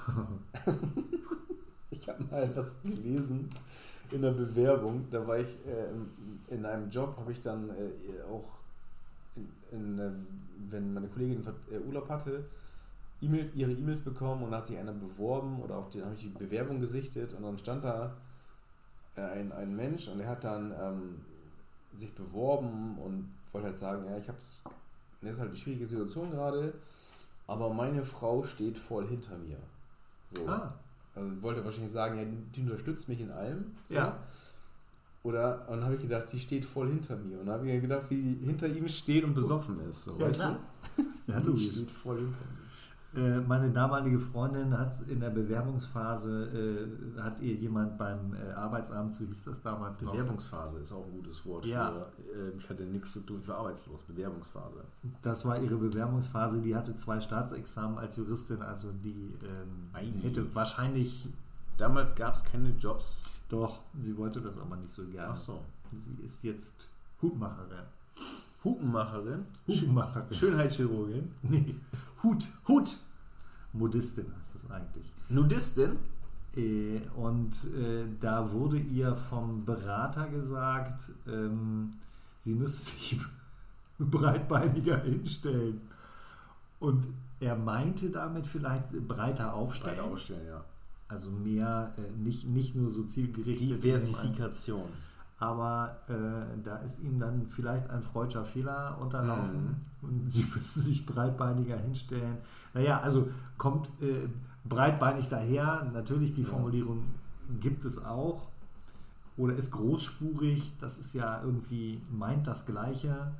Ich 1.92 2.10
habe 2.10 2.24
mal 2.26 2.54
was 2.56 2.82
gelesen 2.84 3.50
in 4.12 4.22
der 4.22 4.32
Bewerbung. 4.32 5.06
Da 5.12 5.26
war 5.26 5.38
ich 5.38 5.48
äh, 5.66 6.54
in 6.54 6.66
einem 6.66 6.90
Job, 6.90 7.16
habe 7.18 7.32
ich 7.32 7.40
dann 7.42 7.70
äh, 7.70 8.22
auch, 8.30 8.60
in, 9.36 9.48
in, 9.72 10.00
äh, 10.00 10.12
wenn 10.70 10.94
meine 10.94 11.08
Kollegin 11.08 11.42
äh, 11.72 11.78
Urlaub 11.88 12.10
hatte, 12.10 12.44
E-Mail, 13.26 13.52
ihre 13.56 13.72
E-Mails 13.72 14.02
bekommen 14.02 14.44
und 14.44 14.52
hat 14.54 14.66
sich 14.68 14.78
einer 14.78 14.94
beworben 14.94 15.62
oder 15.62 15.78
auch 15.78 15.90
die, 15.90 16.02
habe 16.02 16.14
ich 16.16 16.22
die 16.22 16.30
Bewerbung 16.30 16.80
gesichtet 16.80 17.34
und 17.34 17.44
dann 17.44 17.58
stand 17.58 17.84
da 17.84 18.16
äh, 19.16 19.22
ein, 19.22 19.52
ein 19.52 19.76
Mensch 19.76 20.08
und 20.08 20.18
der 20.20 20.28
hat 20.28 20.44
dann 20.44 20.72
ähm, 20.80 21.22
sich 21.94 22.14
beworben 22.14 22.98
und 22.98 23.32
wollte 23.52 23.68
halt 23.68 23.78
sagen, 23.78 24.06
ja, 24.06 24.18
ich 24.18 24.28
habe 24.28 24.38
es, 24.42 24.64
das 25.22 25.32
ist 25.32 25.40
halt 25.40 25.54
die 25.54 25.60
schwierige 25.60 25.88
Situation 25.88 26.30
gerade, 26.32 26.74
aber 27.48 27.74
meine 27.74 28.04
Frau 28.04 28.44
steht 28.44 28.78
voll 28.78 29.08
hinter 29.08 29.38
mir. 29.38 29.58
So. 30.28 30.48
Ah. 30.48 30.74
Also 31.16 31.42
wollte 31.42 31.64
wahrscheinlich 31.64 31.94
sagen, 31.94 32.18
ja, 32.18 32.26
die 32.56 32.62
unterstützt 32.62 33.08
mich 33.08 33.22
in 33.22 33.32
allem. 33.32 33.72
So. 33.88 33.96
Ja. 33.96 34.20
Oder, 35.24 35.68
und 35.68 35.78
dann 35.78 35.86
habe 35.86 35.96
ich 35.96 36.02
gedacht, 36.02 36.28
die 36.32 36.40
steht 36.40 36.66
voll 36.66 36.88
hinter 36.88 37.16
mir. 37.16 37.40
Und 37.40 37.48
dann 37.48 37.56
habe 37.56 37.66
ich 37.68 37.74
mir 37.74 37.82
gedacht, 37.82 38.10
wie 38.10 38.22
die 38.22 38.46
hinter 38.46 38.68
ihm 38.68 38.88
steht 38.88 39.24
und 39.24 39.34
besoffen 39.34 39.80
ist. 39.90 40.04
So, 40.04 40.18
Ja, 40.20 40.28
weißt 40.28 40.42
klar. 40.42 40.60
du? 40.98 41.04
Ja, 41.32 41.40
Die 41.40 41.58
steht 41.58 41.90
voll 41.90 42.18
hinter 42.18 42.38
mir. 42.40 42.65
Äh, 43.16 43.40
Meine 43.42 43.72
damalige 43.72 44.20
Freundin 44.20 44.78
hat 44.78 45.02
in 45.08 45.20
der 45.20 45.30
Bewerbungsphase, 45.30 46.88
äh, 47.18 47.22
hat 47.22 47.40
ihr 47.40 47.54
jemand 47.56 47.98
beim 47.98 48.34
äh, 48.36 48.52
Arbeitsamt, 48.52 49.16
so 49.16 49.24
hieß 49.26 49.44
das 49.44 49.62
damals 49.62 50.02
noch, 50.02 50.12
Bewerbungsphase 50.12 50.80
ist 50.80 50.92
auch 50.92 51.06
ein 51.06 51.12
gutes 51.14 51.46
Wort 51.46 51.66
Ja. 51.66 51.92
für, 51.92 52.48
äh, 52.50 52.56
ich 52.58 52.70
hatte 52.70 52.84
nichts 52.84 53.14
zu 53.14 53.22
tun, 53.22 53.40
ich 53.42 53.48
war 53.48 53.58
arbeitslos. 53.60 54.04
Bewerbungsphase. 54.04 54.84
das 55.22 55.46
war 55.46 55.60
ihre 55.60 55.78
Bewerbungsphase, 55.78 56.60
die 56.62 56.76
hatte 56.76 56.96
zwei 56.96 57.20
Staatsexamen 57.20 57.98
als 57.98 58.18
Juristin, 58.18 58.62
also 58.62 58.92
die 58.92 59.34
ähm, 59.44 60.20
hätte 60.22 60.54
wahrscheinlich, 60.56 61.30
Damals 61.78 62.16
gab 62.16 62.34
es 62.34 62.44
keine 62.44 62.70
Jobs. 62.80 63.22
doch, 63.50 63.80
sie 64.02 64.16
wollte 64.18 64.40
das 64.42 64.58
aber 64.58 64.76
nicht 64.78 64.92
so 64.94 65.04
gerne. 65.06 65.30
Ach 65.32 65.36
so. 65.36 65.60
Sie 65.98 66.24
ist 66.24 66.44
jetzt 66.44 66.90
Hutmacherin. 67.22 67.84
Hupenmacherin, 68.64 69.46
Hutmacherin. 69.68 70.34
Schönheitschirurgin, 70.36 71.32
Nee, 71.44 71.76
Hut, 72.24 72.48
Hut. 72.68 72.96
Modistin 73.78 74.26
heißt 74.38 74.56
das 74.56 74.70
eigentlich. 74.72 75.12
Nudistin. 75.30 75.98
Äh, 76.56 77.02
Und 77.16 77.52
äh, 77.78 78.06
da 78.20 78.52
wurde 78.52 78.78
ihr 78.78 79.16
vom 79.16 79.66
Berater 79.66 80.28
gesagt, 80.28 81.12
ähm, 81.28 81.92
sie 82.40 82.56
müsste 82.56 82.92
sich 82.92 83.20
breitbeiniger 84.00 85.00
hinstellen. 85.02 85.82
Und 86.80 87.04
er 87.40 87.56
meinte 87.56 88.10
damit 88.10 88.48
vielleicht 88.48 88.92
breiter 89.08 89.54
aufstellen. 89.54 89.98
Breit 89.98 90.06
ausstellen, 90.06 90.48
ja. 90.48 90.64
Also 91.08 91.30
mehr, 91.30 91.94
äh, 91.98 92.12
nicht, 92.24 92.50
nicht 92.50 92.76
nur 92.76 92.90
so 92.90 93.04
zielgerichtet. 93.04 93.84
Diversifikation. 93.84 94.84
Aber 95.38 95.98
äh, 96.08 96.58
da 96.64 96.78
ist 96.78 97.04
ihm 97.04 97.20
dann 97.20 97.46
vielleicht 97.48 97.90
ein 97.90 98.02
freudscher 98.02 98.46
Fehler 98.46 98.98
unterlaufen 99.02 99.78
Mhm. 100.02 100.10
und 100.10 100.30
sie 100.32 100.46
müsste 100.56 100.80
sich 100.80 101.06
breitbeiniger 101.06 101.78
hinstellen. 101.78 102.38
Naja, 102.76 103.00
also 103.02 103.30
kommt 103.58 103.88
äh, 104.02 104.28
breitbeinig 104.66 105.28
daher. 105.30 105.90
Natürlich, 105.94 106.34
die 106.36 106.44
Ja. 106.44 106.50
Formulierung 106.50 107.06
gibt 107.60 107.86
es 107.86 108.04
auch. 108.06 108.48
Oder 109.38 109.56
ist 109.56 109.72
großspurig, 109.72 110.74
das 110.80 110.98
ist 111.00 111.14
ja 111.14 111.42
irgendwie, 111.44 112.02
meint 112.12 112.46
das 112.48 112.66
Gleiche. 112.66 113.32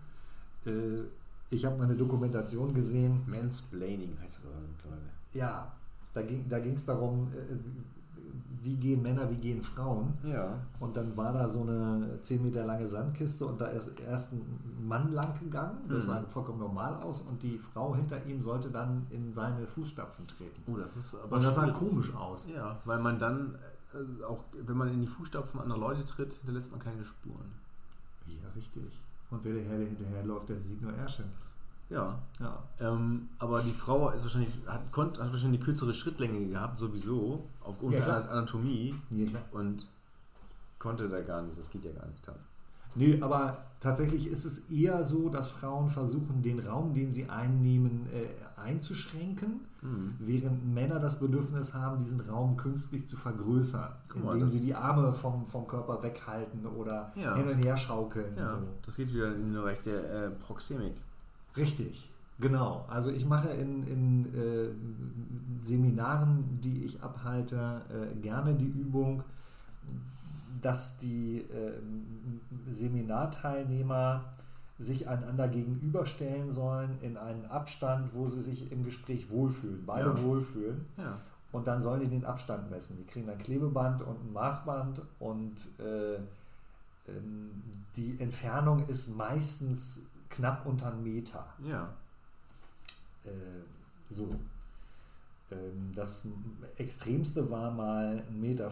Äh, 0.66 1.04
ich 1.52 1.64
habe 1.66 1.78
mal 1.78 1.84
eine 1.84 1.96
Dokumentation 1.96 2.74
gesehen, 2.74 3.22
Mansplaining 3.28 4.18
heißt 4.22 4.46
aber 4.46 4.56
mittlerweile. 4.68 5.10
ja, 5.34 5.72
da 6.14 6.22
ging 6.60 6.74
es 6.74 6.86
darum, 6.86 7.28
äh, 7.34 7.56
wie 8.66 8.76
gehen 8.76 9.02
Männer, 9.04 9.30
wie 9.30 9.38
gehen 9.38 9.62
Frauen. 9.62 10.14
Ja. 10.24 10.58
Und 10.80 10.98
dann 10.98 11.16
war 11.16 11.32
da 11.32 11.48
so 11.48 11.62
eine 11.62 12.20
10 12.22 12.42
Meter 12.44 12.66
lange 12.66 12.88
Sandkiste 12.88 13.46
und 13.46 13.62
da 13.62 13.68
ist 13.68 13.92
erst 14.00 14.34
ein 14.34 14.42
Mann 14.88 15.14
lang 15.14 15.34
gegangen, 15.40 15.78
das 15.88 16.06
Mhm. 16.06 16.08
sah 16.10 16.22
vollkommen 16.24 16.60
normal 16.60 16.96
aus 16.96 17.22
und 17.22 17.42
die 17.44 17.58
Frau 17.60 17.96
hinter 17.96 18.26
ihm 18.26 18.42
sollte 18.42 18.70
dann 18.72 19.06
in 19.12 19.32
seine 19.32 19.68
Fußstapfen 19.68 20.28
treten. 20.28 20.64
Oh, 20.66 20.78
das 20.78 20.98
ist 20.98 21.16
aber 21.16 21.36
Und 21.38 21.44
das 21.44 21.56
sah 21.56 21.68
komisch 21.70 22.14
aus. 22.16 22.48
Ja, 22.54 22.78
weil 22.86 23.00
man 23.00 23.20
dann, 23.20 23.56
äh, 23.94 24.24
auch 24.24 24.44
wenn 24.66 24.76
man 24.78 24.92
in 24.92 25.00
die 25.02 25.08
Fußstapfen 25.08 25.60
anderer 25.62 25.80
Leute 25.80 26.04
tritt, 26.04 26.34
hinterlässt 26.34 26.72
man 26.72 26.80
keine 26.80 27.06
Spuren. 27.06 27.52
Ja, 28.28 28.50
richtig. 28.56 29.00
Und 29.30 29.44
wer 29.46 29.54
der 29.54 29.64
hinterher 29.88 30.24
läuft, 30.24 30.50
der 30.50 30.60
sieht 30.60 30.82
nur 30.82 30.94
Ärsche. 30.94 31.24
Ja. 31.90 32.18
Ja. 32.40 32.64
Ähm, 32.80 33.30
aber 33.40 33.62
die 33.62 33.72
Frau 33.72 34.10
ist 34.10 34.24
wahrscheinlich, 34.24 34.50
hat, 34.66 34.92
konnt, 34.92 35.20
hat 35.20 35.32
wahrscheinlich 35.32 35.60
eine 35.60 35.66
kürzere 35.66 35.94
Schrittlänge 35.94 36.48
gehabt, 36.48 36.80
sowieso, 36.80 37.44
aufgrund 37.64 37.94
Ja, 37.94 38.02
der. 38.22 38.32
Anatomie 38.32 38.96
Ja, 39.12 39.26
klar. 39.28 39.44
und 39.52 39.88
konnte 40.80 41.08
da 41.10 41.22
gar 41.22 41.42
nicht, 41.44 41.58
das 41.60 41.70
geht 41.70 41.86
ja 41.86 41.92
gar 41.92 42.08
nicht 42.08 42.28
dann. 42.28 42.36
Nee, 42.98 43.22
aber 43.22 43.58
tatsächlich 43.82 44.28
ist 44.28 44.46
es 44.46 44.70
eher 44.70 45.04
so, 45.04 45.28
dass 45.30 45.50
Frauen 45.50 45.90
versuchen, 45.90 46.42
den 46.42 46.60
Raum, 46.60 46.94
den 46.94 47.12
sie 47.12 47.30
einnehmen, 47.30 48.08
äh, 48.14 48.26
einzuschränken, 48.60 49.62
Mhm. 49.82 50.16
während 50.20 50.74
Männer 50.74 51.00
das 51.00 51.20
Bedürfnis 51.20 51.74
haben, 51.74 52.00
diesen 52.00 52.22
Raum 52.22 52.56
künstlich 52.58 53.06
zu 53.08 53.18
vergrößern, 53.18 53.92
mal, 54.24 54.34
indem 54.34 54.50
sie 54.50 54.62
die 54.62 54.74
Arme 54.74 55.12
vom, 55.14 55.46
vom 55.46 55.68
Körper 55.68 56.02
weghalten 56.02 56.66
oder 56.66 57.12
Ja. 57.16 57.36
hin 57.36 57.48
und 57.48 57.58
her 57.58 57.76
schaukeln. 57.78 58.34
Ja, 58.38 58.48
So. 58.48 58.56
das 58.84 58.96
geht 58.96 59.14
wieder 59.14 59.28
in 59.36 59.42
den 59.44 59.54
Bereich 59.54 59.82
der 59.82 60.26
äh, 60.28 60.30
Proxemik. 60.32 60.96
Richtig, 61.58 62.10
genau. 62.40 62.86
Also 62.90 63.10
ich 63.12 63.26
mache 63.26 63.50
in, 63.50 63.88
in 63.88 64.26
äh, 64.36 65.66
Seminaren, 65.66 66.60
die 66.62 66.86
ich 66.86 67.02
abhalte, 67.02 67.82
äh, 67.90 68.16
gerne 68.20 68.54
die 68.56 68.68
Übung, 68.68 69.24
dass 70.62 70.98
die 70.98 71.40
äh, 71.40 71.74
Seminarteilnehmer 72.72 74.26
sich 74.78 75.08
einander 75.08 75.48
gegenüberstellen 75.48 76.52
sollen 76.52 76.98
in 77.02 77.16
einen 77.18 77.46
Abstand, 77.46 78.14
wo 78.14 78.28
sie 78.28 78.42
sich 78.42 78.72
im 78.72 78.84
Gespräch 78.84 79.30
wohlfühlen, 79.30 79.84
beide 79.86 80.10
Ja. 80.10 80.22
wohlfühlen. 80.24 80.86
Ja. 80.98 81.18
Und 81.54 81.68
dann 81.68 81.82
sollen 81.82 82.02
die 82.02 82.08
den 82.10 82.26
Abstand 82.26 82.70
messen. 82.70 82.98
Die 82.98 83.06
kriegen 83.06 83.30
ein 83.30 83.38
Klebeband 83.38 84.02
und 84.02 84.18
ein 84.26 84.34
Maßband 84.34 85.02
und 85.20 85.54
äh, 85.80 86.16
ähm, 87.08 87.52
die 87.96 88.18
Entfernung 88.20 88.80
ist 88.88 89.16
meistens 89.16 90.02
knapp 90.30 90.66
unter 90.66 90.92
einen 90.92 91.04
Meter. 91.04 91.46
Ja. 91.64 91.94
Äh, 93.24 93.30
so. 94.10 94.36
Ähm, 95.52 95.92
das 95.94 96.28
extremste 96.78 97.50
war 97.50 97.72
mal 97.72 98.24
1,50 98.32 98.32
Meter. 98.32 98.72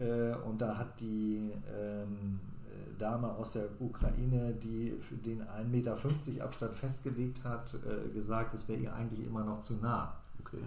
Äh, 0.00 0.34
und 0.44 0.60
da 0.60 0.76
hat 0.76 1.00
die 1.00 1.52
ähm, 1.68 2.40
äh, 2.66 2.98
Dame 2.98 3.30
aus 3.30 3.52
der 3.52 3.68
Ukraine, 3.80 4.54
die 4.54 4.92
für 4.98 5.16
den 5.16 5.42
1,50 5.42 5.64
Meter 5.64 6.44
Abstand 6.44 6.74
festgelegt 6.74 7.44
hat, 7.44 7.74
äh, 7.74 8.08
gesagt, 8.10 8.54
es 8.54 8.68
wäre 8.68 8.80
ihr 8.80 8.94
eigentlich 8.94 9.26
immer 9.26 9.44
noch 9.44 9.60
zu 9.60 9.74
nah. 9.74 10.16
Okay. 10.40 10.64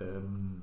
Ähm, 0.00 0.62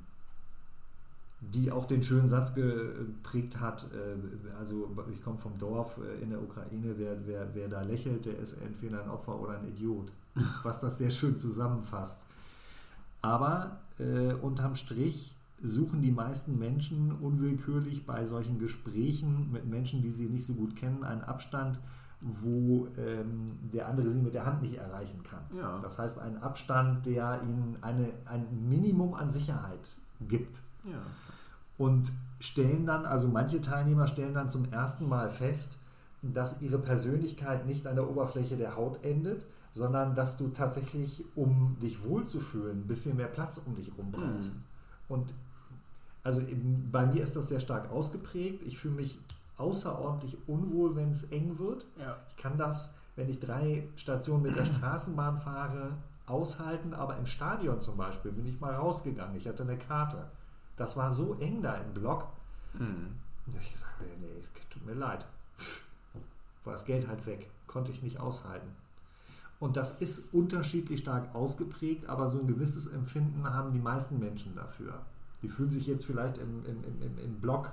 die 1.40 1.72
auch 1.72 1.86
den 1.86 2.02
schönen 2.02 2.28
Satz 2.28 2.56
geprägt 2.56 3.60
hat, 3.60 3.90
äh, 3.94 4.58
also 4.58 4.90
ich 5.14 5.24
komme 5.24 5.38
vom 5.38 5.58
Dorf 5.58 6.00
äh, 6.00 6.22
in 6.22 6.32
der 6.32 6.42
Ukraine, 6.42 6.96
wer, 6.98 7.28
wer, 7.28 7.54
wer 7.54 7.68
da 7.68 7.82
lächelt, 7.82 8.26
der 8.26 8.40
ist 8.40 8.54
entweder 8.54 9.04
ein 9.04 9.10
Opfer 9.10 9.40
oder 9.40 9.60
ein 9.60 9.68
Idiot, 9.68 10.12
was 10.64 10.80
das 10.80 10.98
sehr 10.98 11.12
schön 11.12 11.38
zusammenfasst. 11.38 12.22
Aber 13.22 13.78
äh, 14.00 14.34
unterm 14.34 14.76
Strich 14.76 15.36
suchen 15.62 16.02
die 16.02 16.12
meisten 16.12 16.58
Menschen 16.58 17.12
unwillkürlich 17.12 18.06
bei 18.06 18.26
solchen 18.26 18.60
Gesprächen 18.60 19.52
mit 19.52 19.66
Menschen, 19.66 20.02
die 20.02 20.12
sie 20.12 20.28
nicht 20.28 20.46
so 20.46 20.54
gut 20.54 20.76
kennen, 20.76 21.04
einen 21.04 21.22
Abstand, 21.22 21.80
wo 22.22 22.88
ähm, 22.98 23.58
der 23.74 23.88
andere 23.88 24.10
sie 24.10 24.20
mit 24.20 24.34
der 24.34 24.46
Hand 24.46 24.62
nicht 24.62 24.76
erreichen 24.76 25.22
kann. 25.24 25.42
Ja. 25.56 25.78
Das 25.80 26.00
heißt, 26.00 26.20
einen 26.20 26.38
Abstand, 26.38 27.06
der 27.06 27.42
ihnen 27.44 27.78
eine, 27.82 28.10
ein 28.26 28.70
Minimum 28.70 29.14
an 29.14 29.30
Sicherheit 29.30 29.88
gibt. 30.28 30.62
Ja. 30.84 31.00
Und 31.78 32.12
stellen 32.40 32.86
dann, 32.86 33.06
also 33.06 33.28
manche 33.28 33.62
Teilnehmer 33.62 34.08
stellen 34.08 34.34
dann 34.34 34.50
zum 34.50 34.72
ersten 34.72 35.08
Mal 35.08 35.30
fest, 35.30 35.78
dass 36.22 36.62
ihre 36.62 36.80
Persönlichkeit 36.80 37.66
nicht 37.66 37.86
an 37.88 37.96
der 37.96 38.10
Oberfläche 38.10 38.58
der 38.58 38.76
Haut 38.76 39.04
endet, 39.04 39.46
sondern 39.72 40.16
dass 40.16 40.38
du 40.38 40.50
tatsächlich, 40.50 41.24
um 41.36 41.78
dich 41.82 42.04
wohlzufühlen, 42.04 42.80
ein 42.80 42.88
bisschen 42.88 43.18
mehr 43.18 43.28
Platz 43.28 43.62
um 43.64 43.76
dich 43.76 43.92
rum 43.98 44.12
brauchst. 44.12 44.56
Mhm. 44.56 44.62
Und 45.10 45.34
also 46.24 46.42
eben, 46.42 46.86
bei 46.92 47.06
mir 47.06 47.24
ist 47.24 47.36
das 47.36 47.48
sehr 47.48 47.60
stark 47.60 47.92
ausgeprägt. 47.92 48.64
Ich 48.66 48.78
fühle 48.78 48.96
mich 48.96 49.20
außerordentlich 49.58 50.38
unwohl, 50.48 50.96
wenn 50.96 51.12
es 51.12 51.24
eng 51.32 51.58
wird. 51.58 51.86
Ja. 52.00 52.18
Ich 52.30 52.36
kann 52.36 52.58
das, 52.58 52.96
wenn 53.16 53.30
ich 53.30 53.40
drei 53.40 53.88
Stationen 53.96 54.44
mit 54.44 54.56
der 54.56 54.66
Straßenbahn 54.78 55.38
fahre, 55.38 55.92
aushalten, 56.26 56.94
aber 56.94 57.18
im 57.18 57.26
Stadion 57.26 57.80
zum 57.80 57.96
Beispiel 57.96 58.32
bin 58.32 58.46
ich 58.46 58.60
mal 58.60 58.76
rausgegangen. 58.76 59.38
Ich 59.38 59.48
hatte 59.48 59.64
eine 59.64 59.78
Karte. 59.78 60.18
Das 60.78 60.96
war 60.96 61.14
so 61.14 61.36
eng 61.40 61.62
da 61.62 61.76
im 61.76 61.94
Block. 61.94 62.28
Mhm. 62.74 63.16
Ich 63.60 63.74
gesagt, 63.74 64.02
nee, 64.02 64.08
nee, 64.28 64.40
es 64.42 64.52
tut 64.70 64.86
mir 64.86 64.94
leid. 64.94 65.26
War 66.64 66.74
das 66.74 66.86
Geld 66.86 67.08
halt 67.08 67.26
weg. 67.26 67.50
Konnte 67.66 67.92
ich 67.92 68.04
nicht 68.04 68.20
aushalten. 68.20 68.68
Und 69.60 69.76
das 69.76 70.02
ist 70.02 70.34
unterschiedlich 70.34 71.00
stark 71.00 71.34
ausgeprägt, 71.34 72.08
aber 72.08 72.28
so 72.30 72.40
ein 72.40 72.48
gewisses 72.48 72.88
Empfinden 72.88 73.44
haben 73.50 73.72
die 73.74 73.80
meisten 73.80 74.20
Menschen 74.20 74.54
dafür. 74.56 74.94
Die 75.42 75.50
fühlen 75.50 75.72
sich 75.72 75.88
jetzt 75.88 76.06
vielleicht 76.06 76.38
im, 76.38 76.64
im, 76.66 76.84
im, 76.84 77.18
im- 77.18 77.40
Block 77.40 77.72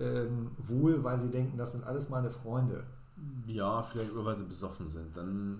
ähm, 0.00 0.50
wohl, 0.58 1.04
weil 1.04 1.18
sie 1.18 1.30
denken, 1.30 1.56
das 1.56 1.72
sind 1.72 1.84
alles 1.84 2.08
meine 2.08 2.30
Freunde. 2.30 2.82
Ja, 3.46 3.80
vielleicht 3.82 4.12
nur, 4.12 4.24
weil 4.24 4.34
sie 4.34 4.44
besoffen 4.44 4.88
sind. 4.88 5.16
Dann 5.16 5.58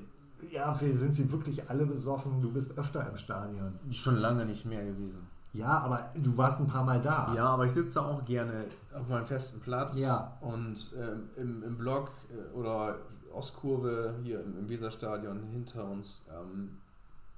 Ja, 0.51 0.75
sind 0.75 1.15
sie 1.15 1.31
wirklich 1.31 1.71
alle 1.71 1.87
besoffen? 1.87 2.43
Du 2.43 2.51
bist 2.51 2.77
öfter 2.77 3.09
im 3.09 3.17
Stadion. 3.17 3.79
schon 3.93 4.17
lange 4.17 4.45
nicht 4.47 4.65
mehr 4.65 4.85
gewesen. 4.85 5.23
Ja, 5.55 5.79
aber 5.79 6.11
du 6.17 6.37
warst 6.37 6.61
ein 6.61 6.67
paar 6.67 6.85
Mal 6.85 7.01
da. 7.01 7.33
Ja, 7.35 7.47
aber 7.47 7.65
ich 7.65 7.73
sitze 7.73 8.03
auch 8.03 8.25
gerne 8.25 8.65
auf 8.93 9.09
meinem 9.09 9.25
festen 9.27 9.61
Platz 9.61 9.99
Ja. 9.99 10.37
und 10.41 10.93
ähm, 10.99 11.31
im, 11.37 11.63
im 11.63 11.79
Block 11.79 12.11
äh, 12.31 12.55
oder 12.57 12.97
Ostkurve 13.33 14.15
hier 14.23 14.41
im, 14.43 14.59
im 14.59 14.69
Weserstadion 14.69 15.43
hinter 15.53 15.85
uns, 15.85 16.23
ähm, 16.29 16.77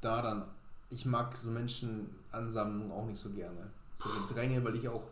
da 0.01 0.23
dann, 0.23 0.45
ich 0.91 1.07
mag 1.07 1.37
so 1.37 1.51
Menschenansammlungen 1.51 2.91
auch 2.93 3.07
nicht 3.07 3.19
so 3.19 3.31
gerne. 3.31 3.71
So 4.03 4.09
Gedränge, 4.27 4.63
weil 4.65 4.77
ich 4.77 4.89
auch 4.89 5.03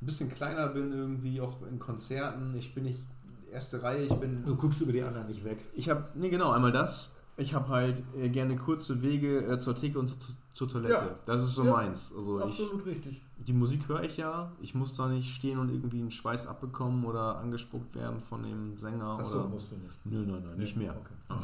ein 0.00 0.06
bisschen 0.06 0.30
kleiner 0.30 0.68
bin 0.68 0.92
irgendwie, 0.92 1.40
auch 1.40 1.56
in 1.70 1.78
Konzerten. 1.78 2.54
Ich 2.56 2.74
bin 2.74 2.84
nicht 2.84 3.00
erste 3.50 3.82
Reihe, 3.82 4.02
ich 4.04 4.14
bin 4.14 4.44
Du 4.44 4.56
guckst 4.56 4.80
über 4.80 4.92
die 4.92 5.02
anderen 5.02 5.26
nicht 5.28 5.44
weg. 5.44 5.58
ich 5.74 5.88
habe, 5.90 6.04
nee, 6.14 6.28
genau, 6.30 6.50
einmal 6.52 6.72
das. 6.72 7.14
Ich 7.42 7.54
habe 7.54 7.68
halt 7.68 8.02
äh, 8.16 8.28
gerne 8.28 8.56
kurze 8.56 9.02
Wege 9.02 9.44
äh, 9.46 9.58
zur 9.58 9.74
Theke 9.74 9.98
und 9.98 10.06
zu, 10.06 10.14
zur 10.52 10.68
Toilette. 10.68 10.92
Ja. 10.94 11.18
Das 11.26 11.42
ist 11.42 11.54
so 11.54 11.64
Ja, 11.64 11.72
meins. 11.72 12.12
Also 12.16 12.46
ich, 12.46 12.60
richtig. 12.86 13.20
die 13.38 13.52
Musik 13.52 13.88
höre 13.88 14.02
ich 14.04 14.16
ja. 14.16 14.52
Ich 14.60 14.74
muss 14.74 14.94
da 14.96 15.08
nicht 15.08 15.34
stehen 15.34 15.58
und 15.58 15.68
irgendwie 15.70 16.00
einen 16.00 16.10
Schweiß 16.10 16.46
abbekommen 16.46 17.04
oder 17.04 17.38
angespuckt 17.38 17.94
werden 17.94 18.20
von 18.20 18.42
dem 18.42 18.78
Sänger. 18.78 19.18
Achso, 19.18 19.40
oder, 19.40 19.48
musst 19.48 19.72
du 19.72 19.76
nicht. 19.76 19.94
Nö, 20.04 20.24
nein, 20.24 20.42
nein, 20.46 20.56
nicht 20.58 20.76
Nee, 20.76 20.84
mehr. 20.84 20.94
okay. 20.96 21.40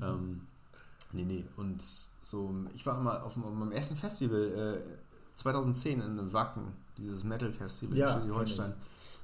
ähm, 0.02 0.40
nee, 1.12 1.24
nee. 1.24 1.44
Und 1.56 1.82
so, 2.22 2.54
ich 2.74 2.84
war 2.86 2.98
mal 3.00 3.20
auf 3.20 3.36
meinem 3.36 3.72
ersten 3.72 3.96
Festival 3.96 4.80
äh, 4.84 4.98
2010 5.34 6.00
in 6.00 6.32
Wacken, 6.32 6.62
dieses 6.96 7.24
Metal-Festival 7.24 7.96
Ja, 7.96 8.06
in 8.06 8.12
Schleswig-Holstein. 8.12 8.74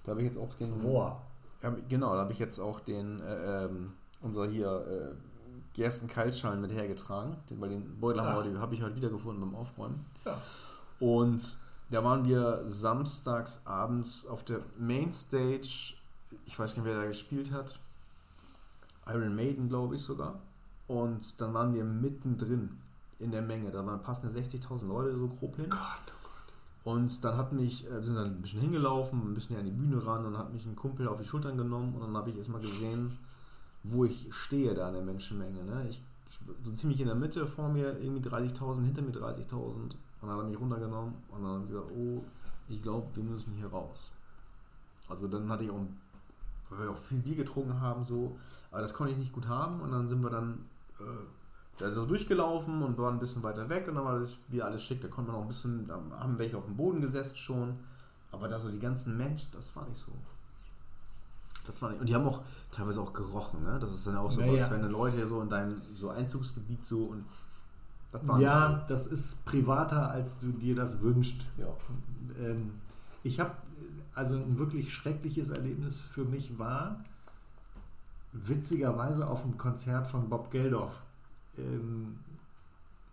Da 0.05 0.11
habe 0.11 0.21
ich 0.21 0.27
jetzt 0.27 0.39
auch 0.39 0.55
den. 0.55 0.79
Boah. 0.81 1.21
Ja, 1.63 1.75
genau, 1.89 2.15
da 2.15 2.21
habe 2.21 2.33
ich 2.33 2.39
jetzt 2.39 2.59
auch 2.59 2.81
den, 2.81 3.21
äh, 3.21 3.65
ähm, 3.65 3.93
unser 4.23 4.47
hier, 4.47 5.15
äh, 5.75 5.77
Gersten 5.77 6.09
Kaltschalen 6.09 6.61
mit 6.61 6.73
hergetragen. 6.73 7.37
Den, 7.51 7.61
bei 7.61 7.69
den 7.69 7.99
Ach. 8.21 8.61
habe 8.61 8.75
ich 8.75 8.83
heute 8.83 8.97
wiedergefunden 8.97 9.41
beim 9.41 9.55
Aufräumen. 9.55 10.05
Ja. 10.25 10.41
Und 11.01 11.59
da 11.91 12.03
waren 12.03 12.25
wir 12.25 12.63
samstags 12.65 13.63
abends 13.67 14.27
auf 14.27 14.45
der 14.45 14.61
Mainstage. 14.79 15.95
Ich 16.47 16.59
weiß 16.59 16.77
nicht, 16.77 16.85
wer 16.85 16.97
da 16.97 17.07
gespielt 17.07 17.53
hat. 17.53 17.79
Iron 19.07 19.35
Maiden, 19.35 19.69
glaube 19.69 19.97
ich 19.97 20.01
sogar. 20.01 20.41
Und 20.87 21.41
dann 21.41 21.55
waren 21.55 21.75
wir 21.75 21.85
mittendrin 21.85 22.79
in 23.19 23.31
der 23.31 23.43
Menge. 23.43 23.71
Da 23.71 23.85
waren 23.85 24.03
passende 24.03 24.39
60.000 24.39 24.87
Leute 24.87 25.17
so 25.17 25.29
grob 25.29 25.57
hin. 25.57 25.69
Und 26.85 27.25
dann 27.25 27.37
hat 27.39 27.53
mich, 27.53 27.87
äh, 27.87 27.95
wir 27.95 28.03
sind 28.03 28.17
dann 28.17 28.27
ein 28.27 28.43
bisschen 28.43 28.61
hingelaufen, 28.61 29.21
ein 29.23 29.35
bisschen 29.35 29.57
an 29.57 29.65
die 29.65 29.71
Bühne 29.71 30.05
ran 30.05 30.27
und 30.27 30.37
hat 30.37 30.53
mich 30.53 30.67
ein 30.67 30.77
Kumpel 30.77 31.09
auf 31.09 31.19
die 31.19 31.25
Schultern 31.25 31.57
genommen 31.57 31.95
und 31.95 32.03
dann 32.03 32.17
habe 32.17 32.29
ich 32.29 32.37
erstmal 32.37 32.61
gesehen, 32.61 33.19
wo 33.85 34.05
ich 34.05 34.27
stehe 34.31 34.75
da 34.75 34.89
in 34.89 34.95
der 34.95 35.03
Menschenmenge. 35.03 35.63
Ne? 35.63 35.87
Ich, 35.89 36.03
so 36.65 36.73
ziemlich 36.73 37.01
in 37.01 37.07
der 37.07 37.15
Mitte, 37.15 37.47
vor 37.47 37.69
mir 37.69 37.99
irgendwie 38.01 38.29
30.000, 38.29 38.83
hinter 38.83 39.03
mir 39.03 39.13
30.000 39.13 39.55
und 39.55 39.97
dann 40.21 40.31
hat 40.31 40.39
er 40.39 40.45
mich 40.45 40.59
runtergenommen 40.59 41.15
und 41.29 41.43
dann 41.43 41.51
habe 41.53 41.63
ich 41.65 41.71
gesagt, 41.71 41.93
oh, 41.93 42.25
ich 42.69 42.83
glaube, 42.83 43.07
wir 43.15 43.23
müssen 43.23 43.53
hier 43.53 43.69
raus. 43.69 44.13
Also 45.09 45.29
dann 45.29 45.49
hatte 45.49 45.65
ich 45.65 45.71
auch, 45.71 45.87
weil 46.71 46.87
wir 46.87 46.91
auch 46.91 46.99
viel 46.99 47.19
Bier 47.19 47.37
getrunken 47.37 47.81
haben, 47.81 48.03
so, 48.03 48.37
aber 48.71 48.81
das 48.81 48.95
konnte 48.95 49.13
ich 49.13 49.19
nicht 49.19 49.33
gut 49.33 49.47
haben 49.47 49.81
und 49.81 49.93
dann 49.93 50.09
sind 50.09 50.23
wir 50.23 50.31
dann 50.31 50.65
äh, 50.99 51.83
er 51.83 51.91
durchgelaufen 51.91 52.83
und 52.83 52.99
war 52.99 53.11
ein 53.11 53.19
bisschen 53.19 53.43
weiter 53.43 53.69
weg 53.69 53.89
und 53.89 53.97
dann 53.97 54.05
war 54.05 54.19
das 54.19 54.39
wieder 54.49 54.67
alles 54.67 54.83
schick. 54.83 55.01
Da 55.01 55.09
konnte 55.09 55.33
man 55.33 55.41
auch 55.41 55.45
ein 55.45 55.49
bisschen, 55.49 55.87
da 55.89 56.01
haben 56.19 56.39
welche 56.39 56.57
auf 56.57 56.67
dem 56.67 56.77
Boden 56.77 57.01
gesessen 57.01 57.37
schon. 57.37 57.79
Aber 58.31 58.49
da 58.49 58.61
so 58.61 58.71
die 58.71 58.79
ganzen 58.79 59.17
Menschen, 59.17 59.49
das 59.53 59.75
war 59.75 59.87
nicht 59.87 59.99
so. 59.99 60.13
Das 61.67 61.81
war 61.81 61.91
nicht. 61.91 62.01
Und 62.01 62.09
die 62.09 62.15
haben 62.15 62.27
auch 62.27 62.43
teilweise 62.71 63.01
auch 63.01 63.13
gerochen, 63.13 63.63
ne? 63.63 63.79
Das 63.81 63.93
ist 63.93 64.07
dann 64.07 64.17
auch 64.17 64.31
so 64.31 64.41
Ja, 64.43 64.53
was, 64.53 64.71
wenn 64.71 64.83
Leute 64.91 65.27
so 65.27 65.41
in 65.41 65.49
deinem 65.49 65.81
so 65.95 66.11
Einzugsgebiet 66.11 66.85
so 66.85 67.05
und 67.05 67.25
das 68.13 68.27
war 68.29 68.41
Ja, 68.41 68.69
nicht 68.77 68.91
das 68.91 69.07
ist 69.07 69.45
privater, 69.45 70.11
als 70.11 70.39
du 70.41 70.53
dir 70.53 70.77
das 70.77 71.01
wünschst. 71.01 71.47
so. 71.57 71.63
Ja. 71.63 71.69
Ähm, 72.39 72.73
ich 73.23 73.41
habe, 73.41 73.53
also 74.15 74.37
ein 74.37 74.59
wirklich 74.59 74.93
schreckliches 74.93 75.51
Erlebnis 75.51 76.01
für 76.01 76.25
mich 76.25 76.59
war, 76.59 77.03
witzigerweise 78.33 79.27
auf 79.27 79.43
dem 79.43 79.57
Konzert 79.57 80.07
von 80.07 80.29
Bob 80.29 80.51
Geldof. 80.51 81.01
Ähm, 81.57 82.19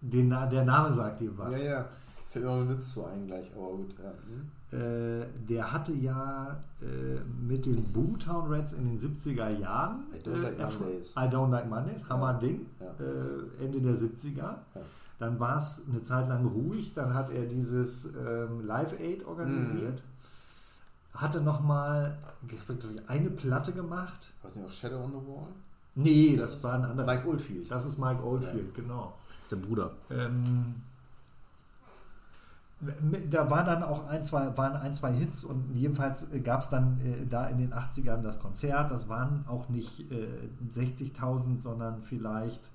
den, 0.02 0.30
der 0.30 0.66
Name 0.66 0.94
sagt 0.94 1.20
dir 1.20 1.38
was. 1.38 1.60
Ja, 1.62 1.66
ja. 1.70 1.86
Fällt 2.30 2.46
mir 2.46 2.52
mal 2.52 2.62
ein 2.62 2.70
Witz 2.70 2.94
zu 2.94 3.06
ein 3.06 3.28
gleich, 3.28 3.52
aber 3.56 3.78
gut. 3.78 3.94
Ja. 4.00 4.10
Hm? 4.10 4.50
Äh, 4.72 5.26
der 5.50 5.72
hatte 5.74 5.92
ja 5.92 6.64
äh, 6.82 7.20
mit 7.46 7.66
den 7.66 7.84
Boomtown 7.92 8.54
Rats 8.54 8.72
in 8.74 8.86
den 8.86 8.98
70er 8.98 9.50
Jahren 9.60 10.06
I 10.16 10.26
Don't 10.26 10.42
Like 10.42 10.60
erf- 10.60 10.80
Mondays. 10.80 11.12
I 11.12 11.20
Don't 11.20 11.50
Like 11.50 11.70
Mondays, 11.70 12.10
Hammer 12.10 12.32
Ja. 12.32 12.38
Ding, 12.40 12.66
Ja. 12.80 12.86
äh, 13.06 13.66
Ende 13.66 13.82
der 13.82 13.96
70er. 13.96 14.56
Dann 15.20 15.40
war 15.40 15.58
es 15.58 15.84
eine 15.90 16.02
Zeit 16.02 16.28
lang 16.30 16.46
ruhig, 16.48 16.94
dann 16.94 17.14
hat 17.14 17.30
er 17.32 17.46
dieses 17.46 18.14
ähm, 18.16 18.66
Live 18.66 18.98
Aid 19.00 19.26
organisiert. 19.26 20.02
Mhm. 20.02 21.18
Hatte 21.20 21.42
nochmal 21.42 22.18
eine 23.08 23.30
Platte 23.30 23.74
gemacht. 23.74 24.32
Weiß 24.42 24.56
nicht, 24.56 24.66
auch 24.66 24.72
Shadow 24.72 25.04
on 25.04 25.12
the 25.12 25.18
Wall? 25.28 25.48
Nee, 25.96 26.38
das, 26.38 26.56
ist 26.56 26.64
war 26.64 26.76
ein 26.76 26.86
anderer. 26.86 27.06
Mike 27.06 27.28
Oldfield. 27.28 27.70
Das 27.70 27.86
ist 27.86 27.98
Mike 28.00 28.24
Oldfield, 28.24 28.74
genau. 28.74 29.14
Das 29.32 29.42
ist 29.44 29.52
der 29.52 29.68
Bruder. 29.68 29.92
Ähm, 30.10 30.76
da 33.30 33.50
war 33.50 33.64
dann 33.64 33.84
auch 33.84 34.08
ein, 34.08 34.24
zwei, 34.24 34.58
waren 34.58 34.76
ein, 34.76 34.94
zwei 34.94 35.12
Hits 35.14 35.44
und 35.44 35.72
jedenfalls 35.72 36.28
gab 36.44 36.62
es 36.62 36.70
dann 36.70 37.00
äh, 37.06 37.26
da 37.28 37.46
in 37.48 37.60
den 37.60 37.74
80ern 37.74 38.22
das 38.24 38.40
Konzert. 38.40 38.90
Das 38.92 39.08
waren 39.08 39.46
auch 39.48 39.70
nicht 39.70 40.12
äh, 40.12 40.28
60.000, 40.74 41.62
sondern 41.62 42.02
vielleicht 42.02 42.70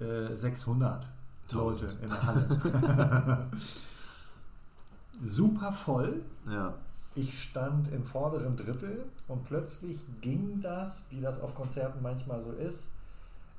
äh, 0.00 0.34
600 0.34 1.08
Leute 1.52 1.86
in 2.00 2.08
der 2.08 2.22
Halle. 2.26 3.46
Super 5.22 5.72
voll. 5.72 6.22
Ja. 6.48 6.74
Ich 7.14 7.42
stand 7.42 7.88
im 7.88 8.04
vorderen 8.04 8.56
Drittel 8.56 9.04
und 9.26 9.42
plötzlich 9.44 10.00
ging 10.20 10.60
das, 10.62 11.06
wie 11.10 11.20
das 11.20 11.40
auf 11.40 11.54
Konzerten 11.56 12.00
manchmal 12.02 12.40
so 12.40 12.52
ist, 12.52 12.92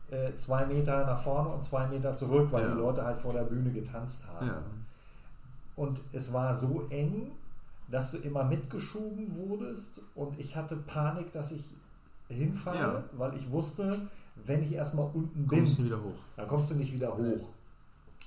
äh, 0.09 0.33
zwei 0.35 0.65
Meter 0.65 1.05
nach 1.05 1.21
vorne 1.21 1.49
und 1.49 1.63
zwei 1.63 1.85
Meter 1.87 2.15
zurück, 2.15 2.47
weil 2.51 2.63
Ja. 2.63 2.71
die 2.71 2.77
Leute 2.77 3.03
halt 3.03 3.17
vor 3.17 3.33
der 3.33 3.43
Bühne 3.43 3.71
getanzt 3.71 4.25
haben. 4.27 4.47
Ja. 4.47 4.61
Und 5.79 6.01
es 6.11 6.33
war 6.33 6.53
so 6.53 6.85
eng, 6.89 7.31
dass 7.87 8.11
du 8.11 8.17
immer 8.17 8.43
mitgeschoben 8.43 9.33
wurdest 9.35 10.01
und 10.13 10.37
ich 10.37 10.55
hatte 10.55 10.75
Panik, 10.75 11.31
dass 11.31 11.51
ich 11.53 11.63
hinfalle, 12.27 12.79
Ja. 12.79 13.03
weil 13.17 13.33
ich 13.35 13.49
wusste, 13.49 13.97
wenn 14.35 14.61
ich 14.61 14.73
erstmal 14.73 15.09
unten 15.13 15.47
bin, 15.47 15.59
Kommst 15.59 15.79
du 15.79 15.85
wieder 15.85 16.03
hoch. 16.03 16.15
dann 16.35 16.47
kommst 16.47 16.69
du 16.71 16.75
nicht 16.75 16.91
wieder 16.93 17.11
hoch. 17.13 17.19
Nee. 17.23 17.39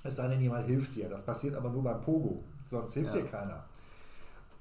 Es 0.03 0.17
sei 0.17 0.29
denn, 0.29 0.41
jemand 0.41 0.67
hilft 0.67 0.95
dir. 0.97 1.09
Das 1.09 1.23
passiert 1.23 1.55
aber 1.55 1.69
nur 1.69 1.83
beim 1.83 2.01
Pogo, 2.01 2.43
sonst 2.67 2.95
hilft 2.95 3.15
Ja. 3.15 3.21
dir 3.21 3.27
keiner. 3.29 3.63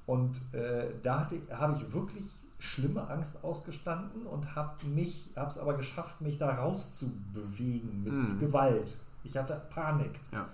Und 0.05 0.35
äh, 0.53 0.87
da 1.01 1.27
habe 1.51 1.73
ich 1.73 1.93
wirklich 1.93 2.25
schlimme 2.59 3.07
Angst 3.09 3.43
ausgestanden 3.43 4.25
und 4.27 4.53
habe 4.55 4.85
mich, 4.85 5.31
habe 5.37 5.49
es 5.49 5.57
aber 5.57 5.75
geschafft, 5.75 6.19
mich 6.21 6.37
da 6.37 6.49
rauszubewegen 6.55 8.03
mit 8.03 8.13
Mhm. 8.13 8.39
Gewalt. 8.39 8.97
Ich 9.23 9.35
hatte 9.37 9.59
Panik. 9.69 10.19
Ja. 10.31 10.47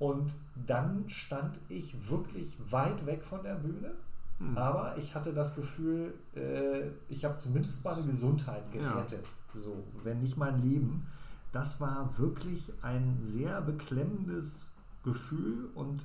Und 0.00 0.32
dann 0.66 1.08
stand 1.08 1.56
ich 1.68 2.10
wirklich 2.10 2.56
weit 2.72 3.06
weg 3.06 3.22
von 3.22 3.42
der 3.44 3.54
Bühne. 3.54 3.92
Hm. 4.38 4.56
Aber 4.58 4.96
ich 4.96 5.14
hatte 5.14 5.32
das 5.32 5.54
Gefühl, 5.54 6.14
äh, 6.34 6.88
ich 7.08 7.24
habe 7.24 7.36
zumindest 7.36 7.84
meine 7.84 8.02
Gesundheit 8.04 8.64
Ja. 8.74 8.80
gerettet. 8.94 9.24
So, 9.54 9.84
wenn 10.02 10.20
nicht 10.22 10.36
mein 10.36 10.60
Leben. 10.60 11.06
Das 11.52 11.80
war 11.80 12.16
wirklich 12.18 12.72
ein 12.82 13.18
sehr 13.22 13.60
beklemmendes 13.60 14.66
Gefühl 15.04 15.68
und 15.74 16.04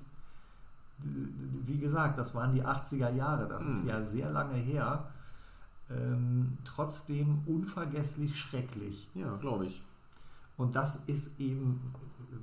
wie 0.97 1.77
gesagt, 1.77 2.17
das 2.17 2.34
waren 2.34 2.53
die 2.53 2.63
80er 2.63 3.09
Jahre, 3.11 3.47
das 3.47 3.65
ist 3.65 3.81
Hm. 3.81 3.89
ja 3.89 4.01
sehr 4.03 4.30
lange 4.31 4.55
her. 4.55 5.07
Ähm, 5.89 6.57
trotzdem 6.63 7.43
unvergesslich 7.45 8.35
schrecklich. 8.39 9.07
Ja, 9.13 9.35
glaube 9.38 9.67
ich. 9.67 9.84
Und 10.57 10.76
das 10.76 10.95
ist 11.05 11.39
eben, 11.39 11.80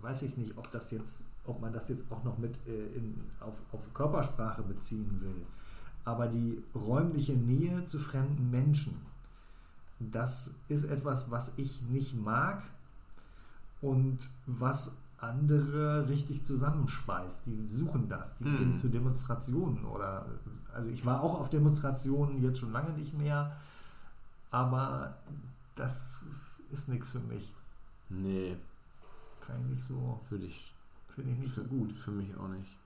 weiß 0.00 0.22
ich 0.22 0.36
nicht, 0.36 0.56
ob 0.56 0.70
das 0.70 0.90
jetzt, 0.92 1.26
ob 1.47 1.60
man 1.60 1.73
das 1.73 1.89
jetzt 1.89 2.05
auch 2.10 2.23
noch 2.24 2.39
mit 2.39 2.55
äh, 2.66 2.86
in, 2.97 3.20
auf, 3.40 3.55
auf 3.73 3.93
Körpersprache 3.94 4.62
beziehen 4.62 5.20
will. 5.20 5.44
Aber 6.05 6.27
die 6.28 6.62
räumliche 6.74 7.32
Nähe 7.35 7.85
zu 7.85 7.98
fremden 7.98 8.51
Menschen, 8.51 8.97
das 10.01 10.51
ist 10.69 10.85
etwas, 10.85 11.31
was 11.31 11.56
ich 11.59 11.82
nicht 11.82 12.14
mag 12.16 12.62
und 13.81 14.19
was 14.47 14.93
andere 15.19 16.09
richtig 16.09 16.44
zusammenspeist. 16.44 17.47
Die 17.47 17.69
suchen 17.70 18.09
das, 18.09 18.35
die 18.36 18.44
Mhm. 18.44 18.56
gehen 18.59 18.78
zu 18.78 18.89
Demonstrationen 18.89 19.85
oder 19.85 20.27
also 20.74 20.90
ich 20.90 21.05
war 21.06 21.23
auch 21.23 21.39
auf 21.39 21.48
Demonstrationen 21.51 22.43
jetzt 22.43 22.59
schon 22.59 22.73
lange 22.73 22.93
nicht 22.94 23.14
mehr, 23.16 23.56
aber 24.51 25.16
das 25.77 26.23
ist 26.73 26.89
nichts 26.89 27.10
für 27.10 27.20
mich. 27.20 27.52
Nee, 28.09 28.56
Kann 29.47 29.60
ich 29.60 29.66
nicht 29.73 29.85
so, 29.85 30.20
für 30.28 30.39
dich. 30.39 30.72
Finde 31.12 31.32
ich 31.32 31.39
nicht 31.39 31.52
so 31.52 31.62
für, 31.62 31.68
gut. 31.68 31.93
Für 31.93 32.10
mich 32.10 32.36
auch 32.36 32.48
nicht. 32.48 32.76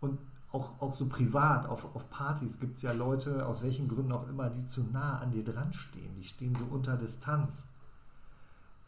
Und 0.00 0.18
auch, 0.52 0.80
auch 0.80 0.94
so 0.94 1.06
privat, 1.06 1.66
auf, 1.66 1.94
auf 1.94 2.08
Partys 2.10 2.58
gibt 2.58 2.76
es 2.76 2.82
ja 2.82 2.92
Leute, 2.92 3.46
aus 3.46 3.62
welchen 3.62 3.88
Gründen 3.88 4.12
auch 4.12 4.28
immer, 4.28 4.48
die 4.48 4.66
zu 4.66 4.82
nah 4.84 5.18
an 5.18 5.30
dir 5.32 5.44
dran 5.44 5.72
stehen. 5.72 6.14
Die 6.16 6.24
stehen 6.24 6.54
so 6.56 6.64
unter 6.64 6.96
Distanz. 6.96 7.68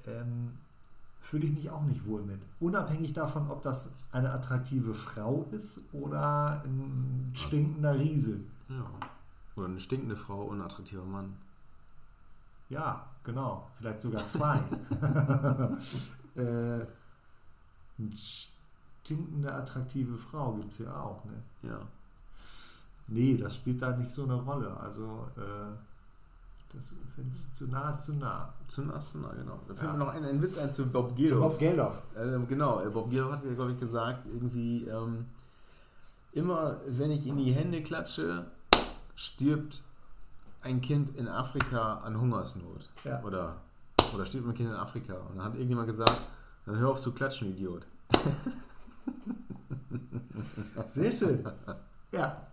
Ähm, 0.07 0.53
Fühle 1.21 1.47
ich 1.47 1.53
mich 1.53 1.71
auch 1.71 1.83
nicht 1.83 2.07
wohl 2.07 2.23
mit. 2.23 2.41
Unabhängig 2.59 3.13
davon, 3.13 3.51
ob 3.51 3.63
das 3.63 3.91
eine 4.13 4.33
attraktive 4.33 4.95
Frau 4.95 5.47
ist 5.51 5.83
oder 5.93 6.63
ein 6.65 7.33
stinkender 7.35 7.99
Riese. 7.99 8.41
Ja. 8.69 8.87
Oder 9.57 9.67
eine 9.67 9.81
stinkende 9.81 10.17
Frau 10.17 10.45
und 10.45 10.59
ein 10.59 10.65
attraktiver 10.65 11.05
Mann. 11.05 11.37
Ja, 12.71 13.05
genau. 13.25 13.69
Vielleicht 13.75 14.01
sogar 14.01 14.27
zwei. 14.27 14.57
äh, 16.37 16.87
eine 17.99 18.11
stinkende, 18.17 19.53
attraktive 19.53 20.17
Frau 20.19 20.53
gibt 20.53 20.73
es 20.73 20.79
ja 20.79 20.95
auch. 21.01 21.25
Ne? 21.25 21.69
Ja. 21.71 21.81
Nee, 23.09 23.37
das 23.37 23.55
spielt 23.57 23.81
da 23.81 23.97
nicht 23.97 24.11
so 24.11 24.25
eine 24.25 24.35
Rolle. 24.35 24.77
Also, 24.79 25.27
äh, 25.37 25.41
das 26.75 26.95
wenn 27.17 27.29
es 27.29 27.55
zu 27.55 27.67
nah 27.69 27.89
ist, 27.91 28.05
zu 28.05 28.13
nah. 28.15 28.53
Zu 28.67 28.83
Astana, 28.93 29.29
genau. 29.33 29.59
Da 29.67 29.75
fällt 29.75 29.87
Ja. 29.87 29.93
mir 29.95 29.99
noch 29.99 30.09
ein, 30.09 30.25
ein 30.25 30.43
Witz 30.43 30.59
ein 30.59 30.71
zu 30.71 30.87
Bob 30.87 31.11
Zu 31.11 31.15
Geldof. 31.17 31.41
Bob 31.41 31.59
Geldof. 31.59 32.03
Ähm, 32.17 32.47
genau, 32.47 32.81
äh, 32.81 32.91
Bob 32.91 33.09
Geldof 33.11 33.33
hat 33.33 33.45
ja, 33.45 33.55
glaube 33.55 33.73
ich, 33.73 33.81
gesagt, 33.81 34.27
irgendwie, 34.27 34.85
ähm, 34.85 35.25
immer 36.33 36.77
wenn 36.87 37.11
ich 37.11 37.27
in 37.27 37.39
die 37.39 37.53
Hände 37.53 37.83
klatsche, 37.83 38.45
stirbt 39.17 39.83
ein 40.61 40.83
Kind 40.83 41.11
in 41.17 41.27
Afrika 41.29 41.95
an 41.99 42.21
Hungersnot. 42.21 42.91
Ja. 43.05 43.23
Oder, 43.23 43.57
oder 44.15 44.27
stirbt 44.27 44.47
ein 44.47 44.55
Kind 44.55 44.69
in 44.69 44.75
Afrika. 44.77 45.15
Und 45.15 45.37
dann 45.39 45.47
hat 45.47 45.55
irgendjemand 45.55 45.89
gesagt, 45.89 46.29
dann 46.69 46.79
hör 46.79 46.91
auf 46.91 47.01
zu 47.01 47.13
klatschen, 47.13 47.51
Idiot. 47.51 47.87
Sehr 50.87 51.11
schön. 51.11 51.45
Ja. 52.13 52.47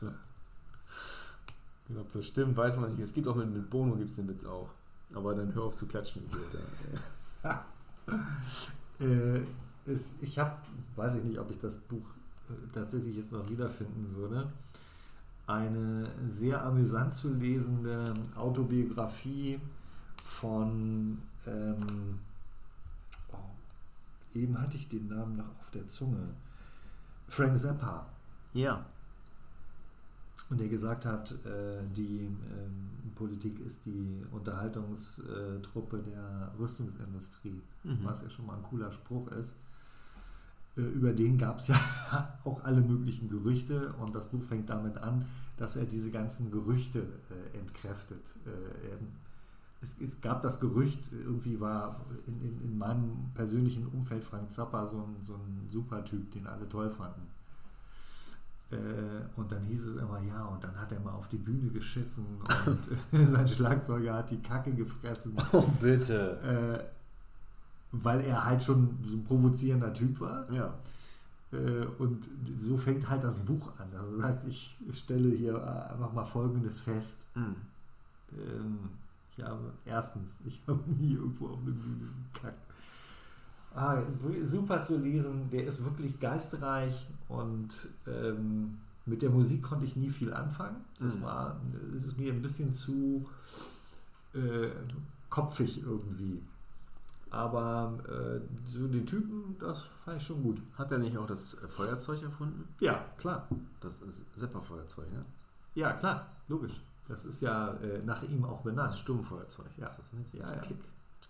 Ich 0.00 1.94
glaube, 1.94 2.10
das 2.12 2.26
stimmt, 2.26 2.56
weiß 2.56 2.78
man 2.78 2.90
nicht. 2.90 3.02
Es 3.02 3.14
gibt 3.14 3.28
auch 3.28 3.36
mit, 3.36 3.48
mit 3.52 3.70
Bono 3.70 3.94
gibt 3.94 4.10
es 4.10 4.16
den 4.16 4.28
Witz 4.28 4.44
auch. 4.44 4.70
Aber 5.14 5.32
dann 5.34 5.54
hör 5.54 5.62
auf 5.64 5.76
zu 5.76 5.86
klatschen, 5.86 6.24
Idiot. 6.24 6.42
Äh, 9.00 9.40
es, 9.86 10.18
ich 10.20 10.38
habe, 10.38 10.52
weiß 10.96 11.14
ich 11.16 11.24
nicht, 11.24 11.38
ob 11.38 11.50
ich 11.50 11.58
das 11.58 11.76
Buch 11.76 12.04
äh, 12.48 12.52
tatsächlich 12.72 13.16
jetzt 13.16 13.32
noch 13.32 13.48
wiederfinden 13.48 14.14
würde, 14.16 14.50
eine 15.46 16.08
sehr 16.28 16.64
amüsant 16.64 17.14
zu 17.14 17.32
lesende 17.32 18.12
Autobiografie 18.36 19.60
von, 20.24 21.18
ähm, 21.46 22.18
eben 24.34 24.60
hatte 24.60 24.76
ich 24.76 24.88
den 24.88 25.08
Namen 25.08 25.36
noch 25.36 25.48
auf 25.60 25.70
der 25.72 25.86
Zunge, 25.88 26.34
Frank 27.28 27.56
Zappa. 27.58 28.06
ja. 28.54 28.84
Und 30.50 30.60
der 30.60 30.68
gesagt 30.68 31.06
hat, 31.06 31.32
äh, 31.46 31.82
die 31.96 32.26
ähm, 32.26 32.88
Politik 33.14 33.58
ist 33.60 33.78
die 33.86 34.22
Unterhaltungstruppe 34.32 35.98
der 36.02 36.52
Rüstungsindustrie, 36.58 37.62
Mhm. 37.84 38.00
was 38.04 38.20
ja 38.22 38.28
schon 38.28 38.44
mal 38.46 38.56
ein 38.56 38.62
cooler 38.62 38.92
Spruch 38.92 39.28
ist. 39.28 39.54
Äh, 40.76 40.82
über 40.82 41.12
den 41.14 41.38
gab 41.38 41.58
es 41.58 41.68
ja 41.68 41.76
auch 42.44 42.64
alle 42.64 42.82
möglichen 42.82 43.30
Gerüchte 43.30 43.94
und 43.94 44.14
das 44.14 44.26
Buch 44.28 44.42
fängt 44.42 44.68
damit 44.68 44.98
an, 44.98 45.24
dass 45.56 45.76
er 45.76 45.86
diese 45.86 46.10
ganzen 46.10 46.50
Gerüchte 46.50 47.00
äh, 47.30 47.58
entkräftet. 47.58 48.20
Es, 49.82 49.96
es 50.00 50.20
gab 50.20 50.42
das 50.42 50.60
Gerücht, 50.60 51.12
irgendwie 51.12 51.60
war 51.60 52.00
in, 52.26 52.40
in, 52.40 52.62
in 52.62 52.78
meinem 52.78 53.30
persönlichen 53.34 53.86
Umfeld 53.88 54.24
Frank 54.24 54.50
Zappa 54.50 54.86
so 54.86 54.98
ein, 54.98 55.16
so 55.20 55.34
ein 55.34 55.66
super 55.68 56.04
Typ, 56.04 56.30
den 56.30 56.46
alle 56.46 56.68
toll 56.68 56.90
fanden. 56.90 57.26
Äh, 58.70 58.76
und 59.36 59.52
dann 59.52 59.62
hieß 59.64 59.86
es 59.86 59.96
immer, 59.96 60.18
ja, 60.22 60.44
und 60.46 60.64
dann 60.64 60.74
hat 60.80 60.92
er 60.92 61.00
mal 61.00 61.12
auf 61.12 61.28
die 61.28 61.36
Bühne 61.36 61.70
geschissen 61.70 62.24
und 62.66 63.28
sein 63.28 63.46
Schlagzeuger 63.46 64.14
hat 64.14 64.30
die 64.30 64.40
Kacke 64.40 64.72
gefressen. 64.72 65.36
Oh, 65.52 65.64
bitte. 65.80 66.80
Äh, 66.82 66.92
weil 67.92 68.22
er 68.22 68.44
halt 68.44 68.62
schon 68.62 68.98
so 69.04 69.16
ein 69.18 69.24
provozierender 69.24 69.92
Typ 69.92 70.20
war. 70.20 70.50
Ja. 70.50 70.74
Äh, 71.52 71.84
und 71.98 72.26
so 72.58 72.78
fängt 72.78 73.08
halt 73.08 73.22
das 73.22 73.38
Buch 73.38 73.68
an. 73.78 73.88
Also 73.94 74.18
sagt, 74.18 74.44
ich 74.44 74.78
stelle 74.92 75.30
hier 75.30 75.54
einfach 75.90 76.12
mal 76.12 76.24
Folgendes 76.24 76.80
fest. 76.80 77.26
Mhm. 77.34 77.56
Ähm, 78.32 78.78
ich 79.36 79.42
habe 79.44 79.72
erstens, 79.84 80.40
ich 80.44 80.62
habe 80.66 80.82
nie 80.98 81.14
irgendwo 81.14 81.48
auf 81.48 81.60
eine 81.60 81.72
Bühne 81.72 82.08
gekackt. 82.32 82.58
Ah, 83.74 84.02
super 84.44 84.82
zu 84.82 84.98
lesen, 84.98 85.48
der 85.50 85.66
ist 85.66 85.82
wirklich 85.84 86.20
geistreich 86.20 87.08
und 87.28 87.88
ähm, 88.06 88.78
mit 89.06 89.22
der 89.22 89.30
Musik 89.30 89.62
konnte 89.62 89.86
ich 89.86 89.96
nie 89.96 90.10
viel 90.10 90.32
anfangen. 90.34 90.84
Das 91.00 91.16
Mhm. 91.16 91.22
war, 91.22 91.60
es 91.96 92.04
ist 92.04 92.18
mir 92.18 92.32
ein 92.32 92.42
bisschen 92.42 92.74
zu 92.74 93.26
äh, 94.34 94.68
kopfig 95.30 95.82
irgendwie. 95.82 96.42
Aber 97.30 97.98
äh, 98.08 98.40
so 98.70 98.86
den 98.86 99.06
Typen, 99.06 99.56
das 99.58 99.84
fand 100.04 100.18
ich 100.18 100.26
schon 100.26 100.42
gut. 100.42 100.60
Hat 100.76 100.92
er 100.92 100.98
nicht 100.98 101.16
auch 101.16 101.26
das 101.26 101.54
Feuerzeug 101.68 102.22
erfunden? 102.22 102.68
Ja, 102.80 103.06
klar. 103.16 103.48
Das 103.80 104.02
ist 104.02 104.26
Zepper-Feuerzeug, 104.38 105.10
ne? 105.10 105.20
Ja, 105.74 105.94
klar, 105.94 106.26
logisch. 106.48 106.78
Das 107.08 107.24
ist 107.24 107.40
ja 107.40 107.74
äh, 107.74 108.00
nach 108.04 108.22
ihm 108.22 108.44
auch 108.44 108.56
Das 108.58 108.64
benannt. 108.64 108.94
Sturmfeuerzeug 108.94 109.66
Ja. 109.76 109.86
ist 109.86 109.98
das, 109.98 110.12
ne? 110.12 110.20
Das 110.24 110.32
Ja, 110.34 110.40
ist 110.42 110.52
ja. 110.54 110.58
Klick. 110.60 110.78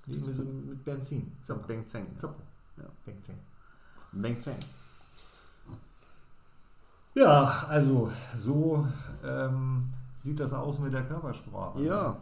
Mit, 0.07 0.35
so- 0.37 0.45
mit 0.45 0.85
Benzin. 0.85 1.33
Zappa. 1.43 1.67
Zeng. 1.87 2.05
ne? 2.11 2.17
Zappa. 2.17 2.43
Ja. 2.77 2.85
Benzin. 3.05 3.37
Bang 4.13 4.41
Zeng. 4.41 4.59
Ja, 7.15 7.67
also 7.69 8.11
so 8.37 8.87
ähm, 9.23 9.81
sieht 10.17 10.41
das 10.41 10.53
aus 10.55 10.79
mit 10.79 10.93
der 10.95 11.05
Körpersprache. 11.05 11.81
Ja. 11.83 12.21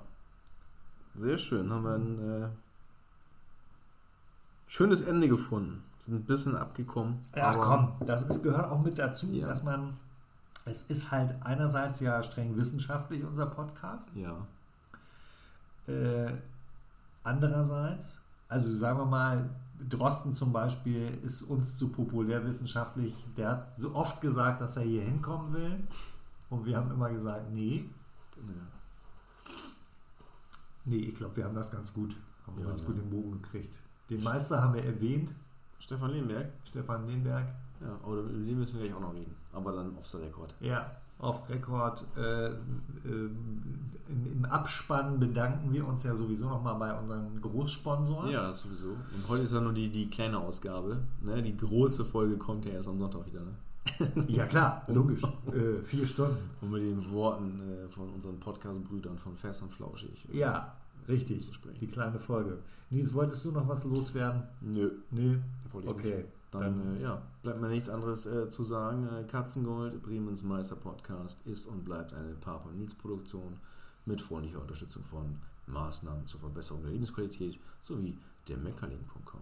Sehr 1.14 1.38
schön. 1.38 1.70
Haben 1.70 1.84
wir 1.84 1.94
ein 1.94 2.42
äh, 2.42 2.48
schönes 4.66 5.02
Ende 5.02 5.28
gefunden. 5.28 5.84
Sind 5.98 6.14
ein 6.14 6.24
bisschen 6.24 6.56
abgekommen. 6.56 7.24
Ach 7.34 7.58
komm, 7.58 7.92
das 8.06 8.22
ist, 8.24 8.42
gehört 8.42 8.70
auch 8.70 8.82
mit 8.82 8.98
dazu, 8.98 9.26
Ja. 9.32 9.46
dass 9.48 9.62
man, 9.62 9.96
es 10.66 10.82
ist 10.84 11.10
halt 11.10 11.34
einerseits 11.44 12.00
ja 12.00 12.22
streng 12.22 12.56
wissenschaftlich 12.56 13.24
unser 13.24 13.46
Podcast, 13.46 14.10
Ja. 14.14 14.46
äh, 15.86 16.32
andererseits, 17.24 18.20
also 18.48 18.74
sagen 18.74 18.98
wir 18.98 19.06
mal, 19.06 19.50
Drosten 19.88 20.34
zum 20.34 20.52
Beispiel 20.52 21.18
ist 21.22 21.42
uns 21.42 21.76
zu 21.78 21.88
populärwissenschaftlich, 21.88 23.26
der 23.36 23.48
hat 23.50 23.76
so 23.76 23.94
oft 23.94 24.20
gesagt, 24.20 24.60
dass 24.60 24.76
er 24.76 24.82
hier 24.82 25.02
hinkommen 25.02 25.52
will 25.54 25.82
und 26.50 26.66
wir 26.66 26.76
haben 26.76 26.90
immer 26.90 27.08
gesagt, 27.10 27.50
nee, 27.50 27.88
ja. 28.36 29.52
nee, 30.84 30.96
ich 30.98 31.14
glaube, 31.14 31.36
wir 31.36 31.44
haben 31.44 31.54
das 31.54 31.70
ganz 31.70 31.92
gut, 31.92 32.14
haben 32.46 32.56
wir 32.56 32.64
Ja, 32.64 32.70
ganz 32.70 32.82
ne. 32.82 32.86
gut 32.88 32.98
den 32.98 33.10
Bogen 33.10 33.32
gekriegt. 33.42 33.78
Den 34.10 34.22
Meister 34.22 34.60
haben 34.62 34.74
wir 34.74 34.84
erwähnt, 34.84 35.32
Stefan 35.78 36.10
Lehmberg. 36.10 36.50
Stefan 36.64 37.06
Lehnberg, 37.06 37.46
Ja, 37.80 37.94
aber 38.02 38.16
über 38.18 38.28
den 38.44 38.58
müssen 38.58 38.78
wir 38.78 38.86
gleich 38.86 38.94
auch 38.94 39.00
noch 39.00 39.14
reden. 39.14 39.34
Aber 39.52 39.72
dann 39.72 39.96
off 39.96 40.06
the 40.06 40.18
record. 40.18 40.54
Ja, 40.60 40.90
auf 41.18 41.48
Rekord. 41.48 42.04
Äh, 42.16 42.46
äh, 42.48 42.52
im, 44.08 44.44
Abspann 44.48 45.20
bedanken 45.20 45.72
wir 45.72 45.86
uns 45.86 46.02
ja 46.02 46.14
sowieso 46.16 46.48
nochmal 46.48 46.74
bei 46.76 46.98
unseren 46.98 47.40
Großsponsoren. 47.40 48.30
Ja, 48.30 48.52
sowieso. 48.52 48.88
Und 48.90 49.28
heute 49.28 49.42
ist 49.44 49.52
ja 49.52 49.60
nur 49.60 49.72
die, 49.72 49.88
die 49.88 50.08
kleine 50.08 50.38
Ausgabe. 50.38 50.98
Ne? 51.22 51.42
Die 51.42 51.56
große 51.56 52.04
Folge 52.04 52.36
kommt 52.36 52.64
ja 52.64 52.72
erst 52.72 52.88
am 52.88 52.98
Sonntag 52.98 53.26
wieder. 53.26 53.40
Ne? 53.42 53.52
Ja, 54.28 54.46
klar, 54.46 54.82
logisch. 54.88 55.22
äh, 55.52 55.76
vier 55.82 56.06
Stunden. 56.06 56.36
Und 56.60 56.70
mit 56.70 56.82
den 56.82 57.10
Worten 57.12 57.60
äh, 57.60 57.88
von 57.88 58.08
unseren 58.10 58.38
Podcast-Brüdern 58.40 59.18
von 59.18 59.36
Fest 59.36 59.62
und 59.62 59.72
Flauschig. 59.72 60.28
äh, 60.32 60.38
Ja, 60.38 60.74
richtig. 61.08 61.48
Die 61.80 61.86
kleine 61.86 62.18
Folge. 62.18 62.58
Nils, 62.90 63.12
wolltest 63.14 63.44
du 63.44 63.52
noch 63.52 63.66
was 63.68 63.84
loswerden? 63.84 64.42
Nö, 64.60 64.90
Nö. 65.10 65.38
wollte 65.72 65.88
ich 65.88 65.94
Okay. 65.94 66.16
nicht. 66.18 66.28
Dann, 66.50 66.96
äh, 66.96 67.02
ja, 67.02 67.22
bleibt 67.42 67.60
mir 67.60 67.68
nichts 67.68 67.88
anderes 67.88 68.26
äh, 68.26 68.48
zu 68.48 68.62
sagen. 68.62 69.06
Äh, 69.08 69.24
Katzengold, 69.24 70.02
Bremens 70.02 70.42
Meister 70.42 70.76
Podcast, 70.76 71.38
ist 71.46 71.66
und 71.66 71.84
bleibt 71.84 72.12
eine 72.12 72.34
Papa 72.34 72.70
Nils 72.72 72.94
Produktion 72.94 73.58
mit 74.04 74.20
freundlicher 74.20 74.60
Unterstützung 74.60 75.04
von 75.04 75.36
Maßnahmen 75.66 76.26
zur 76.26 76.40
Verbesserung 76.40 76.82
der 76.82 76.92
Lebensqualität 76.92 77.60
sowie 77.80 78.16
der 78.48 78.56
Meckerling.com. 78.56 79.40